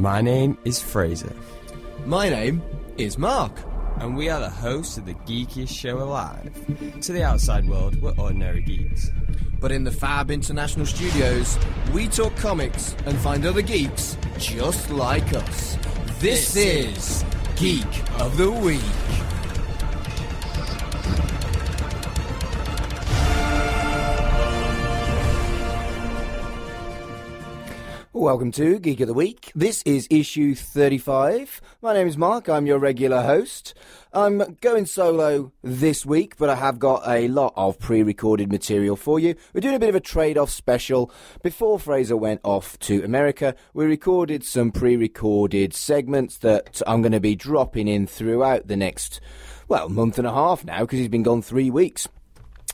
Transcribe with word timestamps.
My 0.00 0.22
name 0.22 0.56
is 0.64 0.80
Fraser, 0.80 1.34
My 2.06 2.30
name 2.30 2.62
is 2.96 3.18
Mark. 3.18 3.52
and 3.96 4.16
we 4.16 4.30
are 4.30 4.40
the 4.40 4.48
hosts 4.48 4.96
of 4.96 5.04
the 5.04 5.12
geekiest 5.12 5.68
show 5.68 5.98
alive. 5.98 6.50
To 7.02 7.12
the 7.12 7.22
outside 7.22 7.68
world, 7.68 8.00
we're 8.00 8.14
ordinary 8.16 8.62
geeks. 8.62 9.10
But 9.60 9.72
in 9.72 9.84
the 9.84 9.90
Fab 9.90 10.30
International 10.30 10.86
Studios, 10.86 11.58
we 11.92 12.08
talk 12.08 12.34
comics 12.36 12.96
and 13.04 13.18
find 13.18 13.44
other 13.44 13.60
geeks 13.60 14.16
just 14.38 14.88
like 14.90 15.34
us. 15.34 15.76
This, 16.18 16.56
is 16.56 17.22
Geek 17.56 18.20
of 18.20 18.38
the 18.38 18.50
Week. 18.50 18.80
Welcome 28.20 28.52
to 28.52 28.78
Geek 28.78 29.00
of 29.00 29.06
the 29.06 29.14
Week. 29.14 29.50
This 29.54 29.82
is 29.84 30.06
issue 30.10 30.54
35. 30.54 31.62
My 31.80 31.94
name 31.94 32.06
is 32.06 32.18
Mark. 32.18 32.50
I'm 32.50 32.66
your 32.66 32.78
regular 32.78 33.22
host. 33.22 33.72
I'm 34.12 34.58
going 34.60 34.84
solo 34.84 35.52
this 35.62 36.04
week, 36.04 36.36
but 36.36 36.50
I 36.50 36.56
have 36.56 36.78
got 36.78 37.08
a 37.08 37.28
lot 37.28 37.54
of 37.56 37.78
pre 37.78 38.02
recorded 38.02 38.52
material 38.52 38.94
for 38.94 39.18
you. 39.18 39.36
We're 39.54 39.62
doing 39.62 39.74
a 39.74 39.78
bit 39.78 39.88
of 39.88 39.94
a 39.94 40.00
trade 40.00 40.36
off 40.36 40.50
special. 40.50 41.10
Before 41.42 41.78
Fraser 41.78 42.14
went 42.14 42.42
off 42.44 42.78
to 42.80 43.02
America, 43.02 43.54
we 43.72 43.86
recorded 43.86 44.44
some 44.44 44.70
pre 44.70 44.96
recorded 44.96 45.72
segments 45.72 46.36
that 46.36 46.82
I'm 46.86 47.00
going 47.00 47.12
to 47.12 47.20
be 47.20 47.34
dropping 47.34 47.88
in 47.88 48.06
throughout 48.06 48.66
the 48.66 48.76
next, 48.76 49.22
well, 49.66 49.88
month 49.88 50.18
and 50.18 50.26
a 50.26 50.34
half 50.34 50.62
now, 50.62 50.80
because 50.80 50.98
he's 50.98 51.08
been 51.08 51.22
gone 51.22 51.40
three 51.40 51.70
weeks. 51.70 52.06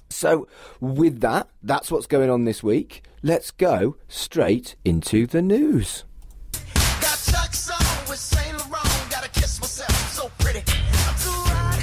So, 0.08 0.48
with 0.80 1.20
that, 1.20 1.48
that's 1.62 1.92
what's 1.92 2.06
going 2.06 2.30
on 2.30 2.46
this 2.46 2.64
week. 2.64 3.04
Let's 3.26 3.50
go 3.50 3.96
straight 4.06 4.76
into 4.84 5.26
the 5.26 5.42
news. 5.42 6.04
Got 6.52 7.18
Chuck's 7.28 7.68
on 7.68 8.08
with 8.08 8.20
Saint 8.20 8.56
Laurent. 8.56 9.10
Gotta 9.10 9.28
kiss 9.30 9.60
myself, 9.60 9.90
I'm 9.90 10.10
so 10.10 10.30
pretty. 10.38 10.60
I'm 10.60 11.16
too 11.18 11.30
hot. 11.50 11.82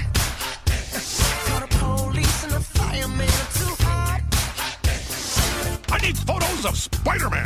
Call 1.50 1.60
the 1.60 1.68
police 1.68 2.44
and 2.46 2.54
the 2.54 2.62
fireman. 2.62 3.28
I'm 3.28 3.52
too 3.60 3.76
hot. 3.84 4.22
I 5.92 5.98
need 6.02 6.18
photos 6.18 6.66
of 6.66 6.78
Spider-Man. 6.78 7.46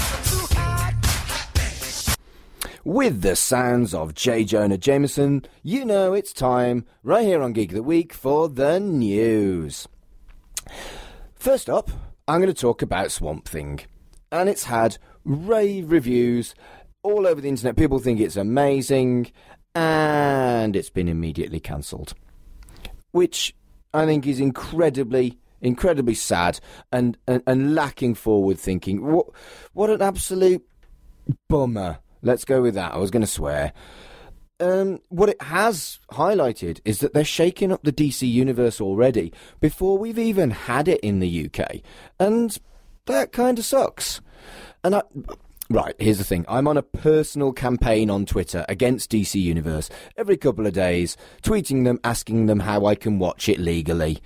With 2.84 3.24
the 3.24 3.36
sounds 3.36 3.96
of 3.96 4.14
J. 4.14 4.44
Jonah 4.44 4.78
Jameson, 4.78 5.44
you 5.64 5.84
know 5.84 6.14
it's 6.14 6.34
time, 6.34 6.86
right 7.02 7.26
here 7.26 7.42
on 7.42 7.54
Geek 7.54 7.72
of 7.72 7.76
the 7.78 7.82
Week, 7.82 8.14
for 8.14 8.48
the 8.48 8.80
news. 8.80 9.88
First 11.34 11.68
up, 11.68 11.90
I'm 12.28 12.42
going 12.42 12.54
to 12.54 12.62
talk 12.62 12.82
about 12.82 13.12
Swamp 13.12 13.48
Thing. 13.48 13.80
And 14.32 14.50
it's 14.50 14.66
had 14.66 14.98
rave 15.24 15.90
reviews 15.90 16.54
all 17.02 17.26
over 17.26 17.40
the 17.40 17.48
internet. 17.48 17.78
People 17.78 18.00
think 18.00 18.20
it's 18.20 18.36
amazing, 18.36 19.32
and 19.74 20.76
it's 20.76 20.90
been 20.90 21.08
immediately 21.08 21.62
cancelled. 21.62 22.14
Which 23.12 23.56
I 23.94 24.06
think 24.06 24.28
is 24.28 24.42
incredibly, 24.42 25.40
incredibly 25.62 26.16
sad 26.16 26.60
and, 26.92 27.18
and, 27.28 27.42
and 27.48 27.74
lacking 27.74 28.16
forward 28.16 28.60
thinking. 28.60 29.06
What, 29.06 29.28
what 29.72 29.90
an 29.90 30.02
absolute 30.02 30.68
bummer. 31.48 32.00
Let's 32.22 32.44
go 32.44 32.62
with 32.62 32.74
that. 32.74 32.94
I 32.94 32.98
was 32.98 33.12
going 33.12 33.22
to 33.22 33.28
swear. 33.28 33.72
Um, 34.60 35.02
what 35.10 35.30
it 35.30 35.42
has 35.42 36.00
highlighted 36.12 36.80
is 36.84 37.00
that 37.00 37.14
they're 37.14 37.24
shaking 37.24 37.72
up 37.72 37.84
the 37.84 37.94
DC 37.94 38.30
universe 38.30 38.82
already 38.82 39.32
before 39.60 40.00
we've 40.00 40.18
even 40.18 40.50
had 40.50 40.88
it 40.88 41.00
in 41.02 41.20
the 41.20 41.46
UK, 41.46 41.82
and 42.20 42.58
that 43.06 43.32
kind 43.32 43.60
of 43.60 43.66
sucks. 43.66 44.20
And 44.84 44.96
I, 44.96 45.04
right, 45.70 45.94
here's 46.00 46.18
the 46.18 46.24
thing: 46.24 46.44
I'm 46.48 46.68
on 46.68 46.76
a 46.76 46.82
personal 46.82 47.54
campaign 47.54 48.10
on 48.10 48.26
Twitter 48.26 48.66
against 48.68 49.12
DC 49.12 49.40
Universe 49.40 49.92
every 50.16 50.38
couple 50.38 50.66
of 50.66 50.74
days, 50.74 51.18
tweeting 51.44 51.84
them, 51.84 52.00
asking 52.04 52.48
them 52.48 52.62
how 52.62 52.88
I 52.88 52.96
can 52.96 53.20
watch 53.20 53.48
it 53.48 53.60
legally. 53.60 54.18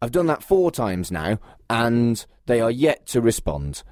I've 0.00 0.12
done 0.12 0.26
that 0.26 0.44
four 0.44 0.70
times 0.70 1.10
now, 1.10 1.40
and 1.68 2.24
they 2.46 2.60
are 2.60 2.70
yet 2.70 3.06
to 3.06 3.20
respond 3.20 3.82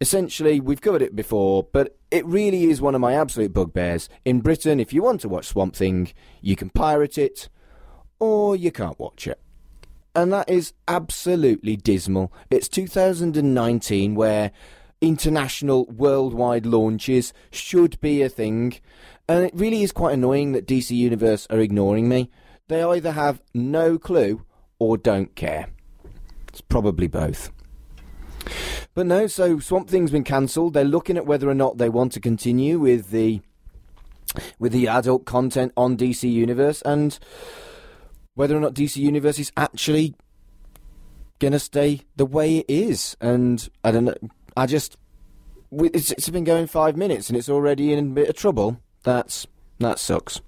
essentially, 0.00 0.60
we've 0.60 0.80
covered 0.80 1.02
it 1.02 1.16
before, 1.16 1.68
but 1.72 1.96
it 2.10 2.24
really 2.26 2.64
is 2.64 2.80
one 2.80 2.94
of 2.94 3.00
my 3.00 3.14
absolute 3.14 3.52
bugbears. 3.52 4.08
In 4.24 4.40
Britain, 4.40 4.80
if 4.80 4.92
you 4.92 5.02
want 5.02 5.20
to 5.22 5.28
watch 5.28 5.46
Swamp 5.46 5.74
Thing, 5.74 6.12
you 6.40 6.56
can 6.56 6.70
pirate 6.70 7.18
it, 7.18 7.48
or 8.18 8.56
you 8.56 8.70
can't 8.70 8.98
watch 8.98 9.26
it. 9.26 9.40
And 10.14 10.32
that 10.32 10.48
is 10.48 10.72
absolutely 10.88 11.76
dismal. 11.76 12.32
It's 12.50 12.68
2019 12.68 14.14
where 14.14 14.50
international 15.00 15.84
worldwide 15.86 16.64
launches 16.64 17.34
should 17.50 18.00
be 18.00 18.22
a 18.22 18.28
thing. 18.28 18.80
And 19.28 19.44
it 19.44 19.52
really 19.54 19.82
is 19.82 19.92
quite 19.92 20.14
annoying 20.14 20.52
that 20.52 20.66
DC 20.66 20.90
Universe 20.90 21.46
are 21.50 21.60
ignoring 21.60 22.08
me. 22.08 22.30
They 22.68 22.82
either 22.82 23.12
have 23.12 23.42
no 23.52 23.98
clue 23.98 24.44
or 24.78 24.96
don't 24.96 25.34
care. 25.34 25.68
It's 26.48 26.62
probably 26.62 27.08
both. 27.08 27.52
But 28.94 29.06
no, 29.06 29.26
so 29.26 29.58
Swamp 29.58 29.88
Thing's 29.88 30.10
been 30.10 30.24
cancelled. 30.24 30.74
They're 30.74 30.84
looking 30.84 31.16
at 31.16 31.26
whether 31.26 31.48
or 31.48 31.54
not 31.54 31.78
they 31.78 31.88
want 31.88 32.12
to 32.12 32.20
continue 32.20 32.78
with 32.78 33.10
the 33.10 33.40
with 34.58 34.72
the 34.72 34.88
adult 34.88 35.24
content 35.24 35.72
on 35.76 35.96
DC 35.96 36.30
Universe 36.30 36.82
and 36.82 37.18
whether 38.34 38.56
or 38.56 38.60
not 38.60 38.74
DC 38.74 38.96
Universe 38.96 39.38
is 39.38 39.52
actually 39.56 40.14
gonna 41.38 41.58
stay 41.58 42.02
the 42.16 42.26
way 42.26 42.58
it 42.58 42.66
is. 42.68 43.16
And 43.20 43.68
I 43.84 43.90
don't 43.90 44.04
know. 44.04 44.14
I 44.56 44.66
just 44.66 44.96
it's, 45.72 46.12
it's 46.12 46.28
been 46.28 46.44
going 46.44 46.66
five 46.66 46.96
minutes 46.96 47.28
and 47.28 47.36
it's 47.36 47.48
already 47.48 47.92
in 47.92 47.98
a 47.98 48.14
bit 48.14 48.28
of 48.28 48.36
trouble. 48.36 48.80
That's 49.02 49.46
that 49.78 49.98
sucks. 49.98 50.40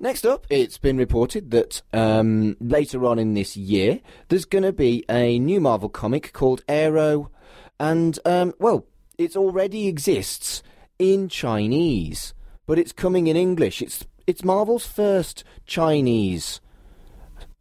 Next 0.00 0.24
up, 0.24 0.46
it's 0.50 0.78
been 0.78 0.96
reported 0.96 1.50
that 1.50 1.82
um, 1.92 2.56
later 2.60 3.04
on 3.04 3.18
in 3.18 3.34
this 3.34 3.56
year, 3.56 4.00
there's 4.28 4.44
going 4.44 4.64
to 4.64 4.72
be 4.72 5.04
a 5.08 5.38
new 5.38 5.60
Marvel 5.60 5.88
comic 5.88 6.32
called 6.32 6.62
Aero, 6.68 7.30
and 7.78 8.18
um, 8.24 8.54
well, 8.58 8.86
it 9.18 9.36
already 9.36 9.88
exists 9.88 10.62
in 10.98 11.28
Chinese, 11.28 12.34
but 12.66 12.78
it's 12.78 12.92
coming 12.92 13.26
in 13.26 13.36
English. 13.36 13.82
It's 13.82 14.04
it's 14.26 14.44
Marvel's 14.44 14.86
first 14.86 15.44
Chinese 15.66 16.60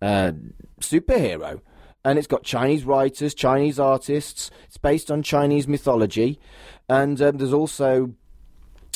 uh, 0.02 0.32
superhero, 0.80 1.62
and 2.06 2.18
it's 2.18 2.28
got 2.28 2.44
Chinese 2.44 2.86
writers, 2.86 3.34
Chinese 3.34 3.80
artists. 3.80 4.52
It's 4.68 4.78
based 4.78 5.12
on 5.12 5.24
Chinese 5.24 5.68
mythology, 5.68 6.40
and 6.88 7.22
um, 7.22 7.38
there's 7.38 7.54
also 7.54 8.14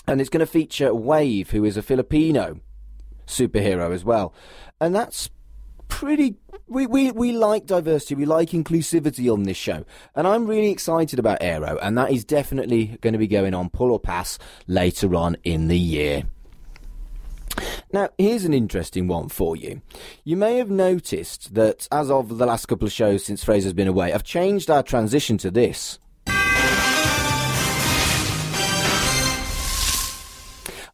and 0.08 0.22
it's 0.22 0.30
going 0.30 0.46
to 0.46 0.52
feature 0.52 0.94
Wave, 0.94 1.50
who 1.50 1.66
is 1.66 1.78
a 1.78 1.82
Filipino 1.82 2.60
superhero 3.26 3.94
as 3.94 4.04
well, 4.04 4.34
and 4.80 4.96
that's 4.96 5.30
pretty. 5.88 6.36
We, 6.68 6.88
we 6.88 7.12
we 7.12 7.32
like 7.32 7.66
diversity, 7.66 8.16
we 8.16 8.26
like 8.26 8.50
inclusivity 8.50 9.32
on 9.32 9.44
this 9.44 9.58
show, 9.58 9.86
and 10.16 10.28
I'm 10.28 10.48
really 10.48 10.72
excited 10.72 11.20
about 11.20 11.38
Aero, 11.42 11.78
and 11.82 11.98
that 11.98 12.12
is 12.12 12.26
definitely 12.26 12.98
going 13.02 13.14
to 13.14 13.20
be 13.20 13.28
going 13.28 13.54
on 13.54 13.70
pull 13.70 13.92
or 13.92 14.00
pass 14.00 14.40
later 14.68 15.16
on 15.16 15.38
in 15.44 15.68
the 15.68 15.78
year. 15.78 16.24
Now, 17.92 18.10
here's 18.18 18.46
an 18.46 18.54
interesting 18.54 19.08
one 19.08 19.30
for 19.30 19.56
you. 19.56 19.82
You 20.24 20.36
may 20.36 20.58
have 20.58 20.70
noticed 20.70 21.54
that 21.54 21.88
as 21.92 22.12
of 22.12 22.38
the 22.38 22.46
last 22.46 22.66
couple 22.66 22.86
of 22.86 22.92
shows 22.92 23.24
since 23.24 23.44
Fraser's 23.44 23.74
been 23.74 23.88
away, 23.88 24.12
I've 24.12 24.24
changed 24.24 24.70
our 24.70 24.84
transition 24.84 25.38
to 25.40 25.52
this. 25.52 26.00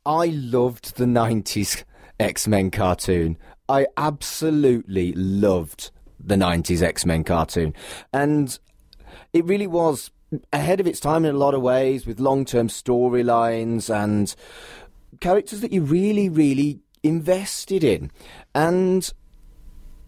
I 0.03 0.25
loved 0.28 0.97
the 0.97 1.06
90s 1.06 1.84
X 2.22 2.48
Men 2.48 2.72
cartoon. 2.72 3.38
I 3.68 3.88
absolutely 3.98 5.14
loved 5.14 5.92
the 6.20 6.36
90s 6.36 6.82
X 6.82 7.06
Men 7.06 7.24
cartoon. 7.24 7.74
And 8.14 8.58
it 9.34 9.46
really 9.46 9.68
was 9.68 10.12
ahead 10.54 10.80
of 10.80 10.88
its 10.88 11.00
time 11.00 11.26
in 11.26 11.36
a 11.36 11.38
lot 11.38 11.54
of 11.54 11.62
ways 11.62 12.06
with 12.06 12.20
long 12.20 12.46
term 12.46 12.68
storylines 12.68 13.94
and 13.94 14.34
characters 15.20 15.62
that 15.62 15.73
you 15.73 15.82
really, 15.82 16.29
really 16.29 16.79
invested 17.03 17.84
in. 17.84 18.12
And 18.53 19.12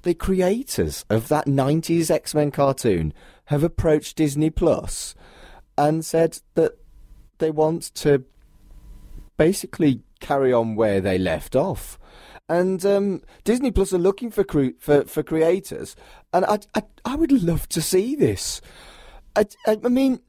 the 0.03 0.13
creators 0.13 1.05
of 1.09 1.27
that 1.29 1.45
90s 1.45 2.11
X 2.11 2.35
Men 2.35 2.51
cartoon 2.51 3.13
have 3.45 3.63
approached 3.63 4.17
Disney 4.17 4.49
Plus 4.49 5.15
and 5.77 6.05
said 6.05 6.39
that 6.55 6.77
they 7.39 7.51
want 7.51 7.93
to 7.95 8.23
basically 9.37 10.01
carry 10.19 10.53
on 10.53 10.75
where 10.75 11.01
they 11.01 11.17
left 11.17 11.55
off. 11.55 11.97
And 12.53 12.85
um, 12.85 13.23
Disney 13.43 13.71
Plus 13.71 13.93
are 13.93 13.97
looking 13.97 14.29
for 14.29 14.43
cre- 14.43 14.77
for, 14.77 15.05
for 15.05 15.23
creators, 15.23 15.95
and 16.31 16.45
I, 16.45 16.59
I 16.75 16.83
I 17.03 17.15
would 17.15 17.31
love 17.31 17.67
to 17.69 17.81
see 17.81 18.15
this. 18.15 18.61
I, 19.35 19.47
I, 19.65 19.79
I 19.83 19.89
mean, 19.89 20.19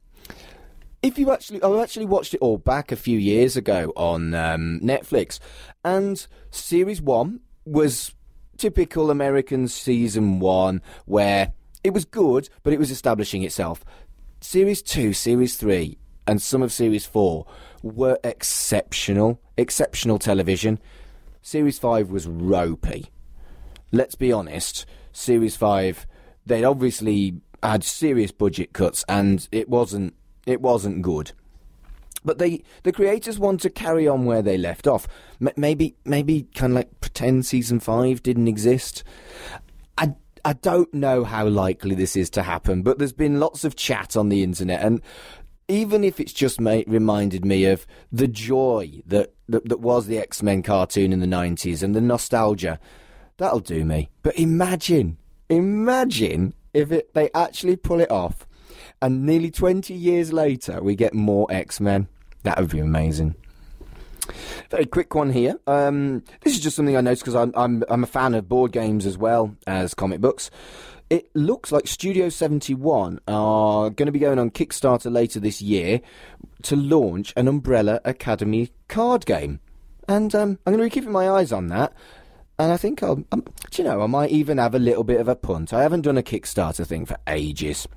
if 1.03 1.19
you 1.19 1.31
actually, 1.31 1.61
I 1.61 1.83
actually 1.83 2.07
watched 2.07 2.33
it 2.33 2.39
all 2.41 2.57
back 2.57 2.91
a 2.91 2.95
few 2.95 3.19
years 3.19 3.55
ago 3.55 3.93
on 3.95 4.33
um, 4.33 4.79
Netflix, 4.81 5.39
and 5.83 6.25
series 6.49 6.99
one 6.99 7.41
was 7.63 8.15
typical 8.57 9.11
American 9.11 9.67
season 9.67 10.39
one, 10.39 10.81
where 11.05 11.53
it 11.83 11.93
was 11.93 12.05
good, 12.05 12.49
but 12.63 12.73
it 12.73 12.79
was 12.79 12.89
establishing 12.89 13.43
itself. 13.43 13.85
Series 14.41 14.81
two, 14.81 15.13
series 15.13 15.57
three, 15.57 15.99
and 16.25 16.41
some 16.41 16.63
of 16.63 16.71
Series 16.73 17.05
4 17.05 17.45
were 17.83 18.17
exceptional. 18.23 19.39
Exceptional 19.57 20.17
television. 20.17 20.79
Series 21.45 21.77
5 21.77 22.09
was 22.09 22.25
ropey. 22.25 23.11
Let's 23.91 24.15
be 24.15 24.31
honest, 24.31 24.83
Series 25.11 25.55
5, 25.55 26.07
they'd 26.43 26.63
obviously 26.63 27.39
had 27.61 27.83
serious 27.83 28.31
budget 28.31 28.73
cuts 28.73 29.05
and 29.07 29.47
it 29.51 29.69
wasn't 29.69 30.15
it 30.47 30.59
wasn't 30.59 31.03
good. 31.03 31.33
But 32.23 32.39
they, 32.39 32.63
the 32.81 32.91
creators 32.91 33.37
want 33.37 33.61
to 33.61 33.69
carry 33.69 34.07
on 34.07 34.25
where 34.25 34.41
they 34.41 34.57
left 34.57 34.87
off. 34.87 35.07
M- 35.39 35.53
maybe, 35.55 35.95
maybe 36.03 36.47
kind 36.55 36.73
of 36.73 36.77
like 36.77 36.99
pretend 36.99 37.45
season 37.45 37.79
five 37.79 38.23
didn't 38.23 38.47
exist. 38.47 39.03
I, 39.99 40.15
I 40.43 40.53
don't 40.53 40.91
know 40.95 41.23
how 41.23 41.47
likely 41.47 41.93
this 41.93 42.15
is 42.15 42.31
to 42.31 42.41
happen, 42.41 42.81
but 42.81 42.97
there's 42.97 43.13
been 43.13 43.39
lots 43.39 43.63
of 43.63 43.75
chat 43.75 44.17
on 44.17 44.29
the 44.29 44.41
internet, 44.41 44.81
and 44.81 44.99
even 45.67 46.03
if 46.03 46.19
it's 46.19 46.33
just 46.33 46.61
ma- 46.61 46.81
reminded 46.87 47.45
me 47.45 47.65
of 47.65 47.85
the 48.11 48.27
joy 48.27 49.01
that, 49.05 49.33
that 49.49 49.67
that 49.67 49.79
was 49.79 50.07
the 50.07 50.17
X 50.17 50.43
Men 50.43 50.61
cartoon 50.61 51.11
in 51.11 51.19
the 51.19 51.27
'90s 51.27 51.81
and 51.81 51.95
the 51.95 52.01
nostalgia, 52.01 52.79
that'll 53.37 53.59
do 53.59 53.83
me. 53.85 54.09
But 54.23 54.37
imagine, 54.37 55.17
imagine 55.49 56.53
if 56.73 56.91
it 56.91 57.13
they 57.13 57.29
actually 57.33 57.75
pull 57.75 57.99
it 57.99 58.11
off, 58.11 58.45
and 59.01 59.25
nearly 59.25 59.51
20 59.51 59.93
years 59.93 60.31
later 60.31 60.81
we 60.81 60.95
get 60.95 61.13
more 61.13 61.47
X 61.49 61.79
Men. 61.79 62.07
That 62.43 62.59
would 62.59 62.69
be 62.69 62.79
amazing. 62.79 63.35
Very 64.71 64.85
quick 64.85 65.13
one 65.13 65.31
here. 65.31 65.55
Um, 65.67 66.23
this 66.41 66.53
is 66.53 66.59
just 66.59 66.75
something 66.75 66.97
I 66.97 67.01
noticed 67.01 67.23
because 67.23 67.35
I'm, 67.35 67.51
I'm 67.55 67.83
I'm 67.89 68.03
a 68.03 68.07
fan 68.07 68.33
of 68.33 68.49
board 68.49 68.71
games 68.71 69.05
as 69.05 69.17
well 69.17 69.55
as 69.67 69.93
comic 69.93 70.21
books. 70.21 70.49
It 71.09 71.29
looks 71.35 71.71
like 71.71 71.87
Studio 71.87 72.29
71 72.29 73.19
are 73.27 73.91
going 73.91 74.07
to 74.07 74.11
be 74.11 74.19
going 74.19 74.39
on 74.39 74.49
Kickstarter 74.49 75.11
later 75.11 75.39
this 75.39 75.61
year 75.61 76.01
to 76.63 76.75
launch 76.75 77.31
an 77.37 77.47
Umbrella 77.47 78.01
Academy 78.03 78.71
card 78.87 79.25
game, 79.27 79.59
and 80.07 80.33
um, 80.33 80.57
I'm 80.65 80.73
going 80.73 80.79
to 80.79 80.85
be 80.85 80.89
keeping 80.89 81.11
my 81.11 81.29
eyes 81.29 81.51
on 81.51 81.67
that. 81.67 81.93
And 82.57 82.71
I 82.71 82.77
think 82.77 83.03
I'll, 83.03 83.23
um, 83.31 83.43
do 83.69 83.81
you 83.81 83.83
know, 83.83 84.01
I 84.01 84.07
might 84.07 84.31
even 84.31 84.57
have 84.57 84.73
a 84.73 84.79
little 84.79 85.03
bit 85.03 85.19
of 85.19 85.27
a 85.27 85.35
punt. 85.35 85.73
I 85.73 85.83
haven't 85.83 86.01
done 86.01 86.17
a 86.17 86.23
Kickstarter 86.23 86.87
thing 86.87 87.05
for 87.05 87.17
ages. 87.27 87.87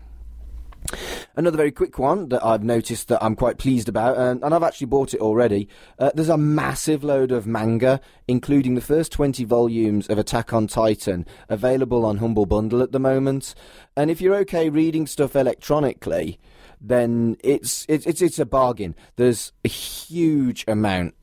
Another 1.36 1.56
very 1.56 1.70
quick 1.70 1.98
one 1.98 2.30
that 2.30 2.44
I've 2.44 2.64
noticed 2.64 3.08
that 3.08 3.22
I'm 3.22 3.36
quite 3.36 3.58
pleased 3.58 3.88
about, 3.88 4.16
and, 4.16 4.42
and 4.42 4.54
I've 4.54 4.62
actually 4.62 4.86
bought 4.86 5.14
it 5.14 5.20
already. 5.20 5.69
Uh, 5.98 6.10
there's 6.14 6.28
a 6.28 6.38
massive 6.38 7.04
load 7.04 7.30
of 7.30 7.46
manga, 7.46 8.00
including 8.26 8.75
the 8.75 8.80
first 8.80 9.12
20 9.12 9.44
volumes 9.44 10.08
of 10.08 10.19
Attack 10.19 10.52
on 10.52 10.66
Titan, 10.66 11.26
available 11.48 12.04
on 12.04 12.19
Humble 12.19 12.46
Bundle 12.46 12.82
at 12.82 12.92
the 12.92 12.98
moment. 12.98 13.54
And 13.96 14.10
if 14.10 14.20
you're 14.20 14.34
okay 14.36 14.69
reading 14.69 15.06
stuff 15.06 15.36
electronically, 15.36 16.40
then 16.81 17.36
it's 17.42 17.84
it's 17.88 18.06
it's, 18.06 18.22
it's 18.22 18.38
a 18.38 18.46
bargain. 18.46 18.94
There's 19.16 19.52
a 19.64 19.69
huge 19.69 20.64
amount 20.69 21.14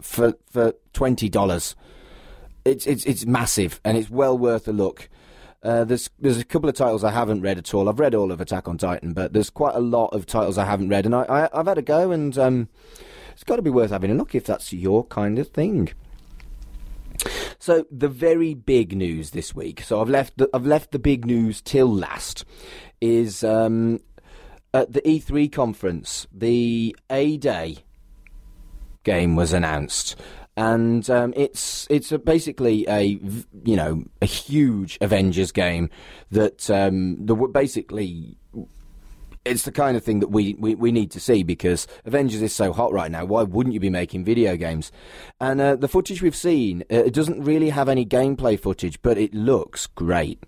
for 0.00 0.34
for 0.50 0.74
twenty 0.92 1.28
dollars. 1.28 1.76
It's 2.64 2.86
it's 2.86 3.04
it's 3.04 3.24
massive, 3.24 3.80
and 3.84 3.96
it's 3.96 4.10
well 4.10 4.36
worth 4.36 4.68
a 4.68 4.72
look. 4.72 5.08
Uh, 5.62 5.84
there's 5.84 6.08
there's 6.18 6.38
a 6.38 6.44
couple 6.44 6.68
of 6.68 6.74
titles 6.74 7.04
I 7.04 7.10
haven't 7.10 7.42
read 7.42 7.58
at 7.58 7.74
all. 7.74 7.88
I've 7.88 8.00
read 8.00 8.14
all 8.14 8.32
of 8.32 8.40
Attack 8.40 8.66
on 8.66 8.78
Titan, 8.78 9.12
but 9.12 9.32
there's 9.32 9.50
quite 9.50 9.74
a 9.74 9.80
lot 9.80 10.08
of 10.08 10.24
titles 10.24 10.56
I 10.56 10.64
haven't 10.64 10.88
read, 10.88 11.04
and 11.04 11.14
I, 11.14 11.22
I 11.24 11.48
I've 11.52 11.66
had 11.66 11.78
a 11.78 11.82
go, 11.82 12.10
and 12.10 12.36
um, 12.38 12.68
it's 13.32 13.44
got 13.44 13.56
to 13.56 13.62
be 13.62 13.70
worth 13.70 13.90
having 13.90 14.10
a 14.10 14.14
look 14.14 14.34
if 14.34 14.44
that's 14.46 14.72
your 14.72 15.04
kind 15.04 15.38
of 15.38 15.48
thing. 15.48 15.92
So 17.58 17.84
the 17.90 18.08
very 18.08 18.54
big 18.54 18.96
news 18.96 19.30
this 19.30 19.54
week. 19.54 19.82
So 19.82 20.00
I've 20.00 20.08
left 20.08 20.38
the, 20.38 20.48
I've 20.54 20.64
left 20.64 20.92
the 20.92 20.98
big 20.98 21.26
news 21.26 21.60
till 21.60 21.94
last. 21.94 22.46
Is 23.02 23.44
um, 23.44 24.00
at 24.72 24.92
the 24.92 25.02
E3 25.02 25.50
conference, 25.52 26.26
the 26.32 26.96
A 27.10 27.36
Day 27.36 27.78
game 29.04 29.36
was 29.36 29.52
announced, 29.52 30.16
and 30.60 31.08
um, 31.08 31.32
it's 31.36 31.86
it's 31.88 32.12
a, 32.12 32.18
basically 32.18 32.86
a 32.86 33.18
you 33.64 33.76
know 33.76 34.04
a 34.20 34.26
huge 34.26 34.98
Avengers 35.00 35.52
game 35.52 35.88
that 36.30 36.68
um, 36.68 37.16
the 37.24 37.34
basically 37.34 38.36
it's 39.46 39.62
the 39.62 39.72
kind 39.72 39.96
of 39.96 40.04
thing 40.04 40.20
that 40.20 40.28
we, 40.28 40.54
we, 40.58 40.74
we 40.74 40.92
need 40.92 41.10
to 41.12 41.18
see 41.18 41.42
because 41.42 41.86
Avengers 42.04 42.42
is 42.42 42.54
so 42.54 42.74
hot 42.74 42.92
right 42.92 43.10
now. 43.10 43.24
Why 43.24 43.42
wouldn't 43.42 43.72
you 43.72 43.80
be 43.80 43.88
making 43.88 44.22
video 44.22 44.54
games? 44.54 44.92
And 45.40 45.62
uh, 45.62 45.76
the 45.76 45.88
footage 45.88 46.20
we've 46.20 46.36
seen, 46.36 46.82
uh, 46.92 46.96
it 46.96 47.14
doesn't 47.14 47.42
really 47.42 47.70
have 47.70 47.88
any 47.88 48.04
gameplay 48.04 48.60
footage, 48.60 49.00
but 49.00 49.16
it 49.16 49.32
looks 49.32 49.86
great. 49.86 50.44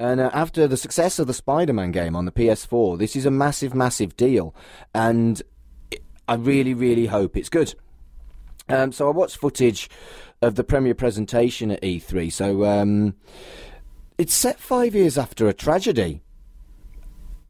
And 0.00 0.18
uh, 0.20 0.30
after 0.32 0.66
the 0.66 0.76
success 0.76 1.20
of 1.20 1.28
the 1.28 1.32
Spider 1.32 1.72
Man 1.72 1.92
game 1.92 2.16
on 2.16 2.24
the 2.24 2.32
PS4, 2.32 2.98
this 2.98 3.14
is 3.14 3.24
a 3.24 3.30
massive, 3.30 3.72
massive 3.72 4.16
deal. 4.16 4.52
And 4.92 5.40
I 6.26 6.34
really, 6.34 6.74
really 6.74 7.06
hope 7.06 7.36
it's 7.36 7.48
good. 7.48 7.76
Um, 8.68 8.92
so 8.92 9.08
I 9.08 9.12
watched 9.12 9.36
footage 9.36 9.88
of 10.42 10.54
the 10.54 10.64
premiere 10.64 10.94
presentation 10.94 11.70
at 11.70 11.82
E3. 11.82 12.32
So 12.32 12.64
um, 12.64 13.14
it's 14.18 14.34
set 14.34 14.60
five 14.60 14.94
years 14.94 15.18
after 15.18 15.48
a 15.48 15.54
tragedy. 15.54 16.22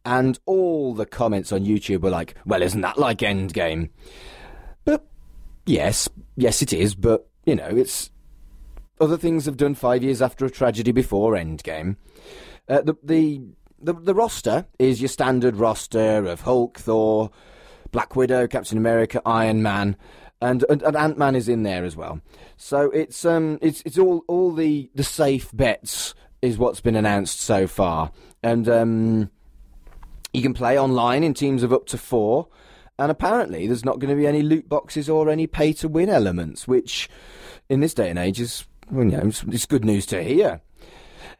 And 0.05 0.38
all 0.47 0.94
the 0.94 1.05
comments 1.06 1.53
on 1.53 1.67
YouTube 1.67 2.00
were 2.00 2.11
like, 2.11 2.35
well, 2.47 2.62
isn't 2.62 2.81
that 2.81 2.99
like 2.99 3.19
Endgame? 3.19 3.91
But 4.85 5.06
yes, 5.67 6.09
yes, 6.37 6.62
it 6.62 6.73
is. 6.73 6.94
But, 6.94 7.29
you 7.44 7.55
know, 7.55 7.69
it's. 7.69 8.11
Other 9.00 9.17
things 9.17 9.44
have 9.44 9.56
done 9.56 9.76
five 9.76 10.03
years 10.03 10.21
after 10.21 10.44
a 10.44 10.50
tragedy 10.50 10.91
before 10.91 11.35
Endgame. 11.35 11.97
Uh, 12.69 12.81
the, 12.81 12.97
the, 13.03 13.43
the, 13.81 13.93
the 13.93 14.14
roster 14.14 14.67
is 14.81 15.00
your 15.00 15.09
standard 15.09 15.55
roster 15.55 16.26
of 16.26 16.41
Hulk, 16.41 16.81
Thor, 16.81 17.31
Black 17.93 18.17
Widow, 18.17 18.49
Captain 18.49 18.76
America, 18.76 19.23
Iron 19.25 19.62
Man, 19.62 19.97
and, 20.40 20.64
and, 20.69 20.82
and 20.82 20.96
Ant 20.96 21.19
Man 21.19 21.35
is 21.35 21.49
in 21.49 21.62
there 21.62 21.85
as 21.85 21.96
well. 21.96 22.20
So 22.56 22.90
it's 22.90 23.25
um 23.25 23.58
it's 23.61 23.82
it's 23.85 23.99
all 23.99 24.25
all 24.29 24.52
the 24.52 24.90
the 24.94 25.05
safe 25.05 25.50
bets 25.55 26.14
is 26.43 26.58
what's 26.58 26.81
been 26.81 26.96
announced 26.96 27.40
so 27.40 27.67
far, 27.67 28.12
and 28.43 28.69
um 28.69 29.31
you 30.32 30.43
can 30.43 30.55
play 30.55 30.79
online 30.79 31.25
in 31.25 31.35
teams 31.35 31.62
of 31.62 31.73
up 31.73 31.87
to 31.87 31.99
four. 31.99 32.49
And 33.00 33.12
apparently, 33.12 33.67
there's 33.69 33.85
not 33.85 34.00
going 34.00 34.11
to 34.11 34.20
be 34.20 34.26
any 34.26 34.43
loot 34.43 34.69
boxes 34.69 35.08
or 35.08 35.31
any 35.31 35.46
pay 35.46 35.73
to 35.75 35.88
win 35.88 36.08
elements, 36.08 36.67
which 36.67 37.08
in 37.69 37.79
this 37.79 37.94
day 37.94 38.11
and 38.11 38.19
age 38.19 38.40
is, 38.40 38.67
well, 38.90 39.05
you 39.05 39.12
know, 39.12 39.26
it's, 39.26 39.44
it's 39.44 39.67
good 39.67 39.85
news 39.85 40.05
to 40.06 40.23
hear. 40.23 40.61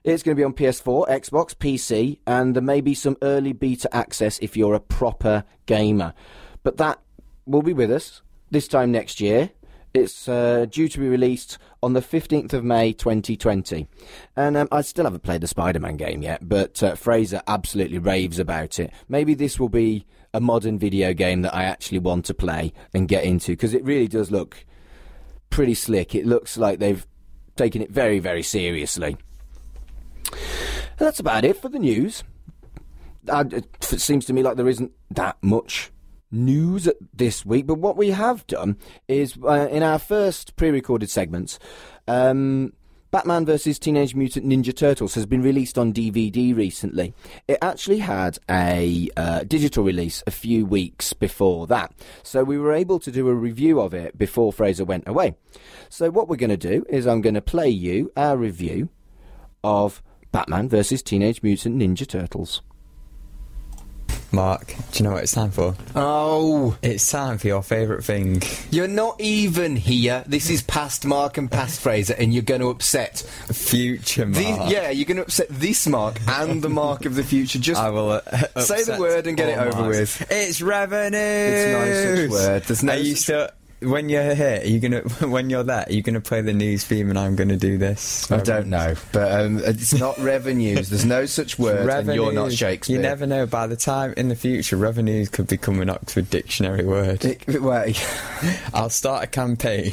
It's 0.05 0.23
going 0.23 0.37
to 0.37 0.41
be 0.41 0.45
on 0.45 0.53
PS4, 0.53 1.09
Xbox, 1.09 1.57
PC, 1.57 2.21
and 2.29 2.55
there 2.55 2.63
may 2.63 2.81
be 2.81 2.95
some 2.95 3.17
early 3.23 3.53
beta 3.53 3.93
access 3.95 4.39
if 4.39 4.57
you're 4.57 4.75
a 4.75 4.81
proper 4.81 5.43
gamer. 5.67 6.15
But 6.63 6.77
that 6.77 7.01
will 7.45 7.63
be 7.63 7.73
with 7.73 7.91
us 7.91 8.23
this 8.51 8.69
time 8.69 8.93
next 8.93 9.21
year. 9.21 9.51
It's 9.95 10.29
uh, 10.29 10.67
due 10.71 10.89
to 10.89 10.99
be 11.01 11.09
released 11.09 11.59
on 11.83 11.95
the 11.95 12.01
15th 12.01 12.53
of 12.53 12.63
May 12.63 12.93
2020. 12.93 13.89
And 14.37 14.57
um, 14.57 14.69
I 14.71 14.83
still 14.83 15.05
haven't 15.05 15.23
played 15.23 15.41
the 15.41 15.47
Spider 15.47 15.81
Man 15.81 15.97
game 15.97 16.23
yet, 16.23 16.47
but 16.47 16.83
uh, 16.83 16.95
Fraser 16.95 17.43
absolutely 17.47 17.99
raves 17.99 18.39
about 18.39 18.79
it. 18.79 18.93
Maybe 19.09 19.35
this 19.35 19.59
will 19.59 19.71
be 19.71 20.07
a 20.35 20.41
modern 20.41 20.79
video 20.79 21.15
game 21.15 21.43
that 21.43 21.55
I 21.55 21.65
actually 21.65 22.01
want 22.01 22.27
to 22.27 22.35
play 22.35 22.73
and 22.93 23.09
get 23.09 23.25
into 23.25 23.53
because 23.53 23.73
it 23.73 23.83
really 23.83 24.09
does 24.09 24.31
look 24.31 24.67
pretty 25.51 25.75
slick. 25.75 26.15
It 26.15 26.27
looks 26.27 26.59
like 26.59 26.79
they've 26.79 27.07
taken 27.57 27.81
it 27.81 27.91
very, 27.91 28.19
very 28.19 28.43
seriously. 28.43 29.17
And 30.31 31.07
that's 31.07 31.21
about 31.21 31.45
it 31.45 31.57
for 31.57 31.69
the 31.69 31.79
news. 31.79 32.25
It 33.27 33.85
seems 33.85 34.27
to 34.27 34.33
me 34.33 34.43
like 34.43 34.57
there 34.57 34.69
isn't 34.69 34.93
that 35.11 35.39
much 35.43 35.91
news 36.31 36.89
this 37.15 37.45
week, 37.45 37.67
but 37.67 37.79
what 37.79 37.97
we 37.97 38.11
have 38.11 38.47
done 38.47 38.77
is 39.07 39.37
uh, 39.43 39.69
in 39.71 39.83
our 39.83 39.99
first 39.99 40.57
pre-recorded 40.57 41.11
segments, 41.11 41.59
um, 42.07 42.73
Batman 43.11 43.47
vs 43.47 43.79
Teenage 43.79 44.15
Mutant 44.15 44.45
Ninja 44.45 44.77
Turtles 44.77 45.15
has 45.15 45.25
been 45.25 45.41
released 45.41 45.79
on 45.79 45.95
DVD 45.95 46.55
recently. 46.55 47.15
It 47.47 47.57
actually 47.63 48.01
had 48.01 48.39
a 48.51 49.09
uh, 49.17 49.45
digital 49.45 49.83
release 49.83 50.23
a 50.27 50.31
few 50.31 50.67
weeks 50.67 51.15
before 51.15 51.67
that, 51.69 51.95
so 52.23 52.45
we 52.45 52.59
were 52.59 52.73
able 52.75 52.99
to 53.01 53.11
do 53.11 53.29
a 53.29 53.35
review 53.35 53.81
of 53.81 53.95
it 53.95 54.19
before 54.19 54.53
Fraser 54.53 54.85
went 54.85 55.09
away. 55.09 55.37
So 55.89 56.11
what 56.11 56.29
we're 56.29 56.37
going 56.37 56.51
to 56.51 56.57
do 56.59 56.85
is 56.91 57.07
I'm 57.07 57.23
going 57.23 57.35
to 57.35 57.41
play 57.41 57.71
you 57.71 58.13
our 58.15 58.37
review 58.37 58.91
of 59.65 60.03
Batman 60.31 60.69
vs 60.69 61.03
Teenage 61.03 61.43
Mutant 61.43 61.77
Ninja 61.77 62.07
Turtles. 62.07 62.61
Mark, 64.31 64.67
do 64.67 64.75
you 64.95 65.05
know 65.05 65.15
what 65.15 65.23
it's 65.23 65.33
time 65.33 65.51
for? 65.51 65.75
Oh. 65.97 66.77
It's 66.83 67.11
time 67.11 67.39
for 67.39 67.47
your 67.47 67.63
favourite 67.63 68.05
thing. 68.05 68.43
You're 68.71 68.87
not 68.87 69.19
even 69.21 69.75
here. 69.75 70.23
This 70.27 70.51
is 70.51 70.63
past 70.63 71.07
Mark 71.07 71.39
and 71.39 71.51
past 71.51 71.81
Fraser, 71.81 72.15
and 72.19 72.33
you're 72.35 72.43
going 72.43 72.61
to 72.61 72.69
upset. 72.69 73.19
Future 73.19 74.27
Mark. 74.27 74.37
The, 74.69 74.71
yeah, 74.73 74.91
you're 74.91 75.07
going 75.07 75.17
to 75.17 75.23
upset 75.23 75.47
this 75.49 75.87
Mark 75.87 76.21
and 76.29 76.61
the 76.63 76.69
Mark 76.69 77.07
of 77.07 77.15
the 77.15 77.25
future. 77.25 77.59
Just 77.59 77.81
I 77.81 77.89
will 77.91 78.11
uh, 78.11 78.21
Say 78.61 78.77
the 78.85 78.93
upset 78.93 79.01
word 79.01 79.27
and 79.27 79.37
get 79.37 79.49
it 79.49 79.59
all 79.59 79.69
over 79.69 79.81
Marks. 79.83 80.19
with. 80.21 80.31
It's 80.31 80.61
revenue. 80.61 81.19
It's 81.19 81.73
no 81.73 82.27
such 82.27 82.31
word. 82.31 82.63
There's 82.65 82.83
no 82.83 82.93
Are 82.93 82.97
you 82.99 83.15
such- 83.15 83.23
still? 83.23 83.49
When 83.81 84.09
you're 84.09 84.35
here, 84.35 84.61
are 84.63 84.67
you 84.67 84.81
gonna 84.81 85.01
when 85.29 85.51
you're 85.51 85.63
there, 85.63 85.85
are 85.87 85.93
you 85.93 86.03
gonna 86.03 86.21
play 86.21 86.41
the 86.41 86.53
news 86.53 86.85
theme 86.85 87.11
and 87.11 87.19
I'm 87.19 87.37
gonna 87.37 87.57
do 87.57 87.79
this? 87.79 88.31
I 88.31 88.39
don't 88.39 88.69
know, 88.69 88.95
but 89.13 89.41
um, 89.41 89.59
it's 89.59 89.95
not 89.95 90.19
revenues. 90.21 90.91
There's 90.91 91.05
no 91.05 91.27
such 91.27 91.59
word, 91.59 91.89
and 91.89 92.15
you're 92.15 92.33
not 92.33 92.53
Shakespeare. 92.53 92.97
You 92.97 93.03
never 93.03 93.27
know. 93.27 93.47
By 93.47 93.67
the 93.67 93.77
time 93.77 94.15
in 94.17 94.29
the 94.29 94.37
future, 94.37 94.77
revenues 94.77 95.29
could 95.29 95.47
become 95.47 95.81
an 95.81 95.91
Oxford 95.91 96.31
Dictionary 96.31 96.85
word. 96.85 97.25
It- 97.25 97.63
well, 97.63 97.91
I'll 98.75 98.91
start 98.91 99.25
a 99.25 99.27
campaign. 99.27 99.93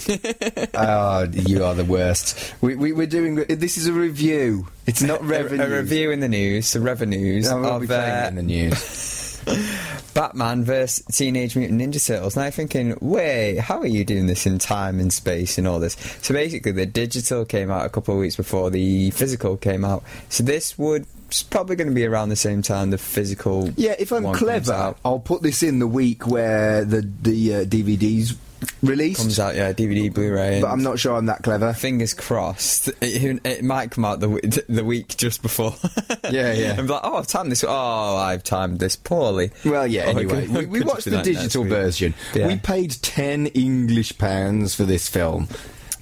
oh, 0.73 1.27
you 1.31 1.63
are 1.63 1.73
the 1.75 1.85
worst. 1.85 2.53
We, 2.61 2.75
we, 2.75 2.91
we're 2.91 3.07
doing. 3.07 3.35
This 3.35 3.77
is 3.77 3.87
a 3.87 3.93
review. 3.93 4.67
It's 4.87 5.01
not 5.01 5.21
a, 5.21 5.23
revenue. 5.23 5.63
a 5.63 5.69
review 5.69 6.11
in 6.11 6.19
the 6.19 6.29
news, 6.29 6.73
the 6.73 6.79
revenues 6.79 7.47
I 7.47 7.55
won't 7.59 7.81
be 7.81 7.87
playing 7.87 8.03
it 8.03 8.23
uh, 8.25 8.27
in 8.27 8.35
the 8.35 8.43
news. 8.43 9.14
Batman 10.13 10.63
vs 10.63 11.03
Teenage 11.11 11.55
Mutant 11.55 11.81
Ninja 11.81 12.05
Turtles. 12.05 12.35
Now 12.35 12.43
you're 12.43 12.51
thinking, 12.51 12.97
wait, 13.01 13.59
how 13.59 13.79
are 13.79 13.87
you 13.87 14.05
doing 14.05 14.27
this 14.27 14.45
in 14.45 14.59
time 14.59 14.99
and 14.99 15.11
space 15.11 15.57
and 15.57 15.67
all 15.67 15.79
this? 15.79 15.95
So 16.21 16.33
basically, 16.33 16.71
the 16.71 16.85
digital 16.85 17.45
came 17.45 17.69
out 17.69 17.85
a 17.85 17.89
couple 17.89 18.13
of 18.13 18.19
weeks 18.19 18.35
before 18.35 18.69
the 18.69 19.11
physical 19.11 19.57
came 19.57 19.85
out. 19.85 20.03
So 20.29 20.43
this 20.43 20.77
would 20.77 21.05
it's 21.27 21.43
probably 21.43 21.75
going 21.75 21.87
to 21.87 21.93
be 21.93 22.05
around 22.05 22.29
the 22.29 22.35
same 22.35 22.61
time 22.61 22.91
the 22.91 22.97
physical. 22.97 23.69
Yeah, 23.75 23.95
if 23.97 24.11
I'm 24.11 24.31
clever. 24.33 24.95
I'll 25.03 25.19
put 25.19 25.41
this 25.41 25.63
in 25.63 25.79
the 25.79 25.87
week 25.87 26.27
where 26.27 26.85
the 26.85 27.01
the 27.21 27.55
uh, 27.55 27.65
DVDs 27.65 28.35
released. 28.81 29.19
comes 29.21 29.39
out, 29.39 29.55
yeah, 29.55 29.73
DVD, 29.73 30.13
Blu-ray. 30.13 30.61
but 30.61 30.67
I'm 30.69 30.83
not 30.83 30.99
sure 30.99 31.15
I'm 31.15 31.25
that 31.27 31.43
clever. 31.43 31.73
Fingers 31.73 32.13
crossed. 32.13 32.87
It, 33.01 33.41
it 33.45 33.63
might 33.63 33.91
come 33.91 34.05
out 34.05 34.19
the 34.19 34.27
w- 34.27 34.49
the 34.69 34.83
week 34.83 35.15
just 35.17 35.41
before. 35.41 35.75
Yeah, 36.31 36.53
yeah. 36.53 36.75
Be 36.75 36.87
like, 36.87 37.01
oh, 37.03 37.17
I've 37.17 37.27
timed 37.27 37.51
this. 37.51 37.63
Oh, 37.67 38.15
I've 38.15 38.43
timed 38.43 38.79
this 38.79 38.95
poorly. 38.95 39.51
Well, 39.63 39.85
yeah. 39.85 40.05
Oh, 40.07 40.09
Anyway, 40.09 40.47
we, 40.47 40.65
we 40.65 40.81
watched 40.83 41.05
the 41.05 41.21
digital 41.21 41.63
version. 41.65 42.15
Yeah. 42.33 42.47
We 42.47 42.55
paid 42.57 42.91
ten 43.03 43.45
English 43.47 44.17
pounds 44.17 44.73
for 44.73 44.83
this 44.85 45.07
film, 45.07 45.47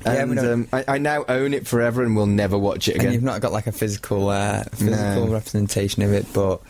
Yeah, 0.05 0.13
and 0.13 0.35
don't- 0.37 0.45
um, 0.47 0.67
I, 0.71 0.85
I 0.87 0.97
now 0.97 1.25
own 1.27 1.53
it 1.53 1.67
forever, 1.67 2.03
and 2.03 2.15
will 2.15 2.25
never 2.25 2.57
watch 2.57 2.87
it 2.87 3.03
and 3.03 3.13
you've 3.13 3.21
not 3.21 3.41
got 3.41 3.51
like 3.51 3.67
a 3.67 3.73
physical 3.73 4.29
uh, 4.29 4.63
physical 4.71 5.25
No. 5.25 5.33
representation 5.33 6.03
of 6.03 6.13
it, 6.13 6.25
but 6.33 6.61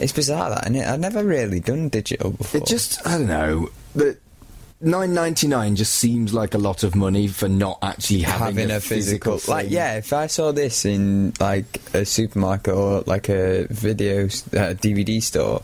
it's 0.00 0.12
bizarre 0.12 0.50
that, 0.50 0.66
and 0.66 0.76
I've 0.76 0.98
never 1.00 1.22
really 1.22 1.60
done 1.60 1.88
digital 1.90 2.30
before. 2.32 2.60
It 2.60 2.66
just, 2.66 3.06
I 3.06 3.18
don't 3.18 3.28
know. 3.28 3.68
Nine 4.80 5.14
ninety 5.14 5.46
nine 5.46 5.76
just 5.76 5.94
seems 5.94 6.34
like 6.34 6.52
a 6.52 6.58
lot 6.58 6.82
of 6.82 6.94
money 6.94 7.26
for 7.28 7.48
not 7.48 7.78
actually 7.80 8.20
having, 8.20 8.56
having 8.56 8.70
a 8.70 8.80
physical, 8.80 9.40
like 9.48 9.66
thing. 9.66 9.72
yeah 9.72 9.96
if 9.96 10.12
i 10.12 10.26
saw 10.26 10.52
this 10.52 10.84
in 10.84 11.32
like 11.40 11.80
a 11.94 12.04
supermarket 12.04 12.74
or 12.74 13.02
like 13.06 13.30
a 13.30 13.66
video 13.70 14.24
uh, 14.24 14.74
dvd 14.74 15.22
store 15.22 15.62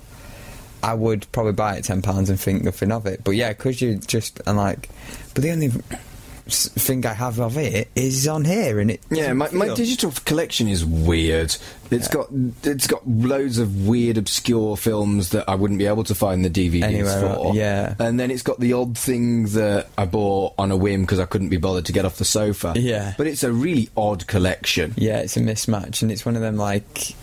i 0.82 0.94
would 0.94 1.30
probably 1.32 1.52
buy 1.52 1.76
it 1.76 1.84
10 1.84 2.00
pounds 2.00 2.30
and 2.30 2.40
think 2.40 2.62
nothing 2.62 2.92
of 2.92 3.04
it 3.04 3.22
but 3.22 3.32
yeah 3.32 3.50
because 3.50 3.82
you 3.82 3.96
just 3.96 4.40
and 4.46 4.56
like 4.56 4.88
but 5.34 5.42
the 5.42 5.50
only 5.50 5.70
thing 6.54 7.04
i 7.06 7.12
have 7.12 7.38
of 7.40 7.56
it 7.56 7.88
is 7.94 8.26
on 8.28 8.44
here 8.44 8.80
and 8.80 8.90
it 8.90 9.00
Yeah, 9.10 9.32
my, 9.32 9.50
my 9.50 9.74
digital 9.74 10.12
collection 10.24 10.68
is 10.68 10.84
weird. 10.84 11.56
It's 11.90 12.06
got 12.08 12.28
it's 12.62 12.86
got 12.86 13.06
loads 13.08 13.58
of 13.58 13.86
weird, 13.88 14.16
obscure 14.16 14.76
films 14.76 15.30
that 15.30 15.48
I 15.48 15.56
wouldn't 15.56 15.78
be 15.78 15.86
able 15.86 16.04
to 16.04 16.14
find 16.14 16.44
the 16.44 16.50
DVDs 16.50 16.82
Anywhere, 16.84 17.34
for. 17.34 17.54
yeah. 17.54 17.94
and 17.98 18.18
then 18.20 18.30
it's 18.30 18.42
got 18.42 18.60
the 18.60 18.72
odd 18.74 18.96
thing 18.96 19.46
that 19.46 19.88
I 19.98 20.04
bought 20.06 20.54
on 20.58 20.70
a 20.70 20.76
whim 20.76 21.00
because 21.02 21.18
I 21.18 21.24
couldn't 21.26 21.48
be 21.48 21.56
bothered 21.56 21.86
to 21.86 21.92
get 21.92 22.04
off 22.04 22.16
the 22.16 22.24
sofa. 22.24 22.74
Yeah. 22.76 23.14
but 23.18 23.26
it's 23.26 23.42
a 23.42 23.50
really 23.52 23.88
odd 23.96 24.26
collection. 24.28 24.94
yeah 24.96 25.18
it's 25.18 25.36
a 25.36 25.40
mismatch 25.40 26.02
and 26.02 26.12
it's 26.12 26.24
one 26.24 26.36
of 26.36 26.42
them 26.42 26.56
like 26.56 27.14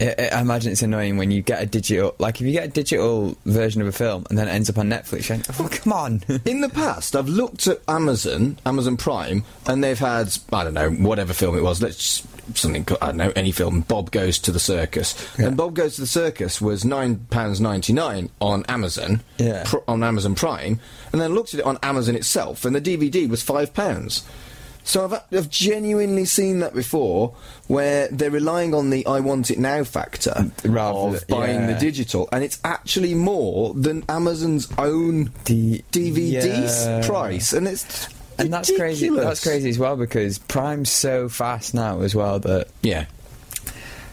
I 0.00 0.30
I 0.32 0.40
imagine 0.40 0.72
it's 0.72 0.82
annoying 0.82 1.16
when 1.16 1.30
you 1.30 1.42
get 1.42 1.62
a 1.62 1.66
digital, 1.66 2.14
like 2.18 2.40
if 2.40 2.46
you 2.46 2.52
get 2.52 2.64
a 2.64 2.68
digital 2.68 3.36
version 3.46 3.80
of 3.82 3.88
a 3.88 3.92
film 3.92 4.26
and 4.28 4.38
then 4.38 4.48
it 4.48 4.52
ends 4.52 4.68
up 4.70 4.78
on 4.78 4.88
Netflix. 4.88 5.28
You're 5.28 5.38
like, 5.38 5.60
oh 5.60 5.68
come 5.70 5.92
on! 5.92 6.22
In 6.44 6.60
the 6.60 6.68
past, 6.68 7.16
I've 7.16 7.28
looked 7.28 7.66
at 7.66 7.80
Amazon, 7.88 8.58
Amazon 8.66 8.96
Prime, 8.96 9.44
and 9.66 9.82
they've 9.82 9.98
had 9.98 10.36
I 10.52 10.64
don't 10.64 10.74
know 10.74 10.90
whatever 10.90 11.32
film 11.32 11.56
it 11.56 11.62
was. 11.62 11.82
Let's 11.82 11.96
just- 11.96 12.26
something 12.54 12.86
I 13.02 13.06
don't 13.06 13.16
know 13.16 13.32
any 13.34 13.50
film. 13.50 13.80
Bob 13.80 14.12
goes 14.12 14.38
to 14.38 14.52
the 14.52 14.60
circus, 14.60 15.16
Yeah. 15.36 15.46
and 15.46 15.56
Bob 15.56 15.74
goes 15.74 15.96
to 15.96 16.02
the 16.02 16.06
circus 16.06 16.60
was 16.60 16.84
nine 16.84 17.26
pounds 17.30 17.60
ninety 17.60 17.92
nine 17.92 18.30
on 18.40 18.64
Amazon, 18.68 19.20
Yeah. 19.38 19.64
pr- 19.66 19.78
on 19.88 20.04
Amazon 20.04 20.36
Prime, 20.36 20.78
and 21.10 21.20
then 21.20 21.34
looked 21.34 21.54
at 21.54 21.60
it 21.60 21.66
on 21.66 21.76
Amazon 21.82 22.14
itself, 22.14 22.64
and 22.64 22.72
the 22.76 22.80
DVD 22.80 23.28
was 23.28 23.42
five 23.42 23.74
pounds. 23.74 24.22
So 24.86 25.04
I've, 25.04 25.20
I've 25.36 25.50
genuinely 25.50 26.24
seen 26.24 26.60
that 26.60 26.72
before, 26.72 27.34
where 27.66 28.06
they're 28.08 28.30
relying 28.30 28.72
on 28.72 28.90
the 28.90 29.04
"I 29.04 29.18
want 29.20 29.50
it 29.50 29.58
now" 29.58 29.82
factor 29.84 30.50
Rather 30.64 31.16
of 31.16 31.26
than- 31.26 31.38
buying 31.38 31.66
the 31.66 31.74
digital, 31.74 32.28
and 32.32 32.44
it's 32.44 32.58
actually 32.64 33.14
more 33.14 33.74
than 33.74 34.04
Amazon's 34.08 34.68
own 34.78 35.32
The- 35.44 35.82
DVD's 35.90 36.86
yeah. 36.86 37.04
price, 37.04 37.52
and 37.52 37.66
it's 37.66 38.08
And 38.38 38.52
that's 38.52 38.70
crazy. 38.70 39.10
ridiculous. 39.10 39.24
That's 39.40 39.42
crazy 39.42 39.70
as 39.70 39.78
well 39.78 39.96
because 39.96 40.38
Prime's 40.38 40.90
so 40.90 41.28
fast 41.28 41.74
now 41.74 42.00
as 42.02 42.14
well 42.14 42.38
that. 42.40 42.68
Yeah, 42.82 43.06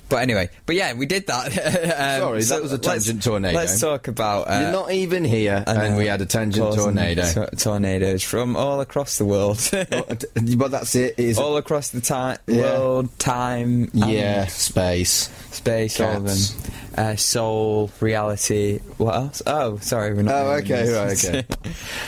But 0.10 0.18
anyway, 0.18 0.50
but 0.66 0.76
yeah, 0.76 0.94
we 0.94 1.06
did 1.06 1.28
that. 1.28 1.46
um, 1.58 2.22
Sorry, 2.22 2.44
that 2.44 2.62
was 2.62 2.72
a 2.72 2.78
tangent 2.78 3.24
tornado. 3.24 3.56
Let's 3.58 3.80
talk 3.80 4.08
about. 4.08 4.44
Uh, 4.44 4.60
you're 4.62 4.72
not 4.72 4.92
even 4.92 5.24
here, 5.24 5.64
and, 5.66 5.80
then 5.80 5.96
we 5.96 6.06
had 6.08 6.22
a 6.22 6.26
tangent 6.26 6.76
tornado. 6.76 7.24
tor- 7.34 7.50
tornadoes 7.58 8.24
from 8.24 8.56
all 8.56 8.82
across 8.82 9.18
the 9.18 9.26
world, 9.26 9.58
but 9.72 10.72
that's 10.72 10.96
it. 10.96 11.38
All 11.38 11.58
across 11.58 11.90
the 11.90 12.02
time, 12.02 12.38
Yeah. 12.48 12.62
world, 12.78 13.18
time, 13.18 13.90
yeah, 13.94 14.46
space. 14.48 15.30
space, 15.52 16.00
all 16.00 16.18
of 16.18 16.26
them. 16.26 16.38
Uh, 16.96 17.16
soul, 17.16 17.90
reality. 18.00 18.80
What 18.98 19.16
else? 19.16 19.42
Oh, 19.48 19.78
sorry, 19.78 20.14
we're 20.14 20.22
not. 20.22 20.36
Oh, 20.36 20.52
okay, 20.58 20.92
right, 20.94 21.46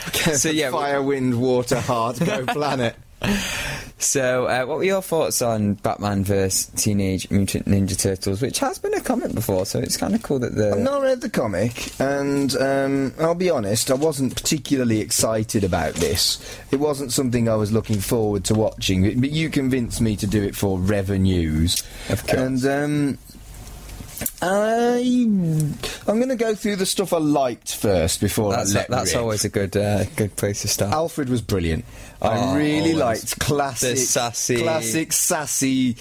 okay. 0.10 0.34
So, 0.36 0.50
yeah, 0.50 0.70
fire, 0.70 1.02
wind, 1.02 1.42
water, 1.42 1.80
heart, 1.80 2.20
go 2.20 2.46
planet. 2.46 2.96
So, 3.98 4.46
uh, 4.46 4.66
what 4.66 4.78
were 4.78 4.84
your 4.84 5.02
thoughts 5.02 5.42
on 5.42 5.76
Batman 5.76 6.26
vs 6.26 6.68
Teenage 6.76 7.32
Mutant 7.32 7.66
Ninja 7.66 7.98
Turtles, 7.98 8.42
which 8.42 8.60
has 8.60 8.78
been 8.78 8.94
a 8.94 9.00
comic 9.00 9.34
before? 9.34 9.66
So 9.66 9.80
it's 9.80 9.96
kind 9.96 10.14
of 10.14 10.22
cool 10.22 10.38
that 10.40 10.54
the 10.54 10.74
I've 10.74 10.80
not 10.80 11.02
read 11.02 11.22
the 11.22 11.30
comic, 11.30 11.98
and 12.00 12.56
um, 12.58 13.14
I'll 13.20 13.36
be 13.36 13.50
honest, 13.50 13.90
I 13.90 13.94
wasn't 13.94 14.36
particularly 14.36 15.00
excited 15.00 15.64
about 15.64 15.94
this. 15.94 16.60
It 16.72 16.76
wasn't 16.76 17.14
something 17.14 17.48
I 17.48 17.56
was 17.56 17.72
looking 17.72 18.02
forward 18.02 18.44
to 18.46 18.54
watching, 18.54 19.20
but, 19.22 19.32
you 19.32 19.50
convinced 19.50 20.02
me 20.02 20.18
to 20.18 20.28
do 20.28 20.44
it 20.44 20.56
for 20.56 20.78
revenues. 20.78 21.82
Of 22.10 22.28
course. 22.28 22.40
And 22.40 22.66
um, 22.66 23.18
I, 24.42 24.98
I'm 26.08 26.18
going 26.18 26.30
to 26.30 26.36
go 26.36 26.54
through 26.54 26.76
the 26.76 26.86
stuff 26.86 27.14
I 27.14 27.18
liked 27.18 27.76
first 27.76 28.22
before 28.22 28.52
that's 28.52 28.76
I 28.76 28.80
let 28.80 28.90
that's 28.90 29.14
rip. 29.14 29.22
always 29.22 29.46
a 29.46 29.50
good 29.50 29.76
uh, 29.76 30.04
good 30.16 30.36
place 30.36 30.62
to 30.62 30.68
start. 30.68 30.94
Alfred 30.94 31.30
was 31.30 31.42
brilliant. 31.42 31.86
Oh, 32.26 32.54
I 32.54 32.58
really 32.58 32.94
always. 32.94 32.96
liked 32.96 33.40
classic, 33.40 33.98
sassy- 33.98 34.62
classic 34.62 35.14
sassy, 35.14 35.96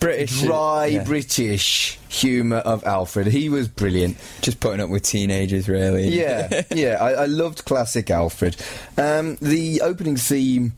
British 0.00 0.42
dry 0.42 0.86
yeah. 0.86 1.04
British 1.04 1.98
humour 2.08 2.58
of 2.58 2.84
Alfred. 2.84 3.26
He 3.26 3.48
was 3.48 3.68
brilliant. 3.68 4.18
just 4.42 4.60
putting 4.60 4.80
up 4.80 4.90
with 4.90 5.02
teenagers, 5.02 5.68
really. 5.68 6.08
Yeah, 6.08 6.62
yeah, 6.70 6.98
I, 7.00 7.12
I 7.12 7.24
loved 7.26 7.64
classic 7.64 8.10
Alfred. 8.10 8.56
Um, 8.98 9.36
the 9.40 9.80
opening 9.80 10.16
theme, 10.16 10.74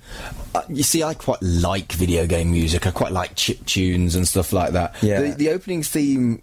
uh, 0.54 0.62
you 0.68 0.82
see, 0.84 1.02
I 1.02 1.14
quite 1.14 1.42
like 1.42 1.92
video 1.92 2.26
game 2.26 2.52
music. 2.52 2.86
I 2.86 2.90
quite 2.92 3.12
like 3.12 3.34
chip 3.34 3.66
tunes 3.66 4.14
and 4.14 4.26
stuff 4.28 4.52
like 4.52 4.72
that. 4.72 4.94
Yeah. 5.02 5.20
The, 5.22 5.30
the 5.32 5.48
opening 5.50 5.82
theme. 5.82 6.40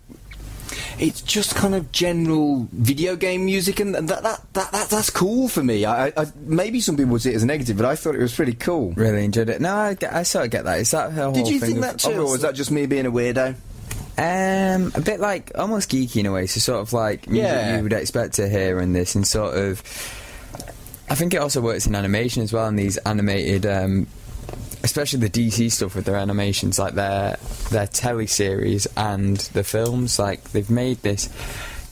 It's 0.99 1.21
just 1.21 1.55
kind 1.55 1.75
of 1.75 1.91
general 1.91 2.67
video 2.71 3.15
game 3.15 3.45
music, 3.45 3.79
and 3.79 3.93
that, 3.95 4.07
that, 4.07 4.23
that, 4.53 4.71
that 4.71 4.89
that's 4.89 5.09
cool 5.09 5.47
for 5.47 5.63
me. 5.63 5.85
I, 5.85 6.07
I, 6.07 6.25
maybe 6.37 6.81
some 6.81 6.95
people 6.97 7.11
would 7.13 7.21
see 7.21 7.31
it 7.31 7.35
as 7.35 7.43
a 7.43 7.47
negative, 7.47 7.77
but 7.77 7.85
I 7.85 7.95
thought 7.95 8.15
it 8.15 8.21
was 8.21 8.33
pretty 8.35 8.53
cool. 8.53 8.91
really 8.93 9.25
enjoyed 9.25 9.49
it. 9.49 9.59
No, 9.61 9.75
I, 9.75 9.97
I 10.11 10.23
sort 10.23 10.45
of 10.45 10.51
get 10.51 10.63
that. 10.65 10.79
Is 10.79 10.91
that 10.91 11.11
her 11.11 11.23
whole 11.25 11.33
Did 11.33 11.47
you 11.47 11.59
thing 11.59 11.75
think 11.75 11.85
of- 11.85 11.91
that 11.91 11.99
too, 11.99 12.19
or 12.21 12.31
was 12.31 12.41
that 12.41 12.55
just 12.55 12.71
me 12.71 12.85
being 12.85 13.05
a 13.05 13.11
weirdo? 13.11 13.55
Um, 14.15 14.91
a 14.93 15.01
bit 15.01 15.19
like 15.19 15.51
almost 15.55 15.89
geeky 15.91 16.17
in 16.17 16.27
a 16.27 16.31
way. 16.31 16.45
So 16.45 16.59
sort 16.59 16.81
of 16.81 16.93
like 16.93 17.27
music 17.27 17.49
Yeah. 17.49 17.77
you 17.77 17.83
would 17.83 17.93
expect 17.93 18.33
to 18.35 18.47
hear 18.47 18.79
in 18.79 18.93
this, 18.93 19.15
and 19.15 19.25
sort 19.27 19.55
of. 19.57 19.81
I 21.09 21.15
think 21.15 21.33
it 21.33 21.37
also 21.37 21.61
works 21.61 21.85
in 21.85 21.95
animation 21.95 22.43
as 22.43 22.53
well. 22.53 22.67
In 22.67 22.75
these 22.75 22.97
animated, 22.97 23.65
um, 23.65 24.07
especially 24.83 25.19
the 25.19 25.29
DC 25.29 25.71
stuff 25.71 25.95
with 25.95 26.05
their 26.05 26.17
animations, 26.17 26.77
like 26.77 26.93
their 26.93 27.37
their 27.71 27.87
telly 27.87 28.27
series 28.27 28.85
and 28.97 29.37
the 29.37 29.63
films. 29.63 30.19
Like 30.19 30.43
they've 30.51 30.69
made 30.69 31.01
this 31.01 31.29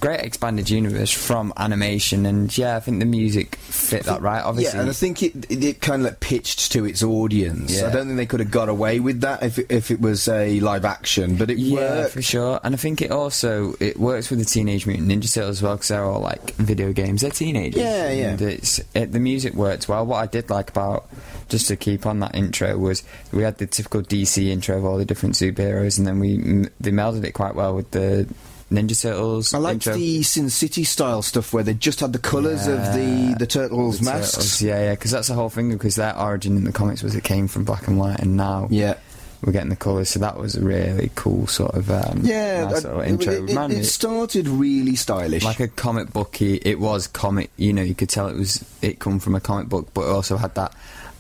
great 0.01 0.20
expanded 0.20 0.70
universe 0.70 1.10
from 1.12 1.53
animation, 1.55 2.25
and 2.25 2.55
yeah, 2.58 2.75
I 2.75 2.81
think 2.81 3.00
the 3.00 3.05
music 3.05 3.55
fit 3.55 4.03
that 4.03 4.22
right. 4.22 4.41
Obviously, 4.43 4.75
Yeah, 4.75 4.81
and 4.81 4.89
I 4.89 4.93
think 4.93 5.24
it 5.24 5.46
it, 5.50 5.63
it 5.63 5.79
kind 5.81 6.01
of 6.01 6.08
like 6.08 6.20
pitched 6.20 6.74
to 6.74 6.84
its 6.86 7.01
audience. 7.03 7.72
Yeah. 7.79 7.88
I 7.88 7.91
don't 7.91 8.08
think 8.08 8.17
they 8.17 8.25
could 8.25 8.41
have 8.41 8.51
got 8.51 8.67
away 8.67 9.00
with 9.00 9.22
that 9.22 9.43
if 9.43 9.60
it, 9.60 9.67
if 9.70 9.91
it 9.91 10.01
was 10.01 10.27
a 10.27 10.60
live 10.60 10.84
action, 10.84 11.38
but 11.38 11.50
it 11.50 11.58
Yeah, 11.58 12.01
worked. 12.01 12.13
for 12.13 12.22
sure. 12.22 12.60
And 12.63 12.75
I 12.75 12.77
think 12.77 13.01
it 13.01 13.12
also 13.12 13.75
it 13.79 13.98
works 13.98 14.29
with 14.29 14.39
the 14.39 14.46
Teenage 14.46 14.86
Mutant 14.86 15.08
Ninja 15.08 15.34
Turtles 15.34 15.58
as 15.60 15.62
well 15.63 15.75
because 15.75 15.88
they're 15.88 16.03
all 16.03 16.20
like 16.20 16.55
video 16.55 16.91
games. 16.91 17.22
They're 17.22 17.31
teenagers. 17.31 17.81
Yeah, 17.81 18.12
yeah. 18.12 18.29
And 18.31 18.41
it's 18.41 18.79
it, 18.93 19.12
the 19.13 19.20
music 19.20 19.53
worked 19.53 19.88
well. 19.88 20.05
What 20.05 20.17
I 20.17 20.25
did 20.25 20.50
like 20.50 20.70
about 20.70 21.08
just 21.48 21.67
to 21.67 21.75
keep 21.75 22.05
on 22.05 22.20
that 22.22 22.34
intro 22.36 22.77
was 22.77 23.03
we 23.31 23.43
had 23.43 23.58
the 23.60 23.67
typical 23.67 24.01
DC 24.01 24.48
intro 24.48 24.77
of 24.77 24.86
all 24.86 24.98
the 24.98 25.05
different 25.05 25.36
superheroes, 25.36 25.98
and 25.98 26.08
then 26.08 26.20
we 26.20 26.38
they 26.79 26.91
melded 26.91 27.24
it 27.24 27.34
quite 27.34 27.55
well 27.55 27.75
with 27.75 27.91
the 27.91 28.27
Ninja 28.72 29.00
Turtles. 29.01 29.54
I 29.54 29.58
liked 29.58 29.86
intro. 29.88 29.96
the 29.96 30.24
Sin 30.24 30.50
City 30.50 30.84
style 30.84 31.22
stuff 31.22 31.54
where 31.54 31.63
they 31.63 31.74
just 31.74 32.00
had 32.00 32.13
the 32.13 32.20
colours 32.20 32.68
of 32.68 32.80
the 32.94 33.36
the 33.38 33.46
turtles 33.46 34.00
The 34.00 34.06
masks. 34.06 34.32
Turtles, 34.36 34.62
Yeah, 34.62 34.80
yeah, 34.80 34.92
because 34.92 35.12
that's 35.12 35.28
the 35.28 35.34
whole 35.36 35.50
thing. 35.50 35.70
Because 35.72 35.96
their 35.96 36.18
origin 36.18 36.58
in 36.58 36.63
the 36.63 36.72
comics 36.72 37.04
was 37.04 37.13
it 37.16 37.24
came 37.24 37.48
from 37.48 37.66
black 37.66 37.88
and 37.88 37.98
white, 38.00 38.20
and 38.20 38.38
now 38.38 38.68
Yeah. 38.72 38.96
we're 39.44 39.51
getting 39.54 39.70
the 39.70 39.75
colours. 39.75 40.10
So 40.10 40.20
that 40.20 40.38
was 40.38 40.56
a 40.56 40.62
really 40.62 41.12
cool 41.16 41.48
sort 41.48 41.74
of 41.75 41.90
um, 41.92 42.22
Yeah, 42.24 42.66
nice 42.66 42.86
I- 42.86 42.88
little 42.88 43.01
it, 43.01 43.10
intro. 43.10 43.34
it- 43.34 43.38
it- 43.38 43.42
Reminded 43.50 43.80
it 43.80 43.86
started 43.86 44.48
really 44.48 44.96
stylish. 44.96 45.44
like 45.44 45.60
a 45.60 45.68
comic 45.68 46.13
booky. 46.13 46.56
It 46.63 46.80
was 46.80 47.08
comic. 47.08 47.50
You 47.58 47.74
know, 47.74 47.82
you 47.82 47.96
could 47.96 48.10
tell 48.10 48.28
it 48.28 48.36
was 48.38 48.63
it 48.82 49.00
come 49.00 49.20
from 49.20 49.36
a 49.36 49.40
comic 49.40 49.68
book, 49.68 49.90
but 49.94 50.01
it 50.01 50.10
also 50.10 50.38
had 50.38 50.56
that 50.56 50.74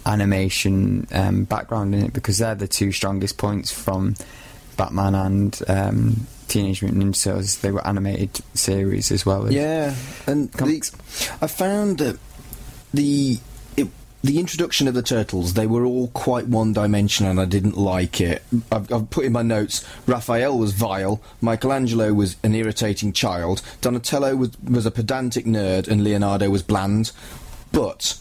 animation 0.05 1.07
um, 1.11 1.43
background 1.43 1.93
in 1.95 2.05
it 2.05 2.13
because 2.13 2.37
they're 2.37 2.55
the 2.55 2.67
two 2.67 2.91
strongest 2.91 3.37
points 3.37 3.71
from 3.71 4.15
Batman 4.77 5.15
and 5.15 5.59
um, 5.67 6.27
Teenage 6.51 6.81
Mutant 6.81 7.03
Ninja 7.03 7.23
Turtles. 7.23 7.59
They 7.59 7.71
were 7.71 7.85
animated 7.87 8.43
series 8.53 9.11
as 9.11 9.25
well. 9.25 9.47
as- 9.47 9.53
yeah, 9.53 9.95
and 10.27 10.51
the. 10.51 10.91
I 11.41 11.47
found 11.47 11.97
that 11.99 12.19
the 12.93 13.39
it, 13.77 13.87
the 14.21 14.37
introduction 14.39 14.87
of 14.89 14.93
the 14.93 15.01
turtles 15.01 15.53
they 15.53 15.65
were 15.65 15.85
all 15.85 16.09
quite 16.09 16.47
one 16.47 16.73
dimensional, 16.73 17.31
and 17.31 17.39
I 17.39 17.45
didn't 17.45 17.77
like 17.77 18.19
it. 18.19 18.43
I've, 18.71 18.91
I've 18.91 19.09
put 19.09 19.23
in 19.25 19.31
my 19.31 19.43
notes: 19.43 19.85
Raphael 20.05 20.57
was 20.57 20.73
vile, 20.73 21.21
Michelangelo 21.39 22.11
was 22.13 22.35
an 22.43 22.53
irritating 22.53 23.13
child, 23.13 23.61
Donatello 23.79 24.35
was 24.35 24.51
was 24.61 24.85
a 24.85 24.91
pedantic 24.91 25.45
nerd, 25.45 25.87
and 25.87 26.03
Leonardo 26.03 26.49
was 26.49 26.63
bland. 26.63 27.11
But 27.71 28.19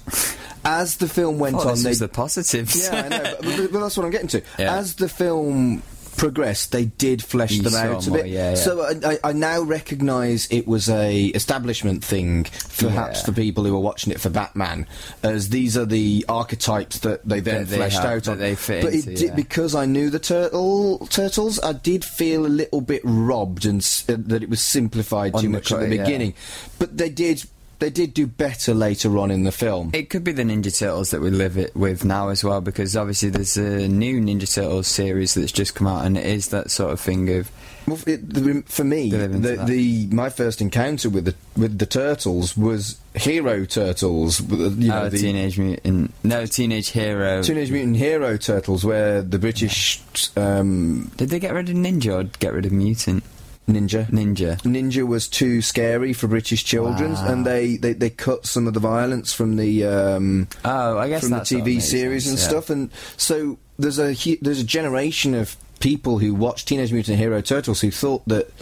as 0.65 0.99
the 0.99 1.09
film 1.09 1.41
went 1.41 1.57
Oh, 1.57 1.61
on, 1.71 1.83
this 1.83 1.83
they 1.99 2.07
the 2.07 2.09
positives. 2.09 2.89
Yeah, 2.89 3.03
I 3.05 3.09
know, 3.09 3.23
but, 3.23 3.43
but, 3.43 3.73
but 3.73 3.81
that's 3.81 3.97
what 3.97 4.05
I'm 4.07 4.13
getting 4.13 4.29
to. 4.29 4.43
Yeah. 4.61 4.77
As 4.77 4.95
the 4.95 5.09
film 5.09 5.83
progressed, 6.17 6.73
they 6.73 6.85
did 6.87 7.23
flesh 7.23 7.53
You 7.53 7.63
them 7.63 7.75
out 7.75 8.07
a 8.07 8.11
bit. 8.11 8.27
yeah, 8.27 8.51
yeah. 8.51 8.55
So 8.57 8.83
I, 9.05 9.19
I, 9.25 9.33
now 9.33 9.63
recognise 9.63 10.47
it 10.51 10.67
was 10.67 10.89
a 10.89 11.27
establishment 11.27 12.05
thing, 12.05 12.45
perhaps 12.79 13.21
Yeah. 13.21 13.25
for 13.27 13.33
people 13.33 13.65
who 13.65 13.75
are 13.77 13.81
watching 13.81 14.13
it 14.13 14.21
for 14.21 14.29
Batman, 14.31 14.87
as 15.23 15.49
these 15.49 15.77
are 15.77 15.87
the 15.87 16.25
archetypes 16.29 16.99
that 17.01 17.27
they 17.29 17.41
then 17.41 17.63
That 17.65 17.69
they 17.71 17.77
fleshed 17.77 17.99
have- 17.99 18.07
out 18.07 18.29
on. 18.29 18.39
they 18.39 18.55
fit 18.55 18.83
but 18.85 18.93
into, 18.95 19.11
it 19.13 19.17
did 19.17 19.37
because 19.37 19.75
I 19.75 19.87
knew 19.87 20.11
the 20.11 20.19
turtle 20.19 21.07
turtles. 21.11 21.61
I 21.63 21.73
did 21.73 22.05
feel 22.05 22.47
a 22.47 22.49
little 22.49 22.81
bit 22.81 23.03
robbed 23.05 23.65
and 23.67 23.81
uh, 24.09 24.15
that 24.19 24.43
it 24.43 24.51
was 24.51 24.61
simplified 24.61 25.35
On 25.35 25.43
too 25.43 25.49
much 25.49 25.73
at 25.73 25.81
the 25.81 25.89
beginning. 25.89 26.35
But 26.79 26.97
they 26.97 27.09
did. 27.11 27.45
They 27.81 27.91
did 27.91 28.13
do 28.13 28.27
better 28.27 28.75
later 28.75 29.17
on 29.17 29.31
in 29.31 29.45
the 29.45 29.53
film. 29.53 29.91
It 29.95 30.11
could 30.11 30.23
be 30.23 30.33
the 30.33 30.43
Ninja 30.43 30.77
Turtles 30.77 31.11
that 31.11 31.23
we 31.23 31.31
live 31.31 31.57
it 31.57 31.75
with 31.75 32.05
now 32.05 32.29
as 32.29 32.45
well, 32.45 32.61
because 32.61 32.95
obviously 32.95 33.31
there's 33.31 33.57
a 33.57 33.89
new 33.89 34.21
Ninja 34.21 34.53
Turtles 34.53 34.87
series 34.87 35.33
that's 35.33 35.51
just 35.51 35.75
come 35.75 35.87
out, 35.87 36.05
and 36.05 36.19
it 36.19 36.27
is 36.27 36.49
that 36.49 36.71
sort 36.71 36.93
of 36.93 37.01
thing 37.01 37.31
of 37.31 37.51
Well, 37.87 37.99
it, 38.07 38.29
the, 38.29 38.63
for 38.67 38.85
me, 38.85 39.11
They 39.11 39.17
live 39.17 39.35
into 39.35 39.57
the, 39.57 39.65
the 39.65 40.07
my 40.09 40.29
first 40.29 40.61
encounter 40.61 41.09
with 41.09 41.25
the 41.25 41.35
with 41.57 41.79
the 41.79 41.87
turtles 41.87 42.55
was 42.55 43.01
Hero 43.15 43.65
Turtles. 43.65 44.41
You 44.41 44.89
know, 44.89 44.95
uh, 44.95 45.09
the 45.09 45.19
Teenage 45.19 45.59
Mutant, 45.59 46.13
no 46.23 46.45
Teenage 46.45 46.91
Hero. 46.91 47.43
Teenage 47.43 47.71
Mutant 47.71 47.97
Hero 47.97 48.37
Turtles, 48.37 48.85
where 48.85 49.23
the 49.23 49.39
British 49.39 50.03
um, 50.37 51.11
Did 51.17 51.31
they 51.31 51.39
get 51.39 51.55
rid 51.55 51.71
of 51.71 51.77
Ninja 51.77 52.21
or 52.21 52.25
get 52.25 52.53
rid 52.53 52.67
of 52.67 52.73
Mutant 52.73 53.25
ninja 53.73 54.07
Ninja? 54.11 54.61
Ninja 54.63 55.07
was 55.07 55.29
too 55.29 55.63
scary 55.63 56.13
for 56.13 56.27
British 56.29 56.65
children, 56.65 57.13
Wow. 57.15 57.27
and 57.33 57.47
they, 57.47 57.77
they, 57.77 57.93
they 57.93 58.11
cut 58.11 58.47
some 58.47 58.67
of 58.67 58.75
the 58.75 58.81
violence 58.81 59.33
from 59.33 59.57
the 59.57 59.85
um, 59.87 60.49
Oh, 60.65 60.99
I 60.99 61.09
guess 61.09 61.23
from 61.23 61.31
the 61.31 61.37
that 61.39 61.47
sort 61.47 61.61
of 61.63 61.67
TV 61.67 61.81
series 61.81 62.25
sense, 62.25 62.33
and 62.33 62.39
yeah. 62.41 62.49
stuff. 62.61 62.71
And 62.71 62.91
so 63.17 63.59
there's 63.79 63.99
a 63.99 64.15
there's 64.43 64.61
a 64.61 64.65
generation 64.65 65.35
of 65.35 65.57
people 65.81 66.19
who 66.19 66.35
watched 66.35 66.69
Teenage 66.69 66.93
Mutant 66.93 67.17
Hero 67.19 67.41
Turtles 67.41 67.81
who 67.81 67.91
thought 67.91 68.23
that 68.29 68.53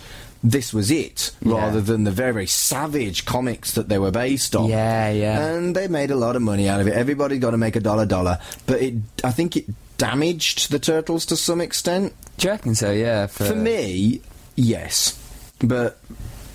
this 0.45 0.73
was 0.73 0.88
it, 0.93 1.33
Yeah. 1.43 1.55
rather 1.57 1.81
than 1.81 2.05
the 2.05 2.12
very 2.12 2.47
savage 2.47 3.25
comics 3.25 3.73
that 3.73 3.88
they 3.88 3.99
were 3.99 4.12
based 4.12 4.55
on. 4.55 4.69
Yeah, 4.71 5.11
yeah. 5.11 5.47
And 5.49 5.75
they 5.75 5.88
made 5.88 6.12
a 6.12 6.17
lot 6.17 6.37
of 6.37 6.43
money 6.43 6.69
out 6.69 6.81
of 6.81 6.87
it. 6.87 6.93
Everybody 6.95 7.38
got 7.41 7.50
to 7.50 7.57
make 7.59 7.75
a 7.75 7.81
dollar 7.81 8.07
dollar, 8.07 8.38
but 8.67 8.81
it 8.81 8.95
I 9.25 9.33
think 9.33 9.57
it 9.57 9.65
damaged 9.99 10.71
the 10.71 10.79
turtles 10.79 11.27
to 11.27 11.37
some 11.37 11.61
extent. 11.61 12.12
Do 12.37 12.47
you 12.47 12.53
reckon 12.53 12.77
so? 12.77 12.93
Yeah. 12.93 13.27
For, 13.27 13.47
For 13.47 13.55
me, 13.57 14.21
yes, 14.59 15.15
but. 15.62 15.99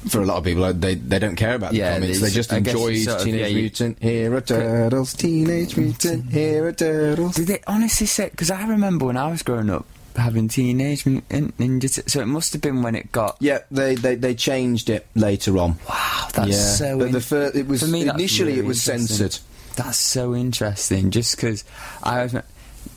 For 0.09 0.19
a 0.21 0.25
lot 0.25 0.35
of 0.35 0.43
people, 0.43 0.73
they 0.73 0.95
they 0.95 1.17
don't 1.17 1.37
care 1.37 1.55
about 1.55 1.71
the 1.71 1.77
Yeah, 1.77 1.93
comics. 1.93 2.19
they 2.19 2.29
just 2.29 2.51
I 2.51 2.57
enjoy 2.57 2.97
sort 2.97 3.19
of- 3.19 3.23
Teenage 3.23 3.39
yeah, 3.39 3.47
you- 3.47 3.61
Mutant 3.61 3.97
Hero 4.03 4.41
Turtles, 4.41 5.13
Teenage 5.13 5.77
Mutant 5.77 6.29
Hero 6.29 6.73
Turtles. 6.73 7.35
Did 7.35 7.47
they 7.47 7.61
honestly 7.67 8.05
say? 8.07 8.27
Because 8.27 8.51
I 8.51 8.67
remember 8.67 9.05
when 9.05 9.15
I 9.15 9.31
was 9.31 9.43
growing 9.43 9.69
up 9.69 9.85
having 10.17 10.49
Teenage 10.49 11.05
Mutant 11.05 11.57
Ninja. 11.57 11.87
So 12.09 12.19
it 12.19 12.25
must 12.25 12.51
have 12.51 12.61
been 12.61 12.81
when 12.83 12.95
it 12.95 13.13
got. 13.13 13.37
Yeah, 13.39 13.59
they, 13.71 13.95
they, 13.95 14.15
they 14.15 14.35
changed 14.35 14.89
it 14.89 15.07
later 15.15 15.57
on. 15.57 15.77
Wow, 15.87 16.27
that's 16.33 16.49
yeah, 16.49 16.55
so. 16.57 16.97
but 16.97 17.05
in- 17.07 17.11
the 17.13 17.21
first, 17.21 17.55
it 17.55 17.67
was 17.69 17.89
me, 17.89 18.01
initially 18.01 18.51
really 18.51 18.65
it 18.65 18.67
was 18.67 18.81
censored. 18.81 19.37
That's 19.77 19.97
so 19.97 20.35
interesting. 20.35 21.11
Just 21.11 21.37
because 21.37 21.63
I 22.03 22.23
was 22.23 22.35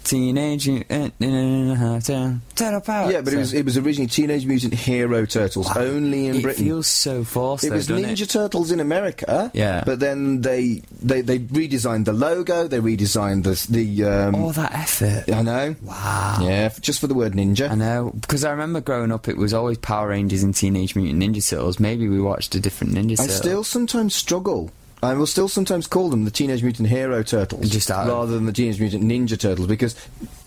Teenage 0.04 0.68
Mutant 0.68 1.18
Ninja 1.18 2.40
Turtle 2.54 2.80
Power. 2.80 3.10
Yeah, 3.10 3.20
but 3.22 3.32
it 3.32 3.36
was 3.38 3.52
it 3.52 3.64
was 3.64 3.76
originally 3.76 4.08
Teenage 4.08 4.46
Mutant 4.46 4.74
Hero 4.74 5.26
Turtles 5.26 5.74
only 5.76 6.26
in 6.28 6.36
it 6.36 6.42
Britain. 6.42 6.64
It 6.64 6.68
feels 6.68 6.86
so 6.86 7.24
forced. 7.24 7.64
it 7.64 7.70
though, 7.70 7.76
was 7.76 7.88
Ninja 7.88 8.22
it? 8.22 8.30
Turtles 8.30 8.70
in 8.70 8.80
America. 8.80 9.50
Yeah. 9.54 9.82
but 9.84 9.98
then 10.00 10.42
they 10.42 10.82
they, 11.02 11.20
they 11.22 11.38
redesigned 11.40 12.04
the 12.04 12.12
logo. 12.12 12.68
They 12.68 12.78
redesigned 12.78 13.44
the 13.44 13.72
the. 13.72 14.04
Um, 14.04 14.34
All 14.36 14.50
that 14.52 14.72
effort. 14.72 15.24
I 15.32 15.42
know. 15.42 15.74
Wow. 15.82 16.38
Yeah, 16.42 16.68
just 16.80 17.00
for 17.00 17.06
the 17.06 17.14
word 17.14 17.32
ninja. 17.32 17.70
I 17.70 17.74
know 17.74 18.12
because 18.20 18.44
I 18.44 18.50
remember 18.50 18.80
growing 18.80 19.10
up, 19.12 19.28
it 19.28 19.36
was 19.36 19.52
always 19.52 19.78
Power 19.78 20.08
Rangers 20.08 20.42
and 20.42 20.54
Teenage 20.54 20.94
Mutant 20.94 21.22
Ninja 21.22 21.48
Turtles. 21.48 21.80
Maybe 21.80 22.08
we 22.08 22.20
watched 22.20 22.54
a 22.54 22.60
different 22.60 22.94
Ninja 22.94 23.12
I 23.14 23.26
Turtle. 23.26 23.34
still 23.34 23.64
sometimes 23.64 24.14
struggle. 24.14 24.70
I 25.06 25.14
will 25.14 25.26
still 25.26 25.48
sometimes 25.48 25.86
call 25.86 26.08
them 26.10 26.24
the 26.24 26.30
Teenage 26.30 26.62
Mutant 26.62 26.88
Hero 26.88 27.22
Turtles, 27.22 27.68
Just 27.70 27.90
out 27.90 28.06
of- 28.06 28.12
rather 28.12 28.32
than 28.32 28.46
the 28.46 28.52
Teenage 28.52 28.80
Mutant 28.80 29.04
Ninja 29.04 29.38
Turtles, 29.38 29.68
because 29.68 29.94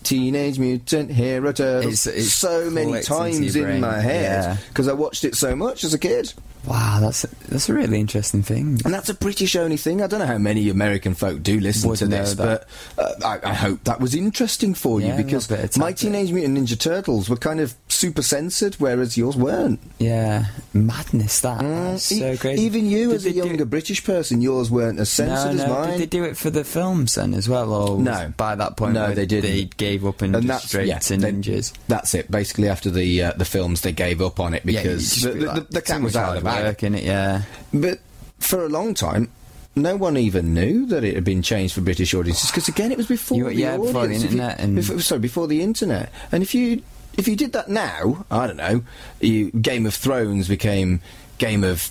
Teenage 0.02 0.58
Mutant 0.58 1.10
Hero 1.10 1.52
Turtles 1.52 2.06
It's- 2.06 2.24
it's 2.24 2.32
so 2.34 2.68
many 2.70 2.90
clicked 2.92 3.08
into 3.10 3.18
times 3.18 3.56
your 3.56 3.64
in 3.66 3.70
brain, 3.70 3.80
my 3.80 4.00
head 4.00 4.22
yeah. 4.44 4.56
because 4.68 4.86
I 4.88 4.92
watched 4.92 5.24
it 5.24 5.34
so 5.34 5.56
much 5.56 5.82
as 5.84 5.94
a 5.94 5.98
kid, 5.98 6.32
Wow, 6.66 6.98
that's 7.00 7.24
a, 7.24 7.28
that's 7.48 7.68
a 7.68 7.74
really 7.74 7.98
interesting 8.00 8.42
thing. 8.42 8.80
and 8.84 8.92
that's 8.94 9.08
a 9.08 9.14
British 9.14 9.56
only 9.56 9.76
thing. 9.76 10.02
I 10.02 10.06
don't 10.06 10.20
know 10.20 10.26
how 10.26 10.38
many 10.38 10.68
American 10.68 11.14
folk 11.14 11.42
do 11.42 11.58
listen 11.58 11.88
Would 11.90 11.98
to 12.00 12.06
this, 12.06 12.34
but 12.34 12.68
uh, 12.98 13.12
I, 13.24 13.50
I 13.50 13.54
hope 13.54 13.84
that 13.84 14.00
was 14.00 14.14
interesting 14.14 14.74
for 14.74 15.00
Yeah, 15.00 15.16
you 15.16 15.24
because 15.24 15.50
little 15.50 15.64
bit 15.64 15.76
of 15.76 15.80
my. 15.80 15.92
Teenage 15.92 16.32
Mutant 16.32 16.58
Ninja 16.58 16.78
Turtles 16.78 17.28
were 17.28 17.36
kind 17.36 17.60
of 17.60 17.74
super 17.88 18.22
censored, 18.22 18.74
whereas 18.74 19.16
yours 19.16 19.36
weren't. 19.36 19.80
Yeah, 19.98 20.46
madness. 20.72 21.40
That 21.40 21.60
that's 21.62 22.12
E- 22.12 22.18
so 22.20 22.36
crazy. 22.36 22.62
Even 22.62 22.86
you, 22.86 23.08
Did 23.08 23.16
as 23.16 23.26
a 23.26 23.28
they 23.32 23.40
do- 23.40 23.46
younger 23.48 23.64
British 23.64 24.04
person, 24.04 24.40
yours 24.40 24.70
weren't 24.70 24.98
as 25.00 25.10
censored 25.10 25.56
no, 25.56 25.62
as 25.64 25.68
mine. 25.70 25.90
Did 25.92 26.00
they 26.00 26.06
do 26.06 26.24
it 26.24 26.36
for 26.36 26.50
the 26.50 26.64
films 26.64 27.14
then 27.16 27.34
as 27.34 27.48
well, 27.48 27.72
or 27.72 27.98
No. 27.98 28.32
By 28.36 28.54
that 28.54 28.76
point, 28.76 28.94
No, 28.94 29.12
they 29.14 29.26
didn't. 29.26 29.50
They 29.50 29.64
gave 29.64 30.06
up 30.06 30.22
and, 30.22 30.34
and 30.36 30.46
just 30.46 30.48
that's 30.62 30.68
straight 30.68 30.88
yeah, 30.88 30.98
to 30.98 31.16
they- 31.16 31.32
ninjas. 31.32 31.72
That's 31.88 32.14
it. 32.14 32.30
Basically, 32.30 32.68
after 32.68 32.90
the 32.90 33.22
uh, 33.22 33.32
the 33.36 33.44
films, 33.44 33.80
they 33.80 33.92
gave 33.92 34.20
up 34.22 34.40
on 34.40 34.54
it 34.54 34.64
because 34.64 35.10
just 35.10 35.22
the, 35.24 35.32
the, 35.32 35.66
the 35.70 35.80
too 35.80 35.92
cat 35.92 36.02
was 36.02 36.16
out 36.16 36.36
of 36.36 36.44
the 36.44 36.49
work, 36.62 36.78
innit? 36.78 37.04
Yeah. 37.04 37.42
But 37.72 38.00
for 38.38 38.64
a 38.64 38.68
long 38.68 38.94
time, 38.94 39.30
no 39.76 39.96
one 39.96 40.16
even 40.16 40.52
knew 40.54 40.86
that 40.86 41.04
it 41.04 41.14
had 41.14 41.24
been 41.24 41.42
changed 41.42 41.74
for 41.74 41.80
British 41.80 42.12
audiences 42.14 42.50
because 42.50 42.68
again, 42.68 42.90
it 42.92 42.98
was 42.98 43.06
before 43.06 43.38
You- 43.38 43.44
the 43.44 43.54
yeah, 43.54 43.76
before 43.76 43.92
the 43.92 43.98
audience. 44.00 44.24
If 44.24 44.32
you- 44.32 44.38
internet 44.38 44.60
and- 44.60 44.76
before, 44.76 45.00
sorry, 45.00 45.20
before 45.20 45.46
the 45.46 45.62
internet. 45.62 46.10
And 46.32 46.42
if 46.42 46.54
you 46.54 46.82
if 47.16 47.26
you 47.28 47.34
did 47.36 47.52
that 47.52 47.68
now, 47.68 48.24
I 48.30 48.46
don't 48.46 48.56
know, 48.56 48.82
you, 49.20 49.50
Game 49.50 49.84
of 49.86 49.94
Thrones 49.94 50.46
became 50.48 51.00
Game 51.38 51.64
of 51.64 51.90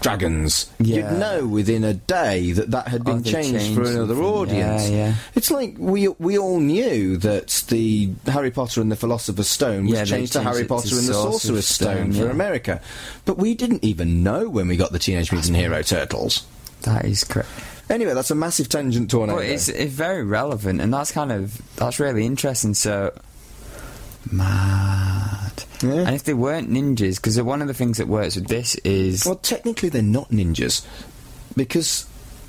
Dragons. 0.00 0.70
Yeah. 0.78 1.10
You'd 1.10 1.18
know 1.18 1.46
within 1.46 1.82
a 1.84 1.94
day 1.94 2.52
that 2.52 2.70
that 2.70 2.88
had 2.88 3.00
Oh, 3.02 3.04
been 3.14 3.22
they 3.22 3.32
changed 3.32 3.74
for 3.74 3.82
another 3.82 4.14
something. 4.14 4.24
audience. 4.24 4.88
Yeah, 4.90 4.96
yeah. 4.96 5.14
It's 5.34 5.50
like 5.50 5.74
we 5.78 6.08
we 6.08 6.38
all 6.38 6.60
knew 6.60 7.16
that 7.18 7.64
the 7.68 8.10
Harry 8.26 8.50
Potter 8.50 8.80
and 8.80 8.92
the 8.92 8.96
Philosopher's 8.96 9.48
Stone 9.48 9.84
was 9.86 9.94
Yeah, 9.94 10.04
they 10.04 10.10
changed 10.10 10.32
to 10.34 10.42
Harry 10.42 10.60
it 10.60 10.62
to 10.62 10.68
Potter 10.68 10.96
and 10.96 11.08
the 11.08 11.12
Sorcerer's 11.14 11.42
Sorcerer's 11.42 11.66
Stone, 11.66 12.12
Stone, 12.12 12.12
for 12.12 12.26
yeah. 12.26 12.30
America, 12.32 12.80
but 13.24 13.38
we 13.38 13.54
didn't 13.54 13.82
even 13.82 14.22
know 14.22 14.48
when 14.48 14.68
we 14.68 14.76
got 14.76 14.92
the 14.92 14.98
Teenage 15.00 15.32
Mutant 15.32 15.56
Hero 15.56 15.82
Turtles. 15.82 16.46
That 16.82 17.04
is 17.04 17.24
correct. 17.24 17.48
Anyway, 17.90 18.12
that's 18.14 18.30
a 18.30 18.34
massive 18.34 18.68
tangent 18.68 19.10
tornado. 19.10 19.38
But 19.38 19.46
it's, 19.46 19.68
it's 19.68 19.90
very 19.92 20.22
relevant, 20.22 20.80
and 20.80 20.92
that's 20.94 21.10
kind 21.10 21.32
of 21.32 21.60
that's 21.76 21.98
really 21.98 22.24
interesting. 22.24 22.74
So 22.74 23.12
mad. 24.32 25.64
Yeah. 25.82 25.92
And 26.06 26.14
if 26.14 26.24
they 26.24 26.34
weren't 26.34 26.70
ninjas, 26.70 27.16
because 27.16 27.40
one 27.40 27.62
of 27.62 27.68
the 27.68 27.74
things 27.74 27.98
that 27.98 28.08
works 28.08 28.34
with 28.36 28.48
this 28.48 28.74
is 28.76 29.24
well, 29.24 29.36
technically, 29.36 29.88
they're 29.88 30.02
not 30.02 30.30
ninjas 30.30 30.84
because 31.56 32.06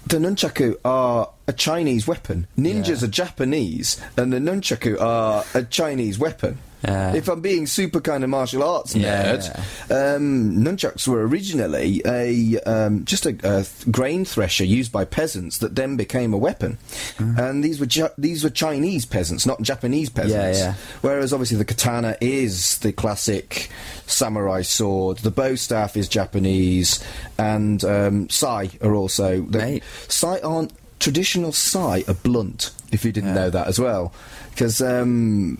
the 0.08 0.18
nunchaku 0.18 0.76
are 0.84 1.30
a 1.48 1.54
Chinese 1.54 2.08
weapon. 2.08 2.48
Ninjas 2.58 3.02
Yeah. 3.02 3.08
are 3.08 3.12
Japanese, 3.12 3.98
and 4.18 4.34
the 4.34 4.38
nunchaku 4.40 5.00
are 5.00 5.44
a 5.54 5.64
Chinese 5.64 6.18
weapon. 6.18 6.58
Yeah. 6.84 7.14
If 7.14 7.28
I'm 7.28 7.42
being 7.42 7.68
super 7.68 8.00
kind 8.00 8.24
of 8.24 8.30
martial 8.30 8.64
arts 8.64 8.96
Yeah, 8.96 9.36
nerd, 9.36 10.16
um, 10.16 10.56
nunchucks 10.58 11.08
were 11.08 11.28
originally 11.28 12.02
a 12.06 12.58
um, 12.62 13.04
just 13.04 13.26
a, 13.26 13.30
a 13.44 13.64
th- 13.64 13.92
grain 13.92 14.24
thresher 14.24 14.64
used 14.64 14.92
by 14.92 15.04
peasants 15.04 15.58
that 15.58 15.76
then 15.76 15.98
became 15.98 16.34
a 16.34 16.38
weapon. 16.38 16.78
Mm. 17.18 17.38
And 17.38 17.64
these 17.64 17.80
were 17.82 17.88
Ja- 17.90 18.10
these 18.18 18.44
were 18.46 18.50
Chinese 18.50 19.06
peasants, 19.06 19.46
not 19.46 19.62
Japanese 19.62 20.10
peasants. 20.10 20.60
yeah. 20.60 20.76
Whereas 21.02 21.34
obviously 21.34 21.58
the 21.58 21.66
katana 21.66 22.16
is 22.22 22.78
the 22.80 22.94
classic 22.94 23.70
samurai 24.08 24.62
sword. 24.62 25.18
The 25.18 25.32
bow 25.32 25.56
staff 25.56 25.98
is 25.98 26.08
Japanese, 26.08 27.04
and 27.38 27.84
um, 27.84 28.30
sai 28.30 28.70
are 28.82 28.96
also. 28.96 29.42
The, 29.42 29.82
sai 30.08 30.40
aren't 30.40 30.72
traditional 31.00 31.52
sai 31.52 32.04
are 32.08 32.14
blunt. 32.14 32.72
If 32.92 33.04
you 33.04 33.12
didn't 33.12 33.30
Yeah. 33.36 33.42
know 33.42 33.50
that 33.50 33.68
as 33.68 33.80
well, 33.80 34.14
because. 34.52 34.82
Um, 34.82 35.58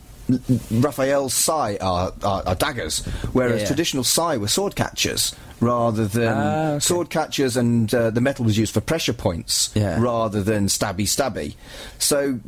Raphael's 0.72 1.34
sai 1.34 1.78
are, 1.82 2.14
are, 2.24 2.44
are 2.46 2.56
daggers, 2.56 3.00
whereas 3.34 3.62
Yeah. 3.62 3.68
traditional 3.68 4.04
sai 4.04 4.38
were 4.38 4.48
sword 4.48 4.76
catchers 4.76 5.36
rather 5.60 6.08
than 6.08 6.34
Ah, 6.38 6.70
okay. 6.74 6.80
sword 6.80 7.10
catchers, 7.10 7.58
and 7.58 7.94
uh, 7.94 8.10
the 8.12 8.22
metal 8.22 8.46
was 8.46 8.58
used 8.58 8.74
for 8.74 8.82
pressure 8.82 9.14
points 9.14 9.72
Yeah. 9.76 10.00
rather 10.00 10.42
than 10.44 10.68
stabby 10.68 11.04
stabby. 11.08 11.56
So 11.98 12.40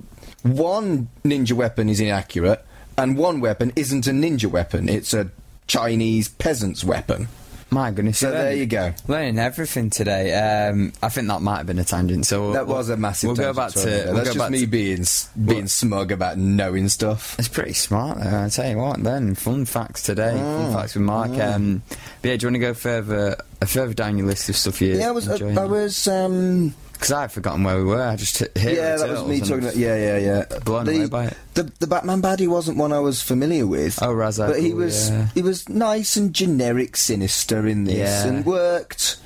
one 0.44 1.10
ninja 1.24 1.54
weapon 1.54 1.90
is 1.90 2.00
inaccurate, 2.00 2.64
and 2.98 3.18
one 3.18 3.40
weapon 3.42 3.74
isn't 3.76 4.08
a 4.08 4.12
ninja 4.12 4.46
weapon. 4.50 4.88
It's 4.90 5.14
a 5.14 5.30
Chinese 5.68 6.28
peasant's 6.30 6.84
weapon. 6.84 7.28
My 7.74 7.90
goodness. 7.92 8.18
So 8.18 8.32
there 8.32 8.54
you 8.54 8.66
go. 8.66 8.94
Learning 9.08 9.40
everything 9.40 9.90
today. 9.90 10.34
Um, 10.68 10.92
I 11.02 11.08
think 11.08 11.30
that 11.30 11.42
might 11.42 11.60
have 11.60 11.68
been 11.68 11.80
a 11.80 11.86
tangent. 11.86 12.26
So 12.26 12.42
we'll, 12.42 12.52
That 12.54 12.68
was 12.68 12.90
a 12.90 12.98
massive. 12.98 13.30
We'll 13.30 13.38
go 13.38 13.54
back 13.54 13.72
to. 13.72 14.04
We'll 14.08 14.16
That's 14.16 14.34
just 14.34 14.52
me 14.52 14.66
being 14.66 15.06
being 15.46 15.68
smug 15.68 16.12
about 16.12 16.38
knowing 16.38 16.90
stuff. 16.90 17.40
It's 17.40 17.48
pretty 17.48 17.72
smart, 17.72 18.20
though. 18.20 18.44
I 18.44 18.50
tell 18.50 18.70
you 18.70 18.78
what. 18.78 19.02
Then 19.02 19.36
fun 19.36 19.64
facts 19.64 20.04
today. 20.04 20.34
Mm. 20.36 20.64
Fun 20.64 20.74
facts 20.74 20.96
with 20.96 21.04
Mark. 21.04 21.32
Um, 21.32 21.82
but 22.22 22.30
yeah, 22.30 22.36
do 22.36 22.44
you 22.44 22.48
want 22.48 22.56
to 22.56 22.60
go 22.60 22.74
further, 22.74 23.38
uh, 23.62 23.66
further 23.66 23.94
down 23.94 24.18
your 24.18 24.28
list 24.28 24.50
of 24.50 24.58
stuff 24.58 24.82
you 24.82 24.96
Yeah, 24.98 25.08
I 25.08 25.12
was. 25.12 25.30
I. 25.30 25.62
I 25.62 25.66
was. 25.66 26.08
Um, 26.10 26.76
Because 27.02 27.14
I've 27.14 27.32
forgotten 27.32 27.64
where 27.64 27.78
we 27.78 27.84
were. 27.84 28.00
I 28.00 28.16
just 28.16 28.38
hit 28.38 28.52
yeah, 28.56 28.96
that 28.96 29.10
was 29.10 29.26
me 29.26 29.40
talking 29.40 29.64
about. 29.64 29.76
Yeah, 29.76 29.96
yeah, 29.96 30.18
yeah. 30.18 30.60
Blown 30.60 30.86
the, 30.86 30.98
away 30.98 31.08
by 31.08 31.26
it. 31.26 31.38
The 31.56 31.64
the 31.80 31.88
Batman 31.88 32.22
baddie 32.22 32.48
wasn't 32.48 32.78
one 32.78 32.94
I 32.94 33.00
was 33.00 33.24
familiar 33.24 33.66
with. 33.66 34.04
Oh, 34.04 34.14
Ra's 34.14 34.40
al 34.40 34.52
But 34.52 34.60
he 34.60 34.72
was 34.72 35.10
yeah. 35.10 35.30
he 35.34 35.42
was 35.42 35.68
nice 35.68 36.16
and 36.16 36.32
generic, 36.32 36.96
sinister 36.96 37.66
in 37.66 37.86
this, 37.86 37.98
Yeah. 37.98 38.28
and 38.28 38.46
worked. 38.46 39.18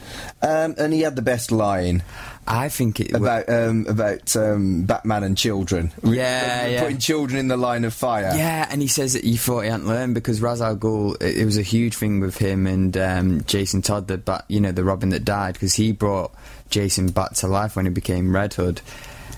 Um, 0.42 0.76
and 0.78 0.94
he 0.94 1.02
had 1.02 1.18
the 1.18 1.22
best 1.22 1.52
line 1.52 2.04
I 2.48 2.70
think 2.70 3.00
it. 3.00 3.14
about 3.14 3.50
um, 3.50 3.88
about 3.90 4.36
um, 4.36 4.84
Batman 4.84 5.24
and 5.24 5.38
children. 5.38 5.92
Yeah, 6.04 6.68
yeah. 6.68 6.82
putting 6.82 7.00
children 7.00 7.40
in 7.40 7.48
the 7.48 7.58
line 7.58 7.84
of 7.86 7.94
fire. 7.94 8.32
Yeah, 8.36 8.68
and 8.70 8.82
he 8.82 8.88
says 8.88 9.14
that 9.14 9.24
he 9.24 9.36
thought 9.36 9.62
he 9.62 9.70
hadn't 9.70 9.88
learned 9.88 10.14
because 10.14 10.42
Ra's 10.42 10.62
al 10.62 10.78
Ghul. 10.78 11.22
It, 11.22 11.40
it 11.40 11.46
was 11.46 11.58
a 11.58 11.64
huge 11.64 11.96
thing 11.96 12.20
with 12.20 12.38
him 12.38 12.68
and 12.68 12.96
um, 12.98 13.44
Jason 13.46 13.82
Todd, 13.82 14.08
the 14.08 14.18
bat, 14.18 14.46
you 14.48 14.62
know, 14.62 14.72
the 14.72 14.84
Robin 14.84 15.10
that 15.10 15.26
died, 15.26 15.54
because 15.54 15.74
he 15.74 15.92
brought 15.92 16.34
Jason 16.76 17.08
back 17.08 17.32
to 17.36 17.48
life 17.48 17.76
when 17.76 17.86
he 17.86 17.92
became 17.92 18.36
Red 18.36 18.54
Hood. 18.54 18.82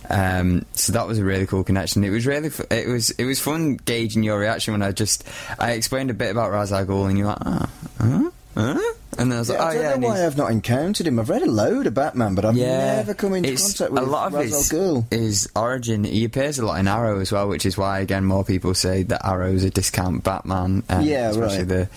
Um, 0.10 0.66
so 0.74 0.94
that 0.94 1.06
was 1.08 1.20
a 1.20 1.24
really 1.24 1.46
cool 1.46 1.64
connection. 1.64 2.04
It 2.04 2.10
was 2.10 2.26
really, 2.26 2.48
f- 2.48 2.72
it 2.72 2.88
was, 2.88 3.12
it 3.12 3.26
was 3.26 3.40
fun 3.40 3.76
gauging 3.78 4.24
your 4.24 4.40
reaction 4.40 4.74
when 4.74 4.82
I 4.82 4.92
just, 4.92 5.24
I 5.60 5.72
explained 5.74 6.10
a 6.10 6.14
bit 6.14 6.32
about 6.32 6.52
Ra's 6.52 6.72
al 6.72 6.86
Ghul, 6.86 7.10
and 7.10 7.18
you're 7.18 7.28
like, 7.28 7.38
ah, 7.46 7.70
huh, 8.00 8.30
huh? 8.56 8.94
and 9.18 9.32
then 9.32 9.38
I 9.38 9.40
was 9.40 9.50
like, 9.50 9.60
oh 9.60 9.64
I 9.64 9.74
don't 9.74 9.84
yeah, 9.84 9.96
know 9.98 10.08
why 10.08 10.26
I've 10.26 10.38
not 10.38 10.52
encountered 10.52 11.08
him. 11.08 11.20
I've 11.20 11.30
read 11.30 11.42
a 11.42 11.52
load 11.52 11.88
of 11.88 11.94
Batman, 11.94 12.36
but 12.36 12.46
I've 12.46 12.56
never 12.56 13.14
come 13.14 13.34
into 13.34 13.50
contact 13.56 13.92
with 13.92 14.04
a 14.04 14.06
lot 14.06 14.28
of 14.28 14.34
Ra's 14.34 14.54
his, 14.54 14.74
al 14.74 14.80
Ghul. 14.80 15.12
his 15.14 15.50
origin. 15.56 16.04
He 16.06 16.24
appears 16.24 16.58
a 16.58 16.66
lot 16.66 16.80
in 16.80 16.88
Arrow 16.88 17.20
as 17.20 17.32
well, 17.32 17.48
which 17.50 17.66
is 17.66 17.78
why 17.78 18.00
again 18.00 18.24
more 18.26 18.44
people 18.46 18.74
say 18.74 19.04
that 19.04 19.26
Arrow 19.26 19.52
is 19.52 19.64
a 19.64 19.70
discount 19.70 20.24
Batman. 20.24 20.84
Um, 20.90 21.02
Yeah, 21.02 21.30
especially 21.30 21.58
right. 21.60 21.68
the 21.68 21.90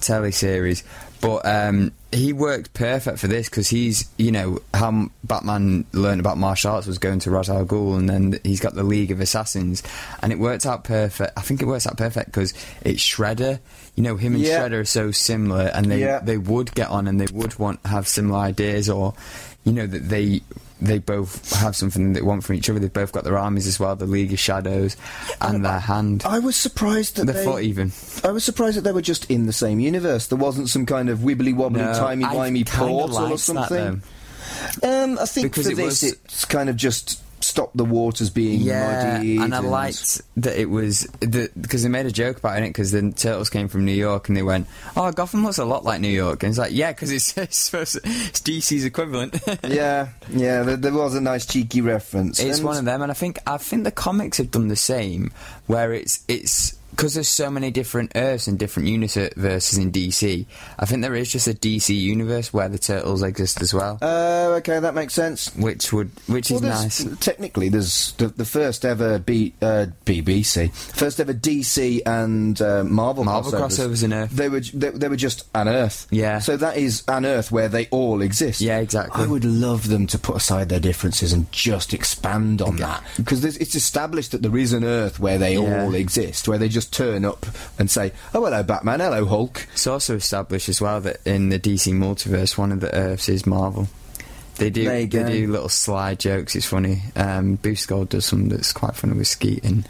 telly 0.00 0.32
series. 0.32 0.82
But 1.22 1.46
um, 1.46 1.92
he 2.10 2.32
worked 2.32 2.74
perfect 2.74 3.20
for 3.20 3.28
this 3.28 3.48
because 3.48 3.68
he's, 3.68 4.10
you 4.18 4.32
know, 4.32 4.58
how 4.74 5.06
Batman 5.22 5.84
learned 5.92 6.18
about 6.20 6.36
martial 6.36 6.72
arts 6.72 6.88
was 6.88 6.98
going 6.98 7.20
to 7.20 7.30
Ra's 7.30 7.48
al 7.48 7.64
Ghul, 7.64 7.96
and 7.96 8.08
then 8.10 8.40
he's 8.42 8.58
got 8.58 8.74
the 8.74 8.82
League 8.82 9.12
of 9.12 9.20
Assassins, 9.20 9.84
and 10.20 10.32
it 10.32 10.40
worked 10.40 10.66
out 10.66 10.82
perfect. 10.82 11.32
I 11.36 11.42
think 11.42 11.62
it 11.62 11.66
works 11.66 11.86
out 11.86 11.96
perfect 11.96 12.26
because 12.26 12.52
it's 12.82 13.00
Shredder. 13.00 13.60
You 13.94 14.02
know, 14.02 14.16
him 14.16 14.34
and 14.34 14.42
Yeah. 14.42 14.58
Shredder 14.68 14.80
are 14.80 14.84
so 14.84 15.12
similar, 15.12 15.70
and 15.72 15.90
they 15.90 16.00
Yeah. 16.00 16.18
they 16.18 16.38
would 16.38 16.74
get 16.74 16.88
on, 16.88 17.06
and 17.06 17.20
they 17.20 17.32
would 17.32 17.56
want 17.56 17.78
have 17.86 18.08
similar 18.08 18.40
ideas, 18.40 18.90
or 18.90 19.14
you 19.62 19.72
know 19.72 19.86
that 19.86 20.08
they 20.08 20.40
they 20.84 20.98
both 20.98 21.52
have 21.60 21.76
something 21.76 22.12
they 22.12 22.22
want 22.22 22.44
from 22.44 22.56
each 22.56 22.68
other. 22.68 22.78
They've 22.78 22.92
both 22.92 23.12
got 23.12 23.24
their 23.24 23.38
armies 23.38 23.66
as 23.66 23.78
well, 23.80 23.94
the 23.96 24.06
League 24.06 24.32
of 24.32 24.38
Shadows, 24.38 24.96
and 25.40 25.64
their 25.64 25.78
hand, 25.78 26.22
I 26.26 26.38
was 26.40 26.56
surprised 26.56 27.16
that 27.16 27.26
the 27.26 27.32
they, 27.32 27.44
foot 27.44 27.62
even. 27.62 27.92
I 28.24 28.30
was 28.32 28.44
surprised 28.44 28.76
that 28.76 28.82
they 28.82 28.92
were 28.92 29.02
just 29.02 29.30
in 29.30 29.46
the 29.46 29.52
same 29.52 29.80
universe. 29.80 30.26
There 30.26 30.38
wasn't 30.38 30.68
some 30.68 30.84
kind 30.86 31.08
of 31.08 31.20
wibbly 31.20 31.54
wobbly, 31.54 31.82
No, 31.82 31.92
timey 31.94 32.24
wimey 32.24 32.66
portal 32.68 33.00
or 33.16 33.28
liked 33.28 33.30
that, 33.32 33.38
something. 33.38 34.02
um, 34.82 35.18
I 35.18 35.26
think 35.26 35.50
Because 35.52 35.66
for 35.66 35.72
it 35.72 35.76
this, 35.76 36.02
was- 36.02 36.12
it's 36.12 36.44
kind 36.44 36.68
of 36.68 36.76
just 36.76 37.20
stopped 37.42 37.76
the 37.76 37.84
waters 37.84 38.30
being 38.30 38.60
Yeah, 38.60 39.16
muddy. 39.18 39.36
and 39.38 39.54
I 39.54 39.58
liked 39.58 40.20
that 40.38 40.58
it 40.58 40.70
was 40.70 41.06
because 41.20 41.82
they 41.82 41.88
made 41.88 42.06
a 42.06 42.10
joke 42.12 42.38
about 42.38 42.58
it 42.62 42.68
because 42.68 42.90
the 42.92 43.12
turtles 43.12 43.50
came 43.50 43.68
from 43.68 43.84
New 43.84 43.92
York 43.92 44.28
and 44.28 44.36
they 44.36 44.42
went, 44.42 44.66
"Oh, 44.96 45.10
Gotham 45.12 45.44
looks 45.44 45.58
a 45.58 45.64
lot 45.64 45.84
like 45.84 46.00
New 46.00 46.08
York," 46.08 46.42
and 46.42 46.50
it's 46.50 46.58
like, 46.58 46.72
"Yeah, 46.72 46.92
because 46.92 47.10
it's, 47.10 47.36
it's 47.38 47.72
it's 47.74 48.40
DC's 48.40 48.84
equivalent." 48.84 49.38
yeah, 49.64 50.08
yeah. 50.30 50.62
There, 50.62 50.76
there 50.76 50.92
was 50.92 51.14
a 51.14 51.20
nice 51.20 51.46
cheeky 51.46 51.80
reference. 51.80 52.40
It's 52.40 52.58
And- 52.58 52.66
one 52.66 52.76
of 52.78 52.84
them, 52.84 53.02
and 53.02 53.10
I 53.10 53.14
think 53.14 53.38
I 53.46 53.56
think 53.58 53.84
the 53.84 53.90
comics 53.90 54.38
have 54.38 54.50
done 54.50 54.68
the 54.68 54.76
same, 54.76 55.32
where 55.66 55.92
it's 55.92 56.24
it's 56.28 56.74
because 56.92 57.14
there's 57.14 57.28
so 57.28 57.50
many 57.50 57.70
different 57.70 58.12
Earths 58.14 58.46
and 58.46 58.58
different 58.58 58.88
universes 58.88 59.78
in 59.78 59.90
DC. 59.90 60.46
I 60.78 60.86
think 60.86 61.02
there 61.02 61.14
is 61.14 61.32
just 61.32 61.48
a 61.48 61.54
DC 61.54 61.98
universe 61.98 62.52
where 62.52 62.68
the 62.68 62.78
turtles 62.78 63.22
exist 63.22 63.60
as 63.60 63.74
well, 63.74 63.98
Oh, 64.00 64.54
okay, 64.54 64.78
that 64.78 64.94
makes 64.94 65.14
sense. 65.14 65.54
which 65.56 65.92
would 65.92 66.10
which 66.26 66.50
Well, 66.50 66.58
is 66.64 67.04
nice. 67.04 67.16
Technically, 67.18 67.68
there's 67.70 68.12
the, 68.18 68.28
the 68.28 68.44
first 68.44 68.84
ever 68.84 69.18
B, 69.18 69.54
uh, 69.62 69.86
BBC, 70.04 70.72
first 70.72 71.18
ever 71.18 71.32
DC 71.34 72.02
and 72.06 72.60
uh, 72.60 72.84
Marvel, 72.84 73.24
Marvel 73.24 73.52
crossovers 73.52 74.04
in 74.04 74.12
Earth. 74.12 74.30
They 74.30 74.48
were 74.48 74.60
they, 74.60 74.90
they 74.90 75.08
were 75.08 75.16
just 75.16 75.46
an 75.54 75.68
Earth. 75.68 76.06
Yeah. 76.10 76.38
So 76.40 76.56
that 76.58 76.76
is 76.76 77.02
an 77.08 77.24
Earth 77.24 77.50
where 77.50 77.68
they 77.68 77.86
all 77.86 78.20
exist. 78.22 78.60
Yeah, 78.60 78.78
exactly. 78.78 79.24
I 79.24 79.26
would 79.26 79.44
love 79.44 79.88
them 79.88 80.06
to 80.08 80.18
put 80.18 80.36
aside 80.36 80.68
their 80.68 80.80
differences 80.80 81.32
and 81.32 81.50
just 81.52 81.94
expand 81.94 82.60
on 82.62 82.76
that 82.76 83.02
because 83.16 83.44
it's 83.44 83.74
established 83.74 84.32
that 84.32 84.42
there 84.42 84.56
is 84.56 84.72
an 84.72 84.84
Earth 84.84 85.18
where 85.18 85.38
they 85.38 85.54
Yeah. 85.54 85.84
all 85.84 85.94
exist, 85.94 86.48
where 86.48 86.58
they 86.58 86.68
just 86.68 86.81
turn 86.86 87.24
up 87.24 87.46
and 87.78 87.90
say, 87.90 88.12
"Oh, 88.34 88.44
hello, 88.44 88.62
Batman. 88.62 89.00
Hello, 89.00 89.24
Hulk." 89.26 89.66
It's 89.72 89.86
also 89.86 90.16
established 90.16 90.68
as 90.68 90.80
well 90.80 91.00
that 91.02 91.18
in 91.26 91.48
the 91.50 91.58
DC 91.58 91.92
multiverse, 91.94 92.56
one 92.58 92.72
of 92.72 92.80
the 92.80 92.94
Earths 92.94 93.28
is 93.28 93.46
Marvel. 93.46 93.88
They 94.56 94.68
do 94.70 94.84
they 94.84 95.06
do 95.06 95.50
little 95.50 95.68
sly 95.70 96.14
jokes. 96.14 96.54
It's 96.54 96.66
funny. 96.66 97.02
Um, 97.16 97.54
Boost 97.56 97.88
Gold 97.88 98.10
does 98.10 98.26
something 98.26 98.50
that's 98.50 98.72
quite 98.72 98.94
funny 98.94 99.14
with 99.14 99.26
Skeet 99.26 99.64
and 99.64 99.88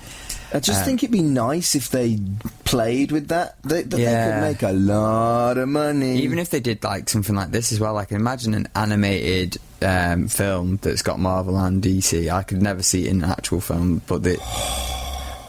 I 0.55 0.61
just 0.61 0.83
Uh, 0.83 0.85
think 0.85 1.02
it'd 1.02 1.11
be 1.12 1.22
nice 1.22 1.74
if 1.74 1.88
they 1.90 2.18
played 2.64 3.11
with 3.11 3.28
that. 3.28 3.57
They, 3.64 3.83
that 3.83 3.98
Yeah. 3.98 4.26
they 4.26 4.33
could 4.33 4.48
make 4.48 4.62
a 4.62 4.72
lot 4.76 5.57
of 5.59 5.68
money. 5.68 6.18
Even 6.22 6.38
if 6.38 6.50
they 6.50 6.61
did 6.61 6.85
like 6.85 7.09
something 7.09 7.35
like 7.35 7.50
this 7.50 7.72
as 7.72 7.81
well, 7.81 7.94
like 7.94 8.12
imagine 8.12 8.52
an 8.55 8.68
animated 8.76 9.57
um, 9.81 10.28
film 10.28 10.78
that's 10.83 11.00
got 11.02 11.18
Marvel 11.18 11.59
and 11.59 11.83
DC. 11.83 12.31
I 12.31 12.42
could 12.42 12.62
never 12.62 12.83
see 12.83 13.07
it 13.07 13.11
in 13.11 13.24
an 13.24 13.31
actual 13.31 13.61
film, 13.62 14.02
but 14.07 14.22
the, 14.22 14.38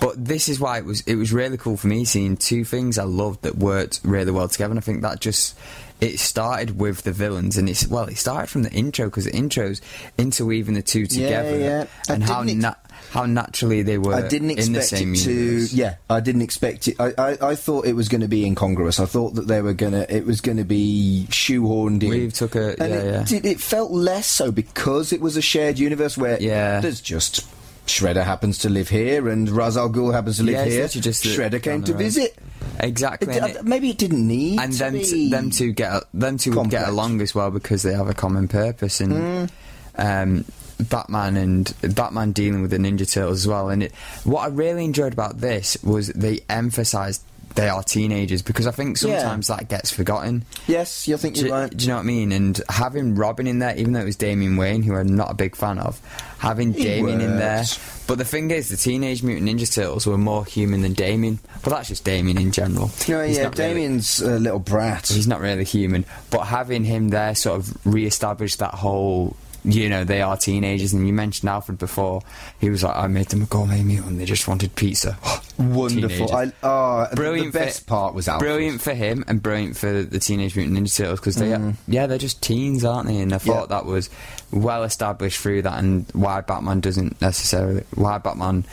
but 0.03 0.23
this 0.25 0.49
is 0.49 0.59
why 0.59 0.77
it 0.77 0.85
was 0.85 1.01
it 1.07 1.15
was 1.15 1.31
really 1.31 1.57
cool 1.57 1.77
for 1.77 1.87
me 1.87 2.03
seeing 2.05 2.35
two 2.37 2.63
things 2.65 2.97
I 2.99 3.03
loved 3.05 3.43
that 3.43 3.55
worked 3.55 4.01
really 4.03 4.31
well 4.31 4.47
together. 4.49 4.71
And 4.71 4.79
I 4.79 4.81
think 4.81 5.01
that 5.01 5.19
just 5.21 5.57
it 6.01 6.19
started 6.19 6.77
with 6.77 7.03
the 7.03 7.13
villains, 7.13 7.57
and 7.57 7.69
it's 7.69 7.87
well, 7.87 8.05
it 8.05 8.17
started 8.17 8.47
from 8.49 8.63
the 8.63 8.71
intro 8.71 9.05
because 9.05 9.25
the 9.25 9.31
intros 9.31 9.79
interweaving 10.17 10.73
the 10.73 10.81
two 10.81 11.05
together 11.05 11.57
yeah. 11.57 11.85
I 12.09 12.13
and 12.13 12.23
how 12.23 12.41
ex- 12.41 12.53
na- 12.53 12.73
how 13.11 13.25
naturally 13.25 13.83
they 13.83 13.97
were 13.97 14.13
I 14.15 14.27
didn't 14.27 14.49
in 14.51 14.73
the 14.73 14.79
expect 14.79 14.85
same 15.01 15.13
it 15.13 15.19
to. 15.19 15.31
universe. 15.31 15.73
Yeah, 15.73 15.95
I 16.09 16.19
didn't 16.19 16.41
expect 16.41 16.87
it. 16.89 16.95
I, 16.99 17.13
I, 17.17 17.37
I 17.51 17.55
thought 17.55 17.85
it 17.85 17.93
was 17.93 18.09
going 18.09 18.21
to 18.21 18.27
be 18.27 18.43
incongruous. 18.45 18.99
I 18.99 19.05
thought 19.05 19.35
that 19.35 19.47
they 19.47 19.61
were 19.61 19.73
going 19.73 19.93
to. 19.93 20.13
It 20.13 20.25
was 20.25 20.41
going 20.41 20.57
to 20.57 20.63
be 20.65 21.27
shoehorned 21.29 22.03
in. 22.03 22.09
Reeve 22.11 22.33
took 22.33 22.55
a- 22.55 22.75
yeah, 22.79 22.85
it, 22.85 23.31
yeah. 23.31 23.39
It 23.51 23.61
felt 23.61 23.91
less 23.91 24.27
so 24.27 24.51
because 24.51 25.13
it 25.13 25.21
was 25.21 25.37
a 25.37 25.41
shared 25.41 25.79
universe 25.79 26.17
where 26.17 26.41
Yeah. 26.41 26.79
there's 26.81 26.99
just. 27.01 27.45
Shredder 27.87 28.23
happens 28.23 28.59
to 28.59 28.69
live 28.69 28.87
here, 28.89 29.27
and 29.29 29.49
Ra's 29.49 29.75
al 29.77 29.89
Ghul 29.89 30.13
happens 30.13 30.37
to 30.37 30.43
live 30.43 30.55
Yeah, 30.55 30.65
here. 30.65 30.87
just 30.87 31.23
Shredder 31.25 31.61
came 31.61 31.83
to 31.83 31.93
visit. 31.93 32.35
Exactly. 32.79 33.33
It- 33.35 33.57
it- 33.57 33.65
maybe 33.65 33.89
it 33.89 33.97
didn't 33.97 34.25
need 34.27 34.59
and 34.59 34.71
to 34.73 34.79
them 34.79 34.93
be 34.93 35.03
t- 35.03 35.29
them 35.29 35.49
two 35.51 35.73
get 35.73 36.03
them 36.13 36.37
two 36.37 36.53
complex. 36.53 36.83
get 36.83 36.89
along 36.89 37.21
as 37.21 37.35
well 37.35 37.51
because 37.51 37.83
they 37.83 37.93
have 37.93 38.07
a 38.07 38.13
common 38.13 38.47
purpose 38.47 39.01
and 39.01 39.49
Hmm. 39.97 40.01
um, 40.01 40.45
Batman 40.79 41.37
and 41.37 41.73
Batman 41.95 42.31
dealing 42.31 42.61
with 42.61 42.71
the 42.71 42.77
Ninja 42.77 43.09
Turtles 43.09 43.39
as 43.41 43.47
well. 43.47 43.69
And 43.69 43.83
it, 43.83 43.91
what 44.23 44.41
I 44.43 44.47
really 44.47 44.85
enjoyed 44.85 45.13
about 45.13 45.39
this 45.41 45.77
was 45.83 46.07
they 46.07 46.39
emphasised 46.49 47.21
they 47.55 47.69
are 47.69 47.83
teenagers 47.83 48.41
because 48.41 48.65
I 48.67 48.71
think 48.71 48.97
sometimes 48.97 49.47
that 49.47 49.69
gets 49.69 49.91
forgotten. 49.91 50.43
Yes, 50.67 51.07
you 51.07 51.17
think 51.17 51.37
you're 51.37 51.47
do 51.47 51.53
right. 51.53 51.81
you 51.81 51.87
know 51.87 51.95
what 51.95 52.01
I 52.01 52.03
mean? 52.03 52.31
And 52.31 52.59
having 52.69 53.15
Robin 53.15 53.45
in 53.47 53.59
there, 53.59 53.75
even 53.77 53.93
though 53.93 54.01
it 54.01 54.05
was 54.05 54.15
Damian 54.15 54.57
Wayne, 54.57 54.81
who 54.83 54.95
I'm 54.95 55.15
not 55.15 55.29
a 55.31 55.33
big 55.35 55.55
fan 55.55 55.77
of, 55.79 55.99
having 56.39 56.73
He 56.73 56.83
Damian 56.83 57.21
in 57.21 57.37
there. 57.37 57.63
But 58.05 58.17
the 58.17 58.25
thing 58.25 58.51
is, 58.51 58.69
the 58.69 58.75
Teenage 58.77 59.23
Mutant 59.23 59.47
Ninja 59.49 59.73
Turtles 59.73 60.05
were 60.05 60.17
more 60.17 60.45
human 60.45 60.81
than 60.81 60.93
Damian. 60.93 61.39
But 61.63 61.69
that's 61.69 61.87
just 61.87 62.03
Damian 62.03 62.37
in 62.37 62.51
general. 62.51 62.91
No, 63.07 63.23
He's 63.23 63.37
yeah, 63.37 63.43
not 63.43 63.57
really- 63.57 63.69
Damian's 63.73 64.19
a 64.21 64.39
little 64.39 64.59
brat. 64.59 65.07
he's 65.07 65.27
not 65.27 65.39
really 65.39 65.63
human. 65.63 66.05
But 66.29 66.41
having 66.45 66.83
him 66.83 67.09
there 67.09 67.33
sort 67.35 67.59
of 67.59 67.77
re-established 67.85 68.59
that 68.59 68.73
whole. 68.73 69.35
You 69.65 69.89
know, 69.89 70.03
they 70.03 70.21
are 70.21 70.35
teenagers, 70.35 70.93
and 70.93 71.07
you 71.07 71.13
mentioned 71.13 71.49
Alfred 71.49 71.77
before. 71.77 72.21
He 72.59 72.69
was 72.69 72.83
like, 72.83 72.95
I 72.95 73.07
made 73.07 73.27
them 73.27 73.43
a 73.43 73.45
gourmet 73.45 73.81
meal 73.81 74.03
and 74.05 74.19
they 74.19 74.25
just 74.25 74.47
wanted 74.47 74.75
pizza. 74.75 75.17
Wonderful. 75.57 76.27
Teenagers. 76.27 76.53
I, 76.63 76.67
oh, 76.67 77.07
brilliant 77.15 77.53
The 77.53 77.59
best 77.59 77.81
for, 77.81 77.85
part 77.87 78.13
was 78.13 78.27
Alfred. 78.27 78.47
brilliant 78.47 78.81
for 78.81 78.93
him 78.93 79.23
and 79.27 79.41
brilliant 79.41 79.77
for 79.77 80.03
the 80.03 80.19
Teenage 80.19 80.55
Mutant 80.55 80.77
Ninja 80.77 80.95
Turtles 80.97 81.19
because 81.19 81.35
they 81.35 81.47
mm. 81.47 81.75
yeah 81.87 82.07
they're 82.07 82.17
just 82.17 82.41
teens 82.41 82.83
aren't 82.83 83.07
they 83.07 83.19
and 83.19 83.31
I 83.33 83.37
thought 83.37 83.69
Yeah. 83.69 83.77
that 83.77 83.85
was 83.85 84.09
well 84.53 84.83
established 84.83 85.39
through 85.39 85.63
that 85.63 85.79
and 85.79 86.05
why 86.13 86.41
Batman 86.41 86.79
doesn't 86.79 87.19
necessarily 87.21 87.83
why 87.95 88.17
Batman 88.19 88.63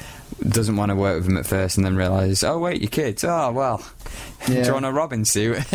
doesn't 0.48 0.76
want 0.76 0.90
to 0.90 0.94
work 0.96 1.16
with 1.18 1.26
him 1.28 1.36
at 1.36 1.46
first 1.46 1.76
and 1.76 1.84
then 1.84 1.96
realizes 1.96 2.44
oh 2.44 2.58
wait 2.58 2.80
your 2.80 2.90
kids 2.90 3.24
oh 3.24 3.50
well 3.52 3.84
do 4.46 4.52
Yeah. 4.54 4.66
you 4.66 4.72
want 4.72 4.84
a 4.86 4.92
Robin 4.92 5.24
suit 5.24 5.58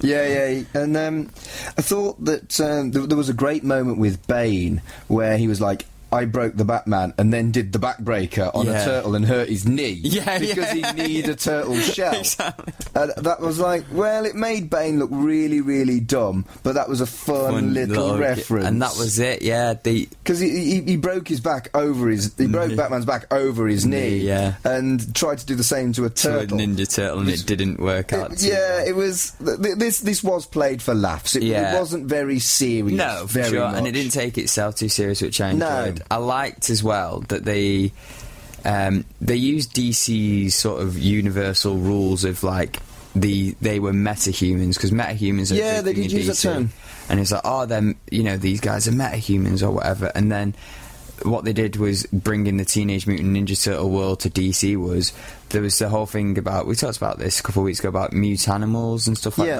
Yeah, 0.00 0.26
yeah, 0.26 0.62
and 0.74 0.96
um, 0.96 1.30
I 1.78 1.82
thought 1.82 2.22
that 2.24 2.60
um, 2.60 2.92
th- 2.92 3.08
there 3.08 3.16
was 3.16 3.28
a 3.28 3.34
great 3.34 3.64
moment 3.64 3.98
with 3.98 4.24
Bane 4.26 4.82
where 5.08 5.36
he 5.38 5.48
was 5.48 5.60
like, 5.60 5.86
"I 6.12 6.24
broke 6.24 6.56
the 6.56 6.64
Batman," 6.64 7.14
and 7.18 7.32
then 7.32 7.50
did 7.50 7.72
the 7.72 7.78
backbreaker 7.78 8.54
on 8.54 8.66
Yeah. 8.66 8.82
a 8.82 8.84
turtle 8.84 9.14
and 9.14 9.24
hurt 9.26 9.48
his 9.48 9.66
knee. 9.66 10.00
Yeah, 10.16 10.38
because 10.38 10.74
yeah. 10.74 10.92
he 10.92 11.02
needed 11.02 11.30
a 11.30 11.34
turtle 11.36 11.76
shell. 11.80 12.14
Exactly. 12.18 12.72
And 12.94 13.12
that 13.24 13.40
was 13.40 13.58
like, 13.58 13.84
well, 13.92 14.24
it 14.24 14.34
made 14.34 14.70
Bane 14.70 14.98
look 14.98 15.10
really, 15.12 15.60
really 15.60 16.00
dumb, 16.00 16.46
but 16.62 16.74
that 16.74 16.88
was 16.88 17.00
a 17.00 17.06
fun, 17.06 17.52
Fun 17.52 17.74
little, 17.74 18.16
reference. 18.18 18.66
and 18.66 18.80
that 18.82 18.96
was 18.96 19.18
it 19.18 19.42
yeah 19.42 19.74
the 19.74 20.08
Because 20.22 20.38
he, 20.40 20.48
he, 20.48 20.80
he 20.82 20.96
broke 20.96 21.28
his 21.28 21.40
back 21.40 21.68
over 21.74 22.08
his 22.08 22.34
he 22.38 22.46
broke 22.46 22.70
mm. 22.72 22.76
Batman's 22.76 23.04
back 23.04 23.32
over 23.32 23.66
his 23.66 23.84
knee, 23.84 24.18
yeah. 24.18 24.54
and 24.64 25.14
tried 25.14 25.38
to 25.38 25.46
do 25.46 25.54
the 25.54 25.64
same 25.64 25.92
to 25.94 26.04
a 26.04 26.10
to 26.10 26.28
a 26.38 26.40
turtle. 26.40 26.58
Ninja 26.58 26.88
Turtle 26.92 27.20
and 27.20 27.28
it 27.28 27.44
didn't 27.46 27.78
work 27.80 28.12
out 28.12 28.32
It- 28.32 28.42
yeah, 28.42 28.58
well. 28.78 28.86
it 28.88 28.96
was. 28.96 29.32
Th- 29.44 29.60
th- 29.60 29.76
this 29.76 30.00
this 30.00 30.22
was 30.24 30.46
played 30.46 30.80
for 30.82 30.94
laughs. 30.94 31.36
It, 31.36 31.42
Yeah. 31.42 31.74
it 31.74 31.78
wasn't 31.78 32.06
very 32.06 32.38
serious. 32.38 32.96
No, 32.96 33.24
very 33.26 33.50
sure, 33.50 33.66
much. 33.66 33.76
and 33.76 33.86
it 33.86 33.92
didn't 33.92 34.12
take 34.12 34.38
itself 34.38 34.76
too 34.76 34.88
serious, 34.88 35.20
which 35.20 35.40
I 35.40 35.52
No. 35.52 35.94
I 36.10 36.16
liked 36.16 36.70
as 36.70 36.82
well 36.82 37.20
that 37.28 37.44
they 37.44 37.92
um, 38.64 39.04
they 39.20 39.36
used 39.36 39.74
DC's 39.74 40.54
sort 40.54 40.82
of 40.82 40.98
universal 40.98 41.76
rules 41.76 42.24
of 42.24 42.42
like 42.42 42.80
the 43.14 43.54
they 43.60 43.78
were 43.80 43.92
metahumans 43.92 44.74
because 44.74 44.90
metahumans. 44.90 45.52
Are 45.52 45.54
Yeah, 45.54 45.80
they 45.80 45.92
did 45.94 46.12
use 46.12 46.26
that 46.26 46.36
term. 46.36 46.70
and 47.08 47.20
it's 47.20 47.32
like 47.32 47.42
oh, 47.44 47.66
them 47.66 47.96
you 48.10 48.22
know 48.22 48.36
these 48.36 48.60
guys 48.60 48.88
are 48.88 48.92
metahumans 48.92 49.62
or 49.62 49.70
whatever, 49.70 50.10
and 50.14 50.30
then. 50.30 50.54
What 51.22 51.46
they 51.46 51.54
did 51.54 51.76
was 51.76 52.04
bring 52.12 52.46
in 52.46 52.58
the 52.58 52.66
Teenage 52.66 53.06
Mutant 53.06 53.34
Ninja 53.34 53.60
Turtle 53.64 53.88
world 53.88 54.20
to 54.20 54.28
DC. 54.28 54.76
Was 54.76 55.14
there 55.48 55.62
was 55.62 55.78
the 55.78 55.88
whole 55.88 56.04
thing 56.04 56.36
about 56.36 56.66
we 56.66 56.74
talked 56.74 56.98
about 56.98 57.18
this 57.18 57.40
a 57.40 57.42
couple 57.42 57.62
of 57.62 57.64
weeks 57.64 57.78
ago 57.80 57.88
about 57.88 58.12
mute 58.12 58.46
animals 58.50 59.08
and 59.08 59.16
stuff 59.16 59.38
like 59.38 59.48
Yeah. 59.48 59.56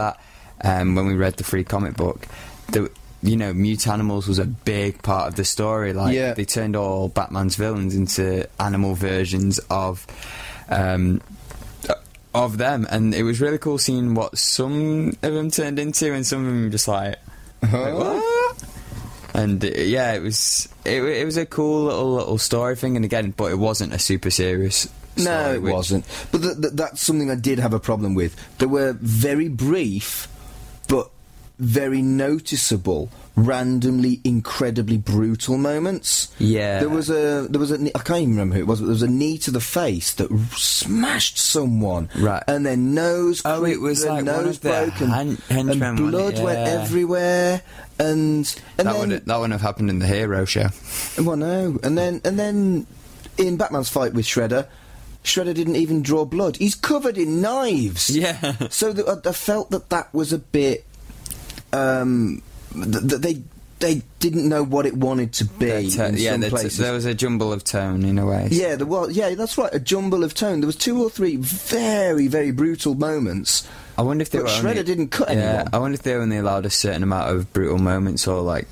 that 0.60 0.80
um, 0.82 0.94
when 0.96 1.06
we 1.06 1.14
read 1.14 1.38
the 1.38 1.44
free 1.44 1.64
comic 1.64 1.94
book. 1.96 2.26
The, 2.72 2.90
you 3.22 3.36
know, 3.36 3.52
mute 3.52 3.86
animals 3.88 4.28
was 4.28 4.38
a 4.38 4.44
big 4.44 5.02
part 5.02 5.28
of 5.28 5.36
the 5.36 5.44
story. 5.44 5.92
Like 5.92 6.14
Yeah. 6.14 6.34
they 6.34 6.44
turned 6.44 6.76
all 6.76 7.08
Batman's 7.08 7.56
villains 7.56 7.94
into 7.94 8.48
animal 8.60 8.94
versions 8.94 9.58
of 9.70 10.06
um, 10.68 11.20
of 12.34 12.58
them, 12.58 12.86
and 12.90 13.14
it 13.14 13.22
was 13.22 13.40
really 13.40 13.58
cool 13.58 13.78
seeing 13.78 14.14
what 14.14 14.36
some 14.36 15.08
of 15.22 15.32
them 15.34 15.50
turned 15.50 15.78
into, 15.78 16.12
and 16.12 16.26
some 16.26 16.40
of 16.40 16.46
them 16.46 16.70
just 16.70 16.86
like. 16.88 17.16
like, 17.62 17.72
what? 17.94 18.64
And 19.34 19.64
uh, 19.64 19.68
yeah, 19.68 20.12
it 20.12 20.22
was 20.22 20.68
it, 20.84 21.02
it 21.02 21.24
was 21.24 21.36
a 21.36 21.46
cool 21.46 21.84
little 21.84 22.14
little 22.14 22.38
story 22.38 22.76
thing, 22.76 22.96
and 22.96 23.04
again, 23.04 23.32
but 23.36 23.50
it 23.52 23.58
wasn't 23.58 23.92
a 23.94 23.98
super 23.98 24.30
serious. 24.30 24.88
No, 25.16 25.22
story, 25.22 25.54
it 25.56 25.62
which- 25.62 25.72
wasn't. 25.72 26.04
But 26.30 26.42
th- 26.42 26.60
th- 26.60 26.72
that's 26.74 27.00
something 27.00 27.30
I 27.30 27.34
did 27.36 27.58
have 27.58 27.72
a 27.72 27.80
problem 27.80 28.14
with. 28.14 28.36
There 28.58 28.68
were 28.68 28.92
very 29.00 29.48
brief, 29.48 30.28
but 30.88 31.10
very 31.58 32.02
noticeable, 32.02 33.08
randomly 33.34 34.20
incredibly 34.24 34.96
brutal 34.98 35.56
moments. 35.56 36.28
Yeah. 36.38 36.80
there 36.80 36.88
was 36.88 37.08
a 37.10 37.46
there 37.50 37.58
was 37.60 37.70
a 37.70 37.78
knee- 37.78 37.92
I 37.94 38.00
can't 38.00 38.20
even 38.20 38.30
remember 38.32 38.56
who 38.56 38.60
it 38.62 38.66
was. 38.66 38.80
But 38.80 38.86
there 38.86 38.92
was 38.92 39.02
a 39.02 39.08
knee 39.10 39.38
to 39.38 39.50
the 39.50 39.60
face 39.60 40.12
that 40.14 40.30
r- 40.30 40.38
smashed 40.56 41.38
someone. 41.38 42.08
Right. 42.16 42.42
and 42.46 42.64
their 42.66 42.76
nose. 42.76 43.42
Oh, 43.44 43.64
it 43.64 43.80
was 43.80 44.04
like 44.04 44.24
nose 44.24 44.56
of 44.56 44.60
the 44.60 44.68
broke 44.68 45.00
and, 45.00 45.10
hen- 45.12 45.38
and 45.50 45.96
blood 45.96 46.38
went 46.42 46.58
everywhere. 46.68 47.62
And 47.98 48.38
and 48.78 48.86
That 48.88 48.92
then 48.98 49.08
would 49.08 49.24
that 49.26 49.36
wouldn't 49.36 49.52
have 49.52 49.62
happened 49.62 49.88
in 49.90 49.98
the 49.98 50.06
Hero 50.06 50.44
show. 50.44 50.68
well, 51.18 51.36
no, 51.36 51.78
and 51.82 51.96
then 51.96 52.20
and 52.24 52.38
then 52.38 52.86
in 53.38 53.56
Batman's 53.56 53.88
fight 53.88 54.12
with 54.12 54.26
Shredder, 54.26 54.66
Shredder 55.24 55.54
didn't 55.54 55.76
even 55.76 56.02
draw 56.02 56.24
blood. 56.26 56.56
He's 56.56 56.74
covered 56.74 57.16
in 57.18 57.40
knives. 57.40 58.10
Yeah. 58.10 58.36
So 58.70 58.92
I, 58.92 59.28
I 59.28 59.32
felt 59.32 59.70
that 59.70 59.88
that 59.90 60.12
was 60.14 60.32
a 60.34 60.38
bit. 60.38 60.85
Um, 61.72 62.42
th- 62.74 63.08
th- 63.08 63.20
they 63.22 63.42
they 63.78 64.02
didn't 64.20 64.48
know 64.48 64.62
what 64.64 64.86
it 64.86 64.96
wanted 64.96 65.32
to 65.34 65.44
be 65.44 65.70
in 65.70 65.84
yeah, 65.84 66.30
some 66.32 66.40
the 66.40 66.76
there 66.78 66.92
was 66.94 67.04
a 67.04 67.14
jumble 67.14 67.52
of 67.52 67.62
tone 67.62 68.04
in 68.04 68.18
a 68.18 68.24
way. 68.24 68.48
yeah, 68.50 68.74
there 68.76 68.86
was. 68.86 69.14
Yeah, 69.14 69.34
that's 69.34 69.58
right. 69.58 69.72
A 69.74 69.78
jumble 69.78 70.24
of 70.24 70.32
tone. 70.34 70.60
There 70.60 70.66
was 70.66 70.76
two 70.76 71.02
or 71.02 71.10
three 71.10 71.36
very 71.36 72.26
very 72.26 72.52
brutal 72.52 72.94
moments. 72.94 73.68
I 73.98 74.02
wonder 74.02 74.22
if 74.22 74.30
they 74.30 74.38
But 74.38 74.44
were 74.44 74.50
Shredder 74.50 74.70
only, 74.70 74.82
didn't 74.84 75.08
cut 75.08 75.28
yeah, 75.30 75.34
anyone. 75.34 75.68
I 75.72 75.78
wonder 75.78 75.94
if 75.94 76.02
they 76.02 76.14
only 76.14 76.36
allowed 76.38 76.66
a 76.66 76.70
certain 76.70 77.02
amount 77.02 77.34
of 77.34 77.52
brutal 77.52 77.78
moments 77.78 78.26
or 78.26 78.40
like 78.42 78.68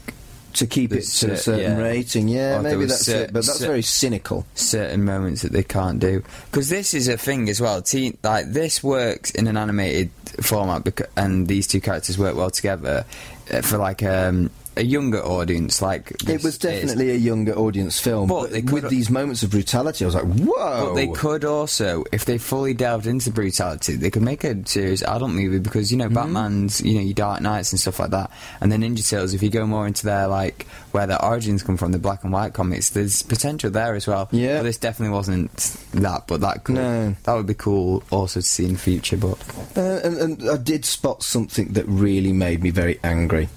To 0.55 0.67
keep 0.67 0.93
it 0.93 1.03
to 1.05 1.33
a 1.33 1.37
certain 1.37 1.79
yeah. 1.79 1.83
rating, 1.83 2.29
yeah, 2.29 2.59
Or 2.59 2.63
maybe 2.63 2.85
that's 2.87 3.07
cer- 3.07 3.25
it. 3.25 3.33
But 3.33 3.45
that's 3.45 3.59
cer- 3.59 3.67
very 3.67 3.83
cynical. 3.83 4.47
certain 4.55 5.05
moments 5.05 5.43
that 5.43 5.51
they 5.53 5.65
can't 5.65 5.99
do 5.99 6.23
because 6.51 6.69
this 6.69 6.95
is 6.95 7.09
a 7.09 7.17
thing 7.17 7.49
as 7.49 7.61
well. 7.61 7.83
Teen, 7.83 8.17
like 8.23 8.53
this 8.53 8.83
works 8.83 9.31
in 9.33 9.47
an 9.49 9.57
animated 9.57 10.11
format, 10.41 10.85
bec- 10.85 11.11
and 11.17 11.49
these 11.49 11.67
two 11.67 11.81
characters 11.81 12.17
work 12.19 12.37
well 12.37 12.51
together 12.51 13.05
uh, 13.53 13.63
for 13.63 13.79
like 13.79 14.03
um, 14.05 14.49
a 14.77 14.83
younger 14.83 15.23
audience. 15.23 15.81
Like 15.83 16.11
It 16.29 16.43
was 16.43 16.47
is. 16.55 16.59
definitely 16.59 17.11
a 17.11 17.17
younger 17.17 17.55
audience 17.55 17.99
film, 18.01 18.29
But 18.29 18.51
but, 18.53 18.71
with 18.71 18.89
these 18.91 19.11
moments 19.11 19.43
of 19.43 19.51
brutality, 19.51 20.05
I 20.05 20.07
was 20.07 20.15
like, 20.15 20.25
"Whoa!" 20.25 20.87
But 20.89 20.95
they 20.95 21.09
could 21.09 21.45
also, 21.45 22.05
if 22.13 22.25
they 22.25 22.39
fully 22.39 22.75
delved 22.75 23.07
into 23.07 23.31
brutality, 23.31 23.97
they 23.97 24.11
could 24.11 24.23
make 24.23 24.45
a 24.45 24.57
serious 24.67 25.03
adult 25.03 25.31
movie 25.33 25.59
because 25.59 25.91
you 25.91 25.99
know 25.99 26.05
Mm-hmm. 26.07 26.15
Batman's, 26.15 26.81
you 26.83 26.95
know, 26.95 27.01
your 27.01 27.15
Dark 27.15 27.41
Knights 27.41 27.73
and 27.73 27.81
stuff 27.81 27.99
like 27.99 28.11
that, 28.11 28.31
and 28.61 28.71
then 28.71 28.83
Ninja 28.83 29.09
Turtles. 29.09 29.33
If 29.35 29.43
you 29.43 29.51
go 29.51 29.67
more 29.67 29.87
into 29.87 30.05
their 30.05 30.27
like 30.29 30.67
where 30.93 31.07
their 31.07 31.23
origins 31.25 31.63
come 31.63 31.77
from, 31.77 31.93
the 31.93 31.99
black 31.99 32.23
and 32.25 32.33
white 32.33 32.53
comics, 32.53 32.91
there's 32.91 33.23
potential 33.23 33.71
there 33.71 33.95
as 33.95 34.07
well. 34.07 34.29
Yeah. 34.33 34.59
but 34.59 34.65
this 34.65 34.77
definitely 34.77 35.15
wasn't 35.15 35.51
that, 35.93 36.27
but 36.27 36.41
that 36.43 36.65
could 36.65 36.77
No. 36.77 37.15
that 37.25 37.35
would 37.35 37.47
be 37.47 37.55
cool 37.55 38.03
also 38.11 38.41
to 38.41 38.47
see 38.47 38.67
in 38.67 38.75
the 38.75 38.79
future. 38.79 39.17
But 39.17 39.39
Uh, 39.77 40.01
and, 40.05 40.17
and 40.19 40.51
I 40.51 40.57
did 40.57 40.85
spot 40.85 41.23
something 41.23 41.69
that 41.73 41.87
really 41.89 42.33
made 42.33 42.63
me 42.63 42.71
very 42.71 42.99
angry. 43.03 43.49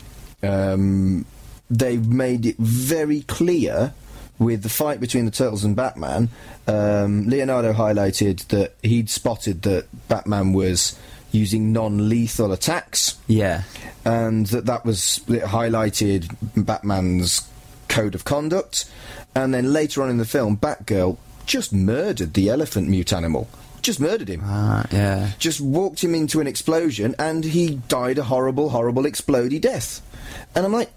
Um, 0.44 1.26
they 1.70 1.98
made 1.98 2.46
it 2.46 2.58
very 2.58 3.22
clear 3.22 3.94
with 4.40 4.62
the 4.64 4.70
fight 4.70 5.00
between 5.00 5.26
the 5.26 5.32
Turtles 5.32 5.64
and 5.64 5.76
Batman. 5.76 6.30
Um, 6.68 7.28
Leonardo 7.28 7.74
highlighted 7.74 8.48
that 8.50 8.76
he'd 8.84 9.10
spotted 9.10 9.64
that 9.64 9.88
Batman 10.08 10.54
was 10.54 10.98
using 11.32 11.74
non-lethal 11.74 12.52
attacks. 12.54 13.18
yeah, 13.28 13.64
and 14.06 14.46
that 14.48 14.66
that 14.66 14.86
was 14.86 15.18
it 15.28 15.44
highlighted 15.44 16.34
Batman's 16.56 17.50
code 17.90 18.16
of 18.16 18.24
conduct. 18.26 18.86
And 19.36 19.54
then 19.54 19.74
later 19.74 20.02
on 20.02 20.10
in 20.10 20.18
the 20.18 20.26
film, 20.26 20.58
Batgirl 20.58 21.18
just 21.46 21.74
murdered 21.74 22.34
the 22.34 22.50
elephant 22.50 22.88
mute 22.90 23.12
animal. 23.14 23.48
Just 23.82 24.00
murdered 24.00 24.28
him. 24.30 24.42
uh, 24.44 24.84
yeah, 24.92 25.32
Just 25.40 25.62
walked 25.62 26.04
him 26.04 26.14
into 26.16 26.42
an 26.42 26.48
explosion, 26.48 27.16
and 27.20 27.44
he 27.44 27.76
died 27.88 28.18
a 28.18 28.24
horrible, 28.24 28.70
horrible 28.70 29.04
explodey 29.04 29.62
death. 29.62 30.02
And 30.56 30.66
I'm 30.66 30.74
like, 30.74 30.92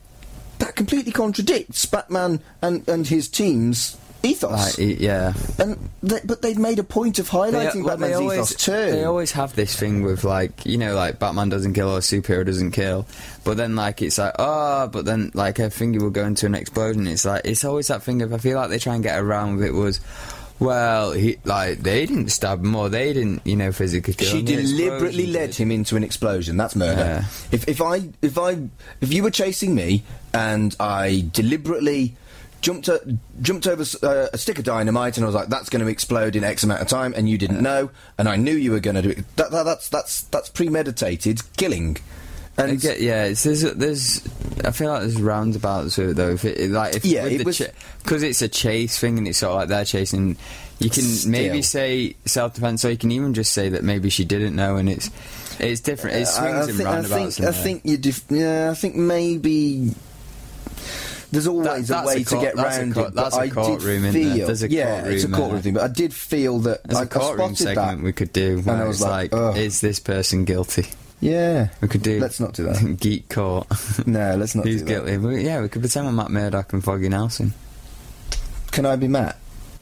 that 0.58 0.76
completely 0.76 1.12
contradicts 1.12 1.86
Batman 1.86 2.40
and, 2.62 2.86
and 2.88 3.06
his 3.06 3.28
team's 3.28 3.96
ethos. 4.22 4.78
like, 4.78 5.00
yeah. 5.00 5.32
and 5.58 5.78
they, 6.02 6.20
but 6.24 6.42
they've 6.42 6.58
made 6.58 6.78
a 6.78 6.84
point 6.84 7.18
of 7.18 7.30
highlighting 7.30 7.72
They- 7.72 7.80
well, 7.82 7.96
Batman's 7.96 8.16
always, 8.16 8.38
ethos 8.38 8.54
too. 8.54 8.72
They 8.72 9.04
always 9.04 9.32
have 9.32 9.56
this 9.56 9.74
thing 9.74 10.02
with 10.02 10.24
like 10.24 10.66
you 10.66 10.76
know 10.76 10.94
like 10.94 11.18
Batman 11.18 11.48
doesn't 11.48 11.72
kill 11.72 11.90
or 11.90 11.96
a 11.98 12.00
superhero 12.00 12.44
doesn't 12.44 12.72
kill, 12.72 13.06
but 13.44 13.56
then 13.56 13.76
like 13.76 14.02
it's 14.02 14.18
like 14.18 14.34
oh, 14.38 14.88
but 14.88 15.06
then 15.06 15.30
like 15.34 15.58
a 15.58 15.70
finger 15.70 16.00
will 16.00 16.10
go 16.10 16.26
into 16.26 16.44
an 16.46 16.54
explosion. 16.54 17.06
It's 17.06 17.24
like 17.24 17.46
it's 17.46 17.64
always 17.64 17.88
that 17.88 18.02
thing 18.02 18.20
of 18.20 18.34
I 18.34 18.38
feel 18.38 18.58
like 18.58 18.68
they 18.68 18.78
try 18.78 18.94
and 18.94 19.02
get 19.02 19.18
around 19.18 19.56
with 19.56 19.64
it 19.64 19.72
was. 19.72 20.00
Well, 20.60 21.12
he 21.12 21.38
like 21.44 21.78
they 21.78 22.04
didn't 22.04 22.28
stab 22.28 22.60
him 22.60 22.76
or 22.76 22.90
they 22.90 23.14
didn't, 23.14 23.40
you 23.46 23.56
know, 23.56 23.72
physically 23.72 24.12
kill 24.12 24.28
She 24.28 24.40
him. 24.40 24.44
The 24.44 24.56
deliberately 24.56 25.24
explosion 25.24 25.32
led 25.32 25.46
did. 25.46 25.56
him 25.56 25.70
into 25.70 25.96
an 25.96 26.04
explosion. 26.04 26.56
That's 26.58 26.76
murder. 26.76 27.00
Yeah. 27.00 27.24
If 27.50 27.66
if 27.66 27.80
I 27.80 28.10
if 28.20 28.38
I 28.38 28.68
if 29.00 29.12
you 29.12 29.22
were 29.22 29.30
chasing 29.30 29.74
me 29.74 30.04
and 30.34 30.76
I 30.78 31.28
deliberately 31.32 32.14
jumped 32.60 32.90
o 32.90 32.98
jumped 33.40 33.66
over 33.66 33.84
uh, 34.02 34.28
a 34.34 34.38
stick 34.38 34.58
of 34.58 34.64
dynamite, 34.66 35.16
and 35.16 35.24
I 35.24 35.28
was 35.28 35.34
like, 35.34 35.48
"That's 35.48 35.70
going 35.70 35.82
to 35.82 35.90
explode 35.90 36.36
in 36.36 36.44
X 36.44 36.62
amount 36.62 36.82
of 36.82 36.88
time," 36.88 37.14
and 37.16 37.26
you 37.26 37.38
didn't 37.38 37.62
know, 37.62 37.90
and 38.18 38.28
I 38.28 38.36
knew 38.36 38.52
you 38.54 38.72
were 38.72 38.80
going 38.80 38.96
to 38.96 39.02
do 39.02 39.10
it. 39.10 39.36
That, 39.36 39.50
that, 39.52 39.62
that's 39.62 39.88
that's 39.88 40.22
that's 40.24 40.50
premeditated 40.50 41.40
killing. 41.56 41.96
I 42.60 42.68
And 42.68 42.80
get, 42.80 43.00
yeah, 43.00 43.24
it's, 43.24 43.42
there's, 43.42 43.62
there's, 43.62 44.22
I 44.64 44.70
feel 44.70 44.90
like 44.90 45.00
there's 45.02 45.20
roundabouts 45.20 45.96
with 45.96 46.10
it 46.10 46.16
though. 46.16 46.30
If 46.30 46.44
it, 46.44 46.70
like, 46.70 46.96
if 46.96 47.04
Yeah, 47.04 47.24
it 47.26 47.44
was- 47.44 47.62
because 48.02 48.22
it's 48.22 48.42
a 48.42 48.48
chase 48.48 48.98
thing 48.98 49.18
and 49.18 49.26
it's 49.28 49.38
sort 49.38 49.50
of 49.52 49.56
like 49.60 49.68
they're 49.68 49.84
chasing. 49.84 50.36
You 50.78 50.88
can 50.88 51.04
maybe 51.30 51.60
say 51.62 52.16
self 52.24 52.54
defense, 52.54 52.84
or 52.84 52.90
you 52.90 52.96
can 52.96 53.10
even 53.12 53.34
just 53.34 53.52
say 53.52 53.68
that 53.70 53.84
maybe 53.84 54.08
she 54.08 54.24
didn't 54.24 54.56
know, 54.56 54.76
and 54.76 54.88
it's 54.88 55.10
it's 55.58 55.80
different. 55.82 56.16
It 56.16 56.20
I- 56.20 56.24
swings 56.24 56.56
I, 56.56 56.60
and 56.68 56.76
think, 56.76 56.88
I 56.88 56.92
roundabouts. 56.94 57.36
think, 57.36 57.48
I 57.48 57.52
think 57.52 57.82
you. 57.84 57.96
Def- 57.98 58.24
yeah, 58.30 58.70
I 58.70 58.74
think 58.74 58.96
maybe. 58.96 59.92
There's 61.32 61.46
always 61.46 61.88
That- 61.88 62.04
a 62.04 62.06
way 62.06 62.12
a 62.22 62.24
court- 62.24 62.40
to 62.40 62.46
get 62.46 62.56
round 62.56 62.96
it. 62.96 63.14
that's 63.14 63.36
a 63.36 63.40
I 63.40 63.44
did 63.46 63.54
courtroom, 63.54 64.04
isn't 64.06 64.12
feel, 64.12 64.36
there? 64.36 64.46
There's 64.46 64.62
a 64.64 64.70
yeah, 64.70 65.04
it's 65.04 65.24
a 65.24 65.28
courtroom 65.28 65.62
thing. 65.62 65.74
But 65.74 65.82
I 65.84 65.88
did 65.88 66.12
feel 66.14 66.58
that 66.60 66.82
There's 66.84 67.00
a 67.02 67.06
courtroom 67.06 67.54
spotted 67.54 67.58
segment 67.76 67.98
that. 67.98 68.04
we 68.04 68.12
could 68.12 68.32
do 68.32 68.60
where 68.62 68.82
I 68.82 68.88
was 68.88 69.00
like, 69.02 69.32
like, 69.32 69.56
is 69.58 69.80
this 69.82 70.00
person 70.00 70.44
guilty? 70.44 70.86
Yeah, 71.20 71.68
We 71.82 71.88
could 71.88 72.02
do. 72.02 72.18
Let's 72.18 72.40
not 72.40 72.54
do 72.54 72.64
that. 72.64 72.96
Geek 73.00 73.28
court. 73.28 73.66
no, 74.06 74.36
let's 74.36 74.54
not. 74.54 74.64
Who's 74.66 74.82
that. 74.82 74.88
guilty? 74.88 75.18
Well, 75.18 75.32
yeah, 75.32 75.60
we 75.60 75.68
could 75.68 75.82
pretend 75.82 76.06
we're 76.06 76.12
Matt 76.12 76.30
Murdock 76.30 76.72
and 76.72 76.82
Foggy 76.82 77.08
Nelson. 77.08 77.52
Can 78.70 78.86
I 78.86 78.96
be 78.96 79.08
Matt? 79.08 79.36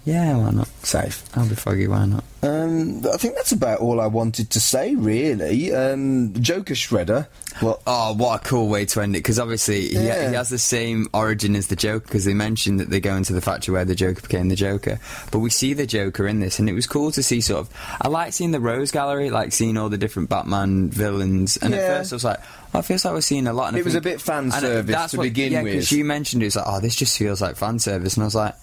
Yeah, 0.08 0.38
why 0.38 0.50
not? 0.52 0.68
Safe. 0.84 1.22
I'll 1.36 1.46
be 1.46 1.54
Foggy. 1.54 1.86
Why 1.86 2.06
not? 2.06 2.24
Um, 2.42 3.02
I 3.12 3.18
think 3.18 3.34
that's 3.34 3.52
about 3.52 3.80
all 3.80 4.00
I 4.00 4.06
wanted 4.06 4.48
to 4.50 4.60
say, 4.60 4.94
really. 4.94 5.74
Um, 5.74 6.32
Joker 6.40 6.72
Shredder. 6.72 7.26
Well, 7.60 7.82
Oh, 7.86 8.14
what 8.14 8.40
a 8.40 8.44
cool 8.48 8.68
way 8.68 8.86
to 8.86 9.02
end 9.02 9.16
it! 9.16 9.18
Because 9.18 9.38
obviously 9.38 9.88
he, 9.88 10.06
Yeah. 10.06 10.28
he 10.30 10.34
has 10.34 10.48
the 10.48 10.56
same 10.58 11.08
origin 11.12 11.54
as 11.56 11.66
the 11.66 11.76
Joker. 11.76 12.06
Because 12.06 12.24
they 12.24 12.32
mentioned 12.32 12.80
that 12.80 12.88
they 12.88 13.00
go 13.00 13.16
into 13.16 13.34
the 13.34 13.42
factory 13.42 13.74
where 13.74 13.84
the 13.84 13.94
Joker 13.94 14.22
became 14.22 14.48
the 14.48 14.56
Joker, 14.56 14.98
but 15.30 15.40
we 15.40 15.50
see 15.50 15.74
the 15.74 15.86
Joker 15.86 16.26
in 16.26 16.40
this, 16.40 16.58
and 16.58 16.70
it 16.70 16.72
was 16.74 16.86
cool 16.86 17.10
to 17.12 17.22
see. 17.22 17.42
Sort 17.42 17.60
of, 17.60 17.68
I 18.00 18.08
like 18.08 18.32
seeing 18.32 18.52
the 18.52 18.60
Rogues 18.60 18.92
Gallery, 18.92 19.28
like 19.28 19.52
seeing 19.52 19.76
all 19.76 19.90
the 19.90 19.98
different 19.98 20.30
Batman 20.30 20.88
villains. 20.88 21.58
And 21.58 21.74
Yeah. 21.74 21.80
at 21.80 21.98
first, 21.98 22.12
I 22.12 22.16
was 22.16 22.24
like, 22.24 22.40
oh, 22.72 22.78
it 22.78 22.84
feels 22.86 23.04
like 23.04 23.12
we're 23.12 23.20
seeing 23.20 23.46
a 23.46 23.52
lot. 23.52 23.68
And 23.68 23.76
I 23.76 23.80
It 23.80 23.84
was 23.84 23.92
think- 23.92 24.06
a 24.06 24.08
bit 24.08 24.20
fan 24.22 24.50
service 24.52 24.90
that's 24.94 25.10
to 25.10 25.18
what- 25.18 25.24
begin 25.24 25.52
yeah, 25.52 25.62
with. 25.64 25.92
you 25.92 26.04
mentioned 26.04 26.42
it, 26.42 26.46
it's 26.46 26.56
like, 26.56 26.64
oh, 26.66 26.80
this 26.80 26.94
just 26.94 27.18
feels 27.18 27.42
like 27.42 27.56
fan 27.56 27.78
service, 27.78 28.14
and 28.14 28.22
I 28.22 28.26
was 28.26 28.34
like. 28.34 28.54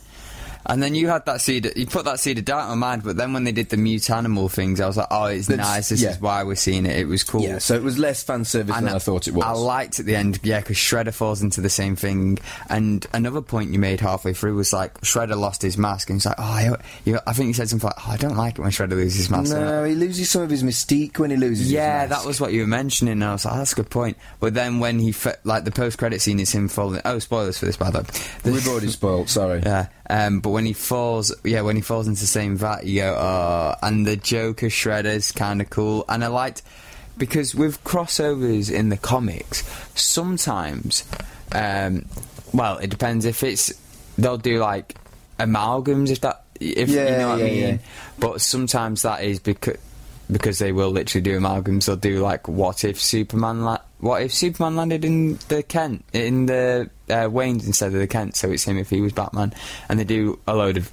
And 0.68 0.82
then 0.82 0.96
you 0.96 1.08
had 1.08 1.26
that 1.26 1.42
seed, 1.42 1.72
you 1.76 1.86
put 1.86 2.06
that 2.06 2.20
seed 2.20 2.38
of 2.40 2.46
doubt 2.46 2.64
in 2.72 2.80
my 2.80 2.88
mind, 2.90 3.04
but 3.04 3.18
then 3.18 3.34
when 3.34 3.44
they 3.44 3.52
did 3.52 3.70
the 3.70 3.78
mute 3.78 4.10
animal 4.10 4.50
things, 4.50 4.80
I 4.82 4.88
was 4.88 4.98
like, 4.98 5.08
oh, 5.12 5.26
it's 5.26 5.48
That's- 5.48 5.68
nice, 5.68 5.90
this 5.90 6.02
yeah. 6.02 6.12
is 6.12 6.20
why 6.22 6.44
we're 6.44 6.56
seeing 6.56 6.86
it, 6.86 6.98
it 6.98 7.08
was 7.08 7.24
cool. 7.24 7.42
yeah, 7.42 7.60
so 7.60 7.76
it 7.76 7.84
was 7.84 7.98
less 8.00 8.24
fan 8.24 8.46
service 8.46 8.74
than 8.76 8.88
I 8.88 9.00
thought 9.00 9.28
it 9.28 9.34
was. 9.34 9.44
I 9.46 9.52
liked 9.52 10.00
at 10.00 10.06
the 10.06 10.16
end, 10.16 10.40
yeah, 10.44 10.60
because 10.60 10.78
Shredder 10.78 11.14
falls 11.14 11.42
into 11.42 11.62
the 11.62 11.70
same 11.70 11.96
thing. 11.96 12.40
And 12.70 13.06
another 13.14 13.42
point 13.42 13.72
you 13.72 13.80
made 13.80 14.00
halfway 14.00 14.34
through 14.34 14.56
was 14.56 14.74
like 14.74 15.00
Shredder 15.02 15.38
lost 15.38 15.62
his 15.62 15.78
mask, 15.78 16.10
and 16.10 16.18
he's 16.18 16.26
like, 16.26 16.40
oh, 16.40 16.44
I, 16.44 16.76
you, 17.06 17.20
I 17.28 17.34
think 17.34 17.48
you 17.48 17.54
said 17.54 17.70
something 17.70 17.88
like, 17.88 18.08
oh, 18.08 18.12
I 18.12 18.18
don't 18.18 18.36
like 18.36 18.58
it 18.58 18.62
when 18.62 18.72
Shredder 18.72 18.92
loses 18.92 19.18
his 19.18 19.30
mask. 19.30 19.52
no, 19.54 19.84
he 19.84 19.94
loses 19.96 20.30
some 20.32 20.42
of 20.42 20.50
his 20.50 20.64
mystique 20.64 21.20
when 21.20 21.30
he 21.32 21.38
loses. 21.38 21.72
Yeah, 21.72 22.02
his 22.04 22.10
mask. 22.10 22.22
that 22.24 22.28
was 22.28 22.42
what 22.42 22.54
you 22.54 22.62
were 22.62 22.68
mentioning. 22.68 23.14
And 23.14 23.24
I 23.24 23.34
was 23.34 23.46
like, 23.46 23.54
oh, 23.54 23.58
that's 23.58 23.74
a 23.74 23.76
good 23.76 23.90
point. 23.90 24.18
But 24.40 24.54
then 24.56 24.80
when 24.80 25.00
he, 25.00 25.12
fe- 25.12 25.36
like, 25.44 25.64
the 25.64 25.72
post 25.72 25.98
credit 25.98 26.22
scene 26.22 26.40
is 26.40 26.52
him 26.52 26.68
falling. 26.70 27.02
Oh, 27.06 27.20
spoilers 27.20 27.58
for 27.60 27.66
this, 27.66 27.78
by 27.78 27.92
the 27.92 28.00
way. 28.00 28.52
We've 28.52 28.68
already 28.68 28.88
spoiled. 28.90 29.30
Sorry. 29.30 29.62
yeah, 29.64 29.88
um, 30.10 30.40
but 30.40 30.50
when 30.50 30.66
he 30.66 30.74
falls, 30.74 31.34
yeah, 31.44 31.62
when 31.62 31.76
he 31.76 31.82
falls 31.82 32.08
into 32.08 32.22
the 32.22 32.28
same 32.28 32.56
vat, 32.58 32.86
you 32.86 33.02
go, 33.02 33.16
oh, 33.16 33.76
and 33.82 34.06
the 34.06 34.16
Joker 34.16 34.68
Shredder's 34.68 35.32
kind 35.32 35.62
of 35.62 35.70
cool. 35.70 36.06
And 36.08 36.24
I 36.24 36.28
liked, 36.28 36.62
because 37.18 37.56
with 37.56 37.84
crossovers 37.84 38.72
in 38.72 38.90
the 38.90 38.98
comics, 38.98 39.64
sometimes, 39.96 41.06
um, 41.54 42.06
well, 42.54 42.78
it 42.78 42.90
depends 42.90 43.26
if 43.26 43.44
it's, 43.44 43.74
they'll 44.18 44.38
do 44.38 44.60
like 44.60 44.96
amalgams, 45.40 46.12
if 46.12 46.22
that, 46.22 46.44
if 46.60 46.90
you 46.90 46.96
know 46.96 47.30
what 47.30 47.40
I 47.40 47.44
mean. 47.44 47.58
yeah. 47.58 47.78
But 48.20 48.42
sometimes 48.42 49.02
that 49.02 49.24
is 49.24 49.40
because, 49.40 49.78
because 50.32 50.60
they 50.60 50.72
will 50.72 50.92
literally 50.92 51.24
do 51.24 51.40
amalgams, 51.40 51.86
they'll 51.86 51.96
do 51.96 52.20
like, 52.20 52.48
what 52.48 52.84
if 52.84 53.02
Superman, 53.02 53.64
la- 53.64 53.82
what 54.00 54.22
if 54.22 54.34
Superman 54.34 54.76
landed 54.76 55.04
in 55.04 55.40
the 55.48 55.64
Kent, 55.64 56.06
in 56.14 56.46
the 56.46 56.90
uh, 57.10 57.30
Waynes 57.30 57.66
instead 57.66 57.94
of 57.94 58.00
the 58.00 58.08
Kent, 58.08 58.36
so 58.36 58.52
it's 58.52 58.64
him 58.64 58.78
if 58.78 58.90
he 58.90 59.02
was 59.02 59.14
Batman, 59.14 59.54
and 59.90 60.00
they 60.00 60.04
do 60.04 60.40
a 60.48 60.56
load 60.56 60.78
of 60.78 60.92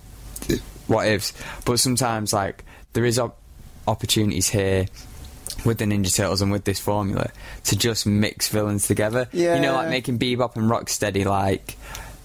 what 0.86 1.06
ifs. 1.06 1.32
But 1.64 1.78
sometimes, 1.78 2.32
like, 2.32 2.64
there 2.92 3.04
is 3.04 3.18
op- 3.18 3.38
opportunities 3.86 4.48
here 4.48 4.86
with 5.64 5.78
the 5.78 5.84
Ninja 5.84 6.14
Turtles 6.14 6.42
and 6.42 6.50
with 6.50 6.64
this 6.64 6.80
formula 6.80 7.30
to 7.64 7.76
just 7.76 8.06
mix 8.06 8.48
villains 8.48 8.86
together. 8.86 9.28
Yeah. 9.32 9.56
You 9.56 9.60
know, 9.60 9.74
like 9.74 9.88
making 9.88 10.18
Bebop 10.18 10.56
and 10.56 10.70
Rocksteady 10.70 11.24
like 11.24 11.76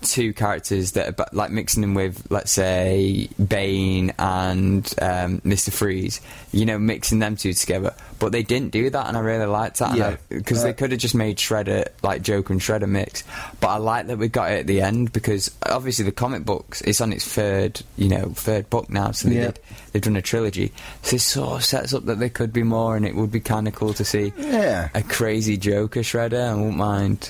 two 0.01 0.33
characters 0.33 0.93
that 0.93 1.19
are 1.19 1.25
like 1.33 1.51
mixing 1.51 1.81
them 1.81 1.93
with, 1.93 2.25
let's 2.29 2.51
say, 2.51 3.29
Bane 3.45 4.13
and 4.19 4.85
um, 5.01 5.41
Mr. 5.41 5.71
Freeze. 5.71 6.21
You 6.51 6.65
know, 6.65 6.79
mixing 6.79 7.19
them 7.19 7.35
two 7.35 7.53
together. 7.53 7.93
But 8.19 8.31
they 8.31 8.41
didn't 8.41 8.71
do 8.71 8.89
that, 8.89 9.07
and 9.07 9.15
I 9.15 9.19
really 9.19 9.45
liked 9.45 9.79
that. 9.79 9.95
Yeah. 9.95 10.15
Because 10.29 10.59
Uh, 10.61 10.63
they 10.67 10.73
could 10.73 10.91
have 10.91 10.99
just 10.99 11.13
made 11.13 11.37
Shredder 11.37 11.87
like 12.01 12.21
Joker 12.23 12.51
and 12.53 12.61
Shredder 12.61 12.87
mix. 12.89 13.23
But 13.59 13.67
I 13.67 13.77
like 13.77 14.07
that 14.07 14.17
we 14.17 14.27
got 14.27 14.51
it 14.51 14.59
at 14.61 14.67
the 14.67 14.81
end 14.81 15.11
because 15.13 15.51
obviously 15.63 16.05
the 16.05 16.11
comic 16.11 16.43
books 16.43 16.81
it's 16.81 16.99
on 17.01 17.13
its 17.13 17.25
third, 17.25 17.81
you 17.95 18.09
know, 18.09 18.31
third 18.35 18.69
book 18.71 18.89
now. 18.89 19.11
So 19.11 19.29
they 19.29 19.35
Yeah. 19.35 19.41
did, 19.47 19.59
they've 19.91 20.01
done 20.01 20.15
a 20.15 20.21
trilogy. 20.23 20.71
So 21.03 21.17
it 21.17 21.19
sort 21.21 21.57
of 21.59 21.65
sets 21.65 21.93
up 21.93 22.05
that 22.05 22.17
there 22.19 22.29
could 22.29 22.51
be 22.53 22.63
more, 22.63 22.95
and 22.95 23.05
it 23.05 23.13
would 23.15 23.31
be 23.31 23.39
kind 23.39 23.67
of 23.67 23.75
cool 23.75 23.93
to 23.93 24.03
see 24.05 24.33
Yeah. 24.37 24.89
a 24.95 25.03
crazy 25.03 25.57
Joker 25.57 25.99
Shredder. 25.99 26.49
I 26.49 26.55
won't 26.55 26.77
mind. 26.77 27.29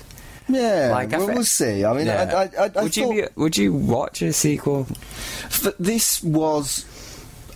Yeah, 0.49 0.89
Like, 0.91 1.12
well, 1.12 1.27
we'll 1.27 1.43
see. 1.43 1.83
I 1.83 1.93
mean, 1.93 2.07
Yeah. 2.07 2.47
I, 2.57 2.63
I, 2.63 2.71
I, 2.75 2.83
would 2.83 2.95
you 2.95 3.10
be, 3.10 3.23
would 3.36 3.57
you 3.57 3.73
watch 3.73 4.21
a 4.21 4.31
sequel? 4.31 4.88
f- 4.89 5.73
this 5.79 6.23
was 6.23 6.86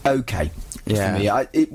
okay 0.06 0.52
Yeah. 0.86 1.14
for 1.14 1.20
me. 1.20 1.30
I, 1.30 1.42
it 1.54 1.70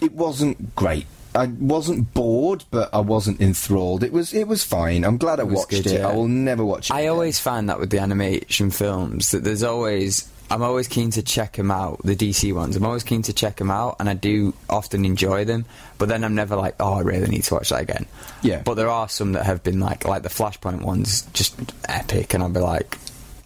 it 0.00 0.12
wasn't 0.12 0.74
great. 0.74 1.06
I 1.34 1.46
wasn't 1.46 2.12
bored, 2.14 2.64
but 2.70 2.92
I 2.92 2.98
wasn't 3.00 3.40
enthralled. 3.40 4.02
It 4.02 4.12
was 4.12 4.32
it 4.34 4.48
was 4.48 4.64
fine. 4.64 5.04
I'm 5.04 5.18
glad 5.18 5.38
I 5.38 5.44
was 5.44 5.56
watched 5.58 5.70
good, 5.70 5.86
it. 5.86 6.00
yeah. 6.00 6.08
I 6.08 6.14
will 6.14 6.26
never 6.26 6.64
watch 6.64 6.90
it. 6.90 6.94
I 6.94 7.00
again. 7.00 7.12
always 7.12 7.38
find 7.38 7.68
that 7.68 7.78
with 7.78 7.90
the 7.90 7.98
animation 8.00 8.70
films 8.70 9.30
that 9.30 9.44
there's 9.44 9.62
always 9.62 10.28
I'm 10.50 10.62
always 10.62 10.88
keen 10.88 11.10
to 11.12 11.22
check 11.22 11.54
them 11.56 11.70
out. 11.70 12.00
The 12.04 12.16
DC 12.16 12.52
ones, 12.54 12.74
I'm 12.76 12.84
always 12.86 13.02
keen 13.04 13.22
to 13.22 13.32
check 13.32 13.56
them 13.56 13.70
out, 13.70 13.96
and 14.00 14.08
I 14.08 14.14
do 14.14 14.54
often 14.70 15.04
enjoy 15.04 15.44
them. 15.44 15.66
But 15.98 16.08
then 16.08 16.24
I'm 16.24 16.34
never 16.34 16.56
like, 16.56 16.74
oh, 16.80 16.94
I 16.94 17.00
really 17.00 17.28
need 17.28 17.44
to 17.44 17.54
watch 17.54 17.68
that 17.70 17.82
again. 17.82 18.06
Yeah. 18.42 18.62
But 18.64 18.74
there 18.74 18.88
are 18.88 19.08
some 19.08 19.32
that 19.32 19.44
have 19.44 19.62
been 19.62 19.78
like, 19.80 20.04
like 20.06 20.22
the 20.22 20.28
Flashpoint 20.30 20.82
ones, 20.82 21.22
just 21.34 21.54
epic, 21.88 22.32
and 22.34 22.42
I'll 22.42 22.48
be 22.48 22.60
like, 22.60 22.96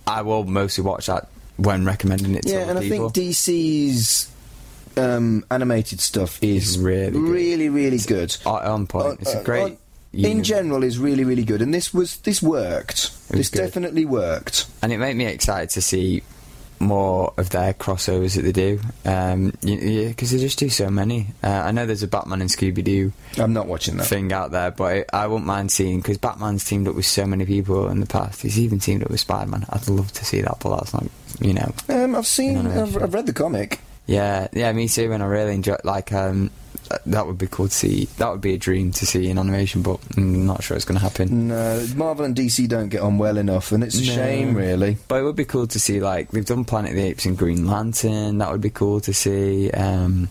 I 0.07 0.23
will 0.23 0.45
mostly 0.45 0.85
watch 0.85 1.07
that 1.07 1.29
when 1.57 1.85
recommending 1.85 2.35
it 2.35 2.43
to 2.43 2.49
yeah, 2.53 2.69
and 2.71 2.79
I 2.79 2.89
think 2.89 3.13
DC's 3.13 4.31
um, 4.97 5.45
animated 5.51 6.01
stuff 6.01 6.43
is 6.43 6.79
really 6.79 7.11
good. 7.13 7.21
really, 7.21 7.69
really 7.69 7.99
good. 7.99 8.37
Uh, 8.45 8.55
on 8.73 8.87
point. 8.87 9.21
It's 9.21 9.35
Uh, 9.35 9.41
a 9.41 9.45
great. 9.45 9.73
uh, 9.73 9.77
in 10.15 10.43
general, 10.45 10.83
is 10.83 10.99
really, 10.99 11.25
really 11.25 11.45
good, 11.45 11.63
and 11.63 11.73
this 11.73 11.93
was 11.95 12.19
this 12.19 12.43
worked. 12.43 13.11
Was 13.31 13.39
This 13.39 13.49
good. 13.51 13.59
definitely 13.61 14.05
worked. 14.05 14.67
and 14.83 14.93
it 14.93 14.99
made 14.99 15.17
me 15.17 15.27
excited 15.27 15.71
to 15.71 15.81
see 15.83 16.23
more 16.83 17.33
of 17.37 17.51
their 17.51 17.73
crossovers 17.75 18.37
that 18.37 18.43
they 18.43 18.53
do. 18.53 18.81
Um, 19.05 19.53
because 19.63 20.31
they 20.31 20.39
just 20.39 20.59
do 20.59 20.69
so 20.69 20.91
many. 20.91 21.29
Uh, 21.43 21.49
I 21.49 21.71
know 21.71 21.87
there's 21.87 22.03
a 22.03 22.09
Batman 22.09 22.41
and 22.41 22.51
Scooby 22.51 22.85
Doo 22.85 23.13
I'm 23.39 23.53
not 23.53 23.67
watching 23.67 23.97
that. 23.97 24.07
thing 24.07 24.33
out 24.33 24.51
there, 24.51 24.71
but 24.71 25.07
I, 25.13 25.25
I 25.25 25.27
wouldn't 25.27 25.47
mind 25.47 25.71
seeing 25.73 25.99
because 26.01 26.19
Batman's 26.19 26.65
teamed 26.65 26.89
up 26.89 26.95
with 26.95 27.07
so 27.07 27.27
many 27.27 27.47
people 27.47 27.89
in 27.89 28.01
the 28.01 28.07
past. 28.07 28.43
He's 28.43 28.59
even 28.59 28.79
teamed 28.79 29.03
up 29.05 29.11
with 29.11 29.21
Spider 29.21 29.51
Man. 29.51 29.65
I'd 29.71 29.89
love 29.89 30.13
to 30.13 30.25
see 30.25 30.41
that, 30.43 30.57
but 30.61 30.77
that's 30.77 30.93
not, 30.93 31.05
you 31.41 31.55
know. 31.55 31.73
Um, 31.89 32.15
I've 32.17 32.27
seen. 32.27 32.67
I've. 32.67 32.97
I've 33.03 33.15
read 33.15 33.27
the 33.27 33.33
comic. 33.33 33.81
Yeah, 34.07 34.49
yeah, 34.53 34.73
me 34.73 34.89
too. 34.89 35.13
And 35.13 35.23
I 35.23 35.27
really 35.27 35.55
enjoy. 35.55 35.77
Like, 35.85 36.13
um, 36.13 36.51
that 37.07 37.27
would 37.27 37.39
be 37.39 37.47
cool 37.47 37.69
to 37.69 37.75
see. 37.75 38.07
That 38.19 38.31
would 38.31 38.41
be 38.41 38.55
a 38.55 38.59
dream 38.59 38.93
to 38.93 39.07
see 39.07 39.29
in 39.29 39.39
animation, 39.39 39.83
but 39.83 40.01
I'm 40.17 40.47
not 40.47 40.63
sure 40.63 40.77
it's 40.77 40.85
going 40.87 40.99
to 40.99 41.03
happen. 41.05 41.49
No, 41.49 41.87
Marvel 41.97 42.25
and 42.25 42.35
DC 42.35 42.69
don't 42.69 42.89
get 42.89 43.01
on 43.03 43.19
well 43.19 43.37
enough, 43.39 43.73
and 43.73 43.83
it's 43.85 43.99
a 43.99 44.07
No. 44.07 44.15
shame, 44.15 44.55
really. 44.55 44.99
But 45.09 45.21
it 45.21 45.25
would 45.25 45.37
be 45.37 45.45
cool 45.45 45.67
to 45.69 45.79
see, 45.81 46.01
like, 46.01 46.31
they've 46.31 46.45
done 46.45 46.65
Planet 46.65 46.91
of 46.93 46.97
the 46.97 47.03
Apes 47.05 47.25
and 47.27 47.37
Green 47.37 47.67
Lantern. 47.67 48.39
That 48.39 48.51
would 48.53 48.61
be 48.61 48.71
cool 48.71 49.01
to 49.01 49.13
see. 49.15 49.71
Um, 49.71 50.29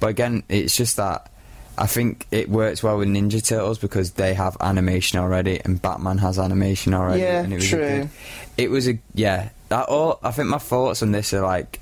but 0.00 0.08
again, 0.08 0.42
it's 0.48 0.76
just 0.76 0.96
that 0.96 1.30
I 1.78 1.86
think 1.86 2.26
it 2.30 2.50
works 2.50 2.82
well 2.82 2.98
with 2.98 3.08
Ninja 3.08 3.42
Turtles 3.46 3.78
because 3.78 4.10
they 4.12 4.34
have 4.34 4.56
animation 4.60 5.18
already, 5.18 5.60
and 5.64 5.80
Batman 5.80 6.18
has 6.18 6.38
animation 6.38 6.92
already. 6.94 7.22
Yeah, 7.22 7.42
and 7.42 7.52
it 7.52 7.56
was 7.56 7.68
true. 7.68 7.78
good- 7.78 8.10
it 8.58 8.70
was 8.70 8.86
a 8.88 8.98
yeah. 9.14 9.48
That 9.70 9.88
all. 9.88 10.18
I 10.22 10.30
think 10.32 10.48
my 10.48 10.58
thoughts 10.58 11.02
on 11.02 11.12
this 11.12 11.32
are 11.32 11.40
like 11.42 11.80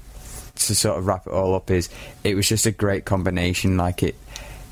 to 0.66 0.74
sort 0.74 0.98
of 0.98 1.06
wrap 1.06 1.26
it 1.26 1.32
all 1.32 1.54
up 1.54 1.70
is 1.70 1.88
it 2.24 2.34
was 2.34 2.48
just 2.48 2.66
a 2.66 2.70
great 2.70 3.04
combination. 3.04 3.76
Like 3.76 4.02
it, 4.02 4.16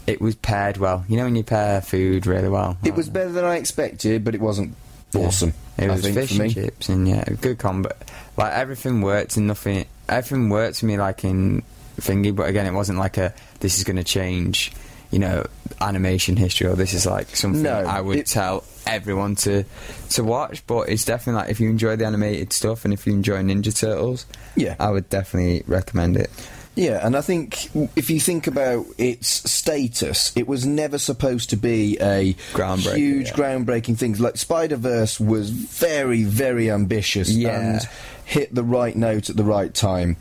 it 0.06 0.20
was 0.20 0.34
paired 0.34 0.76
well. 0.76 1.04
You 1.08 1.16
know 1.16 1.24
when 1.24 1.36
you 1.36 1.44
pair 1.44 1.80
food 1.80 2.26
really 2.26 2.48
well. 2.48 2.76
It 2.84 2.94
was 2.94 3.08
better 3.08 3.30
than 3.30 3.44
I 3.44 3.56
expected, 3.56 4.24
but 4.24 4.34
it 4.34 4.40
wasn't 4.40 4.74
awesome. 5.14 5.54
It 5.78 5.88
I 5.90 5.92
was 5.92 6.02
think 6.02 6.14
fish 6.16 6.32
for 6.32 6.42
me. 6.42 6.44
and 6.46 6.54
chips 6.54 6.88
and 6.88 7.08
yeah, 7.08 7.24
a 7.26 7.34
good 7.34 7.58
combo. 7.58 7.90
Like 8.36 8.52
everything 8.52 9.00
worked 9.02 9.36
and 9.36 9.46
nothing. 9.46 9.86
Everything 10.08 10.48
worked 10.48 10.80
for 10.80 10.86
me 10.86 10.96
like 10.96 11.24
in 11.24 11.62
thingy, 12.00 12.34
but 12.34 12.48
again, 12.48 12.66
it 12.66 12.72
wasn't 12.72 12.98
like 12.98 13.16
a 13.16 13.34
this 13.60 13.78
is 13.78 13.84
going 13.84 13.96
to 13.96 14.04
change. 14.04 14.72
You 15.10 15.18
know, 15.18 15.46
animation 15.80 16.36
history 16.36 16.66
or 16.66 16.74
this 16.74 16.94
is 16.94 17.04
like 17.06 17.34
something 17.36 17.62
No, 17.62 17.72
I 17.80 18.00
would 18.00 18.18
it- 18.18 18.26
tell 18.26 18.64
everyone 18.86 19.34
to 19.36 19.64
to 20.10 20.24
watch. 20.24 20.66
But 20.66 20.88
it's 20.88 21.04
definitely 21.04 21.40
like 21.42 21.50
if 21.50 21.60
you 21.60 21.68
enjoy 21.70 21.96
the 21.96 22.06
animated 22.06 22.52
stuff 22.52 22.84
and 22.84 22.94
if 22.94 23.06
you 23.06 23.12
enjoy 23.12 23.42
Ninja 23.42 23.76
Turtles, 23.78 24.26
Yeah. 24.54 24.76
I 24.80 24.90
would 24.90 25.08
definitely 25.10 25.64
recommend 25.66 26.16
it. 26.16 26.30
Yeah, 26.78 27.00
and 27.06 27.16
I 27.16 27.22
think 27.22 27.70
if 27.96 28.10
you 28.10 28.20
think 28.20 28.46
about 28.46 28.84
its 28.98 29.50
status, 29.50 30.30
it 30.36 30.46
was 30.46 30.66
never 30.66 30.98
supposed 30.98 31.48
to 31.50 31.56
be 31.56 31.96
a 32.02 32.34
Groundbreaking, 32.52 32.96
huge, 32.96 33.26
yeah. 33.28 33.32
groundbreaking 33.34 33.96
thing. 33.96 34.12
Like 34.18 34.36
Spider 34.36 34.76
Verse 34.76 35.18
was 35.18 35.48
very, 35.48 36.22
very 36.24 36.70
ambitious 36.70 37.30
Yeah. 37.30 37.58
and 37.58 37.88
hit 38.26 38.54
the 38.54 38.62
right 38.62 38.94
note 38.94 39.30
at 39.30 39.36
the 39.38 39.44
right 39.44 39.72
time. 39.72 40.18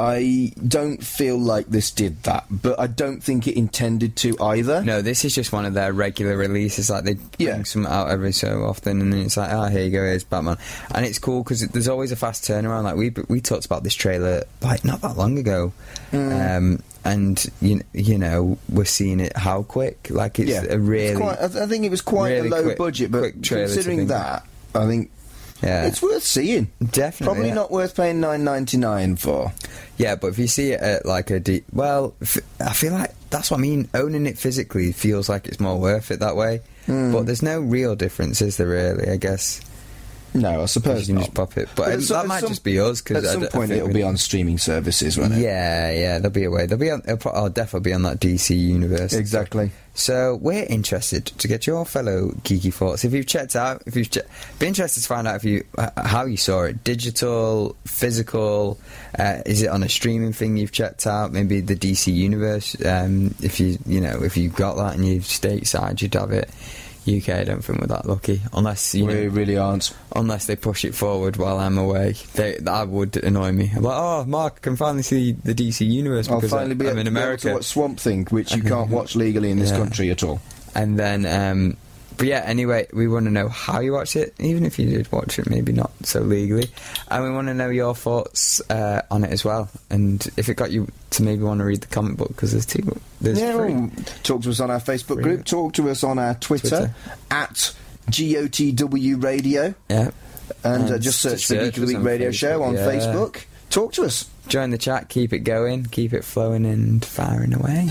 I 0.00 0.52
don't 0.66 1.04
feel 1.04 1.36
like 1.38 1.66
this 1.66 1.90
did 1.90 2.22
that, 2.22 2.46
but 2.50 2.80
I 2.80 2.86
don't 2.86 3.22
think 3.22 3.46
it 3.46 3.54
intended 3.58 4.16
to 4.16 4.34
either. 4.40 4.82
No, 4.82 5.02
this 5.02 5.26
is 5.26 5.34
just 5.34 5.52
one 5.52 5.66
of 5.66 5.74
their 5.74 5.92
regular 5.92 6.38
releases. 6.38 6.88
Like 6.88 7.04
they 7.04 7.14
bring 7.14 7.28
Yeah. 7.38 7.62
some 7.64 7.84
out 7.86 8.08
every 8.10 8.32
so 8.32 8.64
often, 8.64 9.02
and 9.02 9.12
then 9.12 9.20
it's 9.20 9.36
like, 9.36 9.52
oh, 9.52 9.66
here 9.66 9.82
you 9.84 9.90
go, 9.90 10.02
here's 10.02 10.24
Batman, 10.24 10.56
and 10.94 11.04
it's 11.04 11.18
cool 11.18 11.42
because 11.44 11.60
there's 11.68 11.88
always 11.88 12.12
a 12.12 12.16
fast 12.16 12.44
turnaround. 12.44 12.84
Like 12.84 12.96
we 12.96 13.12
we 13.28 13.42
talked 13.42 13.66
about 13.66 13.82
this 13.84 13.94
trailer 13.94 14.44
like 14.62 14.84
not 14.86 15.02
that 15.02 15.18
long 15.18 15.36
ago, 15.38 15.72
Mm. 16.12 16.56
um, 16.56 16.82
and 17.04 17.46
you 17.60 17.82
you 17.92 18.16
know 18.16 18.56
we're 18.70 18.84
seeing 18.86 19.20
it 19.20 19.36
how 19.36 19.64
quick. 19.64 20.08
Like 20.08 20.38
it's 20.38 20.48
yeah, 20.50 20.64
a 20.70 20.78
really 20.78 21.08
It's 21.10 21.20
quite, 21.20 21.38
I 21.42 21.48
th- 21.48 21.62
I 21.62 21.66
think 21.66 21.84
it 21.84 21.90
was 21.90 22.00
quite 22.00 22.30
really 22.32 22.48
a 22.48 22.50
low 22.50 22.62
quick- 22.62 22.78
budget, 22.78 23.10
but 23.10 23.18
quick 23.20 23.42
trailer 23.42 23.68
to 23.68 23.74
considering 23.74 24.06
that, 24.06 24.46
I 24.74 24.86
think 24.86 25.10
yeah 25.62 25.86
it's 25.86 26.00
worth 26.02 26.22
seeing. 26.22 26.70
definitely 26.90 27.24
Probably 27.26 27.48
yeah. 27.48 27.54
not 27.54 27.70
worth 27.70 27.96
paying 27.96 28.20
nine 28.20 28.44
ninety 28.44 28.76
nine 28.76 29.16
for. 29.16 29.52
Yeah, 29.98 30.16
but 30.16 30.28
if 30.28 30.38
you 30.38 30.46
see 30.48 30.72
it 30.72 30.80
at 30.80 31.04
like 31.04 31.30
a 31.30 31.38
deep, 31.40 31.64
well, 31.72 32.14
f- 32.22 32.38
I 32.58 32.72
feel 32.72 32.92
like 32.94 33.14
that's 33.28 33.50
what 33.50 33.58
I 33.58 33.60
mean. 33.60 33.88
Owning 33.92 34.26
it 34.26 34.38
physically 34.38 34.92
feels 34.92 35.28
like 35.28 35.46
it's 35.46 35.60
more 35.60 35.78
worth 35.78 36.10
it 36.10 36.20
that 36.20 36.36
way. 36.36 36.60
Hmm. 36.86 37.12
But 37.12 37.26
there's 37.26 37.42
no 37.42 37.60
real 37.60 37.94
difference, 37.96 38.40
is 38.40 38.56
there? 38.56 38.66
Really? 38.68 39.10
I 39.10 39.16
guess 39.16 39.60
No, 40.32 40.62
I 40.62 40.66
suppose 40.66 41.00
you 41.00 41.06
can 41.06 41.14
not. 41.16 41.20
just 41.24 41.34
pop 41.34 41.56
it. 41.56 41.68
But, 41.74 41.88
at 41.88 41.98
it- 41.98 42.08
that 42.08 42.26
might 42.26 42.40
some- 42.40 42.48
just 42.50 42.62
be 42.64 42.78
us. 42.78 43.00
Cause 43.00 43.24
At 43.24 43.32
some 43.32 43.46
point, 43.48 43.72
it'll 43.72 43.88
we- 43.88 43.94
be 43.94 44.02
on 44.02 44.16
streaming 44.16 44.58
services, 44.58 45.18
won't 45.18 45.32
it? 45.34 45.40
Yeah, 45.40 45.90
yeah, 45.90 46.18
there'll 46.18 46.30
be 46.30 46.44
a 46.44 46.50
way. 46.50 46.66
There'll 46.66 46.80
be. 46.80 46.90
On, 46.90 47.02
it'll, 47.08 47.32
I'll 47.32 47.48
definitely 47.48 47.90
be 47.90 47.94
on 47.94 48.02
that 48.02 48.20
DC 48.20 48.56
universe. 48.56 49.12
Exactly. 49.12 49.72
So 49.92 50.38
we're 50.40 50.64
interested 50.64 51.26
to 51.26 51.48
get 51.48 51.66
your 51.66 51.84
fellow 51.84 52.28
geeky 52.44 52.72
thoughts. 52.72 53.04
If 53.04 53.12
you've 53.12 53.26
checked 53.26 53.56
out, 53.56 53.82
if 53.86 53.96
you've 53.96 54.08
che- 54.08 54.22
be 54.60 54.68
interested 54.68 55.00
to 55.02 55.06
find 55.08 55.26
out 55.26 55.34
if 55.36 55.44
you 55.44 55.64
how 55.96 56.26
you 56.26 56.36
saw 56.36 56.62
it, 56.62 56.84
digital, 56.84 57.74
physical, 57.86 58.78
uh, 59.18 59.40
is 59.46 59.62
it 59.62 59.68
on 59.68 59.82
a 59.82 59.88
streaming 59.88 60.32
thing 60.32 60.56
you've 60.56 60.72
checked 60.72 61.06
out? 61.08 61.32
Maybe 61.32 61.60
the 61.60 61.74
DC 61.74 62.12
universe. 62.14 62.76
Um, 62.86 63.34
if 63.42 63.58
you 63.58 63.78
you 63.84 64.00
know 64.00 64.22
if 64.22 64.36
you 64.36 64.48
got 64.48 64.76
that 64.76 64.94
and 64.94 65.06
you've 65.06 65.24
stateside, 65.24 66.00
you'd 66.00 66.14
have 66.14 66.30
it. 66.30 66.48
UK, 67.18 67.28
I 67.30 67.44
don't 67.44 67.62
think 67.64 67.80
we're 67.80 67.86
that 67.88 68.06
lucky, 68.06 68.40
unless 68.52 68.94
you 68.94 69.06
we 69.06 69.14
know, 69.14 69.26
really 69.28 69.56
aren't. 69.56 69.92
unless 70.14 70.46
they 70.46 70.56
push 70.56 70.84
it 70.84 70.94
forward 70.94 71.36
while 71.36 71.58
I'm 71.58 71.78
away. 71.78 72.14
They, 72.34 72.56
that 72.60 72.88
would 72.88 73.16
annoy 73.16 73.52
me. 73.52 73.72
I'm 73.74 73.82
like, 73.82 73.96
oh, 73.98 74.24
Mark, 74.24 74.54
I 74.58 74.60
can 74.60 74.76
finally 74.76 75.02
see 75.02 75.32
the 75.32 75.54
DC 75.54 75.86
universe 75.90 76.28
I'll 76.28 76.36
because 76.36 76.50
finally 76.50 76.72
I, 76.72 76.74
be, 76.74 76.88
I'm 76.88 76.98
in 76.98 77.04
be 77.06 77.10
able 77.10 77.18
America. 77.18 77.48
to 77.48 77.54
watch 77.54 77.64
Swamp 77.64 77.98
Thing, 78.00 78.26
which 78.30 78.54
you 78.54 78.62
can't 78.72 78.90
watch 78.90 79.16
legally 79.16 79.50
in 79.50 79.58
this 79.58 79.70
Yeah. 79.70 79.78
country 79.78 80.10
at 80.10 80.22
all. 80.22 80.40
And 80.74 80.98
then, 80.98 81.26
um, 81.26 81.76
but 82.20 82.26
yeah, 82.28 82.42
anyway, 82.44 82.86
we 82.92 83.08
want 83.08 83.24
to 83.24 83.30
know 83.30 83.48
how 83.48 83.80
you 83.80 83.94
watched 83.94 84.14
it, 84.14 84.34
even 84.38 84.66
if 84.66 84.78
you 84.78 84.90
did 84.90 85.10
watch 85.10 85.38
it, 85.38 85.48
maybe 85.48 85.72
not 85.72 85.90
so 86.02 86.20
legally. 86.20 86.68
And 87.10 87.24
we 87.24 87.30
want 87.30 87.48
to 87.48 87.54
know 87.54 87.70
your 87.70 87.94
thoughts 87.94 88.60
uh, 88.68 89.00
on 89.10 89.24
it 89.24 89.30
as 89.30 89.42
well. 89.42 89.70
And 89.88 90.22
if 90.36 90.50
it 90.50 90.56
got 90.56 90.70
you 90.70 90.86
to 91.12 91.22
maybe 91.22 91.42
want 91.44 91.60
to 91.60 91.64
read 91.64 91.80
the 91.80 91.86
comic 91.86 92.18
book, 92.18 92.28
because 92.28 92.52
there's 92.52 92.66
two. 92.66 92.82
There's 93.22 93.40
yeah, 93.40 93.54
well, 93.54 93.90
talk 94.22 94.42
to 94.42 94.50
us 94.50 94.60
on 94.60 94.70
our 94.70 94.80
Facebook 94.80 95.14
Free. 95.14 95.22
group. 95.22 95.46
Talk 95.46 95.72
to 95.72 95.88
us 95.88 96.04
on 96.04 96.18
our 96.18 96.34
Twitter, 96.34 96.68
Twitter. 96.68 96.94
at 97.30 97.74
GOTW 98.10 99.22
Radio, 99.24 99.74
Yeah. 99.88 100.10
and, 100.62 100.90
uh, 100.90 100.98
just 100.98 101.20
search 101.20 101.46
for 101.46 101.54
Geek 101.54 101.78
of 101.78 101.86
the 101.88 101.94
Week 101.96 102.04
Radio 102.04 102.30
Show 102.32 102.62
on 102.62 102.74
yeah. 102.74 102.86
Facebook. 102.86 103.44
Talk 103.70 103.94
to 103.94 104.02
us. 104.04 104.26
Join 104.48 104.68
the 104.70 104.78
chat, 104.78 105.08
keep 105.08 105.32
it 105.32 105.38
going, 105.40 105.86
keep 105.86 106.12
it 106.12 106.22
flowing 106.24 106.66
and 106.66 107.02
firing 107.02 107.54
away. 107.54 107.88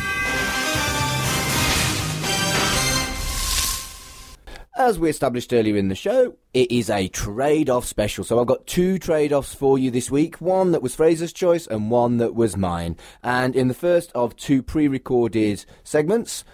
As 4.79 4.97
we 4.97 5.09
established 5.09 5.51
earlier 5.51 5.75
in 5.75 5.89
the 5.89 5.93
show, 5.93 6.37
it 6.53 6.71
is 6.71 6.89
a 6.89 7.09
trade 7.09 7.69
off 7.69 7.83
special. 7.83 8.23
So 8.23 8.39
I've 8.39 8.47
got 8.47 8.65
two 8.65 8.97
trade 8.97 9.33
offs 9.33 9.53
for 9.53 9.77
you 9.77 9.91
this 9.91 10.09
week 10.09 10.39
one 10.39 10.71
that 10.71 10.81
was 10.81 10.95
Fraser's 10.95 11.33
choice 11.33 11.67
and 11.67 11.91
one 11.91 12.15
that 12.15 12.33
was 12.33 12.55
mine. 12.55 12.95
And 13.21 13.57
in 13.57 13.67
the 13.67 13.73
first 13.73 14.09
of 14.15 14.37
two 14.37 14.63
pre 14.63 14.87
recorded 14.87 15.65
segments, 15.83 16.45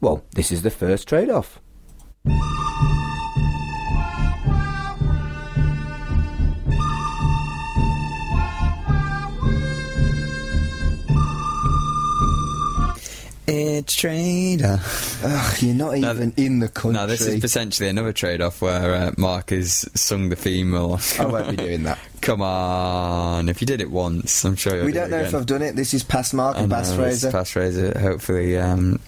well, 0.00 0.24
this 0.32 0.50
is 0.50 0.62
the 0.62 0.70
first 0.72 1.06
trade 1.06 1.30
off. 1.30 1.60
It's 13.52 13.94
trader. 13.96 14.78
Ugh, 15.24 15.62
you're 15.62 15.74
not 15.74 15.98
No, 15.98 16.10
even 16.12 16.32
in 16.36 16.60
the 16.60 16.68
country. 16.68 17.00
No, 17.00 17.06
this 17.06 17.22
is 17.22 17.40
potentially 17.40 17.88
another 17.88 18.12
trade 18.12 18.40
off 18.40 18.62
where 18.62 18.94
uh, 18.94 19.12
Mark 19.18 19.50
has 19.50 19.88
sung 19.94 20.28
the 20.28 20.36
theme. 20.36 20.74
Or 20.74 20.98
I 21.18 21.26
won't 21.26 21.50
be 21.50 21.56
doing 21.56 21.82
that. 21.84 21.98
Come 22.20 22.42
on, 22.42 23.48
if 23.48 23.60
you 23.60 23.66
did 23.66 23.80
it 23.80 23.90
once, 23.90 24.44
I'm 24.44 24.54
sure 24.56 24.76
you'll 24.76 24.84
We 24.86 24.92
do 24.92 24.98
don't 25.00 25.08
it 25.08 25.10
know 25.10 25.22
if. 25.22 25.34
I've 25.34 25.46
done 25.46 25.62
it. 25.62 25.74
This 25.76 25.94
is 25.94 26.04
past 26.04 26.34
Mark 26.34 26.56
I 26.56 26.60
and 26.60 26.68
know, 26.68 26.76
past 26.76 26.90
it's 26.90 26.96
Fraser. 26.98 27.30
Past 27.32 27.52
Fraser, 27.52 27.98
hopefully. 27.98 28.58
Um, 28.58 29.00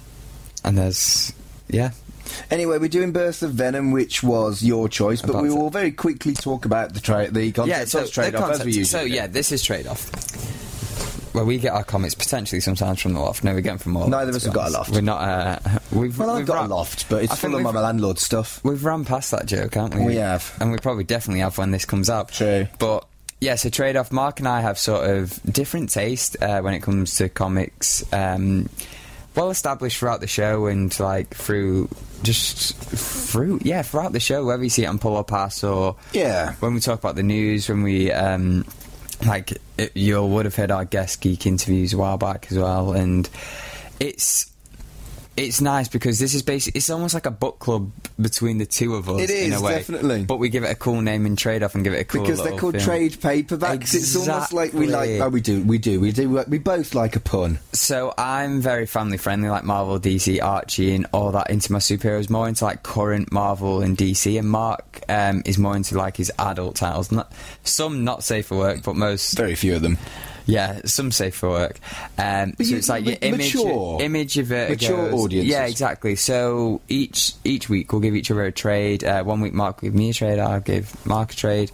and 0.64 0.76
there's, 0.78 1.32
yeah, 1.68 1.90
Anyway, 2.51 2.78
we're 2.78 2.88
doing 2.88 3.12
Birth 3.12 3.43
of 3.43 3.51
Venom, 3.53 3.90
which 3.90 4.22
was 4.22 4.62
your 4.62 4.88
choice, 4.88 5.20
but 5.20 5.30
About 5.30 5.43
we 5.43 5.49
to- 5.51 5.55
will 5.57 5.68
very 5.70 5.90
quickly 5.93 6.32
talk 6.32 6.64
about 6.64 6.95
the 6.95 7.01
tra- 7.01 7.30
the 7.30 7.53
concept 7.53 7.78
yeah. 7.78 7.84
So 7.84 8.05
of 8.05 8.11
trade 8.12 8.32
the 8.32 8.43
off 8.43 8.53
as 8.53 8.61
we 8.64 8.66
usually 8.72 8.84
So 8.84 9.05
do. 9.05 9.11
yeah, 9.12 9.26
this 9.26 9.53
is 9.53 9.62
trade 9.62 9.86
off. 9.86 10.11
Well, 11.35 11.45
we 11.47 11.59
get 11.59 11.72
our 11.72 11.85
comics 11.85 12.14
potentially 12.14 12.61
sometimes 12.61 13.01
from 13.01 13.14
the 13.14 13.20
loft. 13.20 13.43
No, 13.45 13.55
we 13.55 13.62
get 13.62 13.70
them 13.70 13.78
from 13.78 13.97
all. 13.97 14.09
Neither 14.09 14.30
of 14.30 14.37
us 14.37 14.45
have 14.45 14.53
got 14.55 14.68
a 14.68 14.72
loft. 14.72 14.91
We're 14.91 15.01
not. 15.01 15.20
Uh, 15.22 15.78
we've, 15.93 16.18
Well, 16.18 16.30
I've 16.30 16.39
we've 16.39 16.47
got 16.47 16.57
ran- 16.57 16.70
a 16.70 16.74
loft, 16.74 17.09
but 17.09 17.22
it's 17.24 17.33
I 17.33 17.37
full 17.37 17.55
of 17.55 17.62
my 17.62 17.70
landlord 17.70 18.18
stuff. 18.18 18.62
We've 18.64 18.85
run 18.85 19.05
past 19.05 19.30
that 19.30 19.47
joke, 19.47 19.74
haven't 19.74 19.99
we? 20.01 20.07
We 20.07 20.14
have. 20.16 20.55
and 20.61 20.70
we 20.72 20.78
probably 20.78 21.05
definitely 21.05 21.41
have 21.41 21.57
when 21.59 21.70
this 21.70 21.85
comes 21.85 22.11
out. 22.11 22.28
True. 22.33 22.66
But 22.78 23.07
yeah, 23.41 23.55
so 23.57 23.70
trade 23.70 23.97
off. 23.97 24.12
Mark 24.12 24.39
and 24.41 24.49
I 24.49 24.61
have 24.61 24.78
sort 24.78 25.09
of 25.09 25.41
different 25.45 25.91
taste 25.91 26.37
uh, 26.43 26.61
when 26.61 26.74
it 26.74 26.80
comes 26.80 27.16
to 27.16 27.28
comics. 27.28 28.05
Um, 28.12 28.68
well 29.35 29.49
established 29.51 29.97
throughout 29.97 30.20
the 30.20 30.26
show 30.26 30.66
and 30.66 31.01
like 31.01 31.35
through 31.35 31.89
just 32.22 32.74
through 32.76 33.59
yeah 33.62 33.80
throughout 33.80 34.12
the 34.12 34.20
show 34.20 34.45
whether 34.45 34.62
you 34.62 34.68
see 34.68 34.83
it 34.85 34.87
on 34.89 34.99
Pull 34.99 35.16
Up 35.16 35.28
Pass 35.28 35.64
or 35.64 35.97
Yeah. 36.12 36.53
when 36.61 36.74
we 36.74 36.80
talk 36.80 36.99
about 36.99 37.14
the 37.16 37.22
news 37.22 37.66
when 37.66 37.83
we 37.83 38.12
um 38.12 38.66
like 39.27 39.59
it, 39.79 39.97
you 39.97 40.23
would 40.25 40.45
have 40.45 40.55
heard 40.55 40.70
our 40.70 40.85
guest 40.85 41.20
geek 41.20 41.47
interviews 41.47 41.93
a 41.93 41.99
while 41.99 42.18
back 42.18 42.47
as 42.51 42.59
well 42.59 42.93
and 42.93 43.29
it's 44.01 44.51
it's 45.37 45.61
nice 45.61 45.89
because 45.89 46.18
this 46.18 46.35
is 46.35 46.43
basically 46.43 46.78
it's 46.78 46.91
almost 46.91 47.14
like 47.14 47.26
a 47.26 47.30
book 47.30 47.59
club 47.59 47.91
between 48.20 48.59
the 48.59 48.66
two 48.66 48.95
of 48.95 49.09
us 49.09 49.22
It 49.22 49.30
is 49.30 49.47
in 49.47 49.53
a 49.55 49.61
way 49.61 49.76
definitely. 49.76 50.24
but 50.24 50.39
we 50.39 50.49
give 50.51 50.62
it 50.62 50.70
a 50.70 50.74
cool 50.74 51.01
name 51.01 51.24
in 51.24 51.37
trade 51.37 51.62
off 51.62 51.74
and 51.74 51.83
give 51.83 51.95
it 51.95 52.01
a 52.01 52.05
cool 52.05 52.22
because 52.22 52.43
they're 52.43 52.59
called 52.59 52.74
film. 52.74 52.85
trade 52.85 53.12
paperbacks. 53.12 53.95
It's 53.95 54.14
almost 54.16 54.53
like 54.53 54.72
we 54.74 54.87
like. 54.89 55.11
Oh, 55.20 55.28
we 55.28 55.41
do, 55.41 55.62
we 55.62 55.78
do, 55.78 56.01
we 56.01 56.12
do. 56.12 56.45
We 56.49 56.59
both 56.59 56.95
like 56.95 57.16
a 57.16 57.20
pun. 57.20 57.59
So 57.72 58.12
I'm 58.18 58.61
very 58.61 58.87
family 58.87 59.16
friendly, 59.16 59.49
like 59.49 59.64
Marvel, 59.64 59.99
DC, 59.99 60.43
Archie, 60.43 60.95
and 60.95 61.07
all 61.12 61.33
that. 61.33 61.51
Into 61.51 61.72
my 61.72 61.78
superheroes, 61.78 62.28
more 62.28 62.49
into 62.49 62.64
like 62.64 62.83
current 62.83 63.33
Marvel 63.33 63.80
and 63.80 63.97
DC. 63.97 64.39
And 64.39 64.49
Mark 64.49 65.01
um, 65.09 65.43
is 65.45 65.59
more 65.59 65.76
into 65.76 65.97
like 65.97 66.16
his 66.16 66.30
adult 66.39 66.76
titles. 66.76 67.11
Not 67.11 67.33
some 67.64 68.05
not 68.05 68.22
safe 68.22 68.47
for 68.47 68.59
work, 68.59 68.83
but 68.83 68.97
most 68.97 69.37
Very 69.37 69.55
few 69.55 69.74
of 69.76 69.83
them. 69.83 69.99
Yeah, 70.47 70.80
some 70.84 71.11
safe 71.12 71.34
for 71.34 71.51
work. 71.51 71.78
Um, 72.18 72.55
so 72.59 72.64
you- 72.64 72.76
it's 72.76 72.88
like 72.88 73.05
your 73.07 73.16
image, 73.20 73.55
mature- 73.55 74.03
image 74.03 74.38
of 74.38 74.53
it. 74.53 74.70
mature 74.70 75.12
audiences. 75.14 75.51
Yeah, 75.51 75.64
exactly. 75.66 76.16
So 76.16 76.80
each 76.88 77.34
each 77.45 77.68
week 77.68 77.93
we'll 77.93 78.01
give 78.01 78.14
each 78.16 78.30
other 78.30 78.45
a 78.45 78.53
trade. 78.53 79.05
Uh, 79.05 79.22
one 79.24 79.40
week 79.40 79.53
Mark 79.55 79.80
will 79.82 79.88
give 79.88 79.95
me 79.95 80.11
a 80.11 80.12
trade, 80.14 80.38
I'll 80.38 80.61
give 80.61 80.95
Mark 81.07 81.32
a 81.32 81.36
trade, 81.36 81.70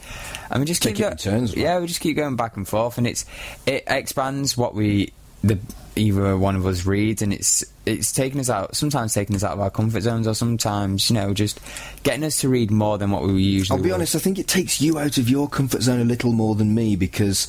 and 0.51 0.61
we 0.61 0.67
just 0.67 0.83
Take 0.83 0.97
keep 0.97 1.07
it 1.07 1.13
in 1.13 1.17
turns, 1.19 1.51
right? 1.57 1.63
Yeah, 1.63 1.79
we 1.81 1.87
just 1.87 2.01
keep 2.01 2.17
going 2.17 2.37
back 2.37 2.57
and 2.57 2.67
forth, 2.67 2.99
and 2.99 3.07
it's 3.07 3.25
it 3.67 3.85
expands 3.87 4.57
what 4.57 4.75
we 4.75 5.13
the 5.45 5.59
either 5.95 6.37
one 6.37 6.55
of 6.57 6.65
us 6.67 6.85
reads, 6.87 7.23
and 7.23 7.33
it's 7.33 7.65
it's 7.87 8.13
taking 8.13 8.39
us 8.41 8.51
out. 8.51 8.77
Sometimes 8.77 9.15
taking 9.15 9.35
us 9.35 9.43
out 9.43 9.53
of 9.53 9.61
our 9.61 9.71
comfort 9.71 10.03
zones, 10.03 10.27
or 10.29 10.35
sometimes 10.35 11.09
you 11.11 11.15
know 11.15 11.33
just 11.35 11.59
getting 12.03 12.25
us 12.25 12.41
to 12.41 12.49
read 12.49 12.71
more 12.71 12.99
than 12.99 13.11
what 13.11 13.23
we 13.23 13.43
usually. 13.43 13.77
I'll 13.77 13.83
be 13.83 13.89
would. 13.91 13.97
honest. 13.97 14.15
I 14.15 14.19
think 14.19 14.39
it 14.39 14.47
takes 14.49 14.81
you 14.81 14.99
out 14.99 15.17
of 15.19 15.29
your 15.29 15.49
comfort 15.49 15.83
zone 15.83 16.01
a 16.01 16.05
little 16.05 16.33
more 16.33 16.55
than 16.55 16.75
me 16.75 16.97
because 16.97 17.49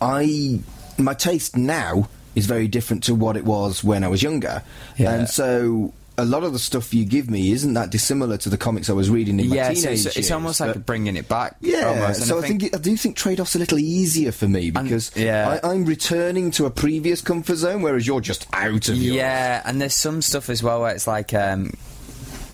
I 0.00 0.60
my 0.98 1.14
taste 1.14 1.56
now 1.56 2.08
is 2.34 2.46
very 2.46 2.68
different 2.68 3.02
to 3.04 3.14
what 3.14 3.36
it 3.36 3.44
was 3.44 3.82
when 3.82 4.04
I 4.04 4.08
was 4.08 4.22
younger, 4.22 4.62
Yeah. 4.96 5.12
and 5.12 5.28
so 5.28 5.92
a 6.18 6.24
lot 6.24 6.42
of 6.42 6.52
the 6.52 6.58
stuff 6.58 6.92
you 6.92 7.04
give 7.04 7.30
me 7.30 7.52
isn't 7.52 7.74
that 7.74 7.90
dissimilar 7.90 8.36
to 8.36 8.48
the 8.48 8.58
comics 8.58 8.90
I 8.90 8.92
was 8.92 9.08
reading 9.08 9.38
in 9.38 9.48
my 9.48 9.54
yeah, 9.56 9.68
so 9.68 9.74
teenage 9.74 9.84
it's, 9.84 10.06
it's 10.06 10.16
years, 10.16 10.30
almost 10.32 10.60
like 10.60 10.84
bringing 10.84 11.16
it 11.16 11.28
back. 11.28 11.54
Yeah. 11.60 12.10
So 12.12 12.40
I 12.40 12.42
think, 12.42 12.64
it, 12.64 12.74
I 12.74 12.78
do 12.78 12.96
think 12.96 13.16
trade-off's 13.16 13.54
are 13.54 13.58
a 13.58 13.60
little 13.60 13.78
easier 13.78 14.32
for 14.32 14.48
me 14.48 14.72
because 14.72 15.12
yeah. 15.14 15.60
I, 15.62 15.70
I'm 15.70 15.84
returning 15.84 16.50
to 16.52 16.66
a 16.66 16.70
previous 16.70 17.20
comfort 17.20 17.54
zone, 17.54 17.82
whereas 17.82 18.04
you're 18.04 18.20
just 18.20 18.48
out 18.52 18.88
of 18.88 18.96
yours. 18.96 19.14
Yeah, 19.14 19.62
and 19.64 19.80
there's 19.80 19.94
some 19.94 20.20
stuff 20.20 20.50
as 20.50 20.60
well 20.60 20.80
where 20.80 20.92
it's 20.92 21.06
like, 21.06 21.32
um, 21.34 21.72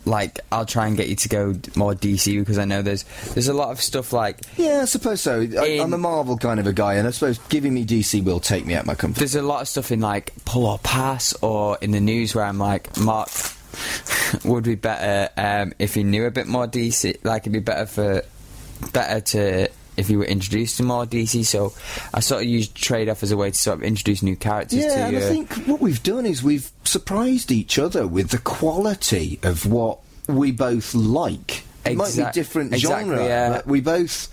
like 0.04 0.40
I'll 0.52 0.66
try 0.66 0.86
and 0.86 0.96
get 0.96 1.08
you 1.08 1.16
to 1.16 1.28
go 1.28 1.54
more 1.76 1.94
DC 1.94 2.38
because 2.38 2.58
I 2.58 2.64
know 2.64 2.82
there's 2.82 3.04
there's 3.34 3.48
a 3.48 3.54
lot 3.54 3.70
of 3.70 3.80
stuff 3.80 4.12
like 4.12 4.40
Yeah, 4.56 4.80
I 4.82 4.84
suppose 4.84 5.20
so. 5.20 5.40
I, 5.40 5.42
In- 5.66 5.80
I'm 5.80 5.92
a 5.94 5.98
Marvel 5.98 6.36
kind 6.38 6.60
of 6.60 6.66
a 6.66 6.72
guy, 6.72 6.94
and 6.94 7.06
I 7.08 7.10
suppose 7.10 7.38
giving 7.48 7.74
me 7.74 7.84
DC 7.84 8.22
will 8.24 8.40
take 8.40 8.66
me 8.66 8.74
out 8.74 8.86
my 8.86 8.94
comfort. 8.94 9.18
there's 9.18 9.34
a 9.34 9.42
lot 9.42 9.62
of 9.62 9.68
stuff 9.68 9.90
in 9.92 10.00
like 10.00 10.32
pull 10.44 10.66
or 10.66 10.78
pass 10.78 11.32
or 11.42 11.78
in 11.80 11.90
the 11.90 12.00
news 12.00 12.34
where 12.34 12.44
I'm 12.44 12.58
like 12.58 12.96
Mark 12.98 13.28
would 14.44 14.64
be 14.64 14.74
better 14.74 15.30
um, 15.36 15.72
if 15.78 15.94
he 15.94 16.04
knew 16.04 16.26
a 16.26 16.30
bit 16.30 16.46
more 16.46 16.66
DC. 16.66 17.24
Like 17.24 17.42
it'd 17.42 17.52
be 17.52 17.58
better 17.60 17.86
for 17.86 18.22
better 18.92 19.20
to 19.20 19.68
if 19.96 20.10
you 20.10 20.18
were 20.18 20.24
introduced 20.24 20.76
to 20.78 20.82
more 20.82 21.06
DC. 21.06 21.44
So 21.44 21.72
I 22.12 22.20
sort 22.20 22.42
of 22.42 22.48
use 22.48 22.68
trade 22.68 23.08
off 23.08 23.22
as 23.22 23.30
a 23.30 23.36
way 23.36 23.50
to 23.50 23.56
sort 23.56 23.78
of 23.78 23.84
introduce 23.84 24.22
new 24.22 24.36
characters 24.36 24.78
Yeah, 24.78 24.88
to 24.88 25.02
and 25.04 25.12
you. 25.12 25.18
I 25.18 25.22
think 25.22 25.52
what 25.66 25.80
we've 25.80 26.02
done 26.02 26.26
is 26.26 26.42
we've 26.42 26.70
surprised 26.84 27.50
each 27.50 27.78
other 27.78 28.06
with 28.06 28.30
the 28.30 28.38
quality 28.38 29.38
of 29.42 29.66
what 29.66 29.98
we 30.28 30.52
both 30.52 30.94
like. 30.94 31.64
It 31.84 31.96
might 31.96 32.16
be 32.16 32.24
different 32.32 32.72
exactly, 32.72 33.10
genre, 33.10 33.24
yeah. 33.24 33.50
but 33.50 33.66
we 33.66 33.80
both 33.80 34.28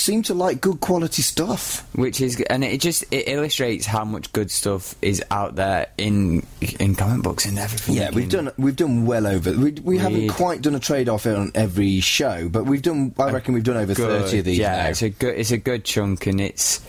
seem 0.00 0.22
to 0.22 0.34
like 0.34 0.60
good 0.60 0.80
quality 0.80 1.22
stuff. 1.22 1.86
which 1.94 2.20
is 2.20 2.40
and 2.48 2.64
it 2.64 2.80
just 2.80 3.04
it 3.10 3.28
illustrates 3.28 3.86
how 3.86 4.04
much 4.04 4.32
good 4.32 4.50
stuff 4.50 4.94
is 5.02 5.22
out 5.30 5.56
there 5.56 5.88
in 5.98 6.44
in 6.78 6.94
comic 6.94 7.22
books 7.22 7.44
and 7.46 7.58
everything. 7.58 7.94
Yeah, 7.96 8.10
we've 8.10 8.28
done 8.28 8.50
we've 8.56 8.76
done 8.76 9.04
well 9.06 9.26
over. 9.26 9.52
We, 9.52 9.72
we 9.72 9.98
haven't 9.98 10.28
quite 10.30 10.62
done 10.62 10.74
a 10.74 10.80
trade 10.80 11.08
off 11.08 11.26
on 11.26 11.52
every 11.54 12.00
show, 12.00 12.48
but 12.48 12.64
we've 12.64 12.82
done. 12.82 13.14
I 13.18 13.30
reckon 13.30 13.54
we've 13.54 13.64
done 13.64 13.76
over 13.76 13.94
good. 13.94 14.22
thirty 14.22 14.38
of 14.38 14.44
these 14.46 14.58
Yeah, 14.58 14.84
now. 14.84 14.88
it's 14.88 15.02
a 15.02 15.10
good 15.10 15.38
it's 15.38 15.50
a 15.50 15.58
good 15.58 15.84
chunk 15.84 16.26
and 16.26 16.40
it's 16.40 16.80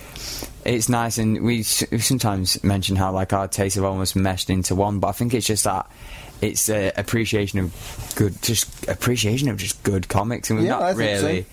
it's 0.63 0.87
nice 0.89 1.17
and 1.17 1.41
we, 1.43 1.57
we 1.91 1.99
sometimes 1.99 2.63
mention 2.63 2.95
how 2.95 3.11
like 3.11 3.33
our 3.33 3.47
tastes 3.47 3.75
have 3.75 3.83
almost 3.83 4.15
meshed 4.15 4.49
into 4.49 4.75
one, 4.75 4.99
but 4.99 5.07
I 5.07 5.11
think 5.11 5.33
it's 5.33 5.47
just 5.47 5.63
that. 5.65 5.89
It's 6.39 6.69
uh, 6.69 6.91
appreciation 6.97 7.59
of 7.59 8.13
good, 8.15 8.41
just 8.41 8.87
appreciation 8.87 9.47
of 9.49 9.57
just 9.57 9.83
good 9.83 10.07
comics, 10.07 10.49
and 10.49 10.57
we've 10.57 10.67
Yeah, 10.69 10.79
not 10.79 10.95
think 10.97 11.19
so. 11.19 11.51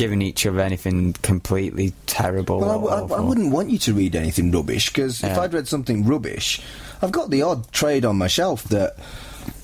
Given 0.00 0.22
each 0.22 0.46
other 0.46 0.60
anything 0.60 1.12
completely 1.20 1.92
terrible. 2.06 2.60
Well, 2.60 2.88
I, 2.88 3.00
I- 3.14 3.18
I 3.18 3.20
wouldn't 3.20 3.52
want 3.52 3.68
you 3.68 3.76
to 3.80 3.92
read 3.92 4.16
anything 4.16 4.50
rubbish 4.50 4.88
because 4.88 5.22
if 5.22 5.36
I'd 5.36 5.52
read 5.52 5.68
something 5.68 6.06
rubbish, 6.06 6.60
I've 7.02 7.12
got 7.12 7.28
the 7.28 7.42
odd 7.42 7.70
trade 7.70 8.06
on 8.06 8.16
my 8.16 8.26
shelf 8.26 8.64
that 8.70 8.96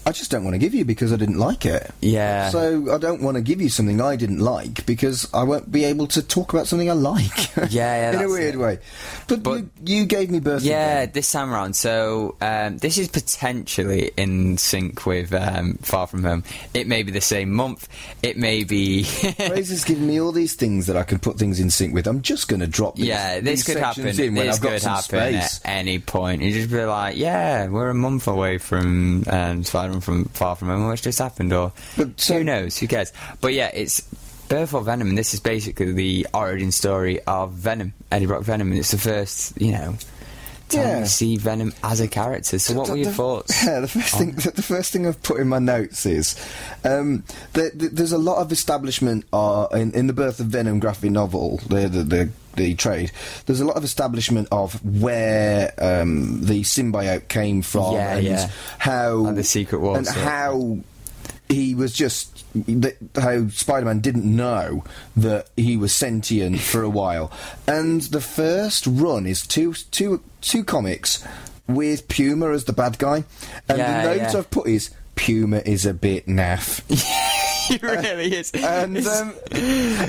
I 0.06 0.12
just 0.12 0.30
don't 0.30 0.44
want 0.44 0.54
to 0.54 0.58
give 0.58 0.72
you 0.72 0.84
because 0.84 1.12
I 1.12 1.16
didn't 1.16 1.38
like 1.38 1.66
it. 1.66 1.90
Yeah. 2.00 2.50
So 2.50 2.94
I 2.94 2.98
don't 2.98 3.22
want 3.22 3.36
to 3.36 3.40
give 3.42 3.60
you 3.60 3.68
something 3.68 4.00
I 4.00 4.14
didn't 4.14 4.38
like 4.38 4.86
because 4.86 5.28
I 5.34 5.42
won't 5.42 5.72
be 5.72 5.84
able 5.84 6.06
to 6.08 6.22
talk 6.22 6.52
about 6.52 6.68
something 6.68 6.88
I 6.88 6.94
like. 6.94 7.56
Yeah, 7.70 8.12
yeah, 8.12 8.12
in 8.20 8.24
a 8.24 8.28
weird 8.28 8.54
it. 8.54 8.58
way. 8.58 8.78
But, 9.26 9.42
But- 9.42 9.56
you, 9.56 9.70
you 9.84 10.06
gave 10.06 10.30
me 10.30 10.38
birthday. 10.40 10.68
Yeah, 10.70 11.06
this 11.06 11.32
time 11.32 11.52
around. 11.52 11.74
So 11.74 12.36
um, 12.40 12.78
this 12.78 12.98
is 12.98 13.08
potentially 13.08 14.12
in 14.16 14.58
sync 14.58 15.06
with 15.06 15.32
um, 15.34 15.74
Far 15.82 16.06
From 16.06 16.22
Home. 16.22 16.44
It 16.74 16.86
may 16.86 17.02
be 17.02 17.10
the 17.10 17.20
same 17.20 17.52
month. 17.52 17.88
It 18.22 18.36
may 18.36 18.62
be. 18.62 19.02
Fraser's 19.04 19.84
given 19.84 20.06
me 20.06 20.20
all 20.20 20.32
these 20.32 20.54
things 20.54 20.86
that 20.86 20.96
I 20.96 21.02
can 21.02 21.18
put 21.18 21.38
things 21.38 21.58
in 21.58 21.70
sync 21.70 21.94
with. 21.94 22.06
I'm 22.06 22.22
just 22.22 22.46
going 22.46 22.60
to 22.60 22.66
drop 22.66 22.94
these, 22.96 23.06
yeah, 23.06 23.40
this 23.40 23.64
could 23.64 23.78
happen. 23.78 24.04
This 24.04 24.20
I've 24.20 24.60
got 24.60 24.72
could 24.72 24.82
happen 24.82 25.02
space. 25.02 25.60
at 25.64 25.70
any 25.70 25.98
point. 25.98 26.42
You 26.42 26.52
just 26.52 26.70
be 26.70 26.84
like, 26.84 27.16
"Yeah, 27.16 27.66
we're 27.68 27.88
a 27.90 27.94
month 27.94 28.28
away 28.28 28.58
from 28.58 29.24
um, 29.26 29.64
From 30.00 30.24
Far 30.26 30.56
From 30.56 30.68
Home. 30.68 30.86
What's 30.86 31.02
just 31.02 31.18
happened?" 31.18 31.52
Or 31.52 31.72
But, 31.96 32.20
so- 32.20 32.34
who 32.38 32.44
knows? 32.44 32.76
Who 32.78 32.86
cares? 32.88 33.12
But 33.40 33.52
yeah, 33.54 33.70
it's. 33.74 34.02
Birth 34.48 34.74
of 34.74 34.84
Venom, 34.84 35.08
and 35.08 35.18
this 35.18 35.34
is 35.34 35.40
basically 35.40 35.90
the 35.90 36.24
origin 36.32 36.70
story 36.70 37.18
of 37.26 37.50
Venom, 37.50 37.92
Eddie 38.12 38.26
Brock 38.26 38.42
Venom, 38.44 38.70
and 38.70 38.78
it's 38.78 38.92
the 38.92 38.96
first, 38.98 39.60
you 39.60 39.72
know, 39.72 39.96
time 40.68 40.80
Yeah. 40.82 41.00
we 41.00 41.06
see 41.06 41.36
Venom 41.36 41.72
as 41.82 42.00
a 42.00 42.08
character. 42.08 42.58
So, 42.58 42.74
what 42.74 42.86
The- 42.86 42.92
were 42.92 42.96
your 42.98 43.06
the- 43.06 43.12
thoughts? 43.12 43.64
Yeah, 43.64 43.80
the 43.86 43.88
first 43.88 44.14
thing 44.16 44.32
the 44.32 44.62
first 44.62 44.92
thing 44.92 45.06
I've 45.06 45.22
put 45.22 45.38
in 45.40 45.48
my 45.48 45.58
notes 45.58 46.04
is 46.06 46.36
um, 46.84 47.24
there's 47.52 48.12
a 48.12 48.18
lot 48.18 48.38
of 48.38 48.52
establishment 48.52 49.24
uh, 49.32 49.66
in, 49.72 49.92
in 49.92 50.06
the 50.06 50.12
birth 50.12 50.40
of 50.40 50.46
Venom 50.46 50.78
graphic 50.80 51.10
novel, 51.10 51.58
the 51.68 51.88
the, 51.88 52.02
the 52.04 52.28
the 52.56 52.74
trade. 52.74 53.12
There's 53.46 53.60
a 53.60 53.66
lot 53.66 53.76
of 53.76 53.84
establishment 53.84 54.48
of 54.50 54.82
where 54.84 55.72
um, 55.78 56.42
the 56.44 56.62
symbiote 56.62 57.28
came 57.28 57.62
from 57.62 57.94
Yeah, 57.94 58.16
and 58.16 58.24
yeah. 58.26 58.50
how 58.78 59.14
Like 59.16 59.34
the 59.36 59.44
Secret 59.44 59.78
Wars 59.80 59.98
and 59.98 60.08
of 60.08 60.14
how 60.14 60.78
he 61.48 61.74
was 61.76 61.92
just 61.92 62.35
that 62.64 62.96
how 63.16 63.48
Spider-Man 63.48 64.00
didn't 64.00 64.24
know 64.24 64.84
that 65.16 65.50
he 65.56 65.76
was 65.76 65.92
sentient 65.92 66.60
for 66.60 66.82
a 66.82 66.90
while, 66.90 67.30
and 67.66 68.02
the 68.02 68.20
first 68.20 68.86
run 68.86 69.26
is 69.26 69.46
two 69.46 69.74
two 69.90 70.22
two 70.40 70.64
comics 70.64 71.26
with 71.68 72.08
Puma 72.08 72.50
as 72.50 72.64
the 72.64 72.72
bad 72.72 72.98
guy, 72.98 73.24
and 73.68 73.78
Yeah, 73.78 74.02
the 74.02 74.08
note 74.08 74.16
yeah. 74.16 74.38
I've 74.38 74.50
put 74.50 74.68
is 74.68 74.90
Puma 75.14 75.62
is 75.64 75.86
a 75.86 75.94
bit 75.94 76.26
naff. 76.26 76.82
He 77.66 77.78
really 77.78 78.32
is. 78.32 78.52
And 78.52 79.04
um, 79.06 79.34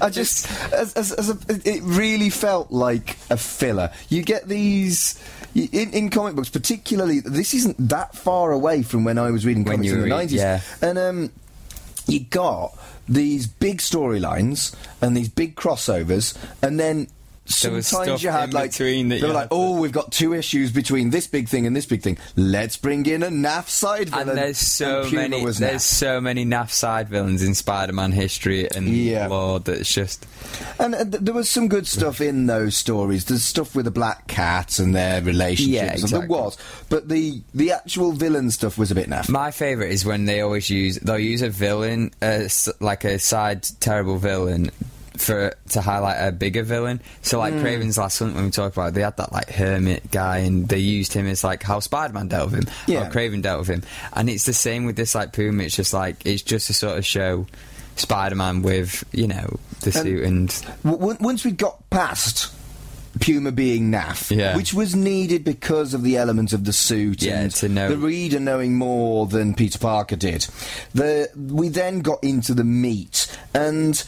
I 0.02 0.10
just, 0.12 0.48
as, 0.72 0.94
as, 0.94 1.12
as 1.12 1.30
a, 1.30 1.38
it 1.66 1.82
really 1.84 2.30
felt 2.30 2.72
like 2.72 3.18
a 3.32 3.38
filler. 3.38 3.92
You 4.10 4.22
get 4.22 4.48
these 4.48 5.20
in, 5.56 5.92
in 5.92 6.10
comic 6.10 6.36
books, 6.36 6.50
particularly. 6.50 7.20
This 7.20 7.54
isn't 7.54 7.90
that 7.90 8.16
far 8.16 8.52
away 8.52 8.84
from 8.84 9.04
when 9.04 9.18
I 9.18 9.32
was 9.32 9.46
reading 9.46 9.66
comics 9.66 9.90
in 9.90 9.98
the 9.98 10.04
read- 10.04 10.10
nineties, 10.10 10.40
yeah. 10.40 10.62
and 10.82 10.98
um, 10.98 11.32
you 12.08 12.22
got 12.22 12.78
these 13.08 13.48
big 13.48 13.80
storylines 13.80 14.76
and 15.02 15.16
these 15.16 15.30
big 15.30 15.56
crossovers, 15.56 16.38
and 16.62 16.80
then. 16.80 17.08
Sometimes 17.50 17.88
stuff 17.88 18.24
you 18.24 18.30
had 18.30 18.54
like 18.54 18.72
between 18.72 19.10
that 19.10 19.22
they 19.22 19.28
were 19.28 19.34
like, 19.34 19.44
had 19.44 19.50
to- 19.50 19.56
oh, 19.56 19.80
we've 19.80 19.92
got 19.92 20.12
two 20.12 20.34
issues 20.34 20.72
between 20.72 21.10
this 21.10 21.28
big 21.28 21.48
thing 21.48 21.66
and 21.66 21.76
this 21.76 21.86
big 21.86 22.02
thing. 22.02 22.18
Let's 22.36 22.78
bring 22.78 23.06
in 23.06 23.24
a 23.24 23.28
NAF 23.30 23.68
side 23.70 24.10
villain. 24.10 24.30
and 24.30 24.38
there's 24.38 24.58
so 24.58 25.04
And 25.04 25.12
many 25.14 25.40
there's 25.46 25.60
naff. 25.60 25.80
so 25.82 26.22
many 26.22 26.46
naff 26.46 26.70
side 26.72 27.10
villains 27.10 27.42
in 27.44 27.56
Spider-Man 27.56 28.12
history 28.12 28.70
and 28.70 28.88
Yeah. 28.90 29.28
lore 29.28 29.60
that's 29.60 29.92
just 29.94 30.26
And 30.80 30.94
uh, 30.96 31.04
th- 31.06 31.24
there 31.24 31.34
was 31.34 31.50
some 31.50 31.68
good 31.68 31.88
stuff 31.88 32.22
in 32.22 32.46
those 32.48 32.76
stories. 32.78 33.26
There's 33.26 33.44
stuff 33.44 33.76
with 33.76 33.86
the 33.86 33.92
black 33.92 34.28
cat 34.28 34.80
and 34.80 34.94
their 34.96 35.22
relationships. 35.22 35.68
Yeah, 35.74 35.84
and 35.86 35.92
exactly. 35.94 36.20
There 36.20 36.28
was, 36.28 36.58
but 36.90 37.08
the 37.10 37.42
the 37.54 37.72
actual 37.72 38.12
villain 38.12 38.52
stuff 38.52 38.78
was 38.78 38.92
a 38.92 38.96
bit 38.96 39.10
naff. 39.10 39.30
my 39.30 39.52
favorite 39.52 39.92
is 39.92 40.06
when 40.06 40.26
they 40.26 40.42
always 40.42 40.70
use 40.70 40.98
they'll 41.00 41.18
use 41.20 41.42
a 41.42 41.50
villain 41.50 42.12
uh, 42.22 42.48
like 42.80 43.04
a 43.04 43.20
side 43.20 43.64
terrible 43.80 44.18
villain 44.18 44.72
for 45.20 45.54
to 45.70 45.82
highlight 45.82 46.18
a 46.20 46.32
bigger 46.32 46.64
villain. 46.64 47.02
So 47.22 47.40
like 47.40 47.54
hmm. 47.54 47.60
Kraven's 47.60 47.98
Last 47.98 48.20
Hunt 48.20 48.36
when 48.36 48.46
we 48.46 48.52
talked 48.52 48.76
about 48.76 48.90
it, 48.90 48.94
they 48.96 49.02
had 49.02 49.18
that 49.18 49.32
like 49.32 49.50
hermit 49.50 50.10
guy 50.12 50.40
and 50.40 50.68
they 50.68 50.80
used 50.80 51.14
him 51.14 51.28
as 51.28 51.44
like 51.44 51.64
how 51.64 51.80
Spider-Man 51.80 52.28
dealt 52.28 52.52
with 52.52 52.64
him, 52.68 52.74
Yeah. 52.88 53.04
how 53.06 53.10
Kraven 53.12 53.42
dealt 53.42 53.60
with 53.60 53.70
him, 53.70 53.84
and 54.14 54.30
it's 54.30 54.46
the 54.46 54.54
same 54.54 54.86
with 54.86 54.96
this 54.96 55.14
like 55.16 55.34
Puma. 55.34 55.64
It's 55.64 55.76
just 55.76 55.94
like 55.94 56.26
it's 56.26 56.42
just 56.42 56.68
to 56.68 56.74
sort 56.74 56.98
of 56.98 57.06
show 57.06 57.46
Spider-Man 57.96 58.62
with 58.62 59.04
you 59.12 59.28
know 59.28 59.60
the 59.82 59.92
suit 59.92 60.24
and 60.24 60.50
W- 60.84 61.00
w- 61.00 61.18
once 61.20 61.44
we 61.46 61.52
got 61.52 61.88
past 61.90 62.54
Puma 63.20 63.52
being 63.52 63.92
naff, 63.92 64.30
Yeah. 64.36 64.56
which 64.56 64.74
was 64.76 64.96
needed 64.96 65.44
because 65.44 65.96
of 65.96 66.04
the 66.04 66.18
element 66.18 66.54
of 66.54 66.66
the 66.66 66.74
suit 66.74 67.24
Yeah, 67.24 67.40
and 67.42 67.52
to 67.56 67.68
know- 67.68 67.90
the 67.90 67.98
reader 67.98 68.40
knowing 68.40 68.76
more 68.76 69.26
than 69.26 69.56
Peter 69.56 69.80
Parker 69.80 70.16
did. 70.16 70.46
The 70.94 71.30
we 71.36 71.70
then 71.70 72.02
got 72.02 72.24
into 72.24 72.54
the 72.54 72.64
meat 72.64 73.36
and. 73.54 74.04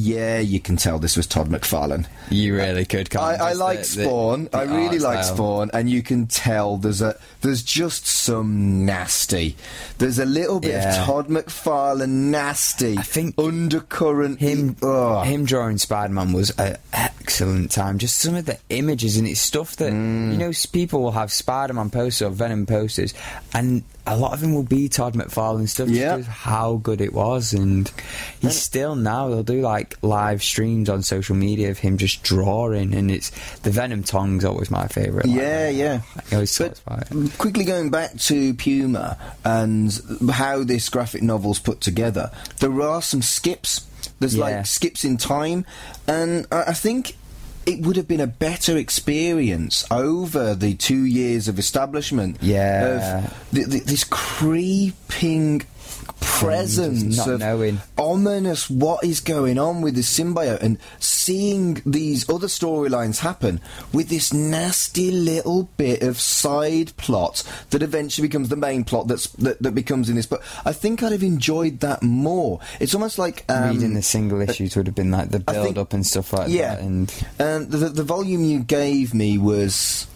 Yeah, 0.00 0.38
you 0.38 0.60
can 0.60 0.76
tell 0.76 0.98
this 1.00 1.16
was 1.16 1.26
Todd 1.26 1.48
McFarlane. 1.48 2.06
you 2.30 2.54
really 2.54 2.84
could. 2.84 3.10
can't 3.10 3.24
I. 3.40 3.50
I 3.50 3.52
like 3.54 3.78
the- 3.82 3.96
the- 3.96 4.04
Spawn. 4.04 4.44
the 4.44 4.56
I 4.58 4.62
really 4.62 4.98
like 4.98 5.24
style. 5.24 5.34
Spawn, 5.36 5.70
and 5.72 5.90
you 5.90 6.02
can 6.02 6.26
tell 6.26 6.76
there's 6.76 7.02
a 7.02 7.16
there's 7.40 7.62
just 7.62 8.06
some 8.06 8.84
nasty. 8.86 9.56
There's 9.98 10.18
a 10.18 10.24
little 10.24 10.60
bit 10.60 10.72
Yeah. 10.72 11.00
of 11.00 11.06
Todd 11.06 11.28
McFarlane 11.28 12.08
nasty. 12.30 12.96
I 12.98 13.02
think 13.02 13.34
undercurrent. 13.38 14.40
him 14.40 14.76
Ugh. 14.82 15.26
him 15.26 15.44
drawing 15.44 15.78
Spider-Man 15.78 16.32
was 16.32 16.50
an 16.58 16.76
excellent 16.92 17.70
time. 17.70 17.98
Just 17.98 18.18
some 18.18 18.34
of 18.34 18.44
the 18.46 18.58
images 18.68 19.16
and 19.16 19.26
it's 19.26 19.40
stuff 19.40 19.76
that 19.76 19.92
Mm. 19.92 20.32
you 20.32 20.38
know 20.38 20.52
people 20.72 21.02
will 21.02 21.12
have 21.12 21.32
Spider-Man 21.32 21.90
posters 21.90 22.22
or 22.26 22.30
Venom 22.30 22.66
posters, 22.66 23.14
and 23.52 23.82
a 24.10 24.16
lot 24.16 24.32
of 24.32 24.40
them 24.40 24.54
will 24.54 24.62
be 24.62 24.88
Todd 24.88 25.14
McFarlane 25.14 25.68
stuff. 25.68 25.88
Yeah. 25.88 26.16
just 26.16 26.28
how 26.28 26.76
good 26.76 27.00
it 27.00 27.12
was, 27.12 27.52
and 27.52 27.90
he's 28.40 28.60
still 28.60 28.94
now. 28.94 29.28
They'll 29.28 29.42
do 29.42 29.60
like 29.60 29.96
live 30.02 30.42
streams 30.42 30.88
on 30.88 31.02
social 31.02 31.36
media 31.36 31.70
of 31.70 31.78
him 31.78 31.98
just 31.98 32.22
drawing, 32.22 32.94
and 32.94 33.10
it's 33.10 33.30
the 33.58 33.70
Venom 33.70 34.02
tongue's 34.02 34.44
always 34.44 34.70
my 34.70 34.86
favourite. 34.88 35.26
like, 35.26 35.36
Yeah, 35.36 35.68
yeah. 35.68 36.00
I 36.30 36.34
always 36.36 36.56
But 36.56 36.68
talks 36.76 36.80
about 36.86 37.10
it. 37.12 37.38
quickly 37.38 37.64
going 37.64 37.90
back 37.90 38.16
to 38.18 38.54
Puma 38.54 39.18
and 39.44 39.92
how 40.30 40.64
this 40.64 40.88
graphic 40.88 41.22
novel's 41.22 41.58
put 41.58 41.80
together, 41.80 42.30
there 42.60 42.80
are 42.80 43.02
some 43.02 43.20
skips. 43.22 43.84
There's 44.20 44.34
Yeah. 44.34 44.44
like 44.44 44.66
skips 44.66 45.04
in 45.04 45.16
time, 45.18 45.64
and 46.06 46.46
I, 46.50 46.62
I 46.68 46.72
think 46.72 47.14
it 47.68 47.84
would 47.84 47.96
have 47.96 48.08
been 48.08 48.20
a 48.20 48.26
better 48.26 48.78
experience 48.78 49.84
over 49.90 50.54
the 50.54 50.74
two 50.74 51.04
years 51.04 51.48
of 51.48 51.58
establishment. 51.58 52.38
Yeah. 52.40 53.24
Of 53.26 53.50
th- 53.52 53.70
th- 53.70 53.82
this 53.84 54.04
creeping 54.04 55.62
presence 56.20 57.16
not 57.16 57.28
of 57.28 57.40
knowing. 57.40 57.78
ominous 57.96 58.70
what 58.70 59.02
is 59.04 59.20
going 59.20 59.58
on 59.58 59.80
with 59.80 59.94
the 59.94 60.00
symbiote 60.00 60.62
and 60.62 60.78
seeing 60.98 61.82
these 61.84 62.28
other 62.28 62.46
storylines 62.46 63.18
happen 63.20 63.60
with 63.92 64.08
this 64.08 64.32
nasty 64.32 65.10
little 65.10 65.64
bit 65.76 66.02
of 66.02 66.18
side 66.20 66.96
plot 66.96 67.42
that 67.70 67.82
eventually 67.82 68.26
becomes 68.26 68.48
the 68.48 68.56
main 68.56 68.84
plot 68.84 69.08
that's 69.08 69.28
that, 69.30 69.60
that 69.62 69.74
becomes 69.74 70.08
in 70.08 70.16
this 70.16 70.26
but 70.26 70.40
I 70.64 70.72
think 70.72 71.02
I'd 71.02 71.12
have 71.12 71.22
enjoyed 71.22 71.80
that 71.80 72.02
more. 72.02 72.60
It's 72.80 72.94
almost 72.94 73.18
like 73.18 73.44
um, 73.48 73.70
Reading 73.70 73.94
the 73.94 74.02
single 74.02 74.40
issues 74.40 74.76
would 74.76 74.86
have 74.86 74.94
been 74.94 75.10
like 75.10 75.30
the 75.30 75.40
build 75.40 75.64
think- 75.64 75.78
up 75.78 75.92
and 75.92 76.06
stuff 76.06 76.32
like 76.32 76.48
yeah. 76.50 76.74
that. 76.76 76.82
And 76.84 77.24
And 77.38 77.70
the, 77.70 77.88
the 77.88 78.02
volume 78.02 78.44
you 78.44 78.60
gave 78.60 79.14
me 79.14 79.38
was 79.38 80.06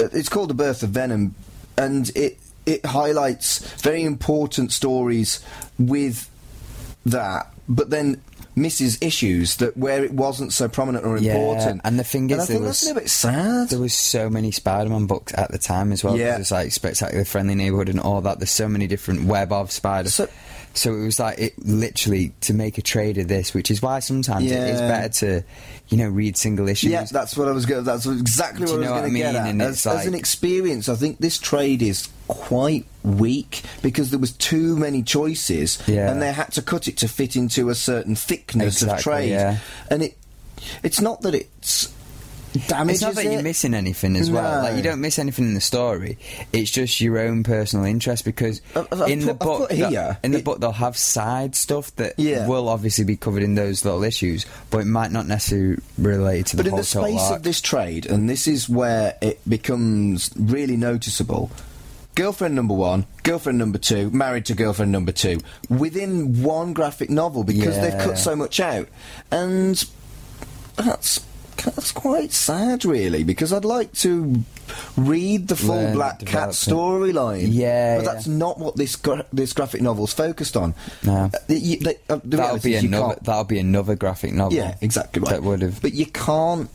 uh, 0.00 0.08
it's 0.12 0.28
called 0.28 0.50
The 0.50 0.54
Birth 0.54 0.82
of 0.82 0.90
Venom, 0.90 1.34
and 1.76 2.10
it 2.14 2.38
it 2.66 2.84
highlights 2.86 3.58
very 3.82 4.02
important 4.04 4.72
stories 4.72 5.40
with 5.78 6.28
that, 7.06 7.52
but 7.68 7.90
then 7.90 8.20
misses 8.54 8.98
issues 9.00 9.56
that 9.56 9.74
where 9.78 10.04
it 10.04 10.12
wasn't 10.12 10.52
so 10.52 10.68
prominent 10.68 11.06
or 11.06 11.16
Yeah, 11.16 11.36
important. 11.36 11.80
and 11.84 11.98
the 11.98 12.04
thing 12.04 12.28
is, 12.28 12.32
and 12.34 12.42
I 12.42 12.44
think 12.44 12.60
that's 12.60 12.80
was- 12.80 12.82
a 12.82 12.86
little 12.86 13.00
bit 13.02 13.10
sad. 13.10 13.68
there 13.70 13.78
was 13.78 13.94
so 13.94 14.28
many 14.28 14.50
Spider-Man 14.50 15.06
books 15.06 15.32
at 15.34 15.50
the 15.50 15.58
time 15.58 15.90
as 15.90 16.04
well. 16.04 16.16
Yeah. 16.18 16.36
it's 16.36 16.50
like 16.50 16.70
Spectacular 16.70 17.24
Friendly 17.24 17.54
Neighborhood 17.54 17.88
and 17.88 17.98
all 17.98 18.20
that. 18.20 18.38
There's 18.40 18.50
so 18.50 18.68
many 18.68 18.86
different 18.86 19.24
web 19.24 19.52
of 19.52 19.72
Spider. 19.72 20.10
So- 20.10 20.28
So, 20.74 20.94
it 20.94 21.04
was 21.04 21.18
like 21.20 21.38
it 21.38 21.58
literally 21.58 22.32
to 22.42 22.54
make 22.54 22.78
a 22.78 22.82
trade 22.82 23.18
of 23.18 23.28
this, 23.28 23.52
which 23.54 23.70
is 23.70 23.82
why 23.82 23.98
sometimes 24.00 24.50
it 24.50 24.56
is 24.58 24.80
better 24.80 25.08
to, 25.20 25.42
you 25.88 25.96
know, 25.98 26.08
read 26.08 26.36
single 26.36 26.68
issues. 26.68 26.90
Yeah, 26.90 27.04
that's 27.04 27.36
what 27.36 27.48
I 27.48 27.52
was 27.52 27.66
going. 27.66 27.84
That's 27.84 28.06
exactly 28.06 28.64
what 28.66 28.74
I 28.74 28.78
was 28.78 28.88
going 28.88 28.98
I 29.04 29.08
to 29.08 29.10
get 29.14 29.32
mean? 29.32 29.36
at. 29.42 29.48
And 29.50 29.62
As, 29.62 29.86
as 29.86 30.06
an 30.06 30.14
experience, 30.14 30.88
I 30.88 30.94
think 30.94 31.18
this 31.18 31.38
trade 31.38 31.82
is 31.82 32.08
quite 32.28 32.86
weak 33.02 33.62
because 33.82 34.10
there 34.10 34.18
was 34.18 34.32
too 34.32 34.76
many 34.76 35.02
choices, 35.02 35.78
Yeah. 35.86 36.10
and 36.10 36.22
they 36.22 36.32
had 36.32 36.52
to 36.52 36.62
cut 36.62 36.88
it 36.88 36.96
to 36.98 37.08
fit 37.08 37.36
into 37.36 37.68
a 37.68 37.74
certain 37.74 38.14
thickness 38.16 38.82
of 38.82 38.98
trade. 38.98 39.30
yeah. 39.30 39.58
And 39.90 40.02
it, 40.02 40.16
it's 40.82 41.00
not 41.00 41.22
that 41.22 41.34
it's 41.34 41.92
It's 42.54 43.00
not 43.00 43.14
that 43.14 43.24
it. 43.24 43.32
you're 43.32 43.42
missing 43.42 43.72
anything 43.74 44.16
as 44.16 44.30
well. 44.30 44.62
Like 44.62 44.76
you 44.76 44.82
don't 44.82 45.00
miss 45.00 45.18
anything 45.18 45.46
in 45.46 45.54
the 45.54 45.60
story. 45.60 46.18
It's 46.52 46.70
just 46.70 47.00
your 47.00 47.18
own 47.18 47.42
personal 47.44 47.86
interest 47.86 48.24
because 48.24 48.60
I've- 48.76 48.86
I've 48.92 49.10
in 49.10 49.20
the 49.20 49.26
put- 49.26 49.30
I've 49.32 49.38
book, 49.38 49.70
they'll- 49.70 50.16
in 50.22 50.32
the 50.32 50.38
it- 50.38 50.44
book 50.44 50.60
they'll 50.60 50.72
have 50.72 50.96
side 50.96 51.54
stuff 51.56 51.94
that 51.96 52.14
Yeah. 52.18 52.46
will 52.46 52.68
obviously 52.68 53.04
be 53.04 53.16
covered 53.16 53.42
in 53.42 53.54
those 53.54 53.84
little 53.84 54.04
issues, 54.04 54.44
but 54.70 54.78
it 54.78 54.86
might 54.86 55.12
not 55.12 55.26
necessarily 55.26 55.78
relate 55.98 56.46
to 56.46 56.56
the 56.56 56.62
But 56.64 56.70
in 56.70 56.76
the 56.76 56.84
space 56.84 57.20
arc. 57.20 57.36
of 57.36 57.42
this 57.42 57.60
trade, 57.60 58.06
and 58.06 58.28
this 58.28 58.46
is 58.46 58.68
where 58.68 59.14
it 59.22 59.40
becomes 59.48 60.30
really 60.36 60.76
noticeable. 60.76 61.50
Girlfriend 62.14 62.54
number 62.54 62.74
one, 62.74 63.06
girlfriend 63.22 63.56
number 63.58 63.78
two, 63.78 64.10
married 64.10 64.44
to 64.44 64.54
girlfriend 64.54 64.92
number 64.92 65.12
two, 65.12 65.38
within 65.70 66.42
one 66.42 66.74
graphic 66.74 67.08
novel 67.08 67.42
because 67.44 67.76
they've 67.76 67.98
cut 67.98 68.18
so 68.18 68.36
much 68.36 68.60
out, 68.60 68.88
and 69.30 69.82
that's 70.76 71.20
that's 71.56 71.92
quite 71.92 72.32
sad, 72.32 72.84
really, 72.84 73.24
because 73.24 73.52
I'd 73.52 73.64
like 73.64 73.92
to 73.94 74.42
read 74.96 75.48
the 75.48 75.56
full 75.56 75.76
Learn, 75.76 75.94
Black 75.94 76.18
Cat 76.20 76.50
storyline. 76.50 77.48
Yeah, 77.50 77.96
but 77.98 78.04
yeah. 78.04 78.12
that's 78.12 78.26
not 78.26 78.58
what 78.58 78.76
this 78.76 78.96
gra- 78.96 79.26
this 79.32 79.52
graphic 79.52 79.82
novel's 79.82 80.12
focused 80.12 80.56
on. 80.56 80.74
No. 81.02 81.30
Uh, 81.32 81.38
you- 81.48 81.78
they- 81.78 81.98
uh, 82.08 82.20
that'll 82.24 82.58
be 82.58 82.74
another. 82.74 83.16
That'll 83.22 83.44
be 83.44 83.58
another 83.58 83.94
graphic 83.94 84.32
novel. 84.32 84.56
yeah, 84.56 84.76
exactly 84.80 85.20
right. 85.22 85.30
That 85.30 85.42
would 85.42 85.62
have. 85.62 85.80
But 85.82 85.92
you 85.94 86.06
can't. 86.06 86.68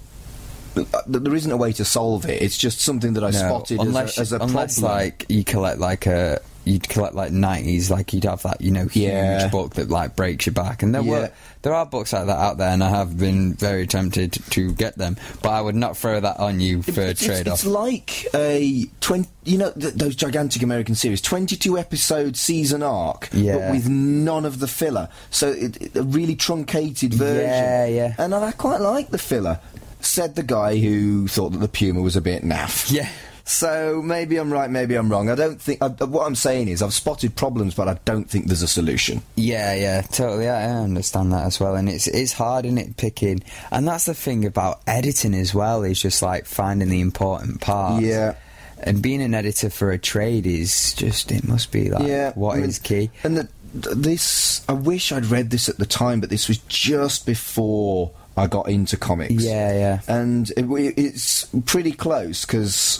uh, 0.75 0.83
There 1.07 1.33
isn't 1.35 1.51
a 1.51 1.57
way 1.57 1.73
to 1.73 1.83
solve 1.85 2.25
it. 2.29 2.41
It's 2.41 2.57
just 2.57 2.79
something 2.81 3.13
that 3.13 3.23
I 3.23 3.31
No, 3.31 3.37
spotted 3.39 3.79
unless, 3.81 4.17
as 4.19 4.31
a, 4.31 4.35
as 4.35 4.41
a 4.41 4.45
unless 4.45 4.79
problem. 4.79 4.97
like 4.99 5.25
you 5.27 5.43
collect 5.43 5.79
like 5.79 6.05
a 6.05 6.39
you'd 6.67 6.87
collect 6.89 7.15
like 7.15 7.31
nineties, 7.31 7.89
like 7.89 8.13
you'd 8.13 8.25
have 8.25 8.43
that 8.43 8.61
you 8.61 8.71
know 8.71 8.87
huge 8.87 9.05
Yeah. 9.05 9.47
book 9.47 9.75
that 9.75 9.89
like 9.89 10.15
breaks 10.15 10.45
your 10.45 10.53
back, 10.53 10.83
and 10.83 10.93
there 10.93 11.01
Yeah. 11.01 11.11
were 11.11 11.31
there 11.63 11.73
are 11.73 11.85
books 11.85 12.13
like 12.13 12.27
that 12.27 12.37
out 12.37 12.57
there, 12.57 12.69
and 12.69 12.83
I 12.83 12.89
have 12.89 13.17
been 13.17 13.53
very 13.53 13.87
tempted 13.87 14.33
to 14.51 14.71
get 14.73 14.97
them, 14.97 15.17
but 15.41 15.49
I 15.49 15.61
would 15.61 15.75
not 15.75 15.97
throw 15.97 16.19
that 16.19 16.39
on 16.39 16.59
you 16.59 16.81
for 16.81 17.01
a 17.01 17.13
trade 17.13 17.47
off. 17.47 17.55
it's 17.59 17.65
like 17.65 18.27
a 18.35 18.85
twenty. 19.01 19.29
You 19.43 19.57
know 19.57 19.71
th- 19.71 19.93
those 19.93 20.15
gigantic 20.15 20.61
American 20.61 20.93
series, 20.95 21.21
twenty-two 21.21 21.77
episode 21.77 22.35
season 22.35 22.83
arc, 22.83 23.29
yeah. 23.31 23.57
but 23.57 23.71
with 23.71 23.87
none 23.89 24.43
of 24.45 24.59
the 24.59 24.67
filler. 24.67 25.07
So 25.29 25.49
it, 25.51 25.81
it- 25.81 25.95
a 25.95 26.03
really 26.03 26.35
truncated 26.35 27.13
version. 27.13 27.45
Yeah, 27.49 27.85
yeah. 27.85 28.13
And 28.17 28.35
I 28.35 28.51
quite 28.51 28.81
like 28.81 29.09
the 29.09 29.17
filler. 29.17 29.59
Said 29.99 30.35
the 30.35 30.43
guy 30.43 30.77
who 30.77 31.27
thought 31.27 31.53
that 31.53 31.57
the 31.57 31.67
Puma 31.67 32.01
was 32.01 32.15
a 32.15 32.21
bit 32.21 32.43
naff. 32.43 32.91
Yeah. 32.91 33.09
So 33.47 34.01
maybe 34.03 34.35
I'm 34.35 34.51
right, 34.51 34.69
maybe 34.69 34.95
I'm 34.95 35.09
wrong. 35.09 35.29
I 35.29 35.35
don't 35.35 35.59
think. 35.61 35.81
I, 35.81 35.87
what 35.87 36.27
I'm 36.27 36.35
saying 36.35 36.67
is, 36.67 36.81
I've 36.81 36.93
spotted 36.93 37.37
problems, 37.37 37.75
but 37.75 37.87
I 37.87 37.97
don't 38.03 38.29
think 38.29 38.47
there's 38.47 38.61
a 38.61 38.67
solution. 38.67 39.21
Yeah, 39.35 39.73
yeah, 39.73 40.01
totally. 40.01 40.49
I 40.49 40.69
understand 40.69 41.31
that 41.31 41.45
as 41.45 41.57
well, 41.57 41.75
and 41.75 41.87
it's 41.87 42.07
it's 42.07 42.33
hard 42.33 42.65
in 42.65 42.77
it 42.77 42.97
picking, 42.97 43.41
and 43.71 43.87
that's 43.87 44.03
the 44.05 44.13
thing 44.13 44.43
about 44.45 44.81
editing 44.85 45.33
as 45.33 45.55
well 45.55 45.83
is 45.83 46.01
just 46.01 46.21
like 46.21 46.45
finding 46.45 46.89
the 46.89 46.99
important 46.99 47.61
parts. 47.61 48.05
Yeah. 48.05 48.35
and 48.83 49.01
being 49.01 49.21
an 49.21 49.33
editor 49.33 49.69
for 49.69 49.91
a 49.91 49.97
trade 49.97 50.45
is 50.45 50.93
just 50.93 51.31
it 51.31 51.47
must 51.47 51.71
be 51.71 51.89
like 51.89 52.05
yeah, 52.05 52.33
what 52.33 52.57
I 52.57 52.63
is 52.63 52.79
key. 52.79 53.11
And 53.23 53.37
the, 53.37 53.49
this, 53.73 54.61
I 54.67 54.73
wish 54.73 55.13
I'd 55.13 55.25
read 55.25 55.51
this 55.51 55.69
at 55.69 55.77
the 55.77 55.85
time, 55.85 56.19
but 56.19 56.29
this 56.29 56.49
was 56.49 56.57
just 56.67 57.25
before 57.25 58.11
I 58.37 58.45
got 58.47 58.69
into 58.69 58.97
comics. 58.97 59.43
Yeah, 59.43 59.73
yeah. 59.73 60.01
And 60.07 60.51
it, 60.51 60.65
it's 60.97 61.45
pretty 61.65 61.91
close 61.91 62.45
because 62.45 62.99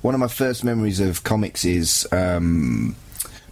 one 0.00 0.14
of 0.14 0.20
my 0.20 0.28
first 0.28 0.62
memories 0.62 1.00
of 1.00 1.24
comics 1.24 1.64
is 1.64 2.06
um, 2.12 2.94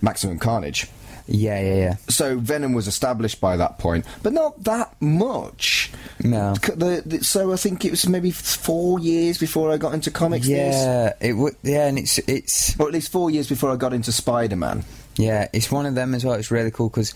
Maximum 0.01 0.39
Carnage. 0.39 0.89
Yeah, 1.27 1.59
yeah, 1.59 1.75
yeah. 1.75 1.97
So 2.09 2.39
Venom 2.39 2.75
was 2.75 2.87
established 2.87 3.41
by 3.41 3.57
that 3.57 3.79
point, 3.79 4.05
but 4.23 4.35
not 4.35 4.63
that 4.65 4.95
much. 5.01 5.91
No. 6.23 6.55
The, 6.55 7.03
the, 7.05 7.25
so 7.25 7.53
I 7.53 7.57
think 7.57 7.85
it 7.85 7.91
was 7.91 8.07
maybe 8.07 8.31
four 8.31 8.99
years 8.99 9.39
before 9.39 9.73
I 9.73 9.79
got 9.79 9.95
into 9.95 10.11
comics. 10.11 10.47
Yeah, 10.47 11.15
it 11.21 11.33
would. 11.33 11.57
Yeah, 11.63 11.87
and 11.87 11.99
it's 11.99 12.19
it's 12.19 12.79
or 12.79 12.89
at 12.89 12.93
least 12.93 13.11
four 13.11 13.31
years 13.31 13.49
before 13.49 13.71
I 13.71 13.77
got 13.77 13.95
into 13.95 14.13
Spider-Man. 14.13 14.85
yeah, 15.17 15.49
it's 15.55 15.73
one 15.73 15.87
of 15.87 15.95
them 15.95 16.15
as 16.15 16.27
well. 16.27 16.35
It's 16.35 16.51
really 16.51 16.71
cool 16.71 16.91
because 16.91 17.15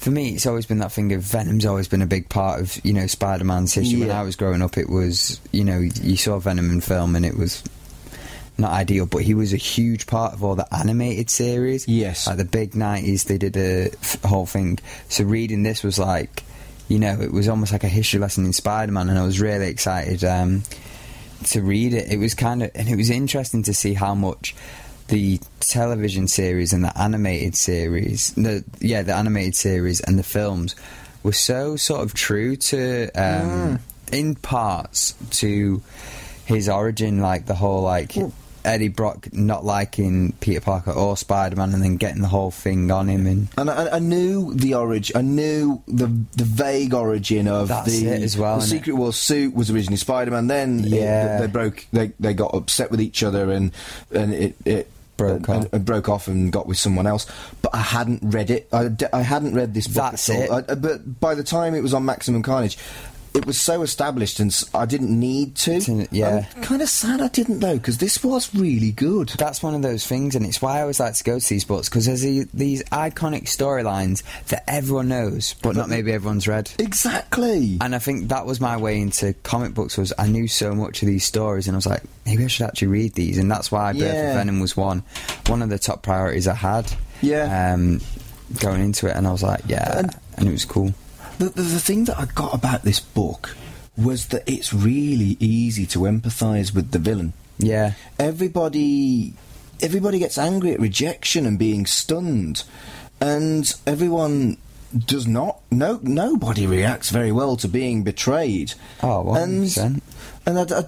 for 0.00 0.10
me, 0.10 0.30
it's 0.30 0.46
always 0.46 0.64
been 0.64 0.78
that 0.78 0.92
thing 0.92 1.12
of 1.12 1.20
Venom's 1.20 1.66
always 1.66 1.86
been 1.86 2.00
a 2.00 2.06
big 2.06 2.30
part 2.30 2.60
of 2.60 2.80
you 2.82 2.94
know 2.94 3.06
Spider-Man's 3.06 3.74
history. 3.74 4.00
When 4.00 4.10
I 4.10 4.22
was 4.22 4.34
growing 4.34 4.62
up, 4.62 4.78
it 4.78 4.88
was 4.88 5.38
you 5.52 5.62
know 5.62 5.78
you 5.78 6.16
saw 6.16 6.38
Venom 6.38 6.70
in 6.70 6.80
film 6.80 7.14
and 7.14 7.26
it 7.26 7.36
was 7.36 7.62
not 8.56 8.72
ideal, 8.72 9.04
but 9.04 9.22
he 9.22 9.34
was 9.34 9.52
a 9.52 9.58
huge 9.58 10.06
part 10.06 10.32
of 10.32 10.42
all 10.42 10.54
the 10.54 10.66
animated 10.74 11.28
series. 11.28 11.86
Yes. 11.86 12.26
like 12.26 12.38
the 12.38 12.46
big 12.46 12.74
nineties, 12.74 13.24
they 13.24 13.36
did 13.36 13.56
a 13.58 13.90
f- 13.92 14.22
whole 14.22 14.46
thing. 14.46 14.78
So 15.10 15.24
reading 15.24 15.64
this 15.64 15.82
was 15.82 15.98
like, 15.98 16.44
you 16.88 16.98
know, 16.98 17.20
it 17.20 17.30
was 17.30 17.46
almost 17.48 17.70
like 17.70 17.84
a 17.84 17.88
history 17.88 18.20
lesson 18.20 18.46
in 18.46 18.54
Spider-Man, 18.54 19.10
and 19.10 19.18
I 19.18 19.24
was 19.24 19.38
really 19.38 19.68
excited. 19.68 20.24
Um, 20.24 20.62
to 21.42 21.62
read 21.62 21.94
it. 21.94 22.12
It 22.12 22.18
was 22.18 22.34
kind 22.34 22.62
of, 22.62 22.70
and 22.74 22.86
it 22.86 22.96
was 22.96 23.08
interesting 23.08 23.62
to 23.62 23.72
see 23.72 23.94
how 23.94 24.14
much 24.14 24.54
the 25.10 25.40
television 25.60 26.26
series 26.28 26.72
and 26.72 26.82
the 26.84 26.98
animated 26.98 27.54
series, 27.54 28.32
the 28.34 28.64
yeah, 28.80 29.02
the 29.02 29.14
animated 29.14 29.54
series 29.54 30.00
and 30.00 30.18
the 30.18 30.22
films 30.22 30.74
were 31.22 31.32
so 31.32 31.76
sort 31.76 32.00
of 32.00 32.14
true 32.14 32.56
to, 32.56 33.10
um, 33.14 33.78
in 34.10 34.34
parts, 34.36 35.14
to 35.30 35.82
his 36.46 36.68
origin, 36.68 37.20
like 37.20 37.46
the 37.46 37.54
whole 37.54 37.82
like. 37.82 38.14
Eddie 38.62 38.88
Brock 38.88 39.32
not 39.32 39.64
liking 39.64 40.32
Peter 40.40 40.60
Parker 40.60 40.90
or 40.92 41.16
Spider 41.16 41.56
Man, 41.56 41.72
and 41.72 41.82
then 41.82 41.96
getting 41.96 42.20
the 42.20 42.28
whole 42.28 42.50
thing 42.50 42.90
on 42.90 43.08
him, 43.08 43.26
and 43.26 43.48
And 43.56 43.70
I, 43.70 43.96
I 43.96 43.98
knew 44.00 44.52
the 44.52 44.74
origin. 44.74 45.16
I 45.16 45.22
knew 45.22 45.82
the 45.88 46.08
the 46.36 46.44
vague 46.44 46.92
origin 46.92 47.48
of 47.48 47.68
That's 47.68 47.98
the, 47.98 48.08
it 48.08 48.22
as 48.22 48.36
well, 48.36 48.60
The? 48.60 48.66
Secret 48.66 48.92
War 48.96 49.14
suit 49.14 49.54
was 49.54 49.70
originally 49.70 49.96
Spider-Man. 49.96 50.46
Then 50.48 50.80
it- 50.84 50.88
Yeah. 50.90 51.40
they 51.40 51.46
broke. 51.46 51.86
They 51.94 52.12
they 52.20 52.34
got 52.34 52.52
upset 52.54 52.90
with 52.90 53.00
each 53.00 53.22
other, 53.22 53.50
and 53.50 53.72
and 54.14 54.34
it 54.34 54.56
it. 54.66 54.90
Broke 55.20 55.48
and, 55.48 55.64
off. 55.66 55.72
and 55.72 55.84
broke 55.84 56.08
off 56.08 56.28
and 56.28 56.52
got 56.52 56.66
with 56.66 56.78
someone 56.78 57.06
else, 57.06 57.26
but 57.62 57.74
I 57.74 57.78
hadn't 57.78 58.20
read 58.22 58.50
it. 58.50 58.68
I, 58.72 58.90
I 59.12 59.22
hadn't 59.22 59.54
read 59.54 59.74
this 59.74 59.86
book 59.86 60.10
That's 60.10 60.28
it. 60.28 60.50
I, 60.50 60.62
but 60.74 61.20
by 61.20 61.34
the 61.34 61.44
time 61.44 61.74
it 61.74 61.82
was 61.82 61.94
on 61.94 62.04
Maximum 62.04 62.42
Carnage, 62.42 62.78
it 63.34 63.46
was 63.46 63.60
so 63.60 63.82
established, 63.82 64.40
and 64.40 64.52
I 64.74 64.86
didn't 64.86 65.10
need 65.18 65.54
to. 65.56 66.06
Yeah. 66.10 66.46
I'm 66.56 66.62
kind 66.62 66.82
of 66.82 66.88
sad 66.88 67.20
I 67.20 67.28
didn't 67.28 67.60
though, 67.60 67.76
because 67.76 67.98
this 67.98 68.22
was 68.24 68.54
really 68.54 68.92
good. 68.92 69.28
that's 69.30 69.62
one 69.62 69.74
of 69.74 69.82
those 69.82 70.06
things, 70.06 70.34
and 70.34 70.44
it's 70.44 70.60
why 70.60 70.78
I 70.78 70.80
always 70.82 71.00
like 71.00 71.14
to 71.14 71.24
go 71.24 71.38
to 71.38 71.48
these 71.48 71.64
books 71.64 71.88
because 71.88 72.06
there's 72.06 72.22
the, 72.22 72.46
these 72.52 72.82
iconic 72.84 73.44
storylines 73.44 74.22
that 74.46 74.64
everyone 74.68 75.08
knows, 75.08 75.54
but 75.62 75.76
not 75.76 75.88
maybe 75.88 76.12
everyone's 76.12 76.48
read. 76.48 76.70
Exactly. 76.78 77.78
And 77.80 77.94
I 77.94 77.98
think 77.98 78.28
that 78.28 78.46
was 78.46 78.60
my 78.60 78.76
way 78.76 79.00
into 79.00 79.32
comic 79.42 79.74
books 79.74 79.96
was 79.96 80.12
I 80.18 80.26
knew 80.26 80.46
so 80.48 80.74
much 80.74 81.02
of 81.02 81.06
these 81.08 81.24
stories, 81.24 81.66
and 81.68 81.74
I 81.74 81.78
was 81.78 81.86
like, 81.86 82.02
maybe 82.26 82.44
I 82.44 82.48
should 82.48 82.66
actually 82.66 82.88
read 82.88 83.14
these, 83.14 83.38
and 83.38 83.50
that's 83.50 83.70
why 83.72 83.92
Birth 83.92 84.02
Yeah. 84.02 84.30
of 84.30 84.34
Venom 84.36 84.60
was 84.60 84.76
one 84.76 85.02
one 85.46 85.62
of 85.62 85.68
the 85.70 85.78
top 85.78 86.02
priorities 86.02 86.46
I 86.48 86.54
had. 86.54 86.92
Yeah. 87.22 87.72
Um, 87.74 88.00
going 88.60 88.82
into 88.82 89.06
it, 89.08 89.16
and 89.16 89.26
I 89.26 89.32
was 89.32 89.42
like, 89.42 89.60
yeah, 89.68 89.98
And- 90.00 90.14
and 90.36 90.48
it 90.48 90.52
was 90.52 90.64
cool. 90.64 90.92
The, 91.40 91.48
the, 91.48 91.62
the 91.62 91.80
thing 91.80 92.04
that 92.04 92.18
I 92.18 92.26
got 92.26 92.52
about 92.52 92.82
this 92.82 93.00
book 93.00 93.56
was 93.96 94.26
that 94.28 94.46
it's 94.46 94.74
really 94.74 95.38
easy 95.40 95.86
to 95.86 96.00
empathise 96.00 96.74
with 96.74 96.90
the 96.90 96.98
villain. 96.98 97.32
Yeah, 97.56 97.94
Everybody, 98.18 99.32
everybody 99.80 100.18
gets 100.18 100.36
angry 100.36 100.72
at 100.72 100.80
rejection 100.80 101.46
and 101.46 101.58
being 101.58 101.86
stunned, 101.86 102.64
and 103.22 103.72
everyone 103.86 104.58
does 105.06 105.26
not. 105.26 105.60
No, 105.70 105.98
nobody 106.02 106.66
reacts 106.66 107.08
very 107.08 107.32
well 107.32 107.56
to 107.56 107.68
being 107.68 108.02
betrayed. 108.02 108.74
Oh, 109.02 109.34
and 109.34 109.64
100%. 109.64 110.00
and 110.44 110.58
I, 110.58 110.62
I, 110.62 110.82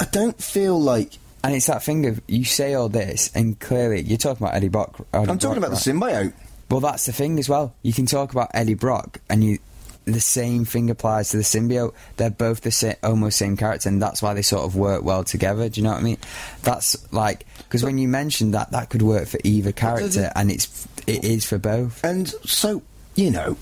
I 0.00 0.04
don't 0.10 0.42
feel 0.42 0.80
like 0.80 1.18
and 1.44 1.54
it's 1.54 1.66
that 1.66 1.84
thing 1.84 2.06
of 2.06 2.20
you 2.26 2.44
say 2.44 2.74
all 2.74 2.88
this, 2.88 3.30
and 3.34 3.60
clearly 3.60 4.00
you're 4.02 4.18
talking 4.18 4.44
about 4.44 4.56
Eddie 4.56 4.68
Brock. 4.68 4.96
Eddie 5.12 5.30
I'm 5.30 5.38
talking 5.38 5.60
Brock, 5.60 5.68
about 5.72 5.82
the 5.84 5.92
symbiote. 5.92 6.32
Well, 6.70 6.80
that's 6.80 7.06
the 7.06 7.12
thing 7.12 7.38
as 7.38 7.48
well. 7.48 7.74
You 7.82 7.92
can 7.92 8.06
talk 8.06 8.32
about 8.32 8.50
Eddie 8.54 8.74
Brock, 8.74 9.20
and 9.28 9.44
you 9.44 9.58
the 10.06 10.20
same 10.20 10.64
thing 10.64 10.90
applies 10.90 11.30
to 11.30 11.36
the 11.38 11.42
symbiote. 11.42 11.94
They're 12.16 12.30
both 12.30 12.60
the 12.60 12.70
sa- 12.70 12.92
almost 13.02 13.38
same 13.38 13.56
character, 13.56 13.88
and 13.88 14.02
that's 14.02 14.20
why 14.22 14.34
they 14.34 14.42
sort 14.42 14.64
of 14.64 14.76
work 14.76 15.02
well 15.02 15.24
together. 15.24 15.68
Do 15.68 15.80
you 15.80 15.84
know 15.84 15.92
what 15.92 16.00
I 16.00 16.04
mean? 16.04 16.18
That's 16.62 17.10
like 17.12 17.46
because 17.58 17.82
when 17.84 17.98
you 17.98 18.06
mentioned 18.08 18.54
that, 18.54 18.70
that 18.72 18.90
could 18.90 19.02
work 19.02 19.26
for 19.28 19.38
either 19.44 19.72
character, 19.72 20.30
and 20.36 20.50
it's 20.50 20.86
it 21.06 21.24
is 21.24 21.44
for 21.44 21.58
both. 21.58 22.02
And 22.04 22.28
so, 22.44 22.82
you 23.14 23.30
know, 23.30 23.56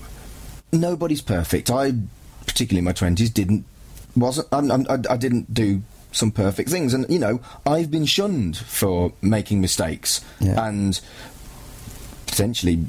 nobody's 0.71 1.21
perfect. 1.21 1.69
I, 1.71 1.93
particularly 2.45 2.79
in 2.79 2.85
my 2.85 2.91
twenties, 2.93 3.29
didn't 3.29 3.65
wasn't 4.15 4.47
I'm, 4.51 4.69
I'm, 4.71 4.85
I, 4.89 4.97
I 5.13 5.17
didn't 5.17 5.53
do 5.53 5.81
some 6.11 6.31
perfect 6.31 6.69
things, 6.69 6.93
and 6.93 7.09
you 7.09 7.19
know, 7.19 7.39
I've 7.65 7.89
been 7.89 8.05
shunned 8.05 8.57
for 8.57 9.13
making 9.21 9.61
mistakes 9.61 10.23
Yeah. 10.39 10.67
and 10.67 10.99
potentially 12.27 12.85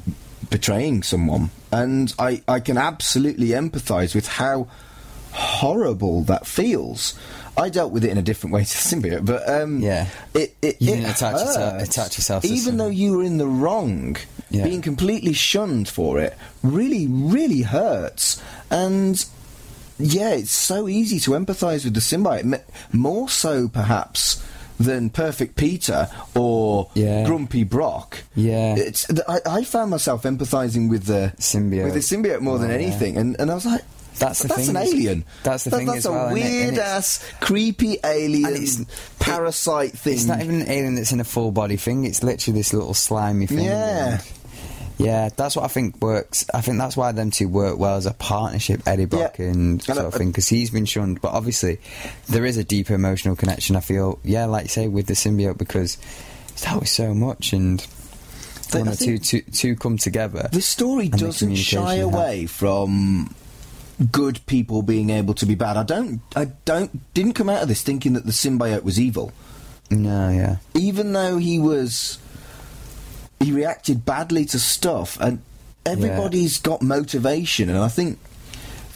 betraying 0.49 1.03
someone, 1.03 1.49
and 1.81 2.13
I 2.17 2.41
I 2.47 2.59
can 2.59 2.77
absolutely 2.77 3.49
empathise 3.49 4.15
with 4.15 4.27
how 4.27 4.67
horrible 5.31 6.21
that 6.23 6.47
feels. 6.47 7.13
I 7.57 7.69
dealt 7.69 7.91
with 7.93 8.03
it 8.03 8.09
in 8.11 8.17
a 8.17 8.21
different 8.21 8.53
way 8.53 8.63
to 8.63 8.77
symbiote, 8.89 9.25
but 9.25 9.47
um, 9.49 9.79
Yeah. 9.79 10.07
it 10.33 10.55
it, 10.61 10.81
You 10.81 10.93
it 10.93 10.95
didn't 10.97 11.11
attach 11.11 11.39
yourself- 11.39 11.81
attach 11.81 12.17
yourself 12.17 12.45
even 12.45 12.77
though 12.77 12.87
you 13.01 13.17
were 13.17 13.23
in 13.23 13.37
the 13.37 13.47
wrong. 13.47 14.17
Yeah. 14.51 14.63
Being 14.63 14.81
completely 14.81 15.33
shunned 15.33 15.87
for 15.89 16.19
it 16.19 16.37
really, 16.63 17.07
really 17.07 17.61
hurts. 17.63 18.39
And 18.69 19.23
yeah, 19.97 20.31
it's 20.31 20.51
so 20.51 20.87
easy 20.87 21.19
to 21.21 21.31
empathise 21.31 21.83
with 21.83 21.93
the 21.93 21.99
symbiote, 21.99 22.61
more 22.93 23.27
so 23.29 23.67
perhaps 23.67 24.41
than 24.79 25.09
Perfect 25.09 25.55
Peter 25.55 26.07
or 26.35 26.89
Yeah. 26.93 27.25
Grumpy 27.25 27.63
Brock. 27.63 28.23
Yeah. 28.35 28.75
it's 28.77 29.07
I, 29.27 29.39
I 29.45 29.63
found 29.63 29.91
myself 29.91 30.23
empathising 30.23 30.89
with 30.89 31.05
the 31.05 31.33
Symbiote. 31.37 31.85
with 31.85 31.93
the 31.93 31.99
symbiote 31.99 32.41
more 32.41 32.57
than 32.59 32.69
Oh, 32.71 32.73
yeah. 32.75 32.79
anything, 32.81 33.17
and, 33.17 33.35
and 33.39 33.51
I 33.51 33.53
was 33.55 33.65
like. 33.65 33.81
That's 34.17 34.43
the 34.43 34.47
that's 34.47 34.67
thing 34.67 34.77
an 34.77 34.81
alien. 34.81 35.25
that's 35.43 35.65
the 35.65 35.71
That- 35.71 35.77
thing 35.77 35.85
That's 35.87 35.97
as 35.99 36.05
a 36.05 36.11
well, 36.13 36.27
and 36.27 36.37
it- 36.37 36.41
weird 36.41 36.77
ass, 36.77 37.19
creepy 37.41 37.97
alien 38.01 38.87
parasite 39.19 39.91
thing. 39.91 40.13
It's 40.13 40.23
not 40.23 40.41
even 40.41 40.61
an 40.61 40.69
alien 40.69 40.95
that's 40.95 41.11
in 41.11 41.19
a 41.19 41.25
full 41.25 41.51
body 41.51 41.75
thing. 41.75 42.05
It's 42.05 42.23
literally 42.23 42.57
this 42.57 42.71
little 42.73 42.93
slimy 42.93 43.45
thing. 43.45 43.65
Yeah. 43.65 44.21
And- 44.97 45.05
Yeah, 45.07 45.29
that's 45.35 45.55
what 45.55 45.65
I 45.65 45.67
think 45.67 46.01
works. 46.01 46.45
I 46.53 46.61
think 46.61 46.77
that's 46.77 46.95
why 46.97 47.11
them 47.11 47.31
two 47.31 47.47
work 47.49 47.77
well 47.77 47.95
as 47.97 48.05
a 48.05 48.13
partnership, 48.13 48.81
Eddie 48.87 49.05
Brock 49.05 49.35
Yeah. 49.39 49.45
and 49.47 49.55
And 49.55 49.83
sort 49.83 49.97
I- 49.97 50.03
of 50.03 50.13
uh, 50.13 50.17
thing, 50.17 50.29
because 50.31 50.47
he's 50.47 50.69
been 50.69 50.85
shunned. 50.85 51.21
But 51.21 51.31
obviously, 51.33 51.79
there 52.29 52.45
is 52.45 52.57
a 52.57 52.63
deeper 52.63 52.93
emotional 52.93 53.35
connection. 53.35 53.75
I 53.75 53.79
feel, 53.81 54.19
yeah, 54.23 54.45
like 54.45 54.63
you 54.65 54.69
say, 54.69 54.87
with 54.87 55.07
the 55.07 55.13
symbiote 55.13 55.57
because 55.57 55.97
it's 56.49 56.61
dealt 56.63 56.79
with 56.81 56.89
so 56.89 57.13
much, 57.13 57.51
and 57.53 57.85
one 58.71 58.87
I 58.87 58.91
or 58.93 58.95
two, 58.95 59.17
two, 59.17 59.41
two 59.41 59.75
come 59.75 59.97
together. 59.97 60.49
The 60.51 60.61
story 60.61 61.09
doesn't 61.09 61.55
shy 61.55 61.77
communication 61.77 61.97
you 61.97 62.05
away 62.05 62.45
from 62.45 63.33
good 64.11 64.45
people 64.45 64.81
being 64.81 65.09
able 65.09 65.33
to 65.35 65.45
be 65.45 65.55
bad. 65.55 65.77
I 65.77 65.83
don't. 65.83 66.19
I 66.35 66.45
don't. 66.65 67.13
Didn't 67.13 67.33
come 67.33 67.49
out 67.49 67.61
of 67.61 67.67
this 67.67 67.81
thinking 67.81 68.13
that 68.13 68.25
the 68.25 68.31
symbiote 68.33 68.83
was 68.83 68.99
evil, 68.99 69.31
No, 69.89 70.29
yeah, 70.29 70.57
even 70.73 71.13
though 71.13 71.37
he 71.37 71.59
was. 71.59 72.17
He 73.39 73.51
reacted 73.51 74.05
badly 74.05 74.45
to 74.45 74.59
stuff, 74.59 75.17
and 75.19 75.41
everybody's 75.85 76.59
got 76.59 76.81
motivation. 76.81 77.69
And 77.69 77.77
I 77.77 77.87
think 77.89 78.17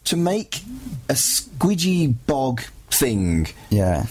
to 0.05 0.15
make 0.15 0.61
a 1.09 1.13
squidgy 1.13 2.15
bog 2.25 2.61
thing 2.89 3.47
yeah, 3.69 4.05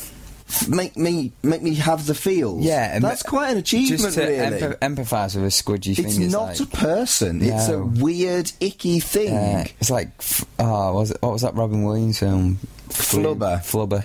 f- 0.49 0.69
make 0.69 0.97
me 0.97 1.33
make 1.43 1.63
me 1.63 1.75
have 1.75 2.07
the 2.07 2.15
feels. 2.15 2.65
yeah. 2.65 2.95
and 2.95 3.03
that's 3.03 3.23
quite 3.23 3.51
an 3.51 3.59
achievement. 3.59 4.03
Just 4.03 4.15
to 4.17 4.21
really, 4.25 4.37
empath- 4.37 4.79
empathise 4.79 5.35
with 5.35 5.45
a 5.45 5.49
squidgy 5.49 5.97
thing. 5.97 6.07
it's 6.07 6.33
not 6.33 6.59
like, 6.59 6.61
a 6.61 6.67
person. 6.67 7.43
It's 7.43 7.69
a 7.69 7.83
weird, 7.83 8.53
icky 8.61 9.01
thing. 9.01 9.33
Yeah, 9.35 9.67
it's 9.81 9.91
like, 9.91 10.09
f- 10.19 10.45
oh, 10.59 10.95
was 10.95 11.11
it, 11.11 11.19
what 11.21 11.33
was 11.33 11.43
that 11.43 11.55
Robin 11.55 11.83
Williams 11.83 12.19
film? 12.21 12.59
Flubber. 12.89 13.59
Flubber. 13.61 14.05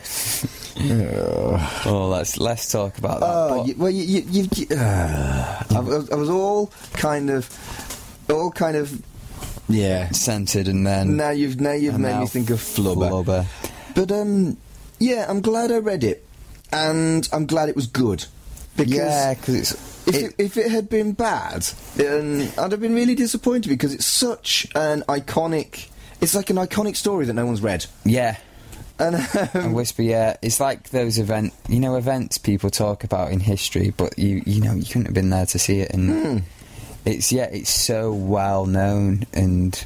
oh, 1.86 2.07
let's 2.11 2.38
let's 2.39 2.71
talk 2.71 2.97
about 2.97 3.19
that. 3.19 3.30
Oh, 3.30 3.57
But- 3.59 3.67
you, 3.67 3.76
well, 3.78 3.89
you, 3.91 4.21
you, 4.28 4.47
you, 4.55 4.67
uh, 4.76 5.63
I, 5.76 5.80
was, 5.80 6.09
I 6.09 6.15
was 6.15 6.30
all 6.30 6.71
kind 6.93 7.30
of, 7.30 7.47
all 8.30 8.51
kind 8.51 8.76
of, 8.78 9.01
yeah. 9.69 10.09
centered 10.11 10.67
and 10.67 10.86
then 10.86 11.15
Now 11.17 11.30
you've 11.30 11.59
now 11.59 11.74
you've 11.74 11.99
made 11.99 12.11
now 12.13 12.21
me 12.21 12.28
think 12.28 12.49
of 12.49 12.59
flubber. 12.59 13.09
Flubber. 13.26 13.45
But 13.95 14.11
um, 14.11 14.57
yeah, 14.99 15.26
I'm 15.30 15.41
glad 15.41 15.71
I 15.71 15.78
read 15.78 16.03
it, 16.03 16.26
and 16.71 17.28
I'm 17.32 17.45
glad 17.45 17.69
it 17.69 17.76
was 17.76 17.88
good. 17.88 18.26
Because 18.76 18.91
Yeah, 18.93 19.34
because 19.36 19.55
it's 19.71 20.07
if 20.07 20.15
it- 20.15 20.24
it, 20.24 20.36
if 20.39 20.57
it 20.57 20.71
had 20.71 20.89
been 20.89 21.11
bad, 21.13 21.67
um, 21.99 22.49
I'd 22.57 22.71
have 22.71 22.82
been 22.82 22.95
really 22.95 23.13
disappointed 23.15 23.69
because 23.69 23.93
it's 23.93 24.07
such 24.07 24.67
an 24.76 25.03
iconic. 25.07 25.89
It's 26.21 26.34
like 26.34 26.49
an 26.49 26.55
iconic 26.55 26.95
story 26.95 27.26
that 27.26 27.34
no 27.34 27.45
one's 27.45 27.61
read. 27.61 27.86
yeah. 28.05 28.38
And 28.99 29.15
And 29.15 29.49
um, 29.55 29.73
Whisper, 29.73 30.01
yeah, 30.03 30.37
it's 30.41 30.59
like 30.59 30.89
those 30.89 31.17
event, 31.17 31.53
you 31.67 31.79
know, 31.79 31.95
events 31.95 32.37
people 32.37 32.69
talk 32.69 33.03
about 33.03 33.31
in 33.31 33.39
history, 33.39 33.91
but 33.95 34.17
you, 34.19 34.43
you 34.45 34.61
know, 34.61 34.73
you 34.73 34.85
couldn't 34.85 35.05
have 35.05 35.13
been 35.13 35.29
there 35.31 35.45
to 35.47 35.59
see 35.59 35.79
it, 35.79 35.91
and 35.91 36.09
Hmm. 36.09 36.37
it's 37.05 37.31
yeah, 37.31 37.45
it's 37.45 37.73
so 37.73 38.13
well 38.13 38.65
known, 38.65 39.25
and 39.33 39.83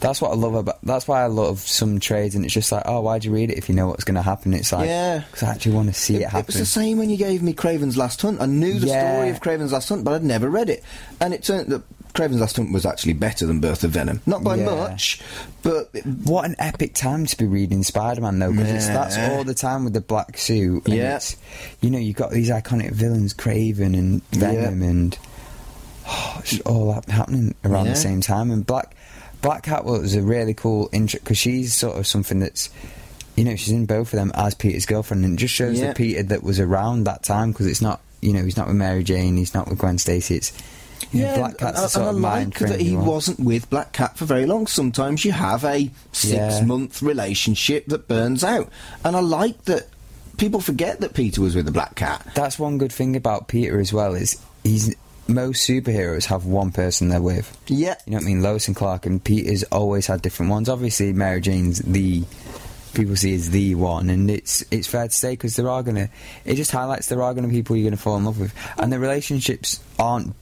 that's 0.00 0.20
what 0.20 0.30
I 0.30 0.34
love 0.34 0.54
about. 0.54 0.78
That's 0.82 1.06
why 1.08 1.22
I 1.22 1.26
love 1.26 1.58
some 1.60 2.00
trades, 2.00 2.34
and 2.34 2.44
it's 2.44 2.54
just 2.54 2.72
like, 2.72 2.82
oh, 2.86 3.00
why'd 3.00 3.24
you 3.24 3.32
read 3.32 3.50
it 3.50 3.58
if 3.58 3.68
you 3.68 3.74
know 3.74 3.88
what's 3.88 4.04
going 4.04 4.14
to 4.16 4.22
happen? 4.22 4.52
It's 4.54 4.72
like, 4.72 4.88
Yeah. 4.88 5.18
because 5.30 5.42
I 5.42 5.50
actually 5.50 5.72
want 5.74 5.88
to 5.88 5.94
see 5.94 6.16
it, 6.16 6.22
it, 6.22 6.28
happen. 6.28 6.46
was 6.46 6.56
the 6.56 6.66
same 6.66 6.98
when 6.98 7.08
you 7.10 7.16
gave 7.16 7.42
me 7.42 7.52
Kraven's 7.54 7.96
Last 7.96 8.20
Hunt. 8.22 8.40
I 8.40 8.46
knew 8.46 8.78
the 8.78 8.86
Yeah. 8.88 9.12
story 9.14 9.30
of 9.30 9.40
Kraven's 9.40 9.72
Last 9.72 9.88
Hunt, 9.88 10.04
but 10.04 10.12
I'd 10.14 10.24
never 10.24 10.48
read 10.50 10.68
it. 10.70 10.82
And 11.20 11.32
it 11.34 11.42
turned 11.44 11.68
that 11.72 11.82
Kraven's 12.16 12.40
Last 12.40 12.56
Hunt 12.56 12.72
was 12.72 12.84
actually 12.86 13.12
better 13.12 13.46
than 13.46 13.60
Birth 13.60 13.84
of 13.84 13.90
Venom. 13.92 14.20
Not 14.26 14.42
by 14.42 14.56
Yeah. 14.56 14.64
much, 14.64 15.20
but 15.62 15.90
What 16.24 16.44
an 16.44 16.56
epic 16.58 16.94
time 16.94 17.26
to 17.26 17.36
be 17.36 17.44
reading 17.46 17.82
Spider-Man 17.82 18.38
though, 18.38 18.52
because 18.52 18.70
it's 18.70 18.86
that's 18.86 19.16
all 19.18 19.44
the 19.44 19.54
time 19.54 19.84
with 19.84 19.92
the 19.92 20.00
black 20.00 20.38
suit. 20.38 20.86
And 20.86 20.94
Yeah. 20.94 21.16
it's, 21.16 21.36
you 21.80 21.90
know, 21.90 21.98
you've 21.98 22.16
got 22.16 22.30
these 22.30 22.50
iconic 22.50 22.92
villains, 22.92 23.34
Kraven 23.34 23.94
and 23.94 24.22
Venom, 24.32 24.82
and 24.82 25.18
oh, 26.08 26.36
it's 26.40 26.60
all 26.60 26.92
hap- 26.92 27.08
happening 27.10 27.54
around 27.64 27.86
Yeah. 27.86 27.92
the 27.92 27.98
same 27.98 28.20
time. 28.20 28.50
And 28.50 28.66
Black 28.66 28.94
Black 29.42 29.62
Cat 29.64 29.84
was 29.84 30.14
a 30.14 30.22
really 30.22 30.54
cool 30.54 30.88
intro 30.92 31.20
because 31.20 31.38
she's 31.38 31.74
sort 31.74 31.96
of 31.98 32.06
something 32.06 32.40
that's. 32.40 32.70
You 33.36 33.44
know, 33.44 33.54
she's 33.54 33.68
in 33.74 33.84
both 33.84 34.14
of 34.14 34.18
them 34.18 34.32
as 34.34 34.54
Peter's 34.54 34.86
girlfriend, 34.86 35.22
and 35.26 35.34
it 35.34 35.36
just 35.42 35.52
shows 35.52 35.78
Yeah. 35.78 35.88
the 35.88 35.94
Peter 35.94 36.22
that 36.22 36.42
was 36.42 36.58
around 36.58 37.04
that 37.04 37.22
time 37.22 37.52
because 37.52 37.66
it's 37.66 37.82
not, 37.82 38.00
you 38.22 38.32
know, 38.32 38.42
he's 38.42 38.56
not 38.56 38.66
with 38.66 38.76
Mary 38.76 39.04
Jane, 39.04 39.36
he's 39.36 39.52
not 39.52 39.68
with 39.68 39.78
Gwen 39.78 39.98
Stacy. 39.98 40.36
It's 40.36 40.52
yeah, 41.20 41.36
Black 41.36 41.58
Cat's 41.58 41.78
and, 41.78 41.84
the 41.84 41.88
sort 41.88 42.06
and 42.08 42.18
of 42.18 42.24
I 42.24 42.28
mind 42.28 42.60
like 42.60 42.70
that 42.70 42.80
he 42.80 42.94
want. 42.96 43.06
wasn't 43.08 43.40
with 43.40 43.70
Black 43.70 43.92
Cat 43.92 44.16
for 44.16 44.24
very 44.24 44.46
long. 44.46 44.66
Sometimes 44.66 45.24
you 45.24 45.32
have 45.32 45.64
a 45.64 45.90
six-month 46.12 47.02
relationship 47.02 47.86
that 47.86 48.08
burns 48.08 48.44
out, 48.44 48.68
and 49.04 49.16
I 49.16 49.20
like 49.20 49.64
that. 49.64 49.88
People 50.36 50.60
forget 50.60 51.00
that 51.00 51.14
Peter 51.14 51.40
was 51.40 51.54
with 51.54 51.64
the 51.64 51.72
Black 51.72 51.94
Cat. 51.94 52.26
That's 52.34 52.58
one 52.58 52.76
good 52.78 52.92
thing 52.92 53.16
about 53.16 53.48
Peter 53.48 53.80
as 53.80 53.92
well 53.92 54.14
is 54.14 54.38
he's 54.64 54.94
most 55.28 55.68
superheroes 55.68 56.26
have 56.26 56.44
one 56.44 56.70
person 56.70 57.08
they're 57.08 57.22
with. 57.22 57.56
Yeah, 57.66 57.96
You 58.06 58.12
know 58.12 58.16
what 58.18 58.24
I 58.24 58.26
mean? 58.26 58.42
Lois 58.42 58.68
and 58.68 58.76
Clark 58.76 59.06
and 59.06 59.22
Peter's 59.24 59.64
always 59.64 60.06
had 60.06 60.22
different 60.22 60.50
ones. 60.50 60.68
Obviously, 60.68 61.12
Mary 61.12 61.40
Jane's 61.40 61.78
the 61.80 62.24
people 62.94 63.16
see 63.16 63.34
as 63.34 63.50
the 63.50 63.74
one, 63.74 64.08
and 64.10 64.30
it's 64.30 64.64
it's 64.70 64.86
fair 64.86 65.08
to 65.08 65.14
say 65.14 65.32
because 65.32 65.56
there 65.56 65.68
are 65.70 65.82
gonna. 65.82 66.08
It 66.44 66.54
just 66.56 66.70
highlights 66.70 67.06
there 67.08 67.22
are 67.22 67.34
gonna 67.34 67.48
be 67.48 67.54
people 67.54 67.76
you're 67.76 67.88
gonna 67.90 67.96
fall 67.96 68.16
in 68.16 68.24
love 68.24 68.38
with, 68.38 68.54
and 68.78 68.92
the 68.92 68.98
relationships 68.98 69.80
aren't. 69.98 70.34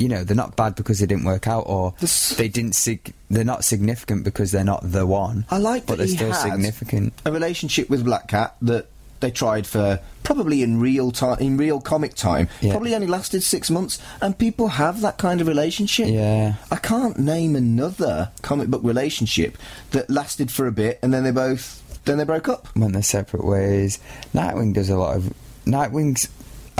You 0.00 0.08
know, 0.08 0.24
they're 0.24 0.36
not 0.36 0.56
bad 0.56 0.74
because 0.76 0.98
they 0.98 1.06
didn't 1.06 1.24
work 1.24 1.46
out, 1.46 1.64
or 1.66 1.94
The 2.00 2.34
they 2.38 2.48
didn't. 2.48 2.74
Sig- 2.74 3.12
they're 3.28 3.44
not 3.44 3.64
significant 3.64 4.24
because 4.24 4.50
they're 4.50 4.64
not 4.64 4.80
the 4.82 5.06
one. 5.06 5.44
I 5.50 5.58
like 5.58 5.86
but 5.86 5.92
that 5.92 5.96
they're 5.98 6.06
he 6.08 6.16
still 6.16 6.32
had 6.32 6.50
significant. 6.52 7.12
a 7.24 7.30
relationship 7.32 7.90
with 7.90 8.04
Black 8.04 8.26
Cat 8.28 8.56
that 8.62 8.86
they 9.20 9.30
tried 9.30 9.66
for 9.66 10.00
probably 10.22 10.62
in 10.62 10.80
real 10.80 11.10
time, 11.12 11.38
in 11.40 11.58
real 11.58 11.78
comic 11.80 12.14
time. 12.14 12.48
Yeah. 12.62 12.70
Probably 12.70 12.94
only 12.94 13.06
lasted 13.06 13.42
six 13.42 13.70
months, 13.70 14.00
and 14.22 14.36
people 14.38 14.68
have 14.68 15.02
that 15.02 15.18
kind 15.18 15.42
of 15.42 15.46
relationship. 15.46 16.08
Yeah. 16.08 16.54
I 16.70 16.76
can't 16.76 17.18
name 17.18 17.54
another 17.54 18.30
comic 18.40 18.68
book 18.68 18.80
relationship 18.82 19.58
that 19.90 20.08
lasted 20.08 20.50
for 20.50 20.66
a 20.66 20.72
bit 20.72 20.98
and 21.02 21.12
then 21.12 21.24
they 21.24 21.30
both 21.32 21.76
then 22.06 22.16
they 22.16 22.24
broke 22.24 22.48
up. 22.48 22.74
went 22.74 22.94
their 22.94 23.02
separate 23.02 23.44
ways. 23.44 23.98
Nightwing 24.34 24.72
does 24.72 24.88
a 24.88 24.96
lot 24.96 25.16
of 25.18 25.34
Nightwing's. 25.66 26.28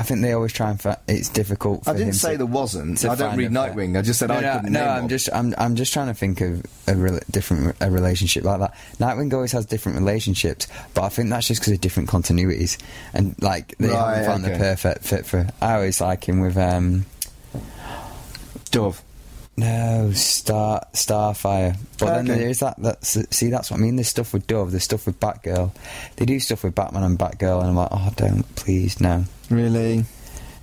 I 0.01 0.03
think 0.03 0.22
they 0.22 0.32
always 0.32 0.53
try 0.53 0.70
and. 0.70 0.80
Fi- 0.80 0.96
it's 1.07 1.28
difficult. 1.28 1.84
For 1.84 1.90
I 1.90 1.96
didn't 1.96 2.14
say 2.14 2.32
to, 2.32 2.38
there 2.38 2.46
wasn't. 2.46 3.05
I 3.05 3.14
don't 3.14 3.36
read 3.36 3.51
Nightwing. 3.51 3.98
I 3.98 4.03
just 4.03 4.18
said 4.18 4.30
no, 4.30 4.36
I 4.36 4.40
no, 4.40 4.53
couldn't 4.55 4.72
no. 4.72 4.84
I'm 4.84 5.01
one. 5.03 5.09
just, 5.09 5.28
I'm, 5.32 5.55
I'm 5.59 5.76
just 5.76 5.92
trying 5.92 6.07
to 6.09 6.14
think 6.14 6.40
of 6.40 6.61
a 6.86 6.92
rela- 6.92 7.24
different 7.30 7.76
a 7.80 7.90
relationship 7.90 8.44
like 8.44 8.61
that. 8.61 8.74
Nightwing 8.98 9.32
always 9.34 9.53
has 9.53 9.66
different 9.66 9.98
relationships, 9.98 10.66
but 10.94 11.03
I 11.05 11.09
think 11.11 11.28
that's 11.30 11.46
just 11.46 11.61
because 11.61 11.74
of 11.74 11.80
different 11.80 12.09
continuities, 12.09 12.78
and 13.14 13.34
like 13.42 13.76
they 13.78 13.88
Right, 13.88 14.16
haven't 14.16 14.24
found 14.24 14.44
okay. 14.44 14.53
the 14.55 14.59
perfect 14.59 15.05
fit 15.05 15.26
for. 15.26 15.46
I 15.61 15.74
always 15.74 16.01
like 16.01 16.28
him 16.28 16.40
with 16.40 16.57
um 16.57 17.05
Dove. 18.70 19.03
No 19.61 20.11
Star 20.13 20.85
Starfire, 20.95 21.77
but 21.99 22.15
then 22.15 22.25
there 22.27 22.49
is 22.49 22.61
that. 22.61 22.75
That's 22.79 23.19
see, 23.37 23.51
that's 23.51 23.71
what 23.71 23.79
I 23.79 23.81
mean. 23.83 23.97
There's 23.97 24.09
stuff 24.09 24.33
with 24.33 24.47
Dove. 24.47 24.71
There's 24.73 24.85
stuff 24.85 25.07
with 25.07 25.21
Batgirl. 25.21 25.71
They 26.17 26.25
do 26.25 26.41
stuff 26.41 26.65
with 26.65 26.75
Batman 26.75 27.05
and 27.05 27.19
Batgirl, 27.19 27.61
and 27.61 27.69
I'm 27.69 27.77
like, 27.77 27.89
oh, 27.93 28.13
don't 28.17 28.43
please 28.57 29.01
no. 29.01 29.25
Really? 29.51 30.05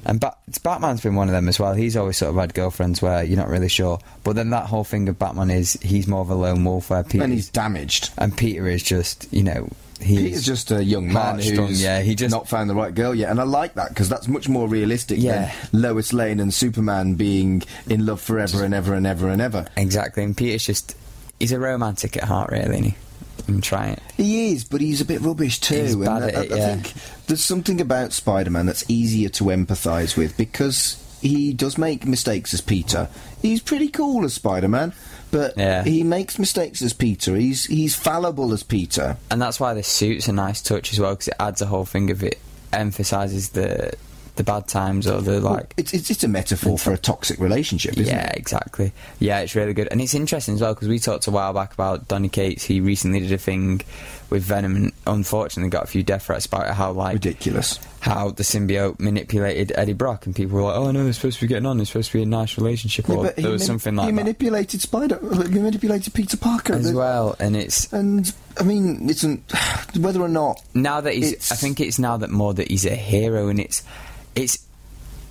And 0.05 0.19
Bat- 0.21 0.37
Batman's 0.63 1.01
been 1.01 1.15
one 1.15 1.27
of 1.27 1.33
them 1.33 1.49
as 1.49 1.59
well. 1.59 1.73
He's 1.73 1.97
always 1.97 2.17
sort 2.17 2.29
of 2.29 2.37
had 2.39 2.53
girlfriends 2.53 3.01
where 3.01 3.23
you're 3.23 3.37
not 3.37 3.49
really 3.49 3.67
sure. 3.67 3.99
But 4.23 4.35
then 4.37 4.51
that 4.51 4.67
whole 4.67 4.85
thing 4.85 5.09
of 5.09 5.19
Batman 5.19 5.49
is 5.49 5.73
he's 5.81 6.07
more 6.07 6.21
of 6.21 6.29
a 6.29 6.35
lone 6.35 6.63
wolf 6.63 6.89
where 6.89 7.03
Peter 7.03 7.23
And 7.23 7.33
he's 7.33 7.49
damaged. 7.49 8.11
and 8.17 8.35
Peter 8.37 8.67
is 8.67 8.83
just 8.83 9.27
you 9.33 9.43
know 9.43 9.69
he's 10.01 10.19
Peter's 10.19 10.45
just 10.45 10.71
a 10.71 10.83
young 10.83 11.11
man 11.11 11.39
who's 11.39 11.81
yeah, 11.81 12.01
he 12.01 12.15
just- 12.15 12.31
not 12.31 12.47
found 12.47 12.69
the 12.69 12.75
right 12.75 12.93
girl 12.93 13.13
yet, 13.15 13.29
and 13.29 13.39
I 13.39 13.43
like 13.43 13.75
that 13.75 13.89
because 13.89 14.09
that's 14.09 14.27
much 14.27 14.47
more 14.49 14.67
realistic 14.67 15.19
Yeah. 15.19 15.51
than 15.71 15.81
Lois 15.81 16.13
Lane 16.13 16.39
and 16.39 16.53
Superman 16.53 17.15
being 17.15 17.63
in 17.87 18.05
love 18.05 18.21
forever 18.21 18.63
and 18.63 18.73
ever 18.73 18.93
and 18.93 19.05
ever 19.07 19.29
and 19.29 19.41
ever. 19.41 19.65
exactly. 19.75 20.23
And 20.23 20.35
Peter's 20.35 20.65
just 20.65 20.95
he's 21.39 21.51
a 21.51 21.59
romantic 21.59 22.17
at 22.17 22.23
heart, 22.23 22.51
really. 22.51 22.63
Isn't 22.71 22.83
he? 22.83 22.95
I'm 23.47 23.61
trying. 23.61 23.97
He 24.17 24.51
is, 24.51 24.63
but 24.65 24.81
he's 24.81 24.99
a 24.99 25.05
bit 25.05 25.21
rubbish 25.21 25.59
too. 25.59 25.81
He's 25.81 25.93
and 25.93 26.05
bad 26.05 26.23
I, 26.23 26.27
it, 26.27 26.35
I- 26.51 26.55
I 26.55 26.59
think 26.59 26.93
there's 27.27 27.43
something 27.43 27.79
about 27.79 28.11
Spider-Man 28.11 28.65
that's 28.65 28.83
easier 28.89 29.29
to 29.29 29.45
empathise 29.45 30.17
with 30.17 30.35
because 30.35 30.97
he 31.21 31.53
does 31.53 31.77
make 31.77 32.05
mistakes 32.05 32.53
as 32.53 32.61
Peter. 32.61 33.07
He's 33.41 33.61
pretty 33.61 33.87
cool 33.89 34.25
as 34.25 34.33
Spider-Man, 34.33 34.93
but 35.37 35.57
Yeah. 35.57 35.83
he 35.83 36.03
makes 36.03 36.39
mistakes 36.39 36.81
as 36.81 36.93
Peter. 36.93 37.35
He's 37.35 37.65
he's 37.65 37.95
fallible 37.95 38.53
as 38.53 38.63
Peter. 38.63 39.17
And 39.29 39.41
that's 39.41 39.59
why 39.59 39.73
the 39.73 39.83
suit's 39.83 40.27
a 40.27 40.33
nice 40.33 40.61
touch 40.61 40.91
as 40.93 40.99
well 40.99 41.11
because 41.13 41.27
it 41.29 41.35
adds 41.39 41.61
a 41.61 41.65
whole 41.67 41.85
thing 41.85 42.09
of 42.11 42.23
it 42.23 42.39
emphasizes 42.73 43.49
the 43.49 43.93
the 44.35 44.43
bad 44.43 44.67
times 44.67 45.07
or 45.07 45.19
the 45.21 45.39
like. 45.41 45.73
It's 45.77 45.93
it's, 45.93 46.11
it's 46.11 46.23
a 46.23 46.27
metaphor 46.27 46.77
for 46.77 46.93
a 46.93 46.97
toxic 46.97 47.39
relationship, 47.39 47.97
isn't 47.97 48.13
yeah, 48.15 48.29
it? 48.29 48.37
exactly. 48.37 48.91
Yeah, 49.19 49.39
it's 49.39 49.55
really 49.55 49.73
good, 49.73 49.87
and 49.91 49.99
it's 49.99 50.13
interesting 50.13 50.55
as 50.55 50.61
well 50.61 50.73
because 50.75 50.87
we 50.87 50.99
talked 50.99 51.25
a 51.27 51.31
while 51.31 51.53
back 51.53 51.73
about 51.73 52.07
Donny 52.07 52.29
Cates. 52.29 52.63
He 52.63 52.79
recently 52.79 53.19
did 53.19 53.31
a 53.31 53.37
thing 53.39 53.81
with 54.29 54.43
Venom, 54.43 54.75
and 54.75 54.91
unfortunately 55.05 55.69
got 55.69 55.83
a 55.83 55.87
few 55.87 56.03
death 56.03 56.25
threats 56.25 56.45
about 56.45 56.73
how 56.75 56.91
like 56.91 57.13
Ridiculous. 57.13 57.79
how 58.01 58.29
the 58.31 58.43
symbiote 58.43 58.99
manipulated 58.99 59.71
Eddie 59.75 59.93
Brock, 59.93 60.25
and 60.25 60.35
people 60.35 60.57
were 60.57 60.63
like, 60.63 60.75
"Oh 60.75 60.91
no, 60.91 61.03
they're 61.03 61.13
supposed 61.13 61.37
to 61.39 61.45
be 61.45 61.47
getting 61.47 61.65
on. 61.65 61.77
They're 61.77 61.85
supposed 61.85 62.11
to 62.11 62.17
be 62.17 62.23
a 62.23 62.25
nice 62.25 62.57
relationship." 62.57 63.07
Yeah, 63.07 63.15
or 63.15 63.23
there 63.23 63.33
he 63.37 63.45
was 63.47 63.61
mani- 63.61 63.65
something 63.67 63.93
he 63.93 63.97
like 63.99 64.07
that 64.07 64.13
manipulated 64.13 64.81
Spider. 64.81 65.19
He 65.21 65.59
manipulated 65.59 66.13
Peter 66.13 66.37
Parker 66.37 66.73
as 66.73 66.91
The- 66.91 66.97
well, 66.97 67.35
and 67.39 67.55
it's 67.55 67.91
And 67.93 68.31
I 68.59 68.63
mean, 68.63 69.09
it's 69.09 69.23
an, 69.23 69.43
whether 69.99 70.21
or 70.21 70.27
not 70.29 70.61
now 70.73 70.99
that 71.01 71.13
he's 71.13 71.51
I 71.51 71.55
think 71.55 71.79
it's 71.79 71.97
now 71.99 72.17
that 72.17 72.29
more 72.29 72.53
that 72.53 72.69
he's 72.69 72.85
a 72.85 72.95
hero 72.95 73.47
and 73.49 73.59
it's 73.59 73.83
it's 74.35 74.59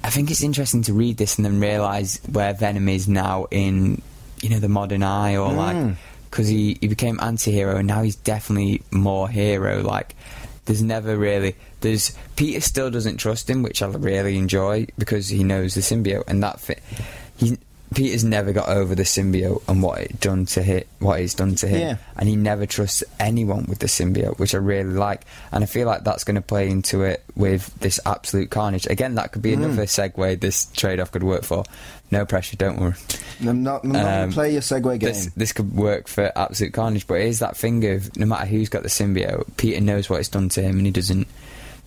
I 0.04 0.10
think 0.10 0.30
it's 0.30 0.42
interesting 0.42 0.82
to 0.82 0.92
read 0.92 1.16
this 1.16 1.36
and 1.36 1.44
then 1.44 1.58
realize 1.60 2.20
where 2.30 2.54
Venom 2.54 2.88
is 2.88 3.08
now 3.08 3.46
in 3.50 4.00
you 4.40 4.48
know 4.50 4.58
the 4.60 4.68
modern 4.68 5.02
eye 5.02 5.36
or 5.36 5.50
Mm. 5.50 5.56
like 5.56 5.96
because 6.36 6.48
he, 6.48 6.76
he 6.82 6.86
became 6.86 7.18
anti-hero 7.22 7.78
and 7.78 7.88
now 7.88 8.02
he's 8.02 8.16
definitely 8.16 8.82
more 8.90 9.26
hero 9.26 9.80
like 9.80 10.14
there's 10.66 10.82
never 10.82 11.16
really 11.16 11.56
there's 11.80 12.14
Peter 12.36 12.60
still 12.60 12.90
doesn't 12.90 13.16
trust 13.16 13.48
him 13.48 13.62
which 13.62 13.80
I 13.80 13.86
really 13.86 14.36
enjoy 14.36 14.86
because 14.98 15.30
he 15.30 15.42
knows 15.42 15.74
the 15.74 15.80
symbiote 15.80 16.24
and 16.28 16.42
that 16.42 16.60
fit 16.60 16.82
Peter's 17.94 18.24
never 18.24 18.52
got 18.52 18.68
over 18.68 18.94
the 18.96 19.04
symbiote 19.04 19.62
and 19.68 19.80
what 19.82 20.00
it 20.00 20.18
done 20.20 20.44
to 20.46 20.62
hit 20.62 20.88
what 20.98 21.20
it's 21.20 21.34
done 21.34 21.54
to 21.54 21.68
him 21.68 21.80
Yeah. 21.80 21.96
and 22.16 22.28
he 22.28 22.34
never 22.34 22.66
trusts 22.66 23.04
anyone 23.20 23.64
with 23.68 23.78
the 23.78 23.86
symbiote, 23.86 24.38
which 24.38 24.54
I 24.54 24.58
really 24.58 24.92
like. 24.92 25.22
And 25.52 25.62
I 25.62 25.66
feel 25.66 25.86
like 25.86 26.02
that's 26.02 26.24
going 26.24 26.34
to 26.34 26.40
play 26.42 26.68
into 26.68 27.02
it 27.02 27.22
with 27.36 27.72
this 27.78 28.00
absolute 28.04 28.50
carnage. 28.50 28.86
Again, 28.88 29.14
that 29.14 29.30
could 29.32 29.42
be 29.42 29.52
Mm. 29.52 29.64
another 29.64 29.84
segue 29.84 30.40
this 30.40 30.66
trade 30.74 30.98
off 31.00 31.12
could 31.12 31.22
work 31.22 31.44
for. 31.44 31.64
No 32.10 32.26
pressure, 32.26 32.56
don't 32.56 32.78
worry. 32.80 32.94
I'm 33.46 33.62
not, 33.62 33.84
I'm 33.84 33.92
not 33.92 34.22
Um, 34.24 34.32
play 34.32 34.52
your 34.52 34.62
segue 34.62 34.98
game. 34.98 35.08
This, 35.08 35.30
this 35.36 35.52
could 35.52 35.74
work 35.74 36.08
for 36.08 36.32
absolute 36.36 36.72
carnage, 36.72 37.06
but 37.06 37.20
it 37.20 37.26
is 37.28 37.38
that 37.38 37.56
thing 37.56 37.84
of 37.90 38.16
no 38.16 38.26
matter 38.26 38.46
who's 38.46 38.68
got 38.68 38.82
the 38.82 38.88
symbiote, 38.88 39.44
Peter 39.56 39.80
knows 39.80 40.10
what 40.10 40.18
it's 40.20 40.28
done 40.28 40.48
to 40.50 40.62
him 40.62 40.76
and 40.78 40.86
he 40.86 40.92
doesn't 40.92 41.28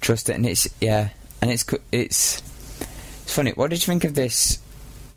trust 0.02 0.30
it. 0.30 0.36
And 0.36 0.46
it's, 0.46 0.68
yeah, 0.80 1.10
and 1.42 1.52
it's, 1.52 1.66
it's, 1.92 2.42
it's 3.24 3.34
funny. 3.34 3.52
What 3.52 3.70
did 3.70 3.82
you 3.82 3.86
think 3.86 4.06
of 4.06 4.16
this? 4.16 4.60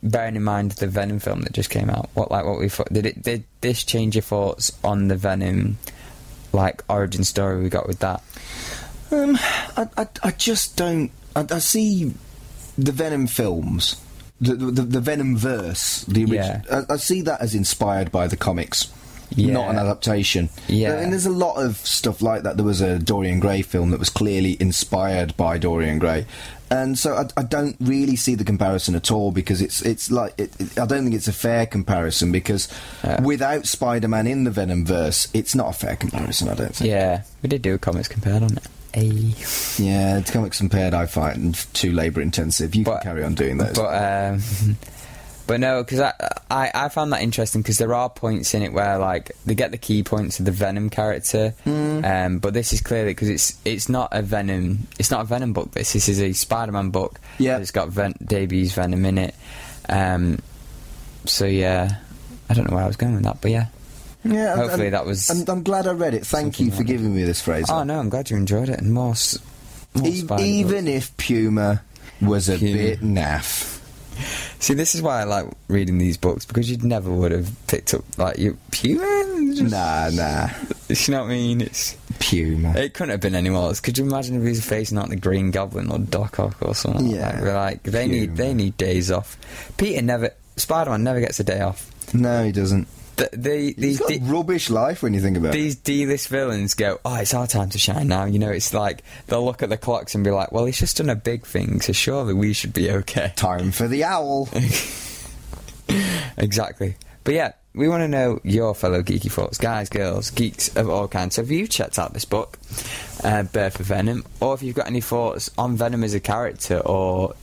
Bearing 0.02 0.36
in 0.36 0.42
mind 0.42 0.72
the 0.72 0.88
Venom 0.88 1.20
film 1.20 1.42
that 1.42 1.52
just 1.52 1.70
came 1.70 1.88
out, 1.88 2.10
what 2.14 2.30
like 2.30 2.44
what 2.44 2.58
we 2.58 2.68
thought? 2.68 2.92
Did 2.92 3.06
it 3.06 3.22
did 3.22 3.44
this 3.60 3.84
change 3.84 4.16
your 4.16 4.22
thoughts 4.22 4.76
on 4.82 5.08
the 5.08 5.16
Venom 5.16 5.78
like 6.52 6.82
origin 6.88 7.24
story 7.24 7.62
we 7.62 7.68
got 7.68 7.86
with 7.86 8.00
that? 8.00 8.22
Um, 9.12 9.36
I, 9.76 9.88
I, 9.96 10.08
I 10.22 10.30
just 10.32 10.76
don't. 10.76 11.10
I, 11.36 11.46
I 11.50 11.58
see 11.58 12.14
the 12.76 12.92
Venom 12.92 13.26
films, 13.28 14.00
the 14.40 14.54
the, 14.54 14.82
the 14.82 15.00
Venom 15.00 15.36
verse, 15.36 16.04
the 16.06 16.24
original. 16.24 16.62
Yeah. 16.68 16.82
I, 16.88 16.94
I 16.94 16.96
see 16.96 17.20
that 17.22 17.40
as 17.40 17.54
inspired 17.54 18.10
by 18.10 18.26
the 18.26 18.36
comics. 18.36 18.92
Yeah. 19.36 19.52
Not 19.52 19.70
an 19.70 19.76
adaptation. 19.78 20.48
Yeah. 20.68 20.98
and 20.98 21.12
there's 21.12 21.26
a 21.26 21.30
lot 21.30 21.56
of 21.56 21.76
stuff 21.78 22.22
like 22.22 22.42
that. 22.42 22.56
There 22.56 22.64
was 22.66 22.80
a 22.80 22.98
Dorian 22.98 23.40
Gray 23.40 23.62
film 23.62 23.90
that 23.90 23.98
was 23.98 24.10
clearly 24.10 24.56
inspired 24.60 25.36
by 25.36 25.58
Dorian 25.58 25.98
Gray, 25.98 26.26
and 26.70 26.98
so 26.98 27.14
I, 27.14 27.26
I 27.36 27.42
don't 27.42 27.76
really 27.80 28.16
see 28.16 28.34
the 28.34 28.44
comparison 28.44 28.94
at 28.94 29.10
all 29.10 29.30
because 29.32 29.60
it's 29.62 29.82
it's 29.82 30.10
like 30.10 30.34
it, 30.38 30.52
it- 30.60 30.78
I 30.78 30.86
don't 30.86 31.04
think 31.04 31.14
it's 31.14 31.28
a 31.28 31.32
fair 31.32 31.66
comparison 31.66 32.32
because 32.32 32.68
Yeah. 33.04 33.20
without 33.22 33.66
Spider-Man 33.66 34.26
in 34.26 34.44
the 34.44 34.50
Venom 34.50 34.84
verse, 34.86 35.28
it's 35.34 35.54
not 35.54 35.68
a 35.70 35.72
fair 35.72 35.96
comparison. 35.96 36.48
I 36.48 36.54
don't 36.54 36.74
think. 36.74 36.88
Yeah, 36.90 37.22
we 37.42 37.48
did 37.48 37.62
do 37.62 37.74
a 37.74 37.78
comics 37.78 38.08
compared 38.08 38.42
on 38.42 38.56
it. 38.56 38.66
Hey. 38.94 39.32
Yeah, 39.82 40.20
comics 40.20 40.58
compared 40.58 40.92
I 40.92 41.06
find 41.06 41.54
too 41.72 41.92
labour 41.92 42.20
intensive. 42.20 42.74
You 42.74 42.84
But- 42.84 43.00
can 43.02 43.12
carry 43.12 43.24
on 43.24 43.34
doing 43.34 43.56
those. 43.58 43.76
But 43.76 44.32
um, 44.34 44.42
but 45.46 45.60
no, 45.60 45.82
because 45.82 46.00
I, 46.00 46.12
I 46.50 46.70
I 46.74 46.88
found 46.88 47.12
that 47.12 47.22
interesting 47.22 47.62
because 47.62 47.78
there 47.78 47.94
are 47.94 48.08
points 48.08 48.54
in 48.54 48.62
it 48.62 48.72
where 48.72 48.98
like 48.98 49.32
they 49.44 49.54
get 49.54 49.70
the 49.70 49.78
key 49.78 50.02
points 50.02 50.38
of 50.38 50.44
the 50.46 50.52
Venom 50.52 50.88
character, 50.90 51.50
Hmm. 51.64 52.04
um, 52.04 52.38
but 52.38 52.54
this 52.54 52.72
is 52.72 52.80
clearly 52.80 53.10
because 53.10 53.28
it's 53.28 53.58
it's 53.64 53.88
not 53.88 54.08
a 54.12 54.22
Venom 54.22 54.86
it's 54.98 55.10
not 55.10 55.20
a 55.22 55.24
Venom 55.24 55.52
book. 55.52 55.72
This 55.72 55.92
this 55.92 56.08
is 56.08 56.20
a 56.20 56.32
Spider-Man 56.32 56.90
book. 56.90 57.18
Yeah. 57.38 57.58
it's 57.58 57.70
got 57.72 57.88
Ven- 57.88 58.14
debuts 58.24 58.72
Venom 58.72 59.04
in 59.04 59.18
it. 59.18 59.34
Um, 59.88 60.38
so 61.24 61.44
yeah, 61.46 61.98
I 62.48 62.54
don't 62.54 62.68
know 62.70 62.76
where 62.76 62.84
I 62.84 62.88
was 62.88 62.96
going 62.96 63.14
with 63.14 63.24
that, 63.24 63.40
but 63.40 63.50
yeah. 63.50 63.66
yeah, 64.24 64.54
hopefully 64.56 64.90
that 64.90 65.04
was 65.04 65.28
I'm, 65.30 65.44
I'm 65.48 65.62
glad 65.64 65.86
I 65.86 65.92
read 65.92 66.14
it. 66.14 66.24
Thank 66.26 66.60
you 66.60 66.70
for 66.70 66.78
like 66.78 66.86
giving 66.86 67.14
me 67.14 67.24
this 67.24 67.40
phrase. 67.40 67.66
Oh 67.68 67.82
no, 67.82 67.98
I'm 67.98 68.08
glad 68.08 68.30
you 68.30 68.36
enjoyed 68.36 68.68
it 68.68 68.78
and 68.78 68.92
more. 68.92 69.14
more 69.94 70.06
E- 70.06 70.24
even 70.40 70.86
if 70.88 71.16
Puma 71.16 71.82
was 72.20 72.48
a 72.48 72.56
Puma. 72.58 72.72
bit 72.72 73.00
naff. 73.00 73.80
See, 74.62 74.74
this 74.74 74.94
is 74.94 75.02
why 75.02 75.20
I 75.20 75.24
like 75.24 75.46
reading 75.66 75.98
these 75.98 76.16
books 76.16 76.44
because 76.44 76.70
you'd 76.70 76.84
never 76.84 77.10
would 77.10 77.32
have 77.32 77.50
picked 77.66 77.92
up 77.94 78.04
like 78.16 78.38
you 78.38 78.56
Puma. 78.70 79.54
Just- 79.54 79.72
Nah, 79.72 80.10
nah. 80.10 80.48
You 80.88 81.12
know 81.14 81.20
what 81.22 81.30
I 81.30 81.34
mean? 81.34 81.60
It's 81.62 81.96
Puma. 82.20 82.74
it 82.76 82.92
couldn't 82.94 83.10
have 83.10 83.20
been 83.20 83.34
anyone 83.34 83.64
else. 83.64 83.80
Could 83.80 83.96
you 83.98 84.04
imagine 84.04 84.36
if 84.36 84.42
he 84.42 84.50
was 84.50 84.64
facing 84.64 84.98
out 84.98 85.08
the 85.08 85.16
Green 85.16 85.50
Goblin 85.50 85.90
or 85.90 85.98
Doc 85.98 86.38
Ock 86.38 86.56
or 86.60 86.74
something? 86.74 87.06
Yeah. 87.06 87.40
like, 87.40 87.42
like 87.44 87.82
they 87.82 88.06
need 88.06 88.36
they 88.36 88.52
need 88.54 88.76
days 88.76 89.10
off. 89.10 89.36
Peter 89.78 90.00
never 90.02 90.30
Spider 90.56 90.90
Man 90.90 91.02
never 91.02 91.18
gets 91.20 91.40
a 91.40 91.44
day 91.44 91.60
off. 91.60 91.90
No, 92.14 92.44
he 92.44 92.52
doesn't. 92.52 92.86
The, 93.16 93.28
the, 93.32 93.56
He's 93.78 93.98
these 93.98 94.06
D- 94.06 94.16
a 94.16 94.20
rubbish 94.20 94.70
life 94.70 95.02
when 95.02 95.12
you 95.14 95.20
think 95.20 95.36
about 95.36 95.50
it. 95.50 95.58
these 95.58 95.76
D-list 95.76 96.28
villains 96.28 96.74
go, 96.74 96.98
oh, 97.04 97.16
it's 97.16 97.34
our 97.34 97.46
time 97.46 97.68
to 97.70 97.78
shine 97.78 98.08
now. 98.08 98.24
You 98.24 98.38
know, 98.38 98.50
it's 98.50 98.72
like 98.72 99.02
they'll 99.26 99.44
look 99.44 99.62
at 99.62 99.68
the 99.68 99.76
clocks 99.76 100.14
and 100.14 100.24
be 100.24 100.30
like, 100.30 100.50
well, 100.50 100.64
he's 100.64 100.78
just 100.78 100.96
done 100.96 101.10
a 101.10 101.16
big 101.16 101.44
thing, 101.44 101.80
so 101.80 101.92
surely 101.92 102.32
we 102.34 102.52
should 102.52 102.72
be 102.72 102.90
okay. 102.90 103.32
Time 103.36 103.70
for 103.70 103.86
the 103.86 104.04
owl. 104.04 104.48
exactly. 106.36 106.96
But 107.24 107.34
yeah, 107.34 107.52
we 107.74 107.88
want 107.88 108.02
to 108.02 108.08
know 108.08 108.40
your 108.42 108.74
fellow 108.74 109.02
geeky 109.02 109.30
thoughts, 109.30 109.58
guys, 109.58 109.88
girls, 109.88 110.30
geeks 110.30 110.74
of 110.76 110.88
all 110.90 111.08
kinds. 111.08 111.36
So 111.36 111.42
have 111.42 111.50
you 111.50 111.66
checked 111.66 111.98
out 111.98 112.12
this 112.12 112.24
book, 112.24 112.58
uh, 113.22 113.44
Birth 113.44 113.80
of 113.80 113.86
Venom, 113.86 114.24
or 114.40 114.54
if 114.54 114.62
you've 114.62 114.74
got 114.76 114.86
any 114.86 115.00
thoughts 115.00 115.50
on 115.56 115.76
Venom 115.76 116.02
as 116.04 116.14
a 116.14 116.20
character 116.20 116.78
or 116.80 117.34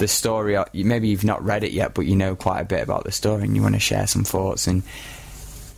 the 0.00 0.08
story, 0.08 0.56
or 0.56 0.66
maybe 0.74 1.08
you've 1.08 1.22
not 1.24 1.44
read 1.44 1.62
it 1.62 1.70
yet, 1.72 1.94
but 1.94 2.06
you 2.06 2.16
know 2.16 2.34
quite 2.34 2.60
a 2.60 2.64
bit 2.64 2.82
about 2.82 3.04
the 3.04 3.12
story 3.12 3.44
and 3.44 3.54
you 3.54 3.62
want 3.62 3.76
to 3.76 3.80
share 3.80 4.06
some 4.08 4.24
thoughts, 4.24 4.66
and 4.66 4.82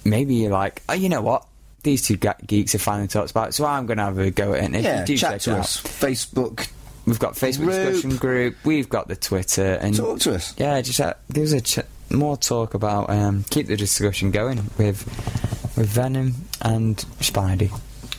maybe 0.05 0.35
you're 0.37 0.51
like, 0.51 0.83
oh, 0.89 0.95
you 0.95 1.09
know 1.11 1.21
what? 1.21 1.47
These 1.83 2.07
two 2.07 2.17
geeks 2.17 2.73
have 2.73 2.81
finally 2.81 3.09
talked 3.09 3.33
about 3.33 3.49
it, 3.49 3.53
so 3.55 3.65
I'm 3.67 3.87
going 3.87 3.99
to 3.99 4.05
have 4.05 4.19
a 4.19 4.31
go 4.31 4.55
at 4.55 4.61
it. 4.61 4.75
And 4.75 4.85
yeah, 4.85 5.05
chat 5.05 5.41
to 5.43 5.59
us. 5.59 5.85
out, 5.85 5.91
Facebook. 5.91 6.69
we've 7.07 7.19
got 7.19 7.35
Facebook 7.35 7.65
Group. 7.65 7.87
discussion 7.93 8.17
group, 8.17 8.57
we've 8.65 8.89
got 8.89 9.09
the 9.09 9.17
Twitter, 9.17 9.75
and 9.75 9.95
Talk 9.95 10.21
to 10.21 10.35
us. 10.35 10.55
yeah, 10.57 10.81
just 10.81 11.01
uh, 11.01 11.15
give 11.33 11.45
us 11.45 11.53
a 11.53 11.61
ch- 11.61 11.87
more 12.11 12.37
talk 12.37 12.75
about 12.75 13.11
um, 13.11 13.45
keep 13.51 13.67
the 13.67 13.77
discussion 13.77 14.31
going 14.31 14.59
with 14.79 15.05
with 15.77 15.89
Venom 15.89 16.35
and 16.61 16.97
Spidey. 17.19 17.73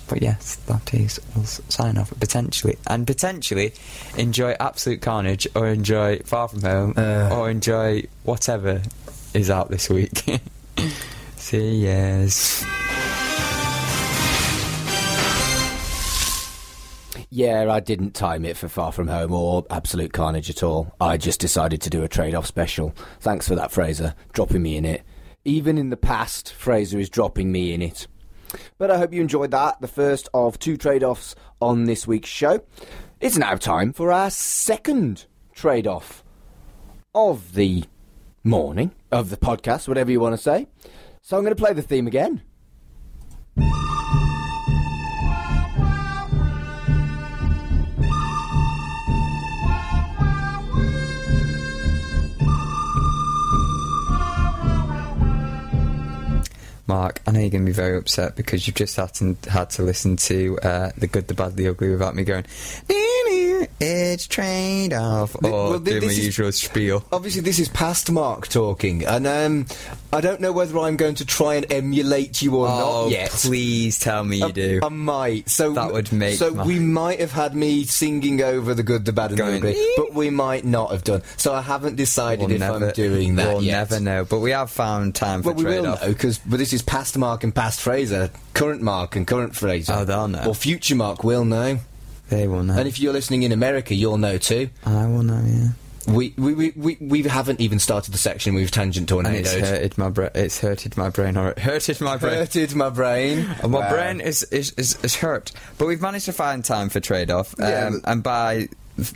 But 0.07 0.21
yes, 0.21 0.55
that 0.67 0.93
is 0.93 1.19
we'll 1.35 1.45
sign 1.45 1.97
off 1.97 2.11
potentially, 2.19 2.77
and 2.87 3.05
potentially 3.07 3.73
enjoy 4.17 4.55
Absolute 4.59 5.01
Carnage 5.01 5.47
or 5.55 5.67
enjoy 5.67 6.19
Far 6.19 6.47
From 6.47 6.61
Home 6.61 6.93
Uh. 6.97 7.29
or 7.31 7.49
enjoy 7.49 8.03
whatever 8.23 8.81
is 9.33 9.49
out 9.49 9.69
this 9.69 9.89
week. 9.89 10.23
See 11.37 11.77
yes. 11.83 12.63
Yeah, 17.29 17.71
I 17.71 17.79
didn't 17.79 18.11
time 18.13 18.45
it 18.45 18.57
for 18.57 18.67
Far 18.67 18.91
From 18.91 19.07
Home 19.07 19.33
or 19.33 19.65
Absolute 19.71 20.13
Carnage 20.13 20.51
at 20.51 20.61
all. 20.61 20.93
I 21.01 21.17
just 21.17 21.39
decided 21.39 21.81
to 21.81 21.89
do 21.89 22.03
a 22.03 22.07
trade 22.07 22.35
off 22.35 22.45
special. 22.45 22.93
Thanks 23.21 23.47
for 23.47 23.55
that, 23.55 23.71
Fraser, 23.71 24.13
dropping 24.33 24.61
me 24.61 24.77
in 24.77 24.85
it. 24.85 25.01
Even 25.43 25.79
in 25.79 25.89
the 25.89 25.97
past, 25.97 26.53
Fraser 26.53 26.99
is 26.99 27.09
dropping 27.09 27.51
me 27.51 27.73
in 27.73 27.81
it. 27.81 28.07
But 28.77 28.91
I 28.91 28.97
hope 28.97 29.13
you 29.13 29.21
enjoyed 29.21 29.51
that, 29.51 29.81
the 29.81 29.87
first 29.87 30.29
of 30.33 30.59
two 30.59 30.77
trade 30.77 31.03
offs 31.03 31.35
on 31.61 31.85
this 31.85 32.07
week's 32.07 32.29
show. 32.29 32.63
It's 33.19 33.37
now 33.37 33.55
time 33.55 33.93
for 33.93 34.11
our 34.11 34.29
second 34.29 35.25
trade 35.53 35.87
off 35.87 36.23
of 37.15 37.53
the 37.53 37.85
morning, 38.43 38.91
of 39.11 39.29
the 39.29 39.37
podcast, 39.37 39.87
whatever 39.87 40.11
you 40.11 40.19
want 40.19 40.33
to 40.33 40.41
say. 40.41 40.67
So 41.21 41.37
I'm 41.37 41.43
going 41.43 41.55
to 41.55 41.61
play 41.61 41.73
the 41.73 41.81
theme 41.81 42.07
again. 42.07 42.41
Mark, 56.85 57.21
I 57.25 57.31
know 57.31 57.39
you're 57.39 57.49
going 57.49 57.65
to 57.65 57.69
be 57.69 57.71
very 57.71 57.97
upset 57.97 58.35
because 58.35 58.67
you've 58.67 58.75
just 58.75 58.95
had 58.97 59.13
to, 59.15 59.37
had 59.49 59.69
to 59.71 59.83
listen 59.83 60.17
to 60.17 60.59
uh, 60.61 60.91
the 60.97 61.07
good, 61.07 61.27
the 61.27 61.33
bad, 61.33 61.55
the 61.55 61.69
ugly 61.69 61.89
without 61.89 62.15
me 62.15 62.23
going. 62.23 62.45
It's 63.85 64.27
trade 64.27 64.93
off 64.93 65.35
or 65.43 65.51
well, 65.51 65.79
thi- 65.79 65.91
doing 65.91 66.01
my 66.03 66.07
this 66.07 66.17
is- 66.19 66.25
usual 66.25 66.51
spiel. 66.53 67.03
Obviously, 67.11 67.41
this 67.41 67.59
is 67.59 67.67
past 67.67 68.09
Mark 68.09 68.47
talking, 68.47 69.05
and 69.05 69.27
um, 69.27 69.65
I 70.13 70.21
don't 70.21 70.39
know 70.39 70.53
whether 70.53 70.79
I'm 70.79 70.95
going 70.95 71.15
to 71.15 71.25
try 71.25 71.55
and 71.55 71.69
emulate 71.71 72.41
you 72.41 72.55
or 72.55 72.67
Oh, 72.67 73.03
not 73.03 73.11
yet. 73.11 73.31
please 73.31 73.99
tell 73.99 74.23
me 74.23 74.37
you 74.37 74.45
I- 74.45 74.51
do. 74.51 74.79
I 74.81 74.87
might. 74.89 75.49
So 75.49 75.73
That 75.73 75.91
would 75.91 76.13
make 76.13 76.37
So 76.37 76.51
my- 76.53 76.65
we 76.65 76.79
might 76.79 77.19
have 77.19 77.33
had 77.33 77.55
me 77.55 77.83
singing 77.83 78.41
over 78.41 78.73
the 78.73 78.83
good, 78.83 79.03
the 79.03 79.11
bad, 79.11 79.31
and 79.31 79.39
the 79.39 79.45
ugly, 79.55 79.75
but 79.97 80.13
we 80.13 80.29
might 80.29 80.63
not 80.63 80.91
have 80.91 81.03
done. 81.03 81.21
So 81.35 81.53
I 81.53 81.61
haven't 81.61 81.97
decided 81.97 82.39
We'll 82.47 82.51
if 82.51 82.59
never, 82.61 82.87
I'm 82.87 82.93
doing 82.93 83.35
that 83.35 83.47
We'll 83.55 83.63
yet. 83.63 83.89
never 83.89 83.99
know, 83.99 84.23
but 84.23 84.39
we 84.39 84.51
have 84.51 84.71
found 84.71 85.13
time 85.15 85.43
for 85.43 85.49
Well, 85.49 85.55
we 85.57 85.63
trade 85.63 85.81
will 85.81 85.87
off. 85.91 86.01
know 86.03 86.07
because, 86.07 86.39
but 86.45 86.57
this 86.57 86.71
is 86.71 86.81
past 86.81 87.17
Mark 87.17 87.43
and 87.43 87.53
past 87.53 87.81
Fraser, 87.81 88.29
current 88.53 88.81
Mark 88.81 89.17
and 89.17 89.27
current 89.27 89.55
Fraser. 89.57 89.91
Oh, 89.93 90.05
they'll 90.05 90.29
know. 90.29 90.45
Or 90.47 90.55
future 90.55 90.95
Mark 90.95 91.23
will 91.25 91.43
know. 91.43 91.79
They 92.29 92.47
will 92.47 92.63
know. 92.63 92.75
And 92.77 92.87
if 92.87 92.99
you're 92.99 93.13
listening 93.13 93.43
in 93.43 93.51
America, 93.51 93.93
you'll 93.93 94.17
know 94.17 94.37
too. 94.37 94.69
I 94.85 95.05
will 95.07 95.23
know, 95.23 95.41
yeah. 95.45 95.67
We 96.05 96.33
we, 96.37 96.53
we, 96.53 96.73
we, 96.75 96.97
we 96.99 97.23
haven't 97.23 97.61
even 97.61 97.79
started 97.79 98.13
the 98.13 98.17
section. 98.17 98.55
We've 98.55 98.69
tangent 98.71 99.09
And 99.09 99.27
it's 99.27 99.53
hurted 99.53 99.97
my 99.97 100.09
brain. 100.09 100.31
It's 100.35 100.59
hurted 100.59 100.97
my 100.97 101.09
brain. 101.09 101.37
Or 101.37 101.51
it 101.51 101.59
hurted 101.59 102.01
my 102.01 102.17
brain. 102.17 102.33
Hurted 102.39 102.75
my 102.75 102.89
brain. 102.89 103.47
And 103.61 103.71
my 103.71 103.79
Wow. 103.79 103.89
brain 103.89 104.19
is, 104.19 104.43
is, 104.43 104.71
is, 104.77 104.97
is 105.03 105.15
hurt. 105.15 105.51
But 105.77 105.87
we've 105.87 106.01
managed 106.01 106.25
to 106.25 106.33
find 106.33 106.63
time 106.65 106.89
for 106.89 106.99
trade 106.99 107.31
off. 107.31 107.53
Um, 107.57 107.69
Yeah. 107.69 107.91
and 108.03 108.21
by 108.21 108.67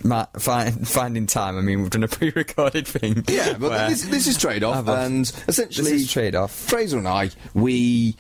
ma- 0.06 0.28
find, 0.40 0.88
finding 0.88 1.28
time, 1.28 1.58
I 1.58 1.62
mean 1.62 1.82
we've 1.82 1.90
done 1.90 2.04
a 2.06 2.08
pre 2.18 2.30
recorded 2.34 2.88
thing. 2.88 3.26
Yeah, 3.28 3.58
but 3.60 3.90
this, 3.90 4.04
this 4.04 4.28
is 4.28 4.38
trade 4.38 4.64
off, 4.64 4.88
and 4.88 5.30
essentially, 5.50 5.92
This 5.92 6.04
is 6.04 6.12
trade-off. 6.12 6.54
Fraser 6.54 6.98
and 7.00 7.08
I, 7.08 7.32
we 7.54 8.16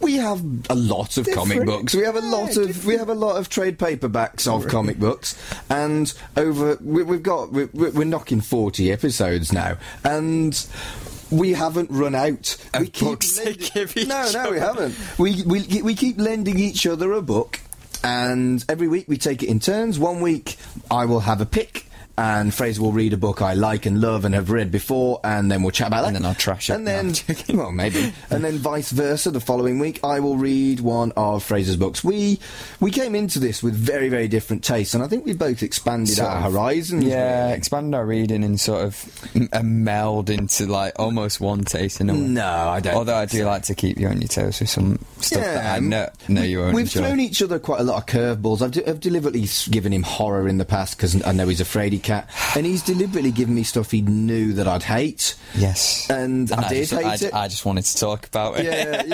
we 0.00 0.16
have 0.16 0.42
a 0.70 0.74
lot 0.74 1.16
of 1.16 1.28
comic 1.32 1.64
books. 1.64 1.94
We 1.94 2.02
have 2.04 2.16
a 2.16 2.20
yeah, 2.20 2.30
lot 2.30 2.56
of 2.56 2.86
we 2.86 2.96
have 2.96 3.08
a 3.08 3.14
lot 3.14 3.36
of 3.36 3.48
trade 3.48 3.78
paperbacks 3.78 4.46
of 4.46 4.66
comic 4.68 4.98
books, 4.98 5.36
and 5.68 6.12
over 6.36 6.76
we, 6.80 7.02
we've 7.02 7.22
got 7.22 7.52
we, 7.52 7.64
we- 7.66 7.90
we're 7.90 8.04
knocking 8.04 8.40
forty 8.40 8.90
episodes 8.92 9.52
now, 9.52 9.76
and. 10.04 10.66
We 11.32 11.52
haven't 11.52 11.92
run 11.92 12.16
out. 12.16 12.56
Of 12.74 12.80
we 12.80 12.88
keep 12.88 13.06
books 13.08 13.34
to 13.36 13.44
lending- 13.44 13.70
give 13.72 13.96
each 13.96 14.08
no, 14.08 14.28
no, 14.32 14.50
we 14.50 14.58
haven't. 14.58 14.96
We, 15.16 15.44
we 15.44 15.80
we 15.80 15.94
keep 15.94 16.18
lending 16.18 16.58
each 16.58 16.88
other 16.88 17.12
a 17.12 17.22
book, 17.22 17.60
and 18.02 18.64
every 18.68 18.88
week 18.88 19.04
we 19.06 19.16
take 19.16 19.44
it 19.44 19.48
in 19.48 19.60
turns. 19.60 19.96
One 19.96 20.20
week 20.22 20.56
I 20.90 21.04
will 21.04 21.20
have 21.20 21.40
a 21.40 21.46
pick, 21.46 21.86
and 22.18 22.52
Fraser 22.54 22.82
will 22.82 22.92
read 22.92 23.12
a 23.12 23.16
book 23.16 23.40
I 23.42 23.54
like 23.54 23.86
and 23.86 24.00
love 24.00 24.24
and 24.24 24.34
have 24.34 24.50
read 24.50 24.70
before, 24.70 25.20
and 25.24 25.50
then 25.50 25.62
we'll 25.62 25.70
chat 25.72 25.88
about 25.88 26.02
that. 26.02 26.06
And 26.08 26.16
then 26.16 26.24
I'll 26.26 26.34
trash 26.34 26.70
it. 26.70 26.74
And 26.74 26.86
then, 26.86 27.12
I'm 27.50 27.56
well, 27.58 27.72
maybe. 27.72 28.12
and 28.30 28.44
then 28.44 28.58
vice 28.58 28.90
versa. 28.90 29.30
The 29.30 29.40
following 29.40 29.78
week, 29.78 30.00
I 30.04 30.20
will 30.20 30.36
read 30.36 30.80
one 30.80 31.12
of 31.16 31.42
Fraser's 31.42 31.76
books. 31.76 32.04
We 32.04 32.38
we 32.78 32.90
came 32.92 33.14
into 33.14 33.38
this 33.40 33.62
with 33.62 33.74
very 33.74 34.08
very 34.08 34.28
different 34.28 34.62
tastes, 34.64 34.94
and 34.94 35.02
I 35.02 35.08
think 35.08 35.24
we 35.26 35.32
both 35.32 35.62
expanded 35.62 36.14
Sort 36.14 36.28
our 36.28 36.46
of. 36.46 36.52
horizons. 36.52 37.04
Yeah, 37.04 37.44
really. 37.46 37.56
expand 37.56 37.94
our 37.94 38.06
reading 38.06 38.44
and 38.44 38.60
sort 38.60 38.84
of 38.84 39.30
m- 39.34 39.84
meld 39.84 40.30
into 40.30 40.66
like 40.66 40.92
almost 40.98 41.40
one 41.40 41.64
taste 41.64 42.00
in 42.00 42.08
a 42.10 42.12
way. 42.14 42.20
No, 42.20 42.46
I 42.46 42.78
don't. 42.80 42.94
Although 42.94 43.16
I 43.16 43.26
do 43.26 43.38
so. 43.38 43.46
like 43.46 43.62
to 43.64 43.74
keep 43.74 43.98
you 43.98 44.06
on 44.08 44.20
your 44.20 44.28
toes 44.28 44.60
with 44.60 44.68
some 44.70 44.98
stuff 45.18 45.42
that 45.42 45.74
I 45.76 45.78
know, 45.80 46.08
know 46.28 46.42
you 46.42 46.60
won't 46.60 46.74
We've 46.74 46.84
enjoy. 46.84 47.00
thrown 47.00 47.20
each 47.20 47.42
other 47.42 47.58
quite 47.58 47.80
a 47.80 47.84
lot 47.84 47.98
of 47.98 48.06
curveballs. 48.06 48.62
I've, 48.62 48.70
de- 48.72 48.88
I've 48.88 49.00
deliberately 49.00 49.46
given 49.70 49.92
him 49.92 50.02
horror 50.02 50.46
in 50.46 50.58
the 50.58 50.64
past 50.64 50.96
because 50.96 51.20
I 51.26 51.32
know 51.32 51.48
he's 51.48 51.60
afraid 51.60 51.80
fraidy 51.80 51.99
cat, 52.00 52.28
and 52.56 52.66
he's 52.66 52.82
deliberately 52.82 53.30
given 53.30 53.54
me 53.54 53.62
stuff 53.62 53.90
he 53.90 54.02
knew 54.02 54.52
that 54.54 54.66
I'd 54.66 54.82
hate. 54.82 55.34
yes, 55.54 56.08
And 56.10 56.50
I 56.52 56.68
did 56.68 56.88
just, 56.88 56.92
hate 56.92 57.04
I, 57.06 57.14
it. 57.28 57.34
I 57.34 57.48
just 57.48 57.64
wanted 57.64 57.84
to 57.84 57.96
talk 57.96 58.26
about 58.26 58.58
it. 58.58 58.64
yeah, 58.64 59.02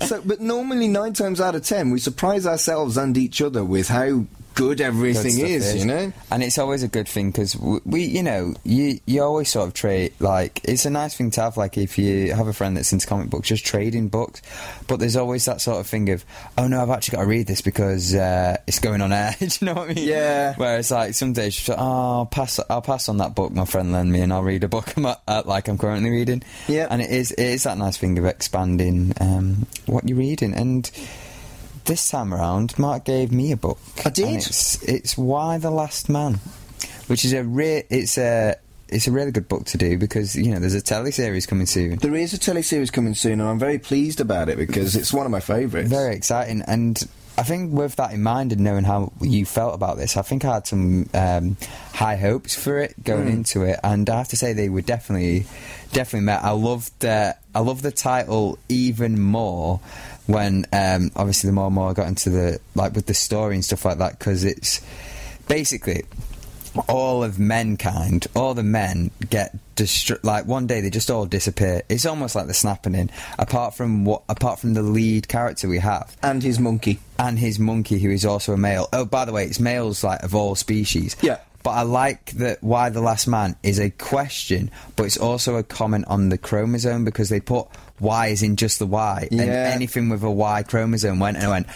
yeah. 0.00 0.06
So, 0.06 0.22
but 0.24 0.40
normally 0.40 0.88
nine 0.88 1.12
times 1.12 1.40
out 1.40 1.54
of 1.54 1.64
ten, 1.64 1.90
we 1.90 1.98
surprise 2.00 2.46
ourselves 2.46 2.96
and 2.96 3.16
each 3.18 3.42
other 3.42 3.64
with 3.64 3.88
how 3.88 4.24
good 4.60 4.78
Good 4.78 4.86
everything 4.86 5.32
stuff 5.32 5.48
is, 5.48 5.76
You 5.76 5.84
know. 5.86 6.12
and 6.30 6.42
it's 6.42 6.58
always 6.58 6.82
a 6.82 6.88
good 6.88 7.08
thing 7.08 7.30
because 7.30 7.56
we, 7.56 8.04
you 8.04 8.22
know, 8.22 8.54
you 8.64 9.00
you 9.06 9.22
always 9.22 9.48
sort 9.48 9.66
of 9.68 9.74
trade 9.74 10.12
like 10.20 10.60
it's 10.64 10.84
a 10.84 10.90
nice 10.90 11.16
thing 11.16 11.30
to 11.32 11.40
have. 11.40 11.56
Like 11.56 11.78
if 11.78 11.98
you 11.98 12.32
have 12.34 12.46
a 12.46 12.52
friend 12.52 12.76
that's 12.76 12.92
into 12.92 13.06
comic 13.06 13.30
books, 13.30 13.48
just 13.48 13.64
trading 13.64 14.08
books. 14.08 14.42
But 14.86 15.00
there's 15.00 15.16
always 15.16 15.44
that 15.46 15.60
sort 15.60 15.80
of 15.80 15.86
thing 15.86 16.10
of, 16.10 16.24
oh 16.58 16.66
no, 16.68 16.82
I've 16.82 16.90
actually 16.90 17.16
got 17.16 17.22
to 17.22 17.28
read 17.28 17.46
this 17.46 17.60
because 17.62 18.14
uh, 18.14 18.56
it's 18.66 18.78
going 18.78 19.00
on 19.00 19.12
air. 19.12 19.34
Do 19.38 19.46
you 19.46 19.66
know 19.66 19.74
what 19.74 19.90
I 19.90 19.94
mean? 19.94 20.08
Yeah. 20.08 20.54
Whereas 20.56 20.90
like 20.90 21.14
some 21.14 21.32
days, 21.32 21.66
you're 21.66 21.76
like, 21.76 21.84
oh, 21.84 22.18
I'll 22.18 22.26
pass, 22.26 22.60
I'll 22.68 22.82
pass 22.82 23.08
on 23.08 23.16
that 23.18 23.34
book 23.34 23.52
my 23.52 23.64
friend 23.64 23.92
lent 23.92 24.10
me, 24.10 24.20
and 24.20 24.32
I'll 24.32 24.42
read 24.42 24.64
a 24.64 24.68
book 24.68 24.92
I'm 24.96 25.06
at, 25.06 25.22
uh, 25.26 25.42
like 25.46 25.68
I'm 25.68 25.78
currently 25.78 26.10
reading. 26.10 26.42
Yeah. 26.68 26.86
And 26.90 27.00
it 27.00 27.10
is 27.10 27.32
it 27.32 27.44
is 27.44 27.62
that 27.64 27.78
nice 27.78 27.96
thing 27.96 28.18
of 28.18 28.24
expanding 28.26 29.14
um, 29.20 29.66
what 29.86 30.08
you're 30.08 30.18
reading 30.18 30.54
and. 30.54 30.90
This 31.90 32.08
time 32.08 32.32
around, 32.32 32.78
Mark 32.78 33.04
gave 33.04 33.32
me 33.32 33.50
a 33.50 33.56
book. 33.56 33.80
I 34.04 34.10
did. 34.10 34.24
And 34.24 34.36
it's 34.36 34.80
it's 34.84 35.18
Y 35.18 35.58
the 35.58 35.72
Last 35.72 36.08
Man, 36.08 36.34
which 37.08 37.24
is 37.24 37.32
a 37.32 37.42
re- 37.42 37.82
it's 37.90 38.16
a 38.16 38.54
it's 38.88 39.08
a 39.08 39.10
really 39.10 39.32
good 39.32 39.48
book 39.48 39.64
to 39.64 39.76
do 39.76 39.98
because 39.98 40.36
you 40.36 40.52
know 40.52 40.60
there's 40.60 40.74
a 40.74 40.80
telly 40.80 41.10
series 41.10 41.46
coming 41.46 41.66
soon. 41.66 41.96
There 41.96 42.14
is 42.14 42.32
a 42.32 42.38
teleseries 42.38 42.92
coming 42.92 43.16
soon, 43.16 43.40
and 43.40 43.42
I'm 43.42 43.58
very 43.58 43.80
pleased 43.80 44.20
about 44.20 44.48
it 44.48 44.56
because 44.56 44.94
it's 44.94 45.12
one 45.12 45.26
of 45.26 45.32
my 45.32 45.40
favourites. 45.40 45.88
Very 45.88 46.14
exciting, 46.14 46.62
and 46.68 47.02
I 47.36 47.42
think 47.42 47.72
with 47.72 47.96
that 47.96 48.12
in 48.12 48.22
mind 48.22 48.52
and 48.52 48.60
knowing 48.60 48.84
how 48.84 49.12
you 49.20 49.44
felt 49.44 49.74
about 49.74 49.96
this, 49.96 50.16
I 50.16 50.22
think 50.22 50.44
I 50.44 50.54
had 50.54 50.68
some 50.68 51.08
um, 51.12 51.56
high 51.92 52.16
hopes 52.16 52.54
for 52.54 52.78
it 52.78 53.02
going 53.02 53.26
into 53.28 53.64
it, 53.64 53.80
and 53.82 54.08
I 54.08 54.18
have 54.18 54.28
to 54.28 54.36
say 54.36 54.52
they 54.52 54.68
were 54.68 54.82
definitely 54.82 55.46
definitely 55.92 56.26
met. 56.26 56.44
I 56.44 56.50
loved 56.50 57.04
uh, 57.04 57.32
I 57.52 57.60
love 57.60 57.82
the 57.82 57.90
title 57.90 58.60
even 58.68 59.20
more 59.20 59.80
when 60.30 60.66
um, 60.72 61.10
obviously 61.16 61.48
the 61.48 61.54
more 61.54 61.66
and 61.66 61.74
more 61.74 61.90
I 61.90 61.92
got 61.92 62.08
into 62.08 62.30
the 62.30 62.60
like 62.74 62.94
with 62.94 63.06
the 63.06 63.14
story 63.14 63.54
and 63.54 63.64
stuff 63.64 63.84
like 63.84 63.98
that 63.98 64.18
because 64.18 64.44
it's 64.44 64.80
basically 65.48 66.04
all 66.88 67.24
of 67.24 67.38
mankind, 67.38 68.26
all 68.36 68.54
the 68.54 68.62
men 68.62 69.10
get 69.28 69.56
destru- 69.76 70.22
like 70.22 70.46
one 70.46 70.66
day 70.66 70.80
they 70.80 70.90
just 70.90 71.10
all 71.10 71.26
disappear. 71.26 71.82
It's 71.88 72.06
almost 72.06 72.34
like 72.34 72.46
the 72.46 72.54
snapping 72.54 72.94
in. 72.94 73.10
Apart 73.38 73.74
from 73.74 74.04
what, 74.04 74.22
apart 74.28 74.60
from 74.60 74.74
the 74.74 74.82
lead 74.82 75.28
character 75.28 75.68
we 75.68 75.78
have 75.78 76.16
and 76.22 76.42
his 76.42 76.58
monkey. 76.58 77.00
and 77.18 77.38
his 77.38 77.58
monkey, 77.58 77.98
who 77.98 78.10
is 78.10 78.24
also 78.24 78.52
a 78.52 78.56
male. 78.56 78.88
Oh, 78.92 79.04
by 79.04 79.24
the 79.24 79.32
way, 79.32 79.44
it's 79.44 79.60
males 79.60 80.04
like 80.04 80.22
of 80.22 80.34
all 80.34 80.54
species. 80.54 81.16
Yeah. 81.22 81.38
But 81.62 81.70
I 81.72 81.82
like 81.82 82.30
that 82.32 82.62
why 82.62 82.88
the 82.88 83.02
last 83.02 83.26
man 83.26 83.54
is 83.62 83.78
a 83.78 83.90
question, 83.90 84.70
but 84.96 85.04
it's 85.04 85.18
also 85.18 85.56
a 85.56 85.62
comment 85.62 86.06
on 86.08 86.30
the 86.30 86.38
chromosome 86.38 87.04
because 87.04 87.28
they 87.28 87.40
put 87.40 87.66
Y 88.00 88.28
is 88.28 88.42
in 88.42 88.56
just 88.56 88.78
the 88.78 88.86
Y, 88.86 89.28
and 89.30 89.40
anything 89.40 90.08
with 90.08 90.22
a 90.22 90.30
Y 90.30 90.62
chromosome 90.62 91.18
went 91.20 91.36
and 91.36 91.46
I 91.46 91.50
went. 91.50 91.66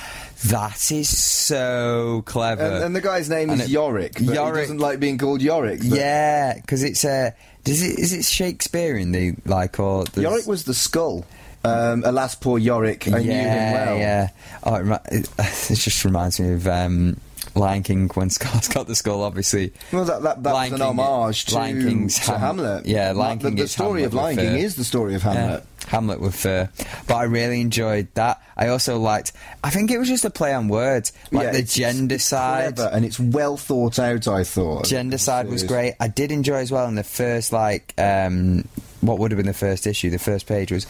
That 0.46 0.92
is 0.92 1.08
so 1.16 2.22
clever. 2.26 2.62
And, 2.62 2.84
and 2.84 2.96
the 2.96 3.00
guy's 3.00 3.30
name 3.30 3.48
And 3.50 3.60
is 3.62 3.68
it- 3.68 3.72
Yorick. 3.72 4.20
Yorick. 4.20 4.28
He 4.56 4.60
doesn't 4.62 4.78
like 4.78 5.00
being 5.00 5.16
called 5.16 5.40
Yorick. 5.40 5.78
but- 5.78 5.86
Yeah, 5.98 6.54
because 6.56 6.82
it's 6.82 7.04
uh, 7.04 7.30
does 7.64 7.82
it 7.82 7.98
is 7.98 8.12
it 8.12 8.24
Shakespearean? 8.24 9.12
The 9.12 9.34
like 9.46 9.78
or 9.80 10.04
there's- 10.04 10.30
Yorick 10.30 10.46
was 10.46 10.64
the 10.64 10.74
skull. 10.74 11.24
Um, 11.64 12.02
alas, 12.04 12.34
poor 12.34 12.58
Yorick. 12.58 13.08
I 13.08 13.18
yeah, 13.18 13.20
knew 13.20 13.48
him 13.48 13.72
well. 13.72 13.96
yeah. 13.98 14.28
Oh, 14.64 14.74
it, 14.74 15.00
it, 15.12 15.30
it 15.70 15.74
just 15.76 16.04
reminds 16.04 16.38
me 16.38 16.52
of 16.52 16.68
um, 16.68 17.16
Lion 17.54 17.82
King 17.82 18.10
when 18.12 18.28
Scar's 18.36 18.68
got 18.68 18.86
the 18.86 18.94
skull. 18.94 19.22
Obviously, 19.22 19.72
Well, 19.90 20.04
that, 20.04 20.22
that, 20.24 20.42
that 20.42 20.52
Lion 20.52 20.74
an 20.74 20.80
King- 20.80 20.98
homage 20.98 21.46
to, 21.46 21.54
Lion 21.54 21.82
King's 21.82 22.18
to 22.18 22.32
Ham- 22.32 22.40
Hamlet. 22.58 22.84
Yeah, 22.84 23.12
Lion 23.12 23.38
the, 23.38 23.48
King 23.48 23.56
the 23.56 23.62
is 23.62 23.72
story 23.72 24.02
Hamlet 24.02 24.06
of 24.08 24.14
Lion 24.14 24.36
King 24.36 24.56
is 24.56 24.76
the 24.76 24.84
story 24.84 25.14
of 25.14 25.24
yeah. 25.24 25.60
Hamlet. 25.86 26.20
With 26.20 26.34
fur. 26.34 26.68
But 27.06 27.14
I 27.14 27.24
really 27.24 27.60
enjoyed 27.60 28.08
that. 28.14 28.40
I 28.56 28.68
also 28.68 28.98
liked. 28.98 29.32
I 29.62 29.70
think 29.70 29.90
it 29.90 29.98
was 29.98 30.08
just 30.08 30.24
a 30.24 30.30
play 30.30 30.52
on 30.54 30.68
words, 30.68 31.12
like 31.32 31.44
Yeah, 31.46 31.50
the 31.52 31.58
it's- 31.58 31.74
gender 31.74 32.14
it's 32.16 32.24
side. 32.24 32.76
clever 32.76 32.90
and 32.94 33.04
it's 33.04 33.18
well 33.20 33.56
thought 33.56 33.98
out. 33.98 34.28
I 34.28 34.44
thought 34.44 34.84
Gendercide 34.86 35.48
was 35.48 35.62
great. 35.62 35.94
I 36.00 36.08
did 36.08 36.30
enjoy 36.32 36.56
as 36.56 36.70
well 36.70 36.86
in 36.88 36.94
the 36.94 37.04
first 37.04 37.52
like 37.52 37.92
um, 37.98 38.66
what 39.00 39.18
would 39.18 39.30
have 39.32 39.38
been 39.38 39.46
the 39.46 39.52
first 39.54 39.86
issue. 39.86 40.10
The 40.10 40.18
first 40.18 40.46
page 40.46 40.70
was. 40.72 40.86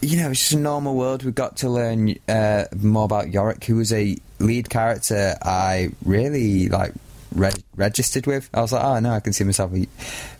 You 0.00 0.16
know, 0.16 0.30
it's 0.30 0.40
just 0.40 0.52
a 0.52 0.58
normal 0.58 0.94
world. 0.94 1.24
We 1.24 1.32
got 1.32 1.58
to 1.58 1.68
learn 1.68 2.14
uh, 2.26 2.64
more 2.74 3.04
about 3.04 3.30
Yorick, 3.34 3.62
who 3.64 3.76
was 3.76 3.92
a 3.92 4.16
lead 4.38 4.70
character 4.70 5.36
I 5.42 5.90
really 6.06 6.70
like 6.70 6.94
reg- 7.34 7.62
registered 7.76 8.26
with. 8.26 8.48
I 8.54 8.60
was 8.60 8.72
like, 8.72 8.84
oh 8.84 8.98
no, 9.00 9.10
I 9.10 9.20
can 9.20 9.32
see 9.32 9.44
myself 9.44 9.70
with, 9.70 9.88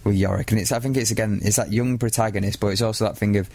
with 0.04 0.14
Yorick, 0.16 0.50
and 0.52 0.60
it's. 0.60 0.72
I 0.72 0.78
think 0.78 0.96
it's 0.96 1.10
again, 1.10 1.40
it's 1.42 1.56
that 1.56 1.72
young 1.72 1.98
protagonist, 1.98 2.60
but 2.60 2.68
it's 2.68 2.82
also 2.82 3.04
that 3.04 3.18
thing 3.18 3.36
of 3.36 3.48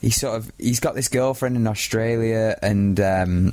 he's 0.00 0.16
sort 0.16 0.36
of 0.36 0.52
he's 0.58 0.80
got 0.80 0.94
this 0.94 1.08
girlfriend 1.08 1.56
in 1.56 1.66
Australia, 1.66 2.58
and 2.62 3.00
um, 3.00 3.52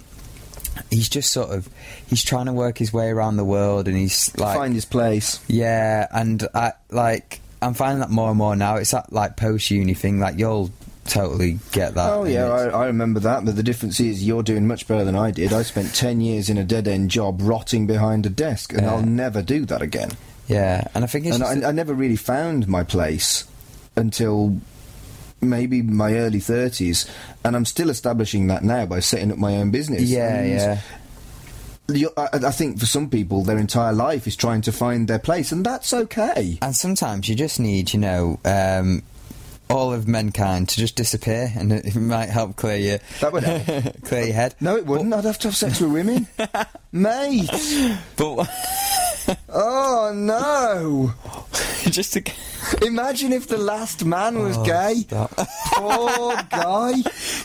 he's 0.89 1.09
just 1.09 1.31
sort 1.31 1.49
of 1.51 1.69
he's 2.07 2.23
trying 2.23 2.45
to 2.47 2.53
work 2.53 2.77
his 2.77 2.91
way 2.91 3.09
around 3.09 3.37
the 3.37 3.45
world, 3.45 3.87
and 3.87 3.95
he's 3.97 4.35
like 4.37 4.57
Find 4.57 4.73
his 4.73 4.85
place. 4.85 5.39
yeah, 5.47 6.07
and 6.11 6.45
I 6.53 6.73
like 6.89 7.39
I'm 7.61 7.73
finding 7.73 7.99
that 7.99 8.09
more 8.09 8.29
and 8.29 8.37
more 8.37 8.55
now. 8.55 8.75
It's 8.77 8.91
that 8.91 9.13
like 9.13 9.37
post 9.37 9.69
uni 9.71 9.93
thing. 9.93 10.19
Like 10.19 10.37
you'll 10.37 10.71
totally 11.05 11.59
get 11.71 11.95
that. 11.95 12.11
Oh 12.13 12.23
yeah, 12.25 12.45
I, 12.47 12.67
I 12.67 12.85
remember 12.87 13.19
that. 13.21 13.43
But 13.45 13.55
the 13.55 13.63
difference 13.63 13.99
is 13.99 14.25
you're 14.25 14.43
doing 14.43 14.67
much 14.67 14.87
better 14.87 15.03
than 15.03 15.15
I 15.15 15.31
did. 15.31 15.53
I 15.53 15.63
spent 15.63 15.93
ten 15.95 16.21
years 16.21 16.49
in 16.49 16.57
a 16.57 16.63
dead 16.63 16.87
end 16.87 17.09
job, 17.11 17.39
rotting 17.41 17.87
behind 17.87 18.25
a 18.25 18.29
desk, 18.29 18.73
and 18.73 18.81
Yeah. 18.83 18.91
I'll 18.93 19.01
never 19.03 19.41
do 19.41 19.65
that 19.65 19.81
again. 19.81 20.11
yeah, 20.47 20.87
and 20.93 21.03
I 21.03 21.07
think 21.07 21.25
it's 21.25 21.35
and 21.39 21.65
I, 21.65 21.69
I 21.69 21.71
never 21.71 21.93
really 21.93 22.15
found 22.17 22.67
my 22.67 22.83
place 22.83 23.45
until 23.95 24.57
maybe 25.43 25.81
my 25.81 26.13
early 26.13 26.37
30s 26.39 27.09
and 27.43 27.55
i'm 27.55 27.65
still 27.65 27.89
establishing 27.89 28.45
that 28.45 28.63
now 28.63 28.85
by 28.85 28.99
setting 28.99 29.31
up 29.31 29.39
my 29.39 29.57
own 29.57 29.71
business 29.71 30.03
yeah, 30.03 30.35
And 30.35 30.49
yeah. 30.51 32.09
I, 32.15 32.27
I 32.45 32.51
think 32.51 32.79
for 32.79 32.85
some 32.85 33.09
people 33.09 33.43
their 33.43 33.57
entire 33.57 33.91
life 33.91 34.27
is 34.27 34.35
trying 34.35 34.61
to 34.61 34.71
find 34.71 35.07
their 35.07 35.17
place 35.17 35.51
and 35.51 35.65
that's 35.65 35.93
okay 35.93 36.59
And 36.61 36.75
sometimes 36.75 37.27
you 37.27 37.33
just 37.35 37.59
need, 37.59 37.91
you 37.91 37.99
know, 37.99 38.39
um, 38.45 39.01
all 39.71 39.93
of 39.93 40.07
mankind 40.07 40.69
to 40.69 40.75
just 40.77 40.95
disappear, 40.95 41.51
and 41.55 41.71
it 41.71 41.95
might 41.95 42.29
help 42.29 42.55
clear 42.55 42.77
your 42.77 42.99
That 43.21 43.33
would 43.33 43.43
help. 43.43 44.01
clear 44.03 44.23
your 44.25 44.33
head. 44.33 44.55
no 44.59 44.75
it 44.77 44.85
wouldn't 44.85 45.13
i'd 45.13 45.23
have 45.25 45.39
to 45.39 45.47
have 45.49 45.55
sex 45.55 45.79
with 45.81 45.91
women 45.91 46.27
mate 46.91 47.49
But 48.17 48.49
oh 49.49 50.11
no 50.13 51.13
just 51.89 52.13
to 52.13 52.23
imagine 52.85 53.33
if 53.33 53.47
the 53.47 53.57
last 53.57 54.05
man 54.05 54.39
was 54.39 54.57
Oh, 54.57 54.63
gay 54.63 55.05
poor 55.73 56.35
guy 56.49 56.93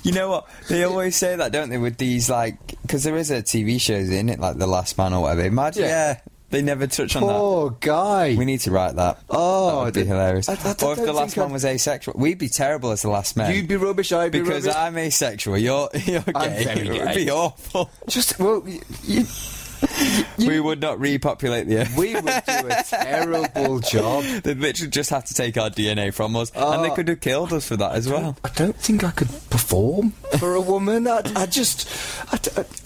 You 0.02 0.12
know 0.12 0.28
what? 0.30 0.48
They 0.68 0.84
always 0.84 1.16
say 1.16 1.36
that, 1.36 1.52
don't 1.52 1.68
they? 1.68 1.78
With 1.78 1.96
these, 1.98 2.30
like, 2.30 2.58
because 2.82 3.02
there 3.04 3.16
is 3.16 3.30
a 3.30 3.42
TV 3.42 3.80
shows 3.80 4.08
in 4.10 4.28
it, 4.28 4.38
like 4.38 4.56
The 4.56 4.66
Last 4.68 4.96
Man 4.98 5.12
or 5.12 5.22
whatever. 5.22 5.42
Imagine, 5.44 5.82
Yeah. 5.84 5.88
yeah, 5.88 6.20
they 6.50 6.62
never 6.62 6.86
touch 6.86 7.16
on 7.16 7.22
that. 7.26 7.32
poor 7.38 7.70
guy 7.80 8.34
We 8.38 8.44
need 8.44 8.60
to 8.60 8.70
write 8.70 8.96
that. 8.96 9.18
Oh, 9.28 9.78
that 9.78 9.84
would 9.86 9.94
be 9.94 10.00
I- 10.02 10.04
hilarious. 10.04 10.48
I- 10.48 10.52
I- 10.52 10.56
I 10.56 10.58
or 10.70 10.72
if 10.72 10.78
don't 10.98 11.06
the 11.06 11.12
last 11.12 11.30
think 11.30 11.36
man 11.38 11.46
I'd- 11.46 11.52
was 11.52 11.64
asexual, 11.64 12.14
we'd 12.18 12.38
be 12.38 12.48
terrible 12.48 12.90
as 12.92 13.02
the 13.02 13.10
last 13.10 13.36
man. 13.36 13.54
you'd 13.54 13.68
be 13.68 13.76
rubbish 13.76 14.12
i'd 14.12 14.30
be 14.32 14.40
because 14.40 14.64
rubbish 14.66 14.76
I'm 14.80 14.96
asexual. 14.98 15.58
You're 15.58 15.88
you're 15.94 16.20
gay. 16.20 16.32
I'm 16.34 16.50
very 16.52 16.80
it 16.88 16.90
would 16.92 17.08
gay. 17.08 17.24
be 17.24 17.30
awful. 17.30 17.90
just 18.08 18.38
well 18.38 18.60
y- 18.60 18.80
you, 19.04 19.26
we 20.38 20.60
would 20.60 20.80
not 20.80 20.98
repopulate 21.00 21.66
the 21.66 21.78
earth. 21.78 21.96
We 21.96 22.14
would 22.14 22.24
do 22.24 22.30
a 22.68 22.82
terrible 22.88 23.80
job. 23.80 24.24
They'd 24.42 24.58
literally 24.58 24.90
just 24.90 25.10
have 25.10 25.24
to 25.26 25.34
take 25.34 25.56
our 25.56 25.70
DNA 25.70 26.12
from 26.12 26.36
us, 26.36 26.50
and 26.54 26.84
they 26.84 26.90
Oh. 26.90 26.94
could 26.94 27.08
have 27.08 27.20
killed 27.20 27.52
us 27.52 27.66
for 27.68 27.76
that 27.76 27.92
as 27.92 28.08
well. 28.08 28.36
I 28.44 28.48
don't 28.50 28.76
think 28.76 29.04
I 29.04 29.10
could 29.10 29.28
perform 29.50 30.10
for 30.38 30.54
a 30.54 30.60
woman. 30.60 31.06
I, 31.08 31.22
I 31.34 31.46
just. 31.46 31.88
I, 32.32 32.36
I- 32.36 32.38
Do 32.38 32.40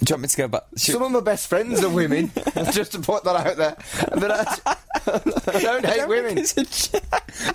you 0.09 0.15
want 0.15 0.23
me 0.23 0.29
to 0.29 0.37
go 0.37 0.49
back? 0.49 0.63
Should- 0.77 0.93
some 0.95 1.03
of 1.03 1.11
my 1.13 1.21
best 1.21 1.49
friends 1.49 1.83
are 1.83 1.91
women, 1.91 2.31
just 2.73 2.93
to 2.93 3.01
put 3.01 3.25
that 3.25 3.37
out 3.47 3.57
there. 3.57 3.77
But 4.19 4.31
I, 4.67 4.77
I 5.07 5.61
don't 5.61 5.85
hate 5.87 6.07
women, 6.09 6.39
It's 6.39 6.57
a 6.57 6.65
j- 6.65 7.05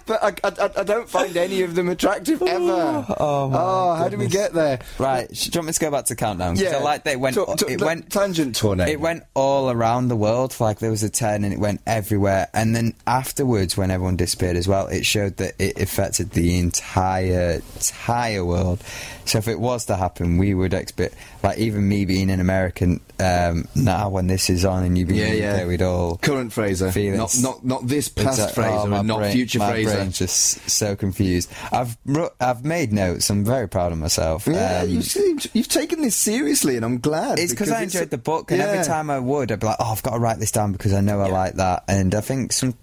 but 0.06 0.24
I, 0.24 0.34
I, 0.44 0.70
I 0.78 0.84
don't 0.84 1.08
find 1.10 1.36
any 1.38 1.62
of 1.62 1.76
them 1.76 1.90
attractive 1.90 2.42
oh, 2.42 2.46
ever. 2.48 3.16
Oh, 3.20 3.50
my 3.50 3.58
oh, 3.60 3.94
how 3.96 4.10
do 4.10 4.18
we 4.18 4.28
get 4.28 4.54
there? 4.54 4.80
Right, 5.00 5.28
do 5.28 5.36
you 5.36 5.52
want 5.56 5.68
me 5.68 5.74
to 5.74 5.80
go 5.80 5.92
back 5.92 6.06
to 6.06 6.16
countdown? 6.16 6.58
'Cause 6.58 6.66
I 6.74 6.80
like 6.80 7.04
they 7.04 7.16
went. 7.16 7.38
It 7.38 7.82
went. 7.82 8.12
tangent 8.12 8.56
tornado. 8.56 8.92
It 8.92 9.00
went 9.00 9.24
all 9.34 9.70
around 9.70 10.08
the 10.08 10.16
world. 10.16 10.56
Like 10.60 10.80
there 10.80 10.92
was 10.92 11.04
a 11.04 11.10
ten, 11.10 11.44
and 11.44 11.54
it 11.54 11.60
went 11.60 11.82
everywhere. 11.86 12.48
And 12.54 12.76
then 12.76 12.94
afterwards, 13.08 13.76
when 13.78 13.92
everyone 13.92 14.16
disappeared 14.16 14.56
as 14.58 14.68
well, 14.68 14.88
it 14.88 15.06
showed 15.06 15.38
that 15.38 15.54
it 15.60 15.80
affected 15.80 16.32
the 16.32 16.58
entire 16.60 17.62
entire 17.76 18.46
world. 18.46 18.82
So 19.26 19.38
if 19.40 19.48
it 19.48 19.60
was 19.60 19.86
to 19.86 19.96
happen, 19.96 20.38
we 20.38 20.54
would 20.54 20.74
expect. 20.74 21.16
Like 21.46 21.60
even 21.60 21.88
me 21.88 22.06
being 22.06 22.30
an 22.32 22.40
American 22.40 23.00
um, 23.20 23.68
now, 23.76 24.10
when 24.10 24.28
this 24.28 24.50
is 24.50 24.66
on 24.66 24.84
and 24.84 24.98
you 24.98 25.06
being 25.06 25.20
Yeah, 25.20 25.34
yeah. 25.34 25.62
UK, 25.62 25.68
we'd 25.68 25.82
all 25.84 26.18
Current 26.18 26.52
Fraser, 26.52 26.92
feel 26.92 27.16
not 27.16 27.36
not 27.40 27.64
not 27.64 27.88
this 27.88 28.10
past 28.10 28.40
Exact- 28.40 28.56
Fraser, 28.56 28.72
oh, 28.92 28.94
and 28.94 29.08
not 29.08 29.20
brain- 29.20 29.32
future 29.34 29.60
my 29.60 29.70
Fraser. 29.72 29.94
brain's 29.96 30.18
just 30.18 30.70
so 30.70 30.96
confused. 30.96 31.52
I've 31.72 31.96
I've 32.42 32.66
made 32.66 32.92
notes. 32.92 33.30
I'm 33.30 33.46
very 33.46 33.70
proud 33.70 33.92
of 33.92 34.00
myself. 34.00 34.48
Yeah, 34.48 34.82
Um, 34.82 34.90
you 34.90 35.02
seem 35.04 35.40
you've 35.54 35.68
taken 35.68 36.02
this 36.02 36.16
seriously, 36.16 36.76
and 36.78 36.84
I'm 36.84 36.98
glad. 37.00 37.38
It's 37.40 37.54
because 37.54 37.70
I 37.72 37.84
enjoyed 37.84 38.10
the 38.10 38.18
book, 38.18 38.50
and 38.52 38.60
Yeah. 38.60 38.68
every 38.70 38.84
time 38.86 39.10
I 39.10 39.20
would, 39.20 39.52
I'd 39.52 39.60
be 39.60 39.68
like, 39.68 39.78
"Oh, 39.80 39.92
I've 39.92 40.04
got 40.04 40.12
to 40.14 40.20
write 40.20 40.40
this 40.40 40.52
down 40.52 40.72
because 40.72 40.94
I 40.94 41.02
know 41.02 41.22
I 41.22 41.28
like 41.30 41.56
that." 41.56 41.84
And 41.88 42.16
I 42.16 42.22
think 42.22 42.54
some 42.54 42.74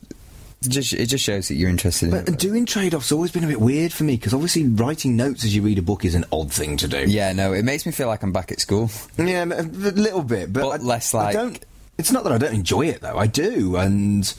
just 0.68 0.92
it 0.92 1.06
just 1.06 1.24
shows 1.24 1.48
that 1.48 1.54
you're 1.54 1.70
interested 1.70 2.06
in 2.06 2.10
But 2.12 2.28
it. 2.28 2.38
doing 2.38 2.66
trade 2.66 2.94
offs 2.94 3.12
always 3.12 3.30
been 3.30 3.44
a 3.44 3.48
bit 3.48 3.60
weird 3.60 3.92
for 3.92 4.04
me 4.04 4.16
because 4.16 4.32
obviously 4.34 4.66
writing 4.68 5.16
notes 5.16 5.44
as 5.44 5.54
you 5.54 5.62
read 5.62 5.78
a 5.78 5.82
book 5.82 6.04
is 6.04 6.14
an 6.14 6.24
odd 6.32 6.52
thing 6.52 6.76
to 6.78 6.88
do. 6.88 7.04
Yeah, 7.08 7.32
no, 7.32 7.52
it 7.52 7.64
makes 7.64 7.86
me 7.86 7.92
feel 7.92 8.06
like 8.08 8.22
I'm 8.22 8.32
back 8.32 8.52
at 8.52 8.60
school. 8.60 8.90
Yeah, 9.18 9.44
a 9.44 9.62
little 9.62 10.22
bit, 10.22 10.52
but, 10.52 10.62
But 10.62 10.80
I, 10.80 10.82
less 10.84 11.14
I 11.14 11.24
like- 11.24 11.34
don't. 11.34 11.64
It's 11.98 12.10
not 12.10 12.24
that 12.24 12.32
I 12.32 12.38
don't 12.38 12.54
enjoy 12.54 12.86
it 12.86 13.00
though. 13.02 13.16
I 13.18 13.26
do, 13.26 13.76
and 13.76 14.32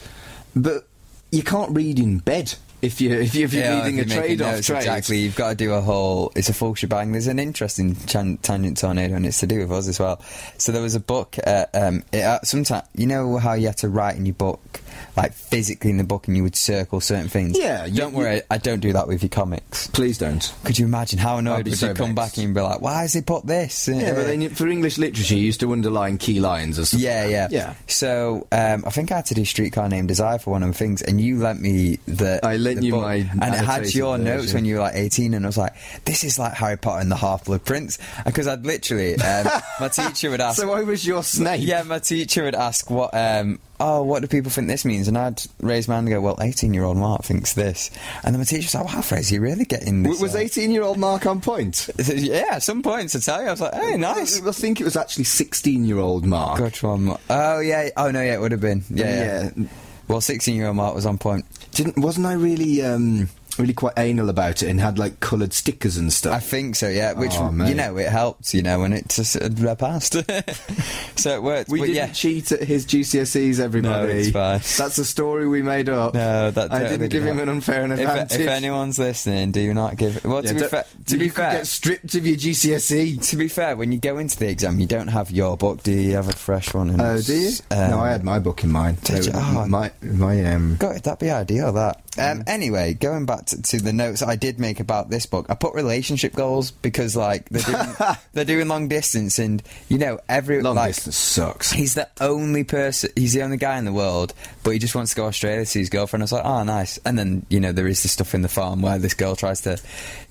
but 0.56 0.88
you 1.32 1.44
can't 1.44 1.72
read 1.76 2.00
in 2.00 2.18
bed 2.20 2.56
if 2.84 3.02
you 3.02 3.12
if 3.14 3.34
you're, 3.34 3.46
if 3.46 3.54
you're 3.54 3.64
Yeah, 3.64 3.78
if 3.80 3.86
a 3.86 3.92
you're 3.92 4.06
making 4.06 4.18
trade 4.18 4.42
off 4.42 4.52
notes, 4.56 4.68
trade. 4.68 4.78
Exactly, 4.80 5.18
you've 5.20 5.36
got 5.36 5.50
to 5.50 5.56
do 5.56 5.74
a 5.74 5.82
whole. 5.82 6.32
It's 6.36 6.50
a 6.50 6.54
full 6.54 6.76
shebang. 6.76 7.12
There's 7.14 7.28
an 7.28 7.40
interesting 7.40 7.96
chan- 8.06 8.38
tangent 8.38 8.78
tornado, 8.78 9.16
and 9.16 9.26
it's 9.26 9.40
to 9.40 9.48
do 9.48 9.60
with 9.60 9.72
us 9.72 9.88
as 9.88 10.00
well. 10.00 10.22
So 10.58 10.72
there 10.72 10.82
was 10.82 10.94
a 10.96 11.00
book. 11.00 11.38
Uh, 11.46 11.66
um, 11.74 12.04
it, 12.12 12.22
uh, 12.24 12.40
sometimes 12.44 12.86
you 12.96 13.08
know 13.08 13.38
how 13.38 13.54
you 13.54 13.68
had 13.68 13.78
to 13.78 13.90
write 13.90 14.18
in 14.18 14.26
your 14.26 14.36
book, 14.36 14.82
like 15.16 15.34
physically 15.34 15.90
in 15.92 15.98
the 15.98 16.04
book, 16.04 16.28
and 16.28 16.36
you 16.36 16.44
would 16.44 16.56
circle 16.56 17.00
certain 17.00 17.30
things. 17.30 17.58
Yeah, 17.58 17.86
you- 17.86 17.98
don't 17.98 18.14
worry, 18.14 18.42
I 18.52 18.58
don't 18.58 18.82
do 18.82 18.94
that 18.94 19.08
with 19.08 19.24
your 19.24 19.30
comics. 19.30 19.88
Please 19.88 20.18
don't. 20.18 20.54
Could 20.66 20.78
you 20.78 20.86
imagine 20.86 21.20
how 21.20 21.38
annoyed 21.38 21.66
would 21.66 21.78
so 21.78 21.88
you 21.90 21.94
come 21.94 22.14
vexed. 22.14 22.36
back 22.36 22.44
and 22.44 22.54
be 22.54 22.60
like, 22.62 22.82
"Why 22.82 23.02
has 23.02 23.14
he 23.14 23.22
put 23.22 23.46
this?" 23.48 23.88
Yeah, 23.88 24.14
but 24.14 24.28
then 24.28 24.50
for 24.50 24.68
English 24.68 24.98
literature, 24.98 25.36
you 25.36 25.46
used 25.46 25.62
to 25.62 25.72
underline 25.72 26.18
key 26.18 26.40
lines 26.42 26.78
or 26.78 26.86
something. 26.86 27.06
Yeah, 27.08 27.26
yeah, 27.28 27.48
yeah. 27.50 27.74
So 27.88 28.46
um, 28.52 28.84
I 28.86 28.90
think 28.90 29.12
I 29.12 29.18
had 29.18 29.26
to 29.28 29.34
do 29.34 29.46
Streetcar 29.46 29.88
Named 29.88 30.08
Desire 30.10 30.38
for 30.40 30.52
one 30.52 30.64
of 30.64 30.70
the 30.70 30.78
things, 30.78 31.02
and 31.02 31.22
you 31.22 31.38
lent 31.40 31.62
me 31.62 32.00
the. 32.08 32.40
I 32.44 32.58
the 32.80 32.86
you 32.86 32.92
book, 32.94 33.02
my 33.04 33.16
and 33.16 33.54
it 33.56 33.64
had 33.64 33.94
your 33.94 34.18
version. 34.18 34.24
notes 34.24 34.54
when 34.54 34.66
you 34.66 34.76
were 34.76 34.82
like 34.82 34.96
eighteen, 34.96 35.34
and 35.34 35.46
I 35.46 35.48
was 35.50 35.58
like, 35.58 35.74
"This 36.06 36.24
is 36.24 36.38
like 36.40 36.54
Harry 36.54 36.78
Potter 36.78 37.02
and 37.02 37.12
the 37.12 37.16
Half 37.16 37.46
Blood 37.46 37.66
Prince," 37.66 37.98
because 38.26 38.48
I'd 38.48 38.66
literally 38.66 39.16
um, 39.18 39.48
my 39.80 39.88
teacher 39.90 40.30
would 40.30 40.42
ask. 40.42 40.60
So 40.60 40.72
I 40.72 40.84
was 40.84 41.06
your 41.06 41.24
Snape. 41.24 41.62
yeah, 41.62 41.84
my 41.84 42.00
teacher 42.00 42.44
would 42.44 42.56
ask 42.56 42.90
what. 42.90 43.14
Um, 43.14 43.60
oh, 43.80 44.04
what 44.04 44.22
do 44.22 44.28
people 44.28 44.52
think 44.52 44.68
this 44.68 44.86
means? 44.86 45.08
And 45.08 45.18
I'd 45.18 45.42
raise 45.60 45.88
my 45.88 45.96
hand 45.96 46.08
and 46.08 46.16
go, 46.16 46.22
"Well, 46.22 46.38
eighteen-year-old 46.42 46.98
Mark 46.98 47.24
thinks 47.24 47.54
this," 47.54 47.90
and 48.24 48.34
then 48.34 48.40
my 48.40 48.46
teacher 48.46 48.66
was 48.66 48.76
like, 48.76 48.94
"Wow, 48.94 49.02
Fraser, 49.02 49.36
you 49.36 49.42
really 49.42 49.66
getting 49.66 50.04
this?" 50.04 50.22
Was 50.22 50.36
uh, 50.36 50.40
eighteen-year-old 50.40 50.98
Mark 50.98 51.26
on 51.26 51.42
point? 51.42 51.90
Yeah, 52.14 52.60
some 52.60 52.84
points 52.84 53.16
I 53.16 53.20
tell 53.20 53.42
you, 53.42 53.48
I 53.48 53.52
was 53.52 53.62
like, 53.62 53.74
"Hey, 53.74 53.98
nice." 53.98 54.46
I 54.46 54.52
think 54.52 54.80
it 54.80 54.84
was 54.84 54.96
actually 54.96 55.24
sixteen-year-old 55.26 56.26
Mark. 56.26 56.60
Which 56.60 56.84
one? 56.84 57.18
Oh 57.30 57.60
yeah. 57.60 57.90
Oh 57.98 58.12
no, 58.12 58.22
yeah, 58.22 58.34
it 58.36 58.42
would 58.42 58.52
have 58.52 58.62
been. 58.62 58.84
Yeah. 58.90 59.06
yeah. 59.06 59.50
Yeah. 59.56 59.68
Well, 60.08 60.22
sixteen-year-old 60.22 60.76
Mark 60.76 60.96
was 60.96 61.06
on 61.06 61.18
point. 61.18 61.46
Didn't 61.72 61.98
wasn't 61.98 62.26
I 62.26 62.34
really 62.34 62.82
um, 62.82 63.30
really 63.60 63.74
quite 63.74 63.94
anal 63.98 64.30
about 64.30 64.64
it 64.64 64.70
and 64.70 64.80
had 64.80 64.98
like 64.98 65.20
coloured 65.20 65.54
stickers 65.54 65.98
and 65.98 66.12
stuff. 66.12 66.34
I 66.34 66.40
think 66.40 66.76
so. 66.76 66.88
Yeah. 66.90 67.14
Which 67.14 67.34
Oh, 67.36 67.52
you 67.66 67.76
know, 67.76 67.98
it 67.98 68.10
helped. 68.10 68.54
You 68.54 68.62
know, 68.64 68.80
when 68.80 68.94
it 68.94 69.10
just 69.10 69.36
uh, 69.36 69.76
passed. 69.76 70.14
so 71.16 71.36
it 71.36 71.44
worked. 71.44 71.70
We 71.70 71.80
but 71.80 71.86
didn't 71.86 71.96
yeah. 71.96 72.12
cheat 72.14 72.52
at 72.52 72.64
his 72.64 72.86
GCSEs, 72.86 73.60
everybody. 73.60 74.08
No, 74.08 74.10
it's 74.20 74.30
fine. 74.32 74.60
That's 74.78 74.98
a 74.98 75.06
story 75.06 75.48
we 75.48 75.62
made 75.62 75.90
up. 75.90 76.14
No, 76.14 76.52
that 76.52 76.72
I 76.74 76.88
didn't 76.88 77.10
give 77.10 77.24
him 77.26 77.40
an 77.40 77.50
unfair 77.50 77.84
advantage. 77.84 78.40
if 78.40 78.48
anyone's 78.48 79.00
listening, 79.00 79.52
do 79.52 79.74
not 79.74 79.98
give. 79.98 80.24
Well, 80.26 80.44
Yeah, 80.44 80.54
to 80.54 80.60
be 80.60 80.68
fair, 80.68 80.86
to 81.08 81.14
you 81.14 81.20
be 81.20 81.30
fair, 81.30 81.52
get 81.54 81.68
stripped 81.68 82.16
of 82.16 82.26
your 82.26 82.38
GCSE. 82.38 83.30
to 83.30 83.36
be 83.38 83.48
fair, 83.48 83.76
when 83.76 83.92
you 83.92 84.00
go 84.00 84.18
into 84.18 84.38
the 84.38 84.50
exam, 84.50 84.80
you 84.80 84.88
don't 84.88 85.08
have 85.10 85.32
your 85.32 85.58
book. 85.58 85.84
Do 85.84 85.92
you? 85.92 86.14
Have 86.14 86.30
a 86.30 86.34
fresh 86.34 86.74
one? 86.74 86.90
And 86.90 87.02
Oh, 87.02 87.20
do 87.22 87.34
you? 87.34 87.50
um, 87.72 87.90
no, 87.92 88.00
I 88.00 88.12
had 88.12 88.24
my 88.24 88.40
book 88.40 88.64
in 88.64 88.72
mind. 88.72 89.02
did 89.02 89.24
So 89.24 89.32
you? 89.32 89.38
Oh. 89.38 89.66
My 89.68 89.92
my 90.02 90.44
um. 90.46 90.76
God, 90.80 91.02
that'd 91.04 91.20
be 91.20 91.30
ideal. 91.32 91.74
That. 91.74 92.02
Um, 92.18 92.44
Anyway, 92.46 92.94
going 92.94 93.26
back 93.26 93.43
back 93.44 93.58
to, 93.58 93.62
to 93.62 93.84
the 93.84 93.94
notes 93.94 94.22
I 94.22 94.36
did 94.36 94.60
make 94.60 94.80
about 94.80 95.10
this 95.10 95.26
book, 95.26 95.46
I 95.50 95.56
put 95.56 95.74
relationship 95.74 96.34
goals 96.34 96.72
because 96.72 97.16
like 97.16 97.50
they're 97.50 97.62
doing, 97.62 97.96
they're 98.34 98.46
doing 98.46 98.68
long 98.68 98.88
distance, 98.88 99.40
and 99.40 99.62
you 99.90 99.98
know 99.98 100.20
every 100.30 100.62
Long 100.62 100.76
like, 100.76 100.96
distance 100.96 101.18
sucks. 101.18 101.72
He's 101.72 101.96
the 101.96 102.10
only 102.22 102.64
person. 102.64 103.12
He's 103.16 103.34
the 103.34 103.44
only 103.44 103.58
guy 103.58 103.78
in 103.78 103.86
the 103.86 103.94
world, 103.94 104.34
but 104.64 104.72
he 104.72 104.80
just 104.80 104.96
wants 104.96 105.12
to 105.12 105.18
go 105.18 105.26
Australia 105.26 105.62
to 105.62 105.66
see 105.66 105.80
his 105.80 105.90
girlfriend. 105.90 106.24
I 106.24 106.26
was 106.26 106.32
like, 106.32 106.46
oh, 106.46 106.64
nice. 106.64 106.98
And 107.06 107.18
then 107.18 107.46
you 107.50 107.60
know 107.60 107.72
there 107.72 107.88
is 107.88 108.04
this 108.04 108.12
stuff 108.12 108.34
in 108.34 108.42
the 108.42 108.50
farm 108.50 108.82
where 108.82 109.00
this 109.00 109.14
girl 109.14 109.36
tries 109.36 109.62
to, 109.62 109.80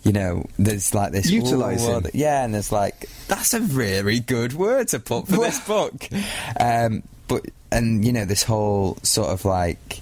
you 0.03 0.13
know, 0.13 0.47
there's 0.59 0.95
like 0.95 1.13
this 1.13 1.31
Utilise 1.31 1.87
"Ooh, 1.87 1.99
him. 1.99 2.07
Yeah, 2.15 2.45
and 2.45 2.55
there's 2.55 2.73
like 2.73 3.09
that's 3.29 3.55
a 3.55 3.61
really 3.61 4.21
good 4.21 4.53
word 4.53 4.89
to 4.89 5.01
put 5.01 5.29
for 5.29 5.37
this 5.37 5.61
book. 5.67 6.09
Um, 6.59 7.03
but 7.29 7.47
and 7.71 8.05
you 8.05 8.13
know 8.13 8.25
this 8.25 8.43
whole 8.43 8.97
sort 9.03 9.29
of 9.31 9.45
like. 9.45 10.01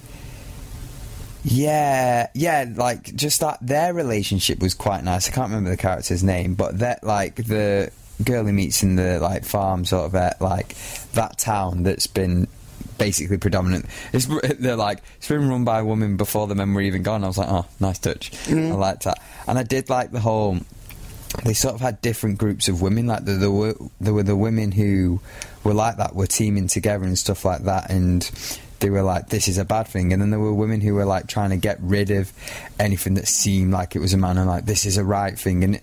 Yeah, 1.42 2.28
yeah, 2.34 2.66
like 2.74 3.14
just 3.14 3.40
that 3.40 3.58
their 3.60 3.94
relationship 3.94 4.60
was 4.60 4.74
quite 4.74 5.04
nice. 5.04 5.28
I 5.28 5.32
can't 5.32 5.48
remember 5.48 5.70
the 5.70 5.76
character's 5.76 6.22
name, 6.22 6.54
but 6.54 6.80
that 6.80 7.02
like 7.02 7.36
the 7.36 7.90
girl 8.22 8.44
he 8.44 8.52
meets 8.52 8.82
in 8.82 8.96
the 8.96 9.18
like 9.20 9.44
farm 9.44 9.84
sort 9.84 10.06
of 10.06 10.14
uh, 10.14 10.32
like 10.40 10.76
that 11.12 11.38
town 11.38 11.82
that's 11.82 12.06
been 12.06 12.46
basically 12.98 13.38
predominant. 13.38 13.86
It's 14.12 14.26
they're 14.58 14.76
like 14.76 15.02
it's 15.16 15.28
been 15.28 15.48
run 15.48 15.64
by 15.64 15.80
a 15.80 15.84
woman 15.84 16.16
before 16.16 16.46
the 16.46 16.54
men 16.54 16.74
were 16.74 16.82
even 16.82 17.02
gone. 17.02 17.24
I 17.24 17.28
was 17.28 17.38
like, 17.38 17.48
oh, 17.48 17.66
nice 17.80 17.98
touch. 17.98 18.30
I 18.48 18.74
liked 18.74 19.04
that, 19.04 19.18
and 19.46 19.58
I 19.58 19.62
did 19.62 19.88
like 19.88 20.12
the 20.12 20.20
whole. 20.20 20.58
They 21.44 21.54
sort 21.54 21.76
of 21.76 21.80
had 21.80 22.02
different 22.02 22.38
groups 22.38 22.68
of 22.68 22.82
women. 22.82 23.06
Like 23.06 23.24
there, 23.24 23.36
there 23.36 23.50
were 23.50 23.74
there 24.00 24.12
were 24.12 24.24
the 24.24 24.36
women 24.36 24.72
who 24.72 25.20
were 25.64 25.74
like 25.74 25.96
that, 25.96 26.14
were 26.14 26.26
teaming 26.26 26.66
together 26.66 27.04
and 27.04 27.18
stuff 27.18 27.44
like 27.44 27.62
that, 27.62 27.90
and 27.90 28.28
they 28.80 28.90
were 28.90 29.02
like, 29.02 29.28
"This 29.28 29.46
is 29.48 29.58
a 29.58 29.64
bad 29.64 29.86
thing." 29.88 30.12
And 30.12 30.20
then 30.20 30.30
there 30.30 30.40
were 30.40 30.52
women 30.54 30.80
who 30.80 30.94
were 30.94 31.04
like 31.04 31.26
trying 31.26 31.50
to 31.50 31.56
get 31.56 31.78
rid 31.80 32.10
of 32.10 32.32
anything 32.78 33.14
that 33.14 33.28
seemed 33.28 33.72
like 33.72 33.94
it 33.96 34.00
was 34.00 34.12
a 34.12 34.18
man, 34.18 34.36
and 34.38 34.48
like, 34.48 34.66
"This 34.66 34.84
is 34.86 34.96
a 34.96 35.04
right 35.04 35.38
thing." 35.38 35.62
And 35.64 35.80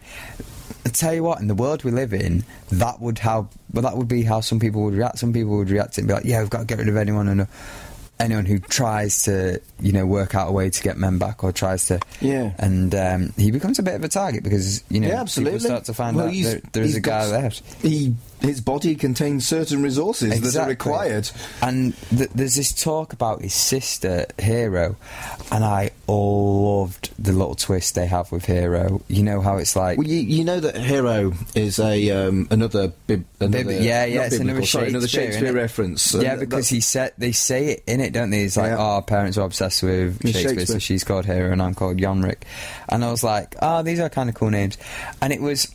I 0.85 0.89
tell 0.89 1.13
you 1.13 1.23
what, 1.23 1.39
in 1.39 1.47
the 1.47 1.55
world 1.55 1.83
we 1.83 1.91
live 1.91 2.13
in, 2.13 2.43
that 2.71 2.99
would 3.01 3.19
how 3.19 3.49
well 3.73 3.83
that 3.83 3.97
would 3.97 4.07
be 4.07 4.23
how 4.23 4.41
some 4.41 4.59
people 4.59 4.83
would 4.83 4.93
react. 4.95 5.19
Some 5.19 5.33
people 5.33 5.57
would 5.57 5.69
react 5.69 5.97
and 5.97 6.07
be 6.07 6.13
like, 6.13 6.25
"Yeah, 6.25 6.39
we've 6.41 6.49
got 6.49 6.59
to 6.59 6.65
get 6.65 6.77
rid 6.79 6.89
of 6.89 6.97
anyone 6.97 7.27
and." 7.27 7.47
Anyone 8.19 8.45
who 8.47 8.57
tries 8.57 9.21
to, 9.25 9.61
you 9.79 9.91
know, 9.91 10.03
work 10.07 10.33
out 10.33 10.49
a 10.49 10.51
way 10.51 10.71
to 10.71 10.81
get 10.81 10.97
men 10.97 11.19
back, 11.19 11.43
or 11.43 11.51
tries 11.51 11.85
to, 11.89 11.99
Yeah. 12.19 12.51
and 12.57 12.95
um, 12.95 13.31
he 13.37 13.51
becomes 13.51 13.77
a 13.77 13.83
bit 13.83 13.93
of 13.93 14.03
a 14.03 14.07
target 14.07 14.41
because 14.43 14.83
you 14.89 14.99
know 15.01 15.07
Yeah, 15.09 15.21
absolutely. 15.21 15.59
people 15.59 15.67
start 15.69 15.85
to 15.85 15.93
find 15.93 16.15
Well, 16.17 16.25
out 16.29 16.33
there, 16.33 16.59
there 16.73 16.81
is 16.81 16.95
a 16.95 16.99
guy 16.99 17.27
left. 17.27 17.61
He 17.83 18.15
his 18.41 18.61
body 18.61 18.95
contains 18.95 19.47
certain 19.47 19.81
resources 19.83 20.53
that 20.53 20.63
are 20.63 20.69
required. 20.69 21.29
And 21.61 21.95
th- 22.09 22.29
there's 22.35 22.55
this 22.55 22.71
talk 22.73 23.13
about 23.13 23.41
his 23.41 23.53
sister, 23.53 24.25
Hero, 24.39 24.95
and 25.51 25.63
I 25.63 25.91
loved 26.07 27.11
the 27.19 27.31
little 27.33 27.55
twist 27.55 27.95
they 27.95 28.05
have 28.07 28.31
with 28.31 28.45
Hero. 28.45 29.01
You 29.07 29.23
know 29.23 29.41
how 29.41 29.57
it's 29.57 29.75
like. 29.75 29.97
Well, 29.97 30.07
you, 30.07 30.19
you 30.19 30.43
know 30.43 30.59
that 30.59 30.77
Hero 30.77 31.33
is 31.55 31.79
a 31.79 32.11
um, 32.11 32.47
another, 32.51 32.89
bib, 33.07 33.25
another 33.39 33.63
Bib- 33.63 33.81
yeah, 33.81 34.05
yeah, 34.05 34.25
it's 34.25 34.37
biblical, 34.37 34.49
another 34.51 34.65
sorry, 34.67 34.87
another 34.89 35.07
Shakespeare, 35.07 35.31
Shakespeare 35.33 35.53
reference. 35.53 36.13
yeah, 36.13 36.31
And 36.31 36.39
because 36.39 36.69
he 36.69 36.79
said 36.79 37.13
they 37.17 37.31
say 37.31 37.67
it 37.67 37.83
in 37.87 38.01
it, 38.01 38.13
don't 38.13 38.29
they? 38.29 38.43
It's 38.43 38.57
like, 38.57 38.71
Yeah. 38.71 38.77
oh, 38.77 38.81
our 38.97 39.01
parents 39.01 39.37
are 39.37 39.45
obsessed 39.45 39.83
with 39.83 40.21
With 40.23 40.33
Shakespeare, 40.35 40.65
so 40.65 40.79
she's 40.79 41.03
called 41.03 41.25
Hero 41.25 41.51
and 41.51 41.61
I'm 41.61 41.73
called 41.73 41.99
Yorick. 41.99 42.45
And 42.89 43.03
I 43.03 43.11
was 43.11 43.23
like, 43.23 43.55
oh, 43.61 43.83
these 43.83 43.99
are 43.99 44.09
kind 44.09 44.29
of 44.29 44.35
cool 44.35 44.49
names. 44.49 44.77
And 45.21 45.33
it 45.33 45.41
was 45.41 45.73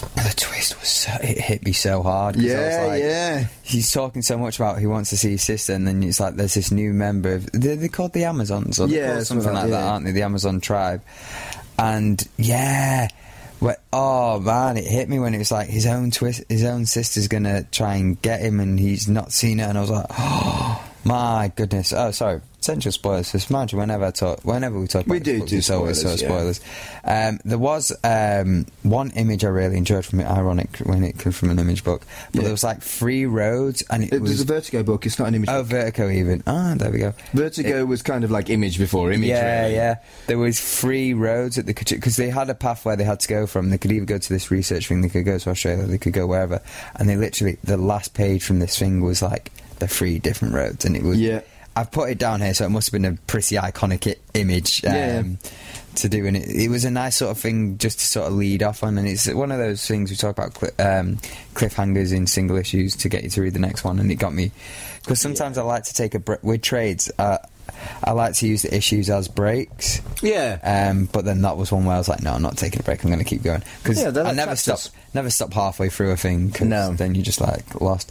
the 0.00 0.32
twist 0.36 0.78
was 0.80 0.88
so, 0.88 1.12
it 1.22 1.38
hit 1.38 1.64
me 1.64 1.72
so 1.72 2.02
hard. 2.02 2.34
'cause 2.34 2.44
I 2.44 2.46
was 2.46 2.54
Yeah, 2.74 2.84
like, 2.86 3.02
yeah. 3.02 3.46
He's 3.62 3.90
talking 3.92 4.22
so 4.22 4.36
much 4.38 4.56
about 4.58 4.78
he 4.78 4.86
wants 4.86 5.10
to 5.10 5.16
see 5.16 5.32
his 5.32 5.42
sister, 5.42 5.72
and 5.74 5.86
then 5.86 6.02
it's 6.02 6.18
like 6.20 6.36
there's 6.36 6.54
this 6.54 6.70
new 6.70 6.92
member 6.92 7.34
of 7.34 7.50
they're, 7.52 7.76
they're 7.76 7.88
called 7.88 8.12
the 8.12 8.24
Amazons 8.24 8.78
or 8.80 8.88
Yeah, 8.88 9.22
something 9.22 9.46
like 9.46 9.54
like 9.64 9.70
that, 9.70 9.76
that, 9.80 9.88
aren't 9.88 10.04
they? 10.06 10.12
The 10.12 10.22
Amazon 10.22 10.60
tribe, 10.60 11.02
and 11.78 12.22
yeah. 12.36 13.08
Well, 13.60 13.76
oh 13.92 14.40
man, 14.40 14.76
it 14.76 14.84
hit 14.86 15.08
me 15.08 15.20
when 15.20 15.34
it 15.34 15.38
was 15.38 15.52
like 15.52 15.68
his 15.68 15.86
own 15.86 16.10
twist. 16.10 16.42
His 16.48 16.64
own 16.64 16.84
sister's 16.84 17.28
gonna 17.28 17.62
try 17.70 17.94
and 17.94 18.20
get 18.20 18.40
him, 18.40 18.58
and 18.58 18.78
he's 18.78 19.06
not 19.08 19.32
seen 19.32 19.58
her. 19.58 19.66
And 19.66 19.78
I 19.78 19.80
was 19.82 19.90
like, 19.90 20.06
oh 20.10 20.82
my 21.04 21.52
goodness. 21.56 21.92
Oh, 21.92 22.10
sorry, 22.12 22.40
essential 22.60 22.92
spoilers. 22.92 23.32
Just 23.32 23.50
imagine 23.50 23.78
whenever 23.78 24.04
I 24.04 24.10
talk, 24.12 24.40
whenever 24.44 24.78
we 24.78 24.86
talk, 24.86 25.04
about 25.06 25.12
We 25.12 25.20
do 25.20 25.44
do 25.44 25.56
it's 25.58 25.70
always 25.70 25.98
spoilers, 26.00 26.20
sort 26.20 26.30
yeah. 26.30 26.36
of 26.36 26.56
spoilers. 26.56 26.60
Um, 27.04 27.40
there 27.44 27.58
was 27.58 27.92
um, 28.04 28.66
one 28.82 29.10
image 29.12 29.44
I 29.44 29.48
really 29.48 29.76
enjoyed 29.76 30.04
from 30.04 30.20
it. 30.20 30.26
Ironic 30.26 30.78
when 30.78 31.02
it 31.02 31.18
came 31.18 31.32
from 31.32 31.50
an 31.50 31.58
image 31.58 31.82
book, 31.82 32.02
but 32.30 32.36
Yeah. 32.36 32.42
there 32.42 32.50
was 32.52 32.62
like 32.62 32.80
three 32.82 33.26
roads, 33.26 33.82
and 33.90 34.04
it, 34.04 34.12
It 34.12 34.20
was 34.22 34.40
a 34.40 34.44
Vertigo 34.44 34.82
book. 34.84 35.04
It's 35.06 35.18
not 35.18 35.28
an 35.28 35.34
image. 35.34 35.48
Oh, 35.50 35.62
book. 35.62 35.70
Vertigo 35.70 36.08
even. 36.10 36.42
Ah, 36.46 36.74
there 36.76 36.90
we 36.90 36.98
go. 36.98 37.14
Vertigo 37.32 37.84
was 37.84 38.02
kind 38.02 38.22
of 38.22 38.30
like 38.30 38.48
image 38.50 38.78
before 38.78 39.10
image. 39.10 39.28
yeah, 39.28 39.62
really. 39.62 39.74
yeah. 39.74 39.96
There 40.28 40.38
was 40.38 40.60
three 40.60 41.14
roads 41.14 41.56
that 41.56 41.66
they 41.66 41.72
could 41.74 41.88
because 41.88 42.16
they 42.16 42.30
had 42.30 42.48
a 42.48 42.54
path 42.54 42.84
where 42.84 42.94
they 42.96 43.04
had 43.04 43.20
to 43.20 43.28
go 43.28 43.46
from. 43.46 43.70
They 43.70 43.78
could 43.78 43.90
either 43.92 44.06
go 44.06 44.18
to 44.18 44.28
this 44.32 44.50
research 44.50 44.86
thing, 44.88 45.00
they 45.00 45.08
could 45.08 45.24
go 45.24 45.38
to 45.38 45.50
Australia, 45.50 45.84
they 45.84 45.98
could 45.98 46.12
go 46.12 46.26
wherever. 46.28 46.60
And 46.94 47.08
they 47.08 47.16
literally 47.16 47.58
the 47.64 47.76
last 47.76 48.14
page 48.14 48.44
from 48.44 48.60
this 48.60 48.78
thing 48.78 49.00
was 49.02 49.20
like 49.20 49.50
the 49.82 49.88
three 49.88 50.18
different 50.18 50.54
roads, 50.54 50.84
and 50.84 50.96
it 50.96 51.02
was. 51.02 51.20
Yeah. 51.20 51.40
I've 51.74 51.90
put 51.90 52.10
it 52.10 52.18
down 52.18 52.42
here, 52.42 52.52
so 52.52 52.66
it 52.66 52.68
must 52.68 52.88
have 52.92 53.00
been 53.00 53.10
a 53.14 53.16
pretty 53.26 53.56
iconic 53.56 54.06
I- 54.06 54.16
image. 54.38 54.84
Um, 54.84 54.92
Yeah. 54.94 55.22
To 55.96 56.08
do, 56.08 56.24
and 56.26 56.38
it, 56.38 56.48
it 56.48 56.68
was 56.70 56.86
a 56.86 56.90
nice 56.90 57.16
sort 57.16 57.30
of 57.32 57.36
thing 57.38 57.76
just 57.76 57.98
to 57.98 58.06
sort 58.06 58.26
of 58.26 58.32
lead 58.32 58.62
off 58.62 58.82
on, 58.82 58.96
and 58.96 59.06
it's 59.06 59.26
one 59.28 59.52
of 59.52 59.58
those 59.58 59.86
things 59.86 60.08
we 60.08 60.16
talk 60.16 60.30
about 60.30 60.54
cli- 60.54 60.70
um, 60.78 61.18
cliffhangers 61.54 62.14
in 62.14 62.26
single 62.26 62.56
issues 62.56 62.96
to 62.96 63.10
get 63.10 63.24
you 63.24 63.28
to 63.30 63.42
read 63.42 63.52
the 63.52 63.58
next 63.58 63.84
one, 63.84 63.98
and 63.98 64.10
it 64.10 64.14
got 64.14 64.32
me 64.32 64.52
because 65.02 65.20
sometimes 65.20 65.58
I 65.58 65.62
like 65.62 65.84
to 65.84 65.92
take 65.94 66.14
a 66.14 66.18
bre- 66.18 66.36
with 66.42 66.62
trades. 66.62 67.10
Uh, 67.18 67.36
I 68.02 68.12
like 68.12 68.32
to 68.36 68.46
use 68.48 68.62
the 68.62 68.74
issues 68.74 69.10
as 69.10 69.28
breaks. 69.28 70.00
Yeah. 70.22 70.58
Um, 70.62 71.10
but 71.12 71.26
then 71.26 71.42
that 71.42 71.58
was 71.58 71.70
one 71.70 71.84
where 71.84 71.94
I 71.96 71.98
was 71.98 72.08
like, 72.08 72.22
no, 72.22 72.32
I'm 72.32 72.42
not 72.42 72.56
taking 72.56 72.80
a 72.80 72.82
break. 72.82 73.02
I'm 73.04 73.10
going 73.10 73.18
to 73.18 73.24
keep 73.28 73.42
going 73.42 73.62
because 73.82 74.00
Yeah, 74.00 74.22
I 74.22 74.32
never 74.32 74.56
stop, 74.56 74.80
never 75.12 75.28
stop 75.30 75.52
halfway 75.52 75.88
through 75.90 76.12
a 76.12 76.16
thing. 76.16 76.50
'cause 76.52 76.66
No. 76.66 76.92
then 76.94 77.14
you're 77.14 77.24
just 77.24 77.40
like 77.40 77.80
lost. 77.82 78.10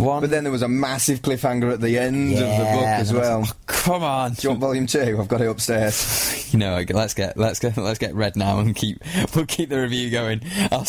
One, 0.00 0.20
But 0.22 0.30
then 0.30 0.44
there 0.44 0.52
was 0.52 0.62
a 0.62 0.68
massive 0.68 1.20
cliffhanger 1.22 1.72
at 1.72 1.80
the 1.80 1.98
end 1.98 2.32
of 2.32 2.38
the 2.38 2.44
book 2.44 2.84
as 2.84 3.10
and 3.10 3.18
I 3.18 3.20
was 3.20 3.28
well. 3.28 3.40
like, 3.40 3.50
oh, 3.50 3.54
come 3.66 4.02
on, 4.02 4.32
Do 4.32 4.38
you 4.42 4.48
want 4.50 4.60
volume 4.60 4.86
two? 4.86 5.18
I've 5.20 5.28
got 5.28 5.40
it 5.40 5.48
upstairs. 5.48 6.52
you 6.52 6.58
know, 6.58 6.82
let's 6.90 7.14
get 7.14 7.36
let's 7.36 7.58
get 7.60 7.76
let's 7.76 7.98
get 7.98 8.14
red 8.14 8.36
now 8.36 8.58
and 8.60 8.74
keep 8.74 8.98
we'll 9.34 9.46
keep 9.46 9.68
the 9.68 9.80
review 9.80 10.10
going. 10.10 10.40
I'll, 10.72 10.86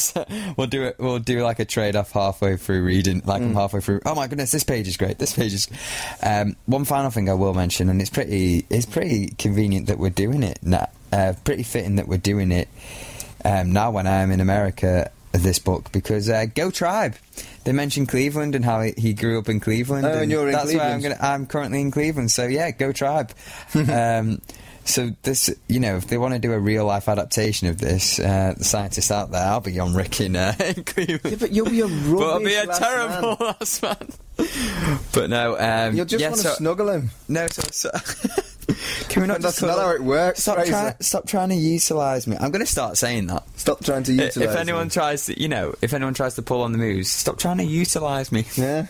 we'll 0.58 0.68
do 0.68 0.84
it. 0.84 0.96
We'll 1.00 1.20
do 1.20 1.44
like 1.44 1.60
a 1.60 1.66
trade 1.66 1.96
off 1.96 2.12
halfway 2.12 2.58
through 2.58 2.84
reading, 2.84 3.22
like 3.26 3.42
Mm. 3.42 3.46
I'm 3.48 3.54
halfway 3.56 3.82
through. 3.82 4.02
Oh 4.06 4.16
my 4.16 4.28
goodness, 4.28 4.52
this 4.52 4.64
page 4.64 4.88
is 4.88 4.98
great. 4.98 5.18
This 5.20 5.34
page 5.34 5.54
is. 5.54 5.68
Um, 6.24 6.56
one 6.66 6.86
final 6.86 7.12
thing 7.12 7.30
I 7.30 7.34
will 7.34 7.54
mention, 7.54 7.90
and 7.90 8.00
it's 8.02 8.10
pretty 8.10 8.66
it's 8.70 8.86
pretty 8.86 9.30
convenient 9.38 9.88
that 9.88 9.98
we're 10.00 10.10
doing 10.10 10.44
it 10.44 10.60
now. 10.62 10.90
Uh, 11.12 11.34
pretty 11.44 11.64
fitting 11.64 11.96
that 11.98 12.08
we're 12.08 12.18
doing 12.18 12.52
it 12.52 12.70
um, 13.44 13.74
now 13.74 13.92
when 13.92 14.08
I 14.08 14.22
am 14.22 14.32
in 14.32 14.40
America. 14.40 15.12
This 15.34 15.60
book 15.60 15.94
because 15.94 16.30
uh, 16.30 16.46
Go 16.54 16.72
Tribe. 16.72 17.16
They 17.64 17.74
mentioned 17.74 18.10
Cleveland 18.10 18.56
and 18.56 18.66
how 18.66 18.82
he, 18.82 19.14
grew 19.14 19.38
up 19.38 19.48
in 19.48 19.60
Cleveland. 19.60 20.06
Oh, 20.06 20.20
and 20.20 20.32
you're 20.32 20.48
in 20.48 20.54
that's 20.54 20.74
why 20.74 20.92
I'm 20.92 21.02
gonna 21.02 21.18
I'm 21.20 21.46
currently 21.46 21.82
in 21.82 21.92
Cleveland, 21.92 22.32
so 22.32 22.48
yeah, 22.48 22.72
go 22.72 22.92
tribe. 22.92 23.32
um, 23.76 24.42
so 24.86 25.12
this, 25.24 25.50
you 25.68 25.80
know, 25.80 25.96
if 25.98 26.08
they 26.08 26.18
want 26.18 26.34
to 26.34 26.40
do 26.40 26.54
a 26.54 26.60
real 26.60 26.86
life 26.86 27.08
adaptation 27.08 27.68
of 27.68 27.78
this, 27.80 28.20
uh, 28.20 28.54
the 28.58 28.64
scientists 28.64 29.12
out 29.12 29.32
there, 29.32 29.46
I'll 29.46 29.62
be 29.62 29.74
Yorick 29.74 30.22
in, 30.22 30.36
uh, 30.36 30.54
in 30.60 30.84
Cleveland. 30.84 31.22
Yeah, 31.24 31.38
but 31.40 31.52
you'll 31.52 31.70
be 31.70 31.82
a 31.82 31.88
rubbish. 31.88 32.12
But 32.22 32.30
I'll 32.30 32.40
be 32.40 32.56
a 32.56 32.68
terrible 32.68 33.38
man. 33.40 33.56
last 33.60 33.84
man. 33.84 34.08
but 35.14 35.30
no, 35.30 35.58
um, 35.58 35.96
You'll 35.96 36.06
just 36.06 36.22
yeah, 36.22 36.30
want 36.30 36.42
to 36.42 36.48
so, 36.50 36.54
snuggle 36.56 36.90
him. 36.90 37.12
no, 37.28 37.48
so, 37.48 37.62
so 37.72 37.90
Can 39.10 39.22
we 39.24 39.28
not 39.28 39.42
That's 39.42 39.56
just 39.60 39.62
not 39.64 39.78
how 39.78 39.92
it 39.92 40.02
works, 40.02 40.42
Stop 40.42 40.66
trying, 40.66 40.94
stop 41.00 41.28
trying 41.28 41.50
to 41.50 41.56
utilise 41.56 42.28
me. 42.28 42.38
I'm 42.40 42.52
going 42.52 42.66
to 42.66 42.72
start 42.72 42.98
saying 42.98 43.28
that. 43.28 43.44
Stop 43.58 43.84
trying 43.84 44.04
to 44.04 44.14
utilise. 44.14 44.38
If 44.38 44.56
anyone 44.56 44.84
him. 44.84 44.90
tries 44.90 45.26
to, 45.26 45.40
you 45.40 45.50
know, 45.50 45.76
if 45.82 45.94
anyone 45.94 46.14
tries 46.14 46.36
to 46.36 46.42
pull 46.42 46.62
on 46.62 46.72
the 46.72 46.78
moves, 46.78 47.10
stop 47.12 47.38
trying 47.38 47.58
to 47.58 47.64
utilise 47.66 48.32
me. 48.32 48.46
yeah, 48.56 48.88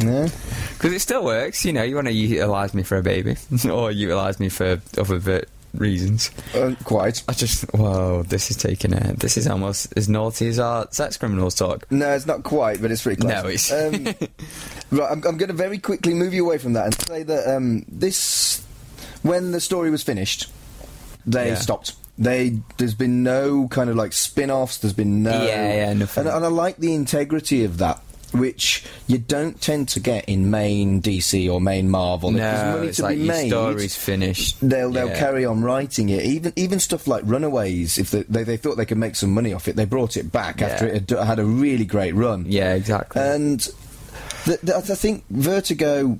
yeah. 0.00 0.28
Because 0.74 0.92
it 0.92 1.00
still 1.00 1.24
works, 1.24 1.64
you 1.64 1.72
know. 1.72 1.82
You 1.82 1.94
want 1.94 2.06
to 2.08 2.12
utilise 2.12 2.74
me 2.74 2.82
for 2.82 2.96
a 2.98 3.02
baby, 3.02 3.36
or 3.70 3.90
utilise 3.90 4.40
me 4.40 4.48
for 4.48 4.80
other 4.98 5.44
reasons. 5.74 6.30
Uh, 6.54 6.74
quite. 6.84 7.22
I 7.28 7.32
just, 7.32 7.62
whoa, 7.74 8.22
this 8.24 8.50
is 8.50 8.56
taking 8.56 8.92
a. 8.92 9.14
This 9.14 9.36
is 9.36 9.46
almost 9.46 9.92
as 9.96 10.08
naughty 10.08 10.48
as 10.48 10.58
our 10.58 10.88
sex 10.90 11.16
criminals 11.16 11.54
talk. 11.54 11.90
No, 11.92 12.10
it's 12.12 12.26
not 12.26 12.42
quite, 12.42 12.80
but 12.82 12.90
it's 12.90 13.02
pretty 13.02 13.20
close. 13.20 13.30
No, 13.42 13.48
it's- 13.48 13.70
Um, 13.72 14.04
right, 14.98 15.10
I'm, 15.12 15.22
I'm 15.26 15.36
going 15.36 15.48
to 15.48 15.52
very 15.54 15.78
quickly 15.78 16.14
move 16.14 16.34
you 16.34 16.44
away 16.44 16.58
from 16.58 16.72
that 16.74 16.86
and 16.86 16.94
say 17.06 17.22
that 17.22 17.54
um, 17.56 17.84
this, 17.88 18.64
when 19.22 19.52
the 19.52 19.60
story 19.60 19.90
was 19.90 20.02
finished, 20.02 20.50
they 21.26 21.48
Yeah. 21.50 21.54
stopped. 21.56 21.94
They 22.18 22.58
there's 22.76 22.94
been 22.94 23.22
no 23.22 23.66
kind 23.68 23.88
of 23.88 23.96
like 23.96 24.12
spin-offs. 24.12 24.78
There's 24.78 24.92
been 24.92 25.22
no 25.22 25.42
Yeah, 25.42 25.72
yeah, 25.74 25.92
nothing. 25.94 26.26
And, 26.26 26.34
and 26.36 26.44
I 26.44 26.48
like 26.48 26.76
the 26.76 26.92
integrity 26.94 27.64
of 27.64 27.78
that. 27.78 28.02
Which 28.32 28.84
you 29.08 29.18
don't 29.18 29.60
tend 29.60 29.88
to 29.88 30.00
get 30.00 30.24
in 30.28 30.50
main 30.50 31.02
DC 31.02 31.52
or 31.52 31.60
main 31.60 31.90
Marvel. 31.90 32.30
No, 32.30 32.82
it's 32.82 32.98
to 32.98 33.02
like 33.02 33.16
be 33.16 33.24
your 33.24 33.34
made, 33.34 33.48
story's 33.48 33.96
finished. 33.96 34.56
they'll 34.62 34.90
they'll 34.90 35.08
Yeah. 35.08 35.18
carry 35.18 35.44
on 35.44 35.62
writing 35.62 36.08
it. 36.10 36.24
Even 36.24 36.52
even 36.54 36.78
stuff 36.78 37.06
like 37.08 37.22
Runaways, 37.26 37.98
if 37.98 38.10
they, 38.12 38.22
they 38.22 38.44
they 38.44 38.56
thought 38.56 38.76
they 38.76 38.86
could 38.86 38.98
make 38.98 39.16
some 39.16 39.32
money 39.34 39.52
off 39.52 39.66
it, 39.66 39.74
they 39.76 39.84
brought 39.84 40.16
it 40.16 40.30
back 40.30 40.62
after 40.62 40.86
it 40.86 41.10
had, 41.10 41.18
had 41.26 41.38
a 41.40 41.44
really 41.44 41.84
great 41.84 42.14
run. 42.14 42.44
Yeah, 42.46 42.74
exactly. 42.74 43.20
And 43.20 43.68
I 44.46 44.80
think 44.80 45.24
Vertigo 45.30 46.18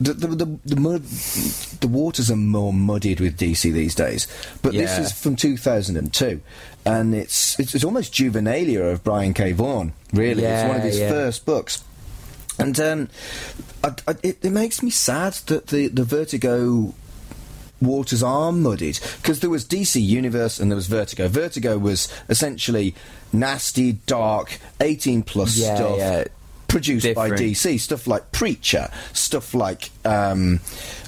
the 0.00 0.12
the 0.12 0.26
the, 0.26 0.58
the, 0.64 0.76
mud, 0.80 1.04
the 1.04 1.88
waters 1.88 2.30
are 2.30 2.36
more 2.36 2.72
muddied 2.72 3.20
with 3.20 3.38
DC 3.38 3.72
these 3.72 3.94
days. 3.94 4.26
But 4.60 4.72
this 4.72 4.98
is 4.98 5.12
from 5.12 5.36
2002, 5.36 6.40
and 6.84 7.14
it's 7.14 7.58
it's, 7.58 7.74
it's 7.74 7.84
almost 7.84 8.12
juvenilia 8.12 8.92
of 8.92 9.02
Brian 9.04 9.34
K. 9.34 9.52
Vaughan. 9.52 9.92
Really, 10.12 10.44
it's 10.44 10.68
one 10.68 10.76
of 10.76 10.82
his 10.82 10.98
yeah. 10.98 11.08
first 11.08 11.44
books. 11.46 11.84
And 12.58 12.78
um, 12.78 13.08
I, 13.82 13.94
I, 14.06 14.14
it, 14.22 14.44
it 14.44 14.50
makes 14.50 14.82
me 14.82 14.90
sad 14.90 15.32
that 15.46 15.68
the, 15.68 15.88
the 15.88 16.04
Vertigo 16.04 16.94
waters 17.82 18.22
are 18.22 18.52
muddied 18.52 18.98
because 19.20 19.40
there 19.40 19.50
was 19.50 19.64
DC 19.64 20.00
Universe 20.00 20.60
and 20.60 20.70
there 20.70 20.76
was 20.76 20.86
Vertigo. 20.86 21.28
Vertigo 21.28 21.78
was 21.78 22.08
essentially 22.28 22.94
nasty, 23.32 23.92
dark, 23.92 24.58
18 24.80 25.22
plus 25.22 25.56
Yeah, 25.56 25.74
stuff. 25.74 25.98
yeah. 25.98 26.24
Produced 26.68 27.14
by 27.14 27.30
DC, 27.30 27.78
stuff 27.78 28.08
like 28.08 28.32
Preacher, 28.32 28.88
stuff 29.12 29.54
like 29.54 29.90
um, 30.04 30.58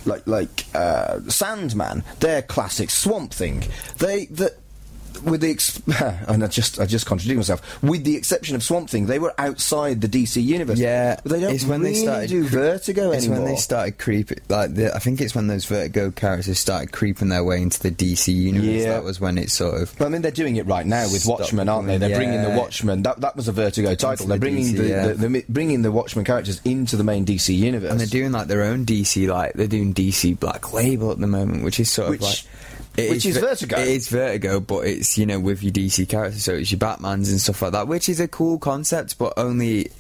like 0.05 0.25
like 0.25 0.65
uh, 0.75 1.19
Sandman. 1.29 2.05
They're 2.21 2.43
classic 2.43 2.89
Swamp 2.89 3.33
Thing. 3.33 3.65
They 3.99 4.27
that 4.27 4.59
with 5.23 5.41
the 5.41 5.51
ex- 5.51 5.81
and 6.29 6.43
I 6.45 6.47
just 6.47 6.81
I 6.81 6.87
just 6.87 7.07
contradict 7.07 7.37
myself. 7.37 7.83
With 7.83 8.05
the 8.05 8.17
exception 8.17 8.57
of 8.57 8.63
Swamp 8.63 8.91
Thing, 8.91 9.07
they 9.07 9.19
were 9.19 9.35
outside 9.39 10.01
the 10.01 10.09
DC 10.09 10.43
universe. 10.43 10.79
Yeah, 10.79 11.19
but 11.23 11.33
they 11.33 11.41
don't 11.41 11.55
it's 11.55 11.65
when 11.65 11.81
really 11.81 11.95
they 11.95 12.03
started 12.03 12.29
do 12.31 12.45
cre- 12.49 12.55
Vertigo 12.57 13.11
It's 13.13 13.25
anymore. 13.27 13.45
when 13.45 13.53
they 13.55 13.59
started 13.61 13.99
creeping. 13.99 14.39
Like 14.49 14.75
the, 14.75 14.95
I 14.95 14.99
think 14.99 15.21
it's 15.21 15.35
when 15.35 15.47
those 15.47 15.65
Vertigo 15.65 16.11
characters 16.11 16.59
started 16.59 16.93
creeping 16.93 17.29
their 17.29 17.45
way 17.45 17.63
into 17.63 17.81
the 17.81 17.91
DC 17.91 18.35
universe. 18.35 18.67
Yeah. 18.69 18.91
That 18.95 19.05
was 19.05 19.21
when 19.21 19.39
it 19.39 19.51
sort 19.51 19.81
of. 19.83 19.95
But 19.99 20.07
I 20.07 20.09
mean, 20.09 20.23
they're 20.23 20.31
doing 20.31 20.57
it 20.57 20.67
right 20.67 20.87
now 20.87 21.05
with 21.13 21.27
Watchmen, 21.27 21.69
aren't 21.69 21.87
they? 21.87 21.99
They're 21.99 22.09
doing- 22.11 22.31
bringing 22.31 22.43
the. 22.43 22.57
Watchmen. 22.57 23.03
That 23.03 23.21
that 23.21 23.37
was 23.37 23.49
a 23.49 23.53
Vertigo 23.53 23.95
title. 23.95 24.27
the 24.27 24.31
They're 24.31 24.39
bringing 24.39 24.65
DC, 24.75 24.77
the, 24.77 24.89
yeah. 24.89 25.07
the, 25.09 25.29
the, 25.29 25.45
bringing 25.49 25.83
the 25.83 25.93
Watchmen 25.93 26.25
characters 26.25 26.61
into 26.65 26.97
the 26.97 27.05
main 27.05 27.25
DC 27.25 27.55
universe. 27.57 27.91
And 27.91 28.01
they're 28.01 28.07
doing 28.07 28.33
like 28.33 28.47
their 28.49 28.63
own 28.63 28.85
DC, 28.87 29.29
like 29.29 29.53
they're 29.55 29.67
doing 29.67 29.93
DC 29.95 30.39
Black 30.41 30.73
Label 30.73 31.11
at 31.13 31.19
the 31.19 31.27
moment, 31.27 31.65
which 31.65 31.79
is 31.81 31.91
sort 31.91 32.11
Which- 32.11 32.21
of 32.21 32.27
like. 32.27 32.39
It 32.97 33.11
which 33.11 33.27
is 33.27 33.37
Ver- 33.37 33.49
Vertigo. 33.49 33.79
It 33.79 33.89
is 33.89 34.09
Vertigo, 34.09 34.61
but 34.61 34.87
it's 34.87 35.17
you 35.19 35.27
know 35.27 35.39
with 35.41 35.63
your 35.63 35.73
DC 35.73 36.09
characters, 36.09 36.45
so 36.45 36.55
it's 36.55 36.71
your 36.71 36.79
Batman's 36.79 37.31
and 37.31 37.41
stuff 37.41 37.63
like 37.63 37.73
that, 37.73 37.89
which 37.89 38.09
is 38.09 38.21
a 38.21 38.29
cool 38.29 38.59
concept, 38.59 39.19
but 39.19 39.33
only 39.37 39.91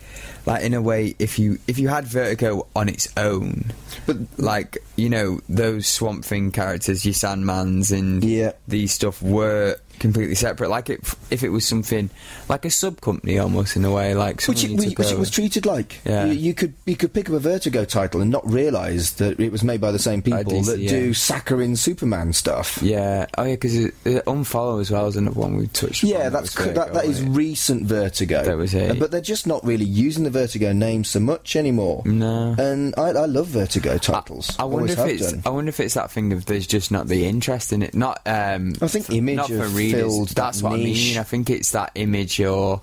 like 0.47 0.63
in 0.63 0.75
a 0.75 0.81
way 0.83 1.15
if 1.19 1.39
you 1.39 1.59
if 1.67 1.79
you 1.79 1.89
had 1.89 2.05
Vertigo 2.07 2.67
on 2.75 2.89
its 2.89 3.09
own, 3.17 3.73
But- 4.07 4.17
like 4.39 4.79
you 4.97 5.09
know 5.09 5.41
those 5.49 5.87
Swamp 5.87 6.25
Thing 6.25 6.51
characters, 6.53 7.05
your 7.05 7.15
Sandmans 7.15 7.91
and 7.97 8.23
Yeah. 8.25 8.53
these 8.69 8.93
stuff 8.93 9.21
were 9.23 9.77
completely 9.99 10.35
separate. 10.35 10.69
Like 10.69 10.91
it, 10.91 11.01
if 11.31 11.43
it 11.43 11.51
was 11.51 11.67
something 11.67 12.11
like 12.49 12.65
a 12.65 12.71
sub 12.71 13.01
company 13.01 13.39
almost 13.39 13.77
in 13.77 13.85
a 13.85 13.91
way, 13.91 14.15
like 14.15 14.37
which, 14.47 14.59
something 14.61 14.79
it, 14.79 14.91
you 14.91 14.95
which 14.97 15.13
it 15.13 15.19
was 15.19 15.31
treated 15.31 15.67
like. 15.67 16.01
Yeah. 16.05 16.27
You, 16.27 16.33
you 16.33 16.55
could 16.55 16.75
you 16.85 16.97
could 16.97 17.13
pick 17.13 17.29
up 17.29 17.37
a 17.37 17.39
Vertigo 17.39 17.85
title 17.85 18.21
and 18.21 18.31
not 18.31 18.47
realise 18.51 19.13
that 19.13 19.41
it 19.41 19.53
was 19.53 19.63
made 19.63 19.81
by 19.81 19.91
the 19.91 19.99
same 19.99 20.23
people 20.23 20.53
DC, 20.53 20.67
that 20.67 20.79
yeah. 20.79 20.91
do 20.91 21.15
saccharine 21.15 21.77
Superman 21.77 22.33
stuff. 22.33 22.79
Yeah. 22.83 23.27
Oh, 23.37 23.45
yeah, 23.45 23.55
because 23.55 23.75
Unfollow 24.05 24.81
as 24.81 24.91
well 24.91 25.07
is 25.07 25.17
another 25.17 25.39
one 25.39 25.57
we 25.57 25.67
touched. 25.69 26.03
Yeah, 26.03 26.29
that's 26.29 26.57
was 26.57 26.75
that, 26.75 26.95
that 26.95 27.05
is 27.05 27.23
recent 27.23 27.85
Vertigo. 27.85 28.45
That 28.45 28.57
was 28.57 28.75
it. 28.75 28.91
Uh, 28.91 28.95
But 28.95 29.11
they're 29.11 29.21
just 29.21 29.47
not 29.47 29.65
really 29.65 29.85
using 29.85 30.25
the 30.25 30.31
Vertigo 30.31 30.73
name 30.73 31.05
so 31.05 31.21
much 31.21 31.57
anymore. 31.57 32.03
No. 32.05 32.55
And 32.59 32.95
I, 32.97 33.09
I 33.09 33.27
love 33.27 33.49
Vertigo 33.49 33.99
titles. 33.99 34.57
I 34.59 34.65
wonder 34.65 34.93
if 34.93 34.99
it's. 34.99 35.33
done. 35.33 35.43
I 35.45 35.51
wonder 35.51 35.69
if 35.69 35.81
it's 35.81 35.95
that 35.95 36.11
thing 36.11 36.33
of 36.33 36.47
there's 36.47 36.67
just 36.67 36.91
not 36.91 37.09
the 37.09 37.27
interest 37.27 37.73
in 37.73 37.83
it. 37.83 37.95
Not. 37.95 38.21
Um, 38.27 38.75
I 38.81 38.89
think 38.89 39.11
Image 39.11 39.37
not 39.37 39.49
for 39.49 39.57
have 39.59 39.75
filled 39.93 40.29
that 40.29 40.35
That's 40.37 40.63
what 40.63 40.73
I 40.73 40.77
mean. 40.77 41.19
I 41.19 41.23
think 41.23 41.51
it's 41.51 41.73
that 41.73 41.93
image 41.95 42.41
or 42.41 42.81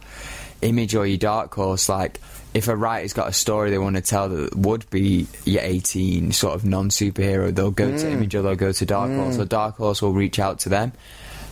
image 0.62 0.96
or 0.96 1.06
your 1.06 1.18
dark 1.18 1.54
horse. 1.54 1.90
Like 1.90 2.20
if 2.54 2.68
a 2.68 2.76
writer's 2.76 3.14
got 3.14 3.28
a 3.30 3.34
story 3.34 3.72
they 3.72 3.78
want 3.80 3.96
to 3.96 4.02
tell 4.02 4.30
that 4.30 4.56
would 4.56 4.90
be 4.90 5.28
your 5.46 5.62
18 5.64 6.32
sort 6.32 6.56
of 6.56 6.64
non 6.66 6.90
superhero, 6.90 7.54
they'll 7.54 7.72
go 7.72 7.88
Mm. 7.90 8.00
to 8.02 8.12
Image 8.12 8.36
or 8.36 8.42
they'll 8.44 8.56
go 8.56 8.72
to 8.72 8.86
Dark 8.86 9.12
Horse. 9.12 9.38
Or 9.40 9.46
Dark 9.46 9.78
Horse 9.78 10.02
will 10.02 10.14
reach 10.14 10.38
out 10.40 10.60
to 10.60 10.70
them, 10.70 10.92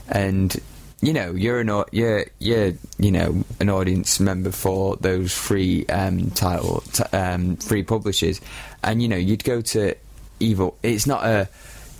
and 0.09 0.55
you 1.01 1.13
know 1.13 1.31
you're 1.31 1.59
an 1.59 1.83
you're 1.91 2.25
you're 2.39 2.73
you 2.99 3.11
know 3.11 3.43
an 3.59 3.69
audience 3.69 4.19
member 4.19 4.51
for 4.51 4.95
those 4.97 5.33
free 5.33 5.85
um, 5.87 6.29
title 6.31 6.83
t- 6.93 7.03
um, 7.17 7.55
free 7.57 7.81
publishers, 7.83 8.39
and 8.83 9.01
you 9.01 9.07
know 9.07 9.17
you'd 9.17 9.43
go 9.43 9.61
to 9.61 9.95
evil. 10.39 10.77
It's 10.83 11.07
not 11.07 11.25
a. 11.25 11.49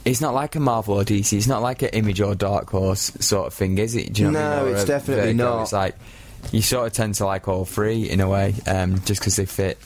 It's 0.04 0.22
not 0.22 0.34
like 0.34 0.56
a 0.56 0.60
Marvel 0.60 0.96
or 1.00 1.04
DC. 1.04 1.38
It's 1.38 1.48
not 1.48 1.62
like 1.62 1.82
an 1.84 1.90
Image 1.90 2.22
or 2.22 2.34
Dark 2.36 2.70
Horse 2.72 3.12
sort 3.20 3.48
of 3.48 3.54
thing, 3.54 3.78
is 3.78 3.96
it? 3.96 4.14
Do 4.14 4.24
you 4.24 4.32
know 4.32 4.40
what 4.42 4.48
I 4.52 4.56
No, 4.60 4.66
mean? 4.66 4.76
It's 4.76 4.86
definitely 4.86 5.24
Vertigo. 5.34 5.44
not. 5.44 5.62
It's 5.64 5.74
like 5.74 5.96
you 6.52 6.62
sort 6.64 6.88
of 6.88 6.94
tend 6.94 7.16
to 7.16 7.26
like 7.26 7.48
all 7.48 7.66
three 7.66 8.10
in 8.10 8.20
a 8.20 8.28
way, 8.28 8.56
um, 8.66 9.00
just 9.06 9.22
because 9.22 9.36
they 9.36 9.46
fit 9.46 9.78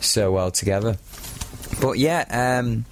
so 0.00 0.32
well 0.32 0.50
together. 0.50 0.96
But 1.80 1.98
yeah, 1.98 2.24
um, 2.60 2.84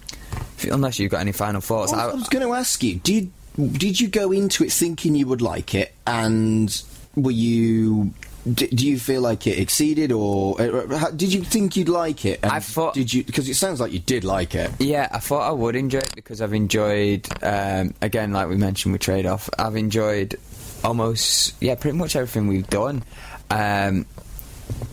unless 0.70 0.98
you've 1.00 1.10
got 1.10 1.20
any 1.22 1.32
final 1.32 1.60
thoughts, 1.60 1.92
I 1.92 2.06
was, 2.06 2.14
I 2.14 2.18
was 2.18 2.28
going 2.28 2.46
to 2.46 2.54
ask 2.54 2.82
you, 2.84 2.96
did 3.00 3.32
did 3.72 4.00
you 4.00 4.06
go 4.08 4.30
into 4.30 4.62
it 4.64 4.72
thinking 4.72 5.16
you 5.16 5.26
would 5.26 5.42
like 5.42 5.74
it, 5.74 5.92
and 6.06 6.82
were 7.16 7.32
you? 7.32 8.14
D- 8.54 8.68
Do 8.68 8.86
you 8.86 8.98
feel 8.98 9.20
like 9.20 9.46
it 9.46 9.58
exceeded, 9.58 10.12
or 10.12 10.60
uh, 10.60 10.96
how- 10.98 11.10
did 11.10 11.32
you 11.32 11.42
think 11.42 11.76
you'd 11.76 11.88
like 11.90 12.24
it? 12.24 12.40
And 12.42 12.50
I 12.50 12.60
thought- 12.60 12.94
did 12.94 13.12
you 13.12 13.22
because 13.24 13.48
it 13.48 13.54
sounds 13.54 13.80
like 13.80 13.92
you 13.92 13.98
did 13.98 14.24
like 14.24 14.54
it. 14.54 14.70
Yeah, 14.78 15.08
I 15.12 15.18
thought 15.18 15.46
I 15.48 15.52
would 15.52 15.76
enjoy 15.76 15.98
it 15.98 16.12
because 16.14 16.40
I've 16.40 16.54
enjoyed, 16.54 17.26
um, 17.42 17.94
again, 18.00 18.32
like 18.32 18.48
we 18.48 18.56
mentioned 18.56 18.92
with 18.92 19.02
Trade 19.02 19.26
Off, 19.26 19.50
I've 19.58 19.76
enjoyed 19.76 20.36
almost, 20.82 21.54
yeah, 21.60 21.74
pretty 21.74 21.98
much 21.98 22.16
everything 22.16 22.46
we've 22.46 22.68
done. 22.70 23.02
Um, 23.50 24.06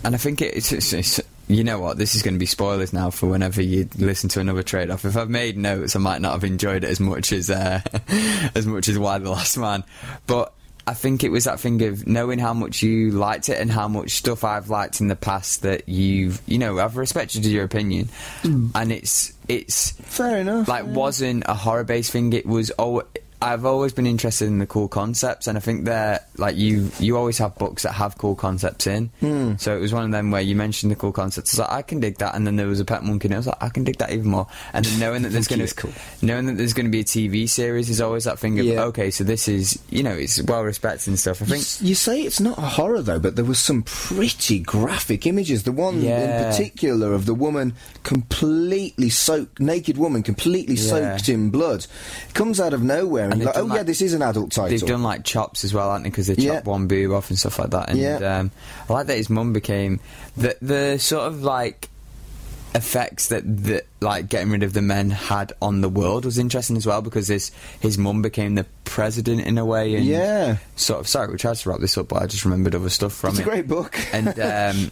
and 0.03 0.15
I 0.15 0.17
think 0.17 0.41
it's, 0.41 0.71
it's, 0.71 0.91
it's, 0.91 1.21
you 1.47 1.63
know 1.63 1.79
what, 1.79 1.97
this 1.97 2.15
is 2.15 2.23
going 2.23 2.33
to 2.33 2.39
be 2.39 2.45
spoilers 2.45 2.91
now 2.91 3.09
for 3.09 3.27
whenever 3.27 3.61
you 3.61 3.87
listen 3.97 4.27
to 4.31 4.41
another 4.41 4.63
Trade 4.63 4.89
Off. 4.91 5.05
If 5.05 5.15
I've 5.15 5.29
made 5.29 5.57
notes, 5.57 5.95
I 5.95 5.99
might 5.99 6.19
not 6.19 6.33
have 6.33 6.43
enjoyed 6.43 6.83
it 6.83 6.89
as 6.89 6.99
much 6.99 7.31
as, 7.31 7.49
uh, 7.49 7.79
as 8.55 8.65
much 8.65 8.89
as 8.89 8.99
Y 8.99 9.17
the 9.19 9.29
Last 9.29 9.57
Man. 9.57 9.85
But 10.25 10.53
I 10.87 10.93
think 10.93 11.25
it 11.25 11.31
was 11.31 11.43
that 11.43 11.59
thing 11.59 11.81
of 11.83 12.07
knowing 12.07 12.39
how 12.39 12.53
much 12.53 12.81
you 12.81 13.11
liked 13.11 13.49
it 13.49 13.59
and 13.59 13.69
how 13.69 13.89
much 13.89 14.11
stuff 14.11 14.45
I've 14.45 14.69
liked 14.69 15.01
in 15.01 15.09
the 15.09 15.17
past 15.17 15.63
that 15.63 15.89
you've, 15.89 16.41
you 16.45 16.57
know, 16.57 16.79
I've 16.79 16.95
respected 16.95 17.45
your 17.45 17.65
opinion, 17.65 18.07
mm. 18.41 18.71
and 18.73 18.93
it's 18.93 19.33
it's 19.49 19.91
Fair 19.91 20.37
enough. 20.37 20.69
like 20.69 20.85
wasn't 20.85 21.43
a 21.45 21.53
horror 21.53 21.83
based 21.83 22.11
thing. 22.11 22.31
It 22.31 22.45
was 22.45 22.71
oh. 22.79 23.03
I've 23.39 23.65
always 23.65 23.93
been 23.93 24.07
interested 24.07 24.47
in 24.47 24.57
the 24.57 24.65
cool 24.65 24.87
concepts, 24.87 25.45
and 25.47 25.57
I 25.57 25.61
think 25.61 25.85
they're 25.85 26.19
like 26.37 26.55
you, 26.57 26.89
you 26.99 27.17
always 27.17 27.37
have 27.37 27.55
books 27.55 27.83
that 27.83 27.91
have 27.91 28.17
cool 28.17 28.33
concepts 28.35 28.87
in. 28.87 29.11
Hmm. 29.19 29.53
So 29.57 29.75
it 29.77 29.79
was 29.79 29.93
one 29.93 30.05
of 30.05 30.11
them 30.11 30.31
where 30.31 30.41
you 30.41 30.55
mentioned 30.55 30.91
the 30.91 30.95
cool 30.95 31.11
concepts. 31.11 31.53
I 31.53 31.61
was 31.61 31.69
like, 31.69 31.77
I 31.77 31.81
can 31.83 31.99
dig 31.99 32.17
that, 32.17 32.33
and 32.33 32.47
then 32.47 32.55
there 32.55 32.65
was 32.67 32.79
a 32.79 32.85
pet 32.85 33.03
monkey, 33.03 33.27
and 33.27 33.35
I 33.35 33.37
was 33.37 33.45
like, 33.47 33.61
I 33.61 33.69
can 33.69 33.83
dig 33.83 33.97
that 33.97 34.11
even 34.11 34.31
more. 34.31 34.47
And 34.73 34.83
then 34.85 34.99
knowing 34.99 35.21
that 35.21 35.29
there's 35.33 35.47
going 35.47 35.65
to 35.65 35.75
cool. 35.75 35.91
knowing 36.23 36.47
that 36.47 36.57
there's 36.57 36.73
going 36.73 36.87
to 36.87 36.91
be 36.91 37.01
a 37.01 37.03
TV 37.03 37.47
series 37.47 37.89
is 37.91 38.01
always 38.01 38.23
that 38.23 38.39
thing 38.39 38.59
of 38.59 38.65
Yeah. 38.65 38.83
okay, 38.85 39.11
so 39.11 39.23
this 39.23 39.47
is 39.47 39.77
you 39.91 40.01
know 40.01 40.13
it's 40.13 40.41
well 40.41 40.63
respected 40.63 41.09
and 41.09 41.19
stuff. 41.19 41.41
I 41.41 41.45
You 41.45 41.51
think 41.51 41.61
s- 41.61 41.81
You 41.83 41.93
say 41.95 42.21
it's 42.21 42.39
not 42.39 42.57
a 42.57 42.61
horror 42.61 43.01
though, 43.03 43.19
but 43.19 43.35
there 43.35 43.45
was 43.45 43.59
some 43.59 43.83
pretty 43.83 44.59
graphic 44.59 45.27
images. 45.27 45.61
The 45.63 45.71
one 45.71 46.01
in 46.01 46.43
particular 46.43 47.13
of 47.13 47.25
the 47.27 47.35
woman 47.35 47.73
completely 48.03 49.09
soaked, 49.09 49.59
naked 49.59 49.97
woman 49.97 50.23
completely 50.23 50.75
Yeah. 50.75 50.89
soaked 51.17 51.29
in 51.29 51.49
blood, 51.51 51.85
comes 52.33 52.59
out 52.59 52.73
of 52.73 52.81
nowhere, 52.81 53.26
and, 53.31 53.41
And 53.41 53.45
like, 53.45 53.57
oh 53.57 53.67
done 53.67 53.77
yeah, 53.77 53.83
this 53.83 54.01
is 54.01 54.13
an 54.13 54.21
adult 54.21 54.51
title. 54.51 54.69
They've 54.69 54.87
done 54.87 55.03
like 55.03 55.23
chops 55.23 55.63
as 55.63 55.73
well, 55.73 55.87
haven't 55.89 56.03
they? 56.03 56.09
Because 56.09 56.27
they 56.27 56.35
Yeah. 56.35 56.55
chop 56.55 56.65
one 56.65 56.87
boob 56.87 57.11
off 57.11 57.29
and 57.29 57.37
stuff 57.39 57.59
like 57.59 57.69
that. 57.71 57.89
And 57.89 57.99
Yeah. 57.99 58.39
um, 58.39 58.51
I 58.89 58.93
like 58.93 59.07
that 59.07 59.17
his 59.17 59.29
mum 59.29 59.53
became 59.53 59.99
the 60.35 60.55
the 60.61 60.97
sort 60.99 61.27
of 61.27 61.43
like 61.43 61.89
effects 62.75 63.29
that 63.29 63.43
the 63.63 63.83
like 64.01 64.29
getting 64.29 64.51
rid 64.51 64.61
of 64.61 64.73
the 64.73 64.81
men 64.81 65.09
had 65.09 65.51
on 65.61 65.81
the 65.81 65.89
world 65.89 66.25
was 66.25 66.37
interesting 66.37 66.77
as 66.77 66.85
well 66.85 67.01
because 67.01 67.27
his 67.27 67.49
his 67.79 67.97
mum 67.97 68.21
became 68.21 68.55
the 68.55 68.65
president 68.83 69.41
in 69.41 69.57
a 69.57 69.65
way. 69.65 69.95
And 69.95 70.05
Yeah. 70.05 70.57
Sort 70.75 70.99
of. 70.99 71.07
Sorry, 71.07 71.31
we 71.31 71.37
tried 71.37 71.55
to 71.55 71.69
wrap 71.69 71.79
this 71.79 71.97
up, 71.97 72.09
but 72.09 72.21
I 72.21 72.27
just 72.27 72.45
remembered 72.45 72.75
other 72.75 72.89
stuff 72.89 73.13
from 73.13 73.29
it. 73.29 73.31
it's 73.31 73.39
it. 73.39 73.41
a 73.41 73.45
great 73.49 73.67
book. 73.67 73.97
and 74.13 74.27
um, 74.39 74.91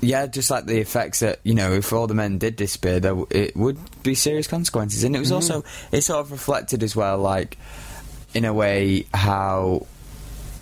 yeah, 0.00 0.26
just 0.26 0.50
like 0.50 0.66
the 0.66 0.78
effects 0.78 1.20
that 1.20 1.40
you 1.42 1.54
know, 1.54 1.72
if 1.72 1.92
all 1.92 2.06
the 2.06 2.14
men 2.14 2.38
did 2.38 2.56
disappear, 2.56 3.00
there 3.00 3.12
w- 3.12 3.26
it 3.30 3.56
would 3.56 3.78
be 4.02 4.14
serious 4.14 4.46
consequences. 4.46 5.04
And 5.04 5.16
it 5.16 5.18
was 5.18 5.28
mm-hmm. 5.28 5.34
also 5.36 5.64
it 5.92 6.02
sort 6.02 6.20
of 6.20 6.30
reflected 6.32 6.82
as 6.82 6.94
well, 6.94 7.18
like 7.18 7.58
in 8.34 8.44
a 8.44 8.52
way 8.54 9.06
how. 9.12 9.86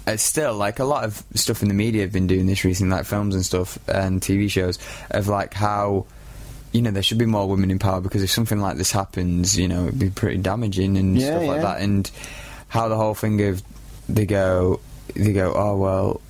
It's 0.09 0.23
still 0.23 0.55
like 0.55 0.79
a 0.79 0.85
lot 0.85 1.03
of 1.03 1.21
stuff 1.35 1.63
in 1.63 1.69
the 1.69 1.75
media 1.75 2.03
have 2.03 2.13
been 2.13 2.29
doing 2.29 2.47
this 2.47 2.65
recently, 2.65 2.95
like 2.95 3.07
films 3.07 3.35
and 3.35 3.45
stuff 3.45 3.77
and 3.89 4.21
TV 4.21 4.49
shows, 4.49 4.79
of 5.11 5.27
like 5.27 5.53
how 5.53 6.07
you 6.71 6.81
know 6.81 6.93
there 6.93 7.03
should 7.03 7.19
be 7.19 7.27
more 7.27 7.49
women 7.49 7.73
in 7.73 7.81
power 7.81 8.01
because 8.01 8.23
if 8.23 8.31
something 8.31 8.61
like 8.61 8.77
this 8.77 8.93
happens, 8.93 9.59
you 9.59 9.67
know 9.67 9.89
it'd 9.89 9.99
be 9.99 10.11
pretty 10.11 10.39
damaging 10.39 10.97
and 10.97 11.19
Yeah, 11.19 11.31
stuff 11.31 11.49
like 11.49 11.63
that. 11.63 11.81
And 11.81 12.09
how 12.69 12.87
the 12.87 12.95
whole 12.97 13.15
thing 13.15 13.41
of 13.49 13.65
they 14.09 14.27
go, 14.27 14.79
they 15.15 15.33
go, 15.33 15.53
oh 15.55 15.77
well, 15.77 16.21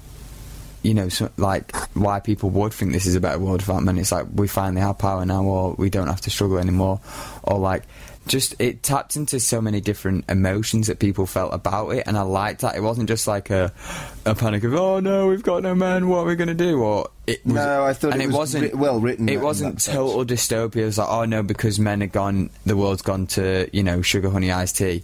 you 0.87 0.95
know, 0.95 1.09
so, 1.09 1.31
like 1.37 1.75
why 1.95 2.21
people 2.21 2.51
would 2.51 2.73
think 2.73 2.93
this 2.93 3.07
is 3.07 3.15
a 3.17 3.21
better 3.21 3.39
world 3.39 3.61
without 3.63 3.83
men. 3.83 3.99
It's 3.99 4.13
like 4.13 4.27
we 4.35 4.47
finally 4.49 4.81
have 4.83 4.99
power 4.99 5.25
now, 5.27 5.43
or 5.45 5.75
we 5.75 5.91
don't 5.91 6.07
have 6.09 6.21
to 6.23 6.31
struggle 6.31 6.59
anymore, 6.59 7.01
or 7.43 7.59
like 7.59 7.83
just 8.29 8.57
it 8.61 8.83
tapped 8.83 9.15
into 9.15 9.39
so 9.39 9.61
many 9.61 9.81
different 9.81 10.25
emotions 10.29 10.89
that 10.89 10.99
people 10.99 11.27
felt 11.27 11.53
about 11.55 11.91
it, 11.91 12.05
and 12.07 12.17
I 12.19 12.23
liked 12.23 12.61
that. 12.63 12.75
It 12.77 12.81
wasn't 12.83 13.09
just 13.09 13.27
like 13.27 13.51
a 13.51 13.73
a 14.25 14.35
panic 14.35 14.65
of 14.65 14.75
oh 14.75 15.01
no, 15.01 15.29
we've 15.29 15.43
got 15.43 15.63
no 15.63 15.75
men, 15.75 16.09
what 16.09 16.19
are 16.19 16.25
we 16.27 16.35
going 16.37 16.49
to 16.49 16.55
do? 16.55 16.83
Or 16.83 17.09
it 17.27 17.45
was, 17.45 17.55
No, 17.55 17.85
I 17.85 17.93
thought 17.93 18.13
and 18.13 18.23
it 18.23 18.27
was 18.29 18.37
wasn't 18.37 18.63
writ- 18.65 18.75
well 18.77 19.01
written 19.01 19.29
It 19.29 19.41
wasn't 19.41 19.75
that 19.77 19.81
sense. 19.81 19.97
total 19.97 20.25
dystopia. 20.25 20.77
It 20.83 20.85
was 20.87 20.99
like 20.99 21.09
oh 21.09 21.25
no, 21.25 21.43
because 21.43 21.79
men 21.79 22.03
are 22.03 22.07
gone, 22.09 22.51
the 22.65 22.77
world's 22.77 23.03
gone 23.03 23.27
to 23.29 23.69
you 23.73 23.83
know 23.83 24.03
sugar 24.03 24.31
honey 24.31 24.51
iced 24.51 24.77
tea, 24.79 25.03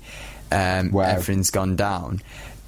um, 0.51 0.91
Wow. 0.91 1.05
everything's 1.05 1.51
gone 1.51 1.77
down. 1.77 2.21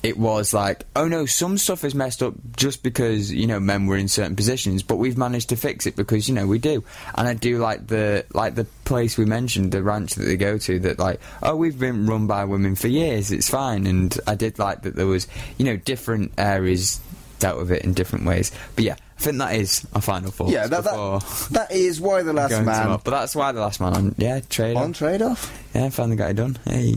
It 0.04 0.18
was 0.18 0.52
like, 0.52 0.84
oh 0.94 1.08
no, 1.08 1.24
some 1.24 1.56
stuff 1.56 1.82
is 1.82 1.94
messed 1.94 2.22
up 2.22 2.34
just 2.56 2.82
because 2.82 3.32
you 3.32 3.46
know 3.46 3.58
men 3.58 3.86
were 3.86 3.96
in 3.96 4.08
certain 4.08 4.36
positions, 4.36 4.82
but 4.82 4.96
we've 4.96 5.16
managed 5.16 5.48
to 5.48 5.56
fix 5.56 5.86
it 5.86 5.96
because 5.96 6.28
you 6.28 6.34
know 6.34 6.46
we 6.46 6.58
do. 6.58 6.84
And 7.14 7.26
I 7.26 7.32
do 7.32 7.56
like 7.56 7.86
the 7.86 8.26
like 8.34 8.54
the 8.54 8.64
place 8.84 9.16
we 9.16 9.24
mentioned, 9.24 9.72
the 9.72 9.82
ranch 9.82 10.14
that 10.16 10.24
they 10.24 10.36
go 10.36 10.58
to. 10.58 10.78
That 10.80 10.98
like, 10.98 11.20
oh, 11.42 11.56
we've 11.56 11.78
been 11.78 12.04
run 12.06 12.26
by 12.26 12.44
women 12.44 12.76
for 12.76 12.88
years. 12.88 13.32
It's 13.32 13.48
fine. 13.48 13.86
And 13.86 14.14
I 14.26 14.34
did 14.34 14.58
like 14.58 14.82
that 14.82 14.94
there 14.94 15.06
was 15.06 15.26
you 15.56 15.64
know 15.64 15.78
different 15.78 16.32
areas 16.36 17.00
dealt 17.44 17.58
with 17.58 17.72
it 17.72 17.84
in 17.84 17.92
different 17.92 18.24
ways. 18.24 18.50
But 18.74 18.84
yeah, 18.84 18.96
I 19.18 19.20
think 19.20 19.36
that 19.36 19.54
is 19.54 19.86
a 19.92 20.00
final 20.00 20.30
thought. 20.30 20.48
Yeah, 20.48 20.66
that, 20.66 20.82
before 20.82 21.20
that, 21.20 21.48
that 21.50 21.72
is 21.72 22.00
why 22.00 22.22
the 22.22 22.32
last 22.32 22.52
man 22.64 22.88
more. 22.88 23.00
But 23.04 23.10
that's 23.10 23.36
why 23.36 23.52
the 23.52 23.60
last 23.60 23.80
man 23.80 23.94
on 23.94 24.14
yeah 24.16 24.40
trade 24.40 24.76
off 24.76 24.82
on 24.82 24.94
trade 24.94 25.20
off. 25.20 25.52
yeah, 25.74 25.90
finally 25.90 26.16
got 26.16 26.30
it 26.30 26.36
done. 26.36 26.56
Hey, 26.64 26.94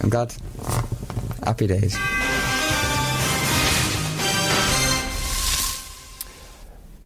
I'm 0.00 0.08
glad. 0.08 0.32
Happy 1.44 1.66
days. 1.66 1.98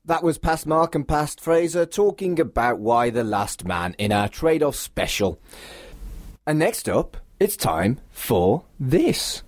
That 0.05 0.23
was 0.23 0.37
past 0.37 0.67
Mark 0.67 0.95
and 0.95 1.09
past 1.09 1.41
Fraser 1.41 1.87
talking 1.87 2.39
about 2.39 2.79
why 2.79 3.09
the 3.09 3.25
last 3.25 3.65
man 3.65 3.95
in 3.97 4.13
our 4.13 4.29
trade 4.29 4.63
off 4.63 4.77
special. 4.77 5.41
And 6.47 6.59
next 6.59 6.91
up, 6.91 7.17
it's 7.41 7.57
time 7.57 8.01
for 8.11 8.65
this. 8.79 9.43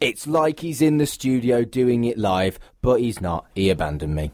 It's 0.00 0.26
like 0.26 0.60
he's 0.60 0.82
in 0.82 0.98
the 0.98 1.06
studio 1.06 1.64
doing 1.64 2.04
it 2.04 2.18
live, 2.18 2.58
but 2.82 3.00
he's 3.00 3.20
not. 3.20 3.46
He 3.54 3.70
abandoned 3.70 4.14
me. 4.14 4.32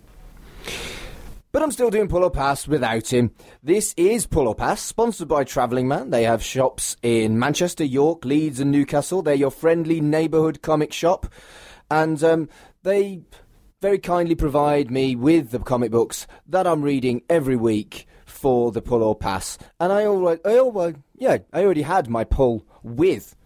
But 1.53 1.63
I'm 1.63 1.71
still 1.71 1.91
doing 1.91 2.09
Pull 2.09 2.25
or 2.25 2.31
Pass 2.31 2.67
without 2.67 3.13
him. 3.13 3.31
This 3.63 3.93
is 3.99 4.27
Pull 4.27 4.49
or 4.49 4.55
Pass, 4.55 4.81
sponsored 4.81 5.29
by 5.29 5.45
Travelling 5.45 5.87
Man. 5.87 6.09
They 6.09 6.25
have 6.25 6.43
shops 6.43 6.97
in 7.03 7.39
Manchester, 7.39 7.85
York, 7.85 8.25
Leeds, 8.25 8.59
and 8.59 8.73
Newcastle. 8.73 9.21
They're 9.21 9.35
your 9.35 9.51
friendly 9.51 10.01
neighbourhood 10.01 10.63
comic 10.63 10.95
shop. 10.95 11.27
And 11.91 12.25
um, 12.25 12.49
they 12.83 13.21
very 13.83 13.99
kindly 13.99 14.35
provide 14.35 14.91
me 14.91 15.15
with 15.15 15.51
the 15.51 15.59
comic 15.59 15.91
books 15.91 16.27
that 16.49 16.67
I'm 16.67 16.81
reading 16.81 17.23
every 17.29 17.57
week 17.57 18.07
for 18.25 18.73
the 18.73 18.81
Pull 18.81 19.03
or 19.03 19.15
Pass. 19.15 19.59
And 19.79 19.93
I 19.93 20.07
already, 20.07 20.41
I 20.47 20.59
already, 20.59 20.99
yeah, 21.17 21.39
I 21.53 21.65
already 21.65 21.83
had 21.83 22.09
my 22.09 22.25
pull 22.25 22.67
with 22.83 23.37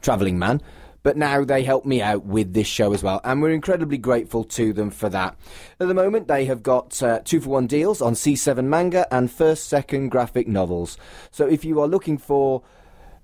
Travelling 0.00 0.38
Man, 0.38 0.60
but 1.02 1.16
now 1.16 1.44
they 1.44 1.64
help 1.64 1.84
me 1.84 2.00
out 2.00 2.24
with 2.24 2.52
this 2.52 2.66
show 2.66 2.92
as 2.92 3.02
well, 3.02 3.20
and 3.24 3.42
we're 3.42 3.50
incredibly 3.50 3.98
grateful 3.98 4.44
to 4.44 4.72
them 4.72 4.90
for 4.90 5.08
that. 5.08 5.36
At 5.80 5.88
the 5.88 5.94
moment, 5.94 6.28
they 6.28 6.44
have 6.46 6.62
got 6.62 7.02
uh, 7.02 7.20
two 7.24 7.40
for 7.40 7.50
one 7.50 7.66
deals 7.66 8.00
on 8.00 8.14
C7 8.14 8.64
manga 8.64 9.12
and 9.14 9.30
first 9.30 9.68
second 9.68 10.10
graphic 10.10 10.46
novels. 10.46 10.96
So 11.30 11.46
if 11.46 11.64
you 11.64 11.80
are 11.80 11.88
looking 11.88 12.18
for 12.18 12.62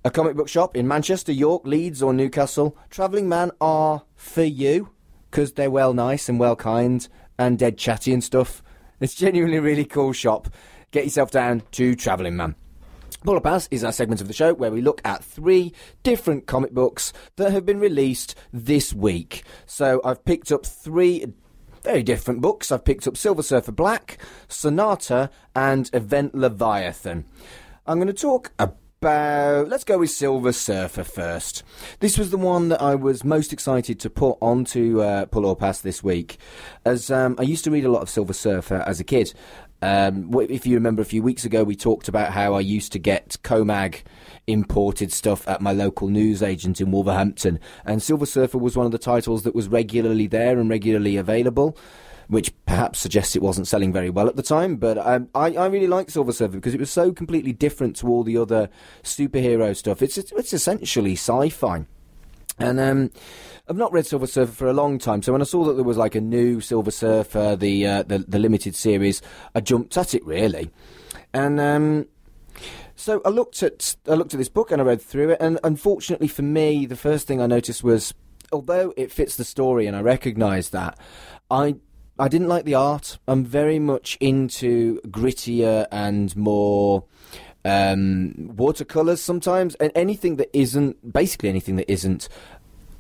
a 0.05 0.11
comic 0.11 0.37
book 0.37 0.49
shop 0.49 0.77
in 0.77 0.89
Manchester, 0.89 1.33
York, 1.33 1.67
Leeds, 1.67 2.03
or 2.03 2.13
Newcastle, 2.13 2.77
Travelling 2.91 3.29
Man 3.29 3.51
are 3.61 4.03
for 4.15 4.45
you 4.45 4.91
because 5.31 5.53
they're 5.53 5.71
well 5.71 5.93
nice 5.93 6.29
and 6.29 6.39
well 6.39 6.57
kind 6.57 7.07
and 7.39 7.59
dead 7.59 7.79
chatty 7.79 8.13
and 8.13 8.25
stuff. 8.25 8.63
It's 9.01 9.15
genuinely 9.15 9.59
a 9.59 9.63
really 9.63 9.85
cool 9.85 10.13
shop. 10.13 10.49
Get 10.91 11.05
yourself 11.05 11.31
down 11.31 11.63
to 11.73 11.95
Travelling 11.95 12.37
Man. 12.37 12.55
Pull 13.25 13.37
or 13.37 13.41
Pass 13.41 13.69
is 13.73 13.83
our 13.83 13.93
segment 13.93 14.21
of 14.21 14.29
the 14.29 14.33
show 14.33 14.55
where 14.55 14.71
we 14.71 14.81
look 14.81 15.01
at 15.05 15.25
three 15.25 15.73
different 16.05 16.47
comic 16.47 16.73
books 16.73 17.13
that 17.35 17.51
have 17.51 17.67
been 17.67 17.81
released 17.81 18.37
this 18.53 18.95
week. 18.95 19.43
So 19.67 20.01
I've 20.05 20.25
picked 20.25 20.53
up 20.53 20.65
three 20.65 21.27
very 21.83 22.05
different 22.05 22.41
books. 22.41 22.71
I've 22.71 22.85
picked 22.85 23.09
up 23.09 23.17
Silver 23.17 23.43
Surfer 23.43 23.73
Black, 23.73 24.19
Sonata, 24.47 25.31
and 25.57 25.91
Event 25.93 26.35
Leviathan. 26.35 27.25
I'm 27.87 27.99
going 27.99 28.07
to 28.07 28.13
talk 28.13 28.53
about. 28.59 28.79
Let's 29.01 29.85
go 29.85 29.99
with 29.99 30.11
Silver 30.11 30.53
Surfer 30.53 31.05
first. 31.05 31.63
This 32.01 32.19
was 32.19 32.31
the 32.31 32.37
one 32.37 32.69
that 32.71 32.83
I 32.83 32.97
was 32.97 33.23
most 33.23 33.53
excited 33.53 34.01
to 34.01 34.11
put 34.11 34.39
onto 34.41 35.01
uh, 35.01 35.27
Pull 35.27 35.47
or 35.47 35.55
Pass 35.55 35.81
this 35.81 36.03
week, 36.03 36.39
as 36.85 37.09
um, 37.09 37.37
I 37.39 37.43
used 37.43 37.63
to 37.65 37.71
read 37.71 37.85
a 37.85 37.91
lot 37.91 38.03
of 38.03 38.11
Silver 38.11 38.33
Surfer 38.33 38.83
as 38.87 38.99
a 38.99 39.05
kid. 39.05 39.35
Um, 39.81 40.31
if 40.49 40.67
you 40.67 40.75
remember, 40.75 41.03
a 41.03 41.07
few 41.07 41.23
weeks 41.23 41.45
ago 41.45 41.65
we 41.65 41.77
talked 41.77 42.09
about 42.09 42.33
how 42.33 42.55
I 42.55 42.61
used 42.61 42.93
to 42.93 42.99
get 42.99 43.37
Comag 43.43 44.03
imported 44.47 45.13
stuff 45.13 45.47
at 45.47 45.61
my 45.61 45.73
local 45.73 46.09
newsagent 46.09 46.81
in 46.81 46.91
Wolverhampton, 46.91 47.61
and 47.85 48.03
Silver 48.03 48.27
Surfer 48.27 48.59
was 48.59 48.77
one 48.77 48.87
of 48.87 48.93
the 48.93 48.99
titles 48.99 49.43
that 49.45 49.55
was 49.55 49.69
regularly 49.69 50.27
there 50.27 50.59
and 50.59 50.69
regularly 50.69 51.17
available 51.17 51.77
which 52.29 52.53
perhaps 52.67 52.99
suggests 52.99 53.35
it 53.35 53.43
wasn't 53.43 53.67
selling 53.67 53.93
very 53.93 54.11
well 54.11 54.29
at 54.29 54.37
the 54.37 54.43
time. 54.43 54.77
But 54.77 54.99
um, 54.99 55.29
I, 55.35 55.55
I 55.55 55.67
really 55.67 55.87
liked 55.87 56.11
Silver 56.11 56.33
Surfer 56.33 56.57
because 56.57 56.75
it 56.75 56.81
was 56.81 56.91
so 56.91 57.11
completely 57.11 57.53
different 57.53 57.97
to 57.97 58.09
all 58.09 58.23
the 58.23 58.37
other 58.37 58.69
superhero 59.03 59.75
stuff. 59.75 60.03
It's 60.03 60.19
it's 60.19 60.53
essentially 60.53 61.13
sci-fi. 61.13 61.87
And 62.59 62.81
um, 62.81 63.11
I've 63.69 63.77
not 63.77 63.93
read 63.93 64.07
Silver 64.07 64.27
Surfer 64.27 64.53
for 64.53 64.69
a 64.69 64.73
long 64.73 64.99
time, 64.99 65.23
so 65.23 65.33
when 65.33 65.43
I 65.43 65.45
saw 65.45 65.65
that 65.65 65.75
there 65.75 65.85
was 65.85 65.99
like 65.99 66.15
a 66.15 66.23
new 66.23 66.61
Silver 66.61 66.91
Surfer, 66.91 67.55
the 67.55 67.87
uh, 67.87 68.03
the, 68.03 68.19
the 68.21 68.39
limited 68.39 68.75
series, 68.75 69.21
I 69.55 69.61
jumped 69.61 69.97
at 69.99 70.15
it 70.15 70.25
really. 70.25 70.71
And 71.35 71.61
um, 71.61 72.07
so 72.97 73.21
I 73.27 73.29
looked 73.29 73.63
at 73.63 73.97
I 74.09 74.15
looked 74.15 74.33
at 74.33 74.39
this 74.39 74.49
book 74.49 74.71
and 74.71 74.81
I 74.81 74.85
read 74.85 75.03
through 75.03 75.31
it, 75.31 75.39
and 75.41 75.59
unfortunately 75.63 76.29
for 76.29 76.43
me, 76.43 76.87
the 76.87 76.97
first 76.97 77.27
thing 77.27 77.43
I 77.43 77.47
noticed 77.47 77.85
was, 77.85 78.15
although 78.53 78.95
it 78.97 79.13
fits 79.13 79.37
the 79.37 79.45
story 79.45 79.87
and 79.87 79.95
I 79.95 80.01
recognise 80.01 80.71
that, 80.71 80.99
I 81.51 81.77
I 82.19 82.29
didn't 82.29 82.49
like 82.49 82.65
the 82.65 82.75
art. 82.75 83.19
I'm 83.29 83.45
very 83.45 83.79
much 83.79 84.17
into 84.19 84.99
grittier 85.03 85.87
and 85.93 86.35
more 86.37 87.05
um, 87.65 88.35
watercolors 88.57 89.21
sometimes, 89.21 89.75
and 89.77 89.93
anything 89.95 90.37
that 90.37 90.49
isn't 90.57 91.13
basically 91.13 91.49
anything 91.49 91.77
that 91.77 91.91
isn't 91.91 92.29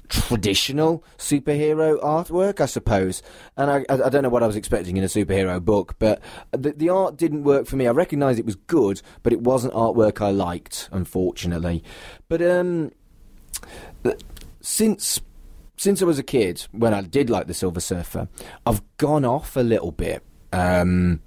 traditional 0.08 1.04
superhero 1.16 2.00
artwork, 2.02 2.60
I 2.60 2.66
suppose. 2.66 3.22
And 3.56 3.70
I, 3.70 3.84
I, 3.88 4.02
I 4.04 4.08
don't 4.08 4.22
know 4.22 4.28
what 4.28 4.42
I 4.42 4.46
was 4.46 4.56
expecting 4.56 4.96
in 4.96 5.04
a 5.04 5.08
superhero 5.08 5.62
book, 5.64 5.96
but 5.98 6.20
the, 6.50 6.72
the 6.72 6.88
art 6.88 7.16
didn't 7.16 7.44
work 7.44 7.66
for 7.66 7.76
me. 7.76 7.86
I 7.86 7.90
recognised 7.90 8.38
it 8.38 8.46
was 8.46 8.56
good, 8.56 9.02
but 9.22 9.32
it 9.32 9.40
wasn't 9.40 9.74
artwork 9.74 10.20
I 10.20 10.30
liked, 10.30 10.88
unfortunately. 10.92 11.82
But 12.28 12.42
um, 12.42 12.92
since 14.60 15.20
since 15.76 16.02
I 16.02 16.06
was 16.06 16.18
a 16.18 16.24
kid, 16.24 16.66
when 16.72 16.92
I 16.92 17.02
did 17.02 17.30
like 17.30 17.46
the 17.46 17.54
Silver 17.54 17.80
Surfer, 17.80 18.28
I've 18.66 18.82
gone 18.96 19.24
off 19.24 19.56
a 19.56 19.60
little 19.60 19.92
bit. 19.92 20.24
Um, 20.52 21.20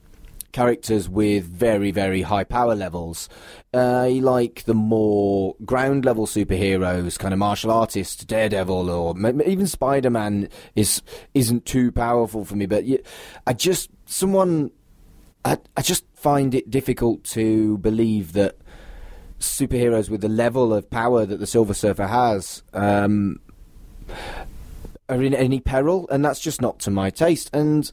characters 0.51 1.09
with 1.09 1.45
very, 1.45 1.91
very 1.91 2.21
high 2.21 2.43
power 2.43 2.75
levels. 2.75 3.29
I 3.73 4.19
like 4.21 4.63
the 4.63 4.73
more 4.73 5.55
ground 5.65 6.05
level 6.05 6.25
superheroes, 6.25 7.17
kind 7.17 7.33
of 7.33 7.39
martial 7.39 7.71
artists, 7.71 8.23
Daredevil, 8.25 8.89
or 8.89 9.15
even 9.45 9.67
Spider 9.67 10.09
Man 10.09 10.49
is 10.75 11.01
isn't 11.33 11.65
too 11.65 11.91
powerful 11.91 12.45
for 12.45 12.55
me. 12.55 12.65
But 12.65 12.83
I 13.47 13.53
just 13.53 13.89
someone, 14.05 14.71
I 15.45 15.57
I 15.77 15.81
just 15.81 16.05
find 16.15 16.53
it 16.53 16.69
difficult 16.69 17.23
to 17.25 17.77
believe 17.79 18.33
that 18.33 18.57
superheroes 19.39 20.09
with 20.09 20.21
the 20.21 20.29
level 20.29 20.73
of 20.73 20.89
power 20.89 21.25
that 21.25 21.39
the 21.39 21.47
Silver 21.47 21.73
Surfer 21.73 22.07
has. 22.07 22.63
Um, 22.73 23.39
are 25.11 25.21
in 25.21 25.33
any 25.33 25.59
peril, 25.59 26.07
and 26.09 26.23
that's 26.23 26.39
just 26.39 26.61
not 26.61 26.79
to 26.79 26.89
my 26.89 27.09
taste. 27.09 27.49
And 27.53 27.91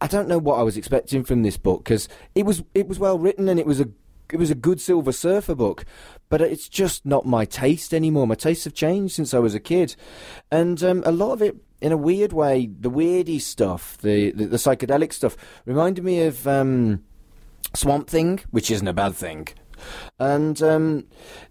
I 0.00 0.06
don't 0.06 0.28
know 0.28 0.38
what 0.38 0.58
I 0.58 0.62
was 0.62 0.76
expecting 0.76 1.24
from 1.24 1.42
this 1.42 1.56
book 1.56 1.84
because 1.84 2.08
it 2.34 2.44
was 2.44 2.62
it 2.74 2.88
was 2.88 2.98
well 2.98 3.18
written 3.18 3.48
and 3.48 3.58
it 3.58 3.66
was 3.66 3.80
a 3.80 3.88
it 4.32 4.38
was 4.38 4.50
a 4.50 4.54
good 4.54 4.80
Silver 4.80 5.12
Surfer 5.12 5.54
book, 5.54 5.84
but 6.28 6.40
it's 6.40 6.68
just 6.68 7.04
not 7.04 7.26
my 7.26 7.44
taste 7.44 7.92
anymore. 7.92 8.26
My 8.26 8.34
tastes 8.34 8.64
have 8.64 8.74
changed 8.74 9.14
since 9.14 9.34
I 9.34 9.38
was 9.38 9.54
a 9.54 9.60
kid, 9.60 9.96
and 10.50 10.82
um, 10.82 11.02
a 11.06 11.12
lot 11.12 11.32
of 11.32 11.42
it, 11.42 11.56
in 11.80 11.92
a 11.92 11.96
weird 11.96 12.32
way, 12.32 12.66
the 12.66 12.90
weirdy 12.90 13.40
stuff, 13.40 13.98
the 13.98 14.32
the, 14.32 14.46
the 14.46 14.56
psychedelic 14.56 15.12
stuff, 15.12 15.36
reminded 15.66 16.04
me 16.04 16.22
of 16.22 16.46
um, 16.48 17.04
Swamp 17.74 18.08
Thing, 18.08 18.40
which 18.50 18.70
isn't 18.70 18.88
a 18.88 18.92
bad 18.92 19.14
thing. 19.14 19.48
And 20.18 20.62
um, 20.62 21.06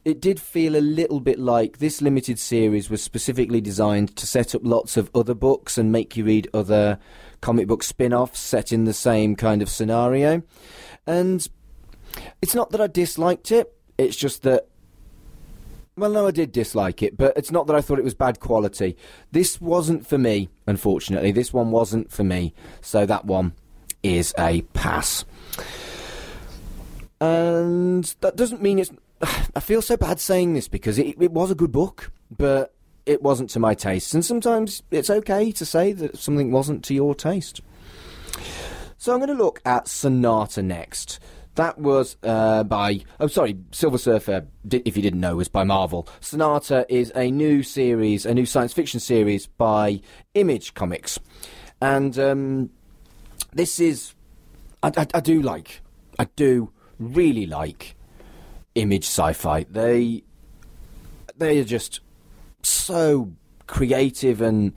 it 0.05 0.21
did 0.21 0.39
feel 0.39 0.75
a 0.75 0.81
little 0.81 1.19
bit 1.19 1.37
like 1.37 1.77
this 1.77 2.01
limited 2.01 2.39
series 2.39 2.89
was 2.89 3.03
specifically 3.03 3.61
designed 3.61 4.15
to 4.15 4.25
set 4.25 4.55
up 4.55 4.61
lots 4.63 4.97
of 4.97 5.11
other 5.13 5.33
books 5.33 5.77
and 5.77 5.91
make 5.91 6.17
you 6.17 6.25
read 6.25 6.47
other 6.53 6.99
comic 7.43 7.67
book 7.67 7.83
spin 7.83 8.13
offs 8.13 8.39
set 8.39 8.71
in 8.71 8.85
the 8.85 8.93
same 8.93 9.35
kind 9.35 9.61
of 9.61 9.67
scenario. 9.67 10.41
And 11.05 11.45
it's 12.41 12.55
not 12.55 12.71
that 12.71 12.79
I 12.79 12.87
disliked 12.87 13.51
it, 13.51 13.75
It's 13.97 14.15
just 14.15 14.43
that. 14.43 14.67
Well, 15.97 16.09
no, 16.09 16.25
I 16.25 16.31
did 16.31 16.53
dislike 16.53 17.03
it, 17.03 17.17
but 17.17 17.37
it's 17.37 17.51
not 17.51 17.67
that 17.67 17.75
I 17.75 17.81
thought 17.81 17.99
it 17.99 18.03
was 18.03 18.15
bad 18.15 18.39
quality. 18.39 18.97
This 19.31 19.61
wasn't 19.61 20.07
for 20.07 20.17
me, 20.17 20.49
unfortunately. 20.65 21.31
This 21.31 21.53
one 21.53 21.69
wasn't 21.69 22.11
for 22.11 22.23
me, 22.23 22.53
so 22.81 23.05
that 23.05 23.25
one 23.25 23.53
is 24.01 24.33
a 24.39 24.61
pass. 24.73 25.25
And 27.19 28.05
that 28.21 28.37
doesn't 28.37 28.61
mean 28.61 28.79
it's. 28.79 28.89
I 29.55 29.59
feel 29.59 29.81
so 29.81 29.97
bad 29.97 30.21
saying 30.21 30.53
this 30.53 30.69
because 30.69 30.97
it, 30.97 31.17
it 31.19 31.31
was 31.31 31.51
a 31.51 31.55
good 31.55 31.73
book, 31.73 32.11
but 32.35 32.72
it 33.05 33.21
wasn't 33.21 33.49
to 33.51 33.59
my 33.59 33.73
taste. 33.73 34.13
And 34.13 34.23
sometimes 34.23 34.83
it's 34.91 35.09
okay 35.09 35.51
to 35.51 35.65
say 35.65 35.93
that 35.93 36.17
something 36.17 36.51
wasn't 36.51 36.83
to 36.85 36.93
your 36.93 37.15
taste. 37.15 37.61
So 38.97 39.11
I'm 39.11 39.19
going 39.19 39.35
to 39.35 39.43
look 39.43 39.61
at 39.65 39.87
Sonata 39.87 40.61
next. 40.61 41.19
That 41.55 41.77
was 41.77 42.17
uh, 42.23 42.63
by, 42.63 43.01
oh 43.19 43.27
sorry, 43.27 43.57
Silver 43.71 43.97
Surfer, 43.97 44.47
if 44.71 44.95
you 44.95 45.03
didn't 45.03 45.19
know, 45.19 45.35
was 45.35 45.49
by 45.49 45.63
Marvel. 45.63 46.07
Sonata 46.19 46.85
is 46.89 47.11
a 47.15 47.29
new 47.29 47.61
series, 47.61 48.25
a 48.25 48.33
new 48.33 48.45
science 48.45 48.73
fiction 48.73 48.99
series 48.99 49.45
by 49.45 50.01
Image 50.33 50.73
Comics. 50.73 51.19
And 51.81 52.17
um, 52.17 52.69
this 53.51 53.79
is, 53.79 54.15
I, 54.81 54.91
I, 54.97 55.07
I 55.13 55.19
do 55.19 55.41
like, 55.41 55.81
I 56.17 56.25
do 56.35 56.71
really 56.97 57.45
like 57.45 57.95
Image 58.73 59.05
sci-fi. 59.05 59.65
They, 59.69 60.23
they 61.37 61.59
are 61.59 61.63
just 61.65 61.99
so 62.63 63.33
creative 63.67 64.41
and 64.41 64.73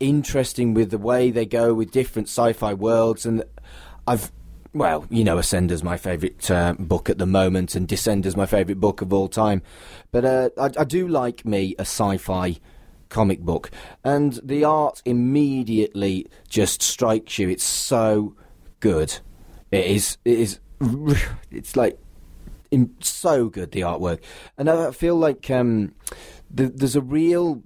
interesting 0.00 0.74
with 0.74 0.90
the 0.90 0.98
way 0.98 1.30
they 1.30 1.46
go 1.46 1.74
with 1.74 1.90
different 1.90 2.28
sci-fi 2.28 2.74
worlds 2.74 3.24
and 3.24 3.44
I've 4.06 4.32
well, 4.74 5.06
you 5.10 5.22
know, 5.22 5.36
Ascender's 5.36 5.84
my 5.84 5.98
favourite 5.98 6.50
uh, 6.50 6.74
book 6.78 7.10
at 7.10 7.18
the 7.18 7.26
moment, 7.26 7.74
and 7.74 7.86
Descender's 7.86 8.36
my 8.36 8.46
favourite 8.46 8.80
book 8.80 9.02
of 9.02 9.12
all 9.12 9.28
time. 9.28 9.60
But 10.10 10.24
uh, 10.24 10.50
I, 10.58 10.70
I 10.78 10.84
do 10.84 11.06
like 11.06 11.44
me 11.44 11.74
a 11.78 11.82
sci-fi 11.82 12.56
comic 13.10 13.40
book, 13.40 13.70
and 14.02 14.40
the 14.42 14.64
art 14.64 15.02
immediately 15.04 16.26
just 16.48 16.82
strikes 16.82 17.38
you. 17.38 17.50
It's 17.50 17.64
so 17.64 18.34
good. 18.80 19.18
It 19.70 19.84
is. 19.84 20.16
It 20.24 20.38
is. 20.38 20.60
It's 21.50 21.76
like 21.76 21.98
so 23.00 23.50
good 23.50 23.72
the 23.72 23.82
artwork, 23.82 24.20
and 24.56 24.70
I 24.70 24.90
feel 24.92 25.16
like 25.16 25.50
um, 25.50 25.94
the, 26.52 26.68
there's 26.68 26.96
a 26.96 27.00
real 27.00 27.62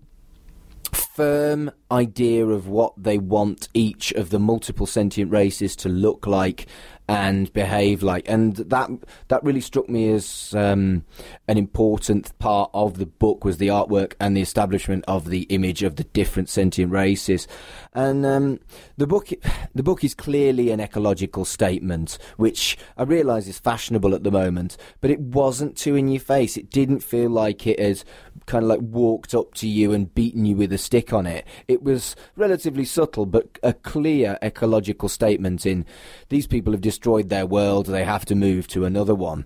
firm 0.93 1.71
idea 1.91 2.47
of 2.47 2.69
what 2.69 2.93
they 2.97 3.19
want 3.19 3.69
each 3.75 4.13
of 4.13 4.31
the 4.31 4.39
multiple 4.39 4.87
sentient 4.87 5.33
races 5.33 5.75
to 5.77 5.89
look 5.89 6.27
like 6.27 6.67
and 7.09 7.53
behave 7.53 8.03
like, 8.03 8.29
and 8.29 8.57
that 8.57 8.91
that 9.29 9.43
really 9.45 9.61
struck 9.61 9.89
me 9.89 10.11
as 10.11 10.53
um, 10.57 11.05
an 11.47 11.57
important 11.57 12.37
part 12.39 12.69
of 12.75 12.99
the 12.99 13.07
book 13.07 13.45
was 13.45 13.59
the 13.59 13.69
artwork 13.69 14.15
and 14.19 14.37
the 14.37 14.41
establishment 14.41 15.05
of 15.07 15.31
the 15.31 15.43
image 15.43 15.83
of 15.85 15.97
the 15.97 16.05
different 16.05 16.49
sentient 16.49 16.91
races, 16.93 17.47
and 17.93 18.27
um, 18.27 18.59
the 18.97 19.07
book 19.07 19.29
the 19.75 19.85
book 19.85 20.03
is 20.03 20.15
clearly 20.15 20.71
an 20.71 20.81
ecological 20.81 21.45
statement, 21.45 22.19
which 22.37 22.77
I 22.97 23.05
realise 23.05 23.47
is 23.47 23.59
fashionable 23.59 24.15
at 24.15 24.25
the 24.25 24.33
moment, 24.33 24.77
but 25.01 25.11
it 25.11 25.21
wasn't 25.21 25.77
too 25.77 25.95
in 25.95 26.09
your 26.09 26.21
face. 26.21 26.57
It 26.57 26.71
didn't 26.71 27.01
feel 27.01 27.31
like 27.31 27.67
it 27.69 27.79
has 27.79 28.05
kind 28.47 28.63
of 28.63 28.69
like 28.69 28.81
walked 28.81 29.35
up 29.35 29.55
to 29.55 29.69
you 29.69 29.93
and 29.93 30.15
beaten 30.15 30.45
you 30.45 30.57
with 30.57 30.73
a 30.73 30.79
stick 30.79 31.13
on 31.13 31.27
it. 31.27 31.47
It 31.69 31.83
was 31.83 32.17
relatively 32.37 32.85
subtle, 32.85 33.27
but 33.27 33.59
a 33.63 33.73
clear 33.73 34.39
ecological 34.43 35.09
statement 35.09 35.67
in 35.67 35.85
these 36.29 36.47
people 36.47 36.73
have 36.73 36.81
destroyed 36.81 37.29
their 37.29 37.47
world, 37.47 37.87
they 37.87 38.05
have 38.05 38.25
to 38.27 38.35
move 38.35 38.69
to 38.69 38.85
another 38.85 39.15
one. 39.15 39.45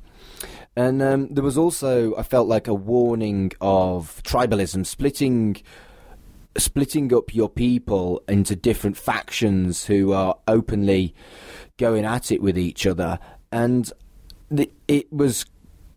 And 0.77 1.03
um, 1.03 1.29
there 1.31 1.45
was 1.45 1.59
also, 1.59 2.15
I 2.17 2.23
felt 2.23 2.47
like 2.47 2.69
a 2.69 2.75
warning 2.75 3.53
of 3.61 4.23
tribalism, 4.23 4.87
splitting, 4.87 5.57
splitting 6.57 7.13
up 7.13 7.35
your 7.35 7.49
people 7.49 8.23
into 8.29 8.55
different 8.55 8.97
factions 8.97 9.87
who 9.87 10.13
are 10.13 10.39
openly 10.47 11.15
going 11.77 12.05
at 12.05 12.31
it 12.31 12.41
with 12.41 12.57
each 12.57 12.87
other. 12.87 13.19
And 13.51 13.91
it 14.87 15.13
was, 15.13 15.45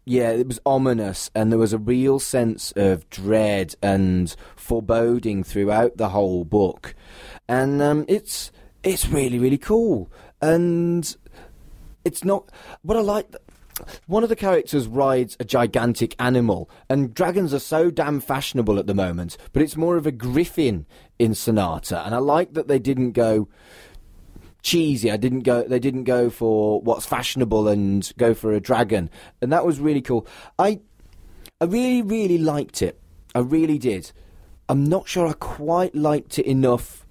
yeah, 0.06 0.32
it 0.32 0.48
was 0.48 0.60
ominous, 0.66 1.30
and 1.34 1.52
there 1.52 1.60
was 1.60 1.74
a 1.74 1.78
real 1.78 2.20
sense 2.20 2.74
of 2.76 3.10
dread 3.10 3.76
and 3.82 4.36
foreboding 4.56 5.44
throughout 5.44 5.98
the 5.98 6.10
whole 6.10 6.44
book. 6.44 6.94
And 7.48 7.82
um, 7.82 8.06
it's 8.08 8.52
it's 8.84 9.08
really 9.08 9.40
really 9.40 9.58
cool, 9.58 10.12
and 10.42 11.16
it's 12.04 12.24
not 12.24 12.50
what 12.82 12.98
I 12.98 13.02
like. 13.02 13.34
One 14.06 14.22
of 14.22 14.30
the 14.30 14.36
characters 14.36 14.88
rides 14.88 15.36
a 15.40 15.46
gigantic 15.46 16.16
animal, 16.20 16.70
and 16.90 17.14
dragons 17.14 17.54
are 17.54 17.60
so 17.60 17.90
damn 17.90 18.20
fashionable 18.20 18.78
at 18.78 18.88
the 18.88 18.94
moment. 18.94 19.38
But 19.52 19.62
it's 19.62 19.78
more 19.78 19.96
of 19.96 20.06
a 20.06 20.12
griffin 20.12 20.86
in 21.18 21.34
Sonata, 21.34 22.06
and 22.06 22.14
I 22.14 22.20
like 22.20 22.54
that 22.54 22.68
they 22.68 22.80
didn't 22.80 23.14
go 23.14 23.48
cheesy. 24.64 25.12
I 25.12 25.18
didn't 25.18 25.42
go. 25.42 25.64
They 25.64 25.80
didn't 25.80 26.06
go 26.06 26.30
for 26.30 26.82
what's 26.82 27.06
fashionable 27.06 27.68
and 27.68 28.12
go 28.18 28.34
for 28.34 28.54
a 28.54 28.60
dragon, 28.60 29.10
and 29.42 29.52
that 29.52 29.66
was 29.66 29.80
really 29.80 30.02
cool. 30.02 30.26
I, 30.58 30.80
I 31.62 31.66
really, 31.66 32.02
really 32.02 32.38
liked 32.40 32.82
it. 32.82 33.00
I 33.36 33.40
really 33.40 33.78
did. 33.78 34.12
I'm 34.70 34.86
not 34.86 35.08
sure 35.08 35.28
I 35.28 35.34
quite 35.34 35.94
liked 35.94 36.40
it 36.40 36.46
enough 36.46 37.06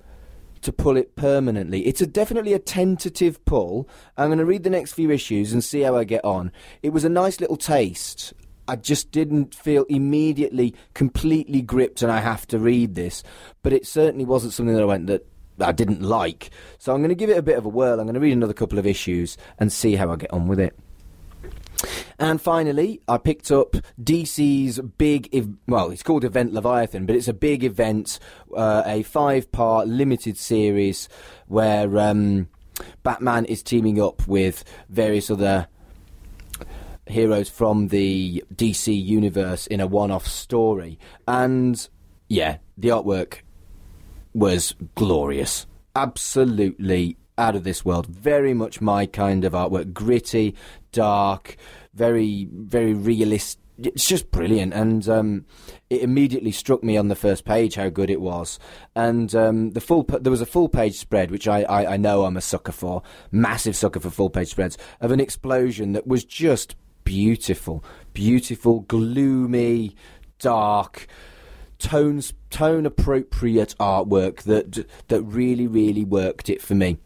to 0.63 0.73
pull 0.73 0.97
it 0.97 1.17
permanently. 1.17 1.87
It's 1.87 2.01
a, 2.01 2.07
definitely 2.07 2.55
a 2.55 2.59
tentative 2.59 3.45
pull. 3.45 3.89
I'm 4.17 4.29
going 4.29 4.39
to 4.39 4.45
read 4.45 4.63
the 4.63 4.71
next 4.71 4.93
few 4.95 5.11
issues 5.11 5.53
and 5.53 5.63
see 5.63 5.81
how 5.81 5.97
I 5.97 6.05
get 6.05 6.25
on. 6.25 6.53
It 6.83 6.91
was 6.91 7.05
a 7.05 7.09
nice 7.09 7.41
little 7.41 7.57
taste. 7.57 8.33
I 8.69 8.77
just 8.77 9.11
didn't 9.11 9.55
feel 9.55 9.85
immediately 9.89 10.75
completely 10.95 11.63
gripped 11.63 12.01
and 12.01 12.13
I 12.13 12.21
have 12.21 12.47
to 12.49 12.61
read 12.61 12.95
this, 12.95 13.25
but 13.63 13.73
it 13.73 13.87
certainly 13.87 14.25
wasn't 14.25 14.53
something 14.53 14.75
that 14.75 14.83
I 14.83 14.87
went 14.87 15.09
that 15.09 15.27
I 15.61 15.73
didn't 15.73 16.03
like. 16.03 16.51
So 16.79 16.95
I'm 16.95 17.01
going 17.01 17.11
to 17.11 17.15
give 17.15 17.31
it 17.31 17.39
a 17.39 17.43
bit 17.43 17.59
of 17.59 17.65
a 17.65 17.69
whirl. 17.69 18.01
I'm 18.01 18.07
going 18.07 18.15
to 18.15 18.21
read 18.21 18.33
another 18.33 18.55
couple 18.55 18.79
of 18.79 18.87
issues 18.87 19.37
and 19.59 19.73
see 19.73 19.97
how 19.97 20.11
I 20.11 20.17
get 20.17 20.33
on 20.33 20.49
with 20.49 20.61
it. 20.61 20.79
And 22.19 22.41
finally, 22.41 23.01
I 23.09 23.19
picked 23.19 23.51
up 23.51 23.77
DC's 24.01 24.79
big, 24.79 25.29
ev- 25.35 25.57
well, 25.67 25.91
it's 25.91 26.03
called 26.03 26.25
Event 26.25 26.53
Leviathan, 26.53 27.07
but 27.07 27.17
it's 27.17 27.27
a 27.27 27.33
big 27.33 27.65
event, 27.65 28.21
uh, 28.57 28.83
a 28.87 29.03
five 29.03 29.51
part 29.51 29.89
limited 29.89 30.37
series 30.37 31.09
where 31.49 31.99
um, 31.99 32.49
Batman 33.03 33.45
is 33.47 33.63
teaming 33.63 34.01
up 34.01 34.27
with 34.29 34.63
various 34.89 35.31
other 35.31 35.67
heroes 37.07 37.49
from 37.49 37.89
the 37.89 38.45
DC 38.55 39.05
universe 39.05 39.67
in 39.67 39.81
a 39.81 39.87
one 39.87 40.11
off 40.11 40.27
story. 40.27 40.99
And 41.27 41.89
yeah, 42.29 42.59
the 42.79 42.89
artwork 42.89 43.41
was 44.35 44.75
glorious. 44.95 45.67
Absolutely 45.95 47.17
out 47.39 47.57
of 47.57 47.65
this 47.65 47.85
world. 47.85 48.07
Very 48.07 48.55
much 48.55 48.81
my 48.81 49.07
kind 49.07 49.45
of 49.45 49.53
artwork. 49.53 49.93
Gritty, 49.93 50.55
dark, 50.93 51.57
very, 51.95 52.49
very 52.53 52.95
realistic. 52.95 53.61
It's 53.79 54.07
just 54.07 54.31
brilliant, 54.31 54.75
and 54.75 55.09
um, 55.09 55.47
it 55.91 56.03
immediately 56.03 56.53
struck 56.53 56.85
me 56.85 56.97
on 56.97 57.09
the 57.09 57.17
first 57.17 57.45
page 57.45 57.75
how 57.75 57.89
good 57.89 58.11
it 58.11 58.21
was. 58.21 58.59
And 58.95 59.35
um, 59.35 59.71
the 59.71 59.81
full 59.81 60.05
there 60.05 60.31
was 60.31 60.43
a 60.43 60.47
full 60.47 60.69
page 60.69 60.99
spread, 60.99 61.31
which 61.31 61.49
I, 61.49 61.63
I, 61.63 61.95
I 61.95 61.97
know 61.97 62.25
I'm 62.25 62.37
a 62.37 62.43
sucker 62.43 62.71
for, 62.71 63.03
massive 63.33 63.75
sucker 63.75 63.99
for 63.99 64.11
full 64.11 64.31
page 64.31 64.49
spreads 64.49 64.77
of 65.01 65.11
an 65.11 65.21
explosion 65.21 65.93
that 65.93 66.07
was 66.07 66.25
just 66.25 66.77
beautiful, 67.03 67.83
beautiful, 68.13 68.81
gloomy, 68.81 69.97
dark 70.39 71.09
tone 71.79 72.21
tone 72.53 72.87
appropriate 72.87 73.75
artwork 73.81 74.43
that 74.43 74.87
that 75.09 75.23
really 75.23 75.67
really 75.67 76.05
worked 76.05 76.49
it 76.49 76.63
for 76.63 76.75
me. 76.75 76.99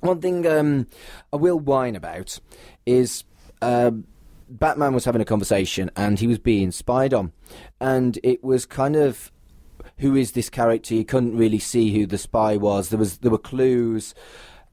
One 0.00 0.20
thing 0.20 0.46
um, 0.46 0.86
I 1.32 1.36
will 1.36 1.58
whine 1.58 1.96
about 1.96 2.38
is 2.84 3.24
um 3.62 4.04
Batman 4.48 4.92
was 4.94 5.04
having 5.04 5.22
a 5.22 5.24
conversation 5.24 5.90
and 5.94 6.18
he 6.18 6.26
was 6.26 6.38
being 6.38 6.72
spied 6.72 7.14
on, 7.14 7.32
and 7.80 8.18
it 8.22 8.42
was 8.42 8.66
kind 8.66 8.96
of 8.96 9.30
who 9.98 10.16
is 10.16 10.32
this 10.32 10.50
character? 10.50 10.94
You 10.94 11.04
couldn't 11.04 11.36
really 11.36 11.58
see 11.58 11.94
who 11.94 12.06
the 12.06 12.18
spy 12.18 12.56
was. 12.56 12.88
There 12.88 12.98
was 12.98 13.18
there 13.18 13.30
were 13.30 13.38
clues, 13.38 14.14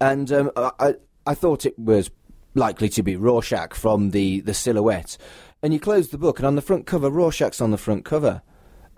and 0.01 0.31
um, 0.31 0.51
I 0.57 0.95
I 1.25 1.35
thought 1.35 1.65
it 1.65 1.77
was 1.77 2.09
likely 2.55 2.89
to 2.89 3.03
be 3.03 3.15
Rorschach 3.15 3.75
from 3.75 4.11
the 4.11 4.39
the 4.41 4.53
silhouette. 4.53 5.17
And 5.61 5.73
you 5.73 5.79
close 5.79 6.09
the 6.09 6.17
book, 6.17 6.39
and 6.39 6.47
on 6.47 6.55
the 6.55 6.61
front 6.61 6.85
cover, 6.85 7.09
Rorschach's 7.09 7.61
on 7.61 7.71
the 7.71 7.77
front 7.77 8.05
cover 8.05 8.41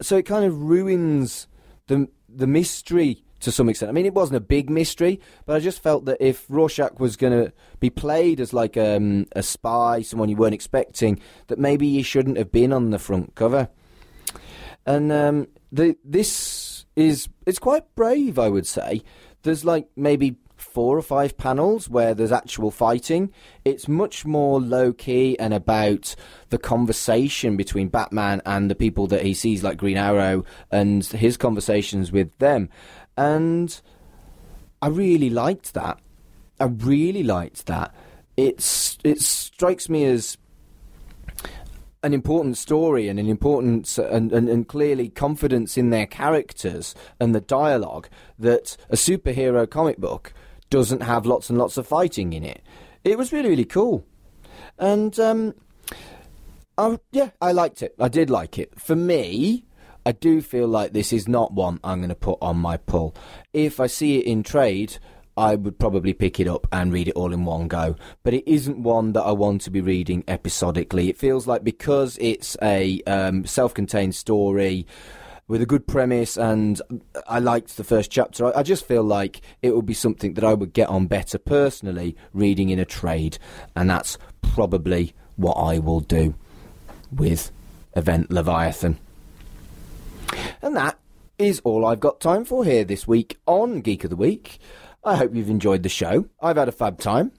so 0.02 0.18
it 0.18 0.24
kind 0.24 0.46
of 0.46 0.62
ruins 0.62 1.48
the 1.88 2.08
the 2.28 2.48
mystery 2.48 3.24
to 3.40 3.52
some 3.52 3.70
extent. 3.70 3.90
I 3.90 3.94
mean, 3.94 4.06
it 4.06 4.14
wasn't 4.14 4.38
a 4.38 4.42
big 4.42 4.70
mystery, 4.70 5.20
but 5.46 5.56
I 5.56 5.60
just 5.60 5.82
felt 5.82 6.06
that 6.06 6.18
if 6.20 6.46
Rorschach 6.50 7.00
was 7.00 7.16
going 7.16 7.34
to 7.34 7.54
be 7.80 7.90
played 7.90 8.40
as 8.40 8.54
like 8.54 8.76
um, 8.76 9.28
a 9.34 9.42
spy, 9.42 10.02
someone 10.02 10.30
you 10.30 10.36
weren't 10.36 10.54
expecting, 10.54 11.20
that 11.48 11.58
maybe 11.58 11.90
he 11.90 12.02
shouldn't 12.02 12.38
have 12.38 12.52
been 12.52 12.74
on 12.74 12.90
the 12.90 13.00
front 13.00 13.36
cover. 13.36 13.70
And 14.86 15.12
um, 15.12 15.48
the 15.72 15.98
this 16.04 16.86
is 16.96 17.30
it's 17.46 17.60
quite 17.60 17.84
brave, 17.96 18.38
I 18.38 18.50
would 18.50 18.68
say. 18.68 19.02
There's 19.44 19.64
like 19.64 19.88
maybe 19.96 20.36
four 20.60 20.98
or 20.98 21.02
five 21.02 21.38
panels 21.38 21.90
where 21.90 22.14
there's 22.14 22.32
actual 22.32 22.72
fighting. 22.72 23.32
It's 23.66 23.88
much 23.88 24.26
more 24.26 24.60
low 24.60 24.94
key 24.94 25.38
and 25.40 25.54
about 25.54 26.16
the 26.50 26.58
conversation 26.58 27.58
between 27.58 27.88
Batman 27.88 28.42
and 28.46 28.70
the 28.70 28.76
people 28.76 29.08
that 29.08 29.24
he 29.24 29.34
sees, 29.34 29.64
like 29.64 29.78
Green 29.78 29.98
Arrow, 29.98 30.44
and 30.72 31.04
his 31.06 31.38
conversations 31.38 32.12
with 32.12 32.38
them. 32.40 32.70
And 33.18 33.80
I 34.82 34.88
really 34.88 35.30
liked 35.30 35.74
that. 35.74 36.00
I 36.60 36.66
really 36.66 37.24
liked 37.24 37.66
that. 37.68 37.94
It's 38.38 38.98
it 39.04 39.22
strikes 39.22 39.90
me 39.90 40.06
as 40.06 40.38
an 42.02 42.14
important 42.14 42.58
story 42.58 43.10
and 43.10 43.20
an 43.20 43.28
important 43.28 43.98
and, 43.98 44.32
and, 44.32 44.48
and 44.48 44.68
clearly 44.68 45.10
confidence 45.10 45.78
in 45.78 45.90
their 45.90 46.06
characters 46.06 46.96
and 47.20 47.36
the 47.36 47.42
dialogue 47.42 48.08
that 48.38 48.78
a 48.90 48.96
superhero 48.96 49.70
comic 49.70 49.98
book 49.98 50.34
doesn't 50.70 51.02
have 51.02 51.26
lots 51.26 51.50
and 51.50 51.58
lots 51.58 51.78
of 51.78 51.88
fighting 51.88 52.34
in 52.34 52.44
it. 52.44 52.62
It 53.04 53.18
was 53.18 53.32
really 53.32 53.50
really 53.50 53.66
cool, 53.66 54.06
and 54.78 55.20
um, 55.20 55.54
I, 56.78 56.98
yeah, 57.12 57.32
I 57.42 57.52
liked 57.52 57.82
it. 57.82 57.94
I 58.00 58.08
did 58.08 58.30
like 58.30 58.58
it. 58.58 58.80
For 58.80 58.96
me, 58.96 59.66
I 60.06 60.14
do 60.14 60.42
feel 60.42 60.68
like 60.68 60.94
this 60.94 61.12
is 61.12 61.28
not 61.28 61.54
one 61.54 61.80
I'm 61.84 62.00
going 62.00 62.10
to 62.10 62.16
put 62.16 62.38
on 62.42 62.58
my 62.58 62.78
pull. 62.78 63.16
If 63.52 63.80
I 63.80 63.88
see 63.88 64.18
it 64.18 64.26
in 64.26 64.44
trade, 64.44 64.98
I 65.36 65.56
would 65.56 65.78
probably 65.78 66.14
pick 66.14 66.40
it 66.40 66.48
up 66.48 66.68
and 66.72 66.92
read 66.92 67.08
it 67.10 67.16
all 67.16 67.34
in 67.34 67.46
one 67.46 67.68
go. 67.68 67.96
But 68.24 68.34
it 68.34 68.50
isn't 68.50 68.82
one 68.82 69.14
that 69.14 69.24
I 69.24 69.32
want 69.32 69.62
to 69.62 69.72
be 69.72 69.82
reading 69.82 70.24
episodically. 70.28 71.10
It 71.10 71.18
feels 71.18 71.48
like 71.48 71.64
because 71.64 72.18
it's 72.20 72.58
a 72.62 73.02
um, 73.04 73.46
self 73.46 73.74
contained 73.74 74.16
story 74.16 74.88
with 75.50 75.64
a 75.64 75.66
good 75.66 75.88
premise 75.88 76.38
and 76.38 76.80
I 77.28 77.40
liked 77.40 77.76
the 77.76 77.84
first 77.84 78.12
chapter, 78.12 78.56
I, 78.56 78.62
just 78.62 78.86
feel 78.86 79.04
like 79.04 79.42
it 79.64 79.76
would 79.76 79.88
be 79.88 79.96
something 79.96 80.36
that 80.36 80.44
I 80.44 80.54
would 80.54 80.74
get 80.74 80.90
on 80.90 81.08
better 81.08 81.40
personally 81.40 82.16
reading 82.34 82.70
in 82.70 82.78
a 82.78 82.86
trade. 82.86 83.40
And 83.76 83.90
that's 83.90 84.20
probably 84.44 85.14
what 85.38 85.56
I 85.56 85.80
will 85.80 86.02
do 86.02 86.36
with 87.12 87.52
Event 87.96 88.30
Leviathan. 88.30 89.00
And 90.62 90.76
that 90.76 91.00
is 91.40 91.62
all 91.64 91.84
I've 91.84 92.00
got 92.00 92.22
time 92.22 92.46
for 92.46 92.64
here 92.64 92.84
this 92.84 93.08
week 93.08 93.40
on 93.48 93.82
Geek 93.82 94.04
of 94.04 94.12
the 94.12 94.16
Week. 94.16 94.60
I 95.04 95.16
hope 95.16 95.34
you've 95.34 95.50
enjoyed 95.50 95.82
the 95.82 95.90
show. 95.90 96.28
I've 96.40 96.58
had 96.58 96.70
a 96.70 96.72
fab 96.72 97.00
time. 97.00 97.32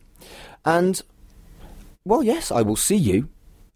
And, 0.64 1.00
well, 2.04 2.24
yes, 2.24 2.50
I 2.50 2.62
will 2.62 2.76
see 2.76 2.96
you. 2.96 3.28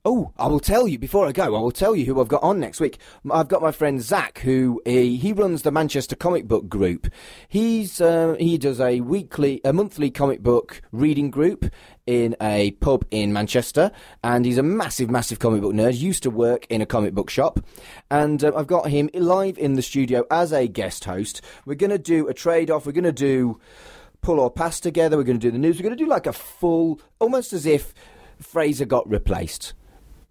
Oh, 0.07 0.33
I 0.37 0.49
will 0.49 0.61
tell 0.61 0.87
you 0.87 0.99
before 0.99 1.27
I 1.27 1.33
go. 1.33 1.57
I 1.57 1.61
will 1.61 1.71
tell 1.71 1.97
you 1.97 2.05
who 2.05 2.21
I've 2.21 2.29
got 2.29 2.43
on 2.43 2.61
next 2.61 2.79
week. 2.79 2.99
I've 3.31 3.49
got 3.49 3.63
my 3.63 3.73
friend 3.73 4.03
Zach, 4.03 4.41
who 4.41 4.83
he, 4.85 5.17
he 5.17 5.33
runs 5.33 5.63
the 5.63 5.71
Manchester 5.71 6.15
Comic 6.15 6.47
Book 6.47 6.69
Group. 6.69 7.09
He's 7.49 8.03
uh, 8.03 8.37
he 8.39 8.59
does 8.59 8.83
a 8.83 9.01
weekly, 9.01 9.63
a 9.65 9.73
monthly 9.73 10.11
comic 10.11 10.43
book 10.43 10.83
reading 10.93 11.31
group 11.31 11.65
in 12.07 12.37
a 12.39 12.73
pub 12.73 13.07
in 13.11 13.33
Manchester, 13.33 13.91
and 14.23 14.45
he's 14.45 14.59
a 14.59 14.63
massive, 14.63 15.09
massive 15.09 15.39
comic 15.39 15.63
book 15.63 15.73
nerd. 15.73 15.97
Used 15.97 16.23
to 16.25 16.31
work 16.31 16.67
in 16.69 16.83
a 16.83 16.87
comic 16.87 17.15
book 17.15 17.31
shop, 17.31 17.61
and 18.11 18.45
uh, 18.45 18.53
I've 18.55 18.67
got 18.67 18.91
him 18.91 19.09
live 19.15 19.57
in 19.57 19.73
the 19.73 19.81
studio 19.81 20.27
as 20.31 20.53
a 20.53 20.69
guest 20.69 21.07
host. 21.07 21.41
We're 21.65 21.77
going 21.77 21.89
to 21.89 21.99
do 21.99 22.29
a 22.29 22.35
trade 22.35 22.71
off. 22.71 22.85
We're 22.85 22.93
going 22.93 23.05
to 23.05 23.13
do 23.13 23.59
pull 24.21 24.39
or 24.39 24.51
pass 24.51 24.81
together. 24.81 25.17
We're 25.17 25.23
going 25.25 25.41
to 25.41 25.47
do 25.47 25.51
the 25.51 25.57
news. 25.57 25.79
We're 25.79 25.85
going 25.85 25.97
to 25.97 26.05
do 26.05 26.11
like 26.11 26.27
a 26.27 26.35
full, 26.35 27.01
almost 27.21 27.55
as 27.55 27.65
if 27.65 27.95
Fraser 28.39 28.85
got 28.85 29.09
replaced. 29.09 29.73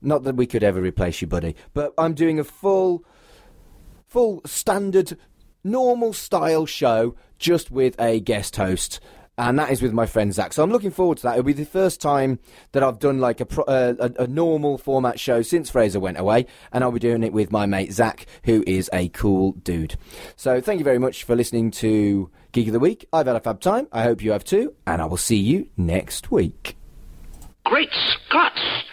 Not 0.03 0.23
that 0.23 0.35
we 0.35 0.45
could 0.45 0.63
ever 0.63 0.81
replace 0.81 1.21
you, 1.21 1.27
buddy, 1.27 1.55
but 1.73 1.93
I'm 1.97 2.13
doing 2.13 2.39
a 2.39 2.43
full, 2.43 3.05
full 4.07 4.41
standard, 4.45 5.17
normal 5.63 6.13
style 6.13 6.65
show 6.65 7.15
just 7.39 7.71
with 7.71 7.99
a 7.99 8.19
guest 8.19 8.57
host. 8.57 8.99
And 9.35 9.57
that 9.57 9.71
is 9.71 9.81
with 9.81 9.93
my 9.93 10.05
friend 10.05 10.31
Zach. 10.31 10.53
So 10.53 10.61
I'm 10.61 10.71
looking 10.71 10.91
forward 10.91 11.17
to 11.17 11.23
that. 11.23 11.31
It'll 11.31 11.43
be 11.43 11.53
the 11.53 11.65
first 11.65 11.99
time 11.99 12.38
that 12.71 12.84
I've 12.84 12.99
done 12.99 13.19
like 13.19 13.39
a, 13.39 13.47
pro- 13.47 13.63
uh, 13.63 13.95
a, 13.99 14.23
a 14.23 14.27
normal 14.27 14.77
format 14.77 15.19
show 15.19 15.41
since 15.41 15.71
Fraser 15.71 15.99
went 15.99 16.19
away. 16.19 16.45
And 16.71 16.84
I'll 16.84 16.91
be 16.91 16.99
doing 16.99 17.23
it 17.23 17.34
with 17.34 17.51
my 17.51 17.65
mate 17.65 17.93
Zach, 17.93 18.27
who 18.43 18.63
is 18.67 18.91
a 18.93 19.09
cool 19.09 19.53
dude. 19.53 19.95
So 20.35 20.61
thank 20.61 20.77
you 20.77 20.84
very 20.84 20.99
much 20.99 21.23
for 21.23 21.35
listening 21.35 21.71
to 21.71 22.30
Geek 22.51 22.67
of 22.67 22.73
the 22.73 22.80
Week. 22.80 23.07
I've 23.11 23.25
had 23.25 23.35
a 23.35 23.39
fab 23.39 23.59
time. 23.59 23.88
I 23.91 24.03
hope 24.03 24.21
you 24.21 24.34
have 24.34 24.43
too. 24.43 24.75
And 24.85 25.01
I 25.01 25.05
will 25.05 25.17
see 25.17 25.38
you 25.38 25.67
next 25.77 26.30
week. 26.30 26.77
Great 27.65 27.89
Scots! 28.27 28.84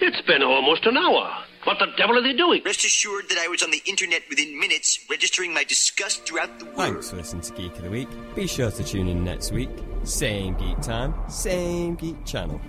It's 0.00 0.20
been 0.22 0.42
almost 0.44 0.86
an 0.86 0.96
hour. 0.96 1.28
What 1.64 1.78
the 1.80 1.86
devil 1.96 2.16
are 2.16 2.22
they 2.22 2.32
doing? 2.32 2.62
Rest 2.64 2.84
assured 2.84 3.28
that 3.30 3.38
I 3.38 3.48
was 3.48 3.64
on 3.64 3.72
the 3.72 3.82
internet 3.84 4.22
within 4.30 4.56
minutes, 4.58 5.04
registering 5.10 5.52
my 5.52 5.64
disgust 5.64 6.24
throughout 6.24 6.56
the 6.60 6.66
world. 6.66 6.76
Thanks 6.76 7.10
for 7.10 7.16
listening 7.16 7.42
to 7.42 7.52
Geek 7.54 7.74
of 7.76 7.82
the 7.82 7.90
Week. 7.90 8.08
Be 8.36 8.46
sure 8.46 8.70
to 8.70 8.84
tune 8.84 9.08
in 9.08 9.24
next 9.24 9.50
week. 9.50 9.68
Same 10.04 10.54
geek 10.54 10.80
time, 10.80 11.12
same 11.28 11.96
geek 11.96 12.24
channel. 12.24 12.60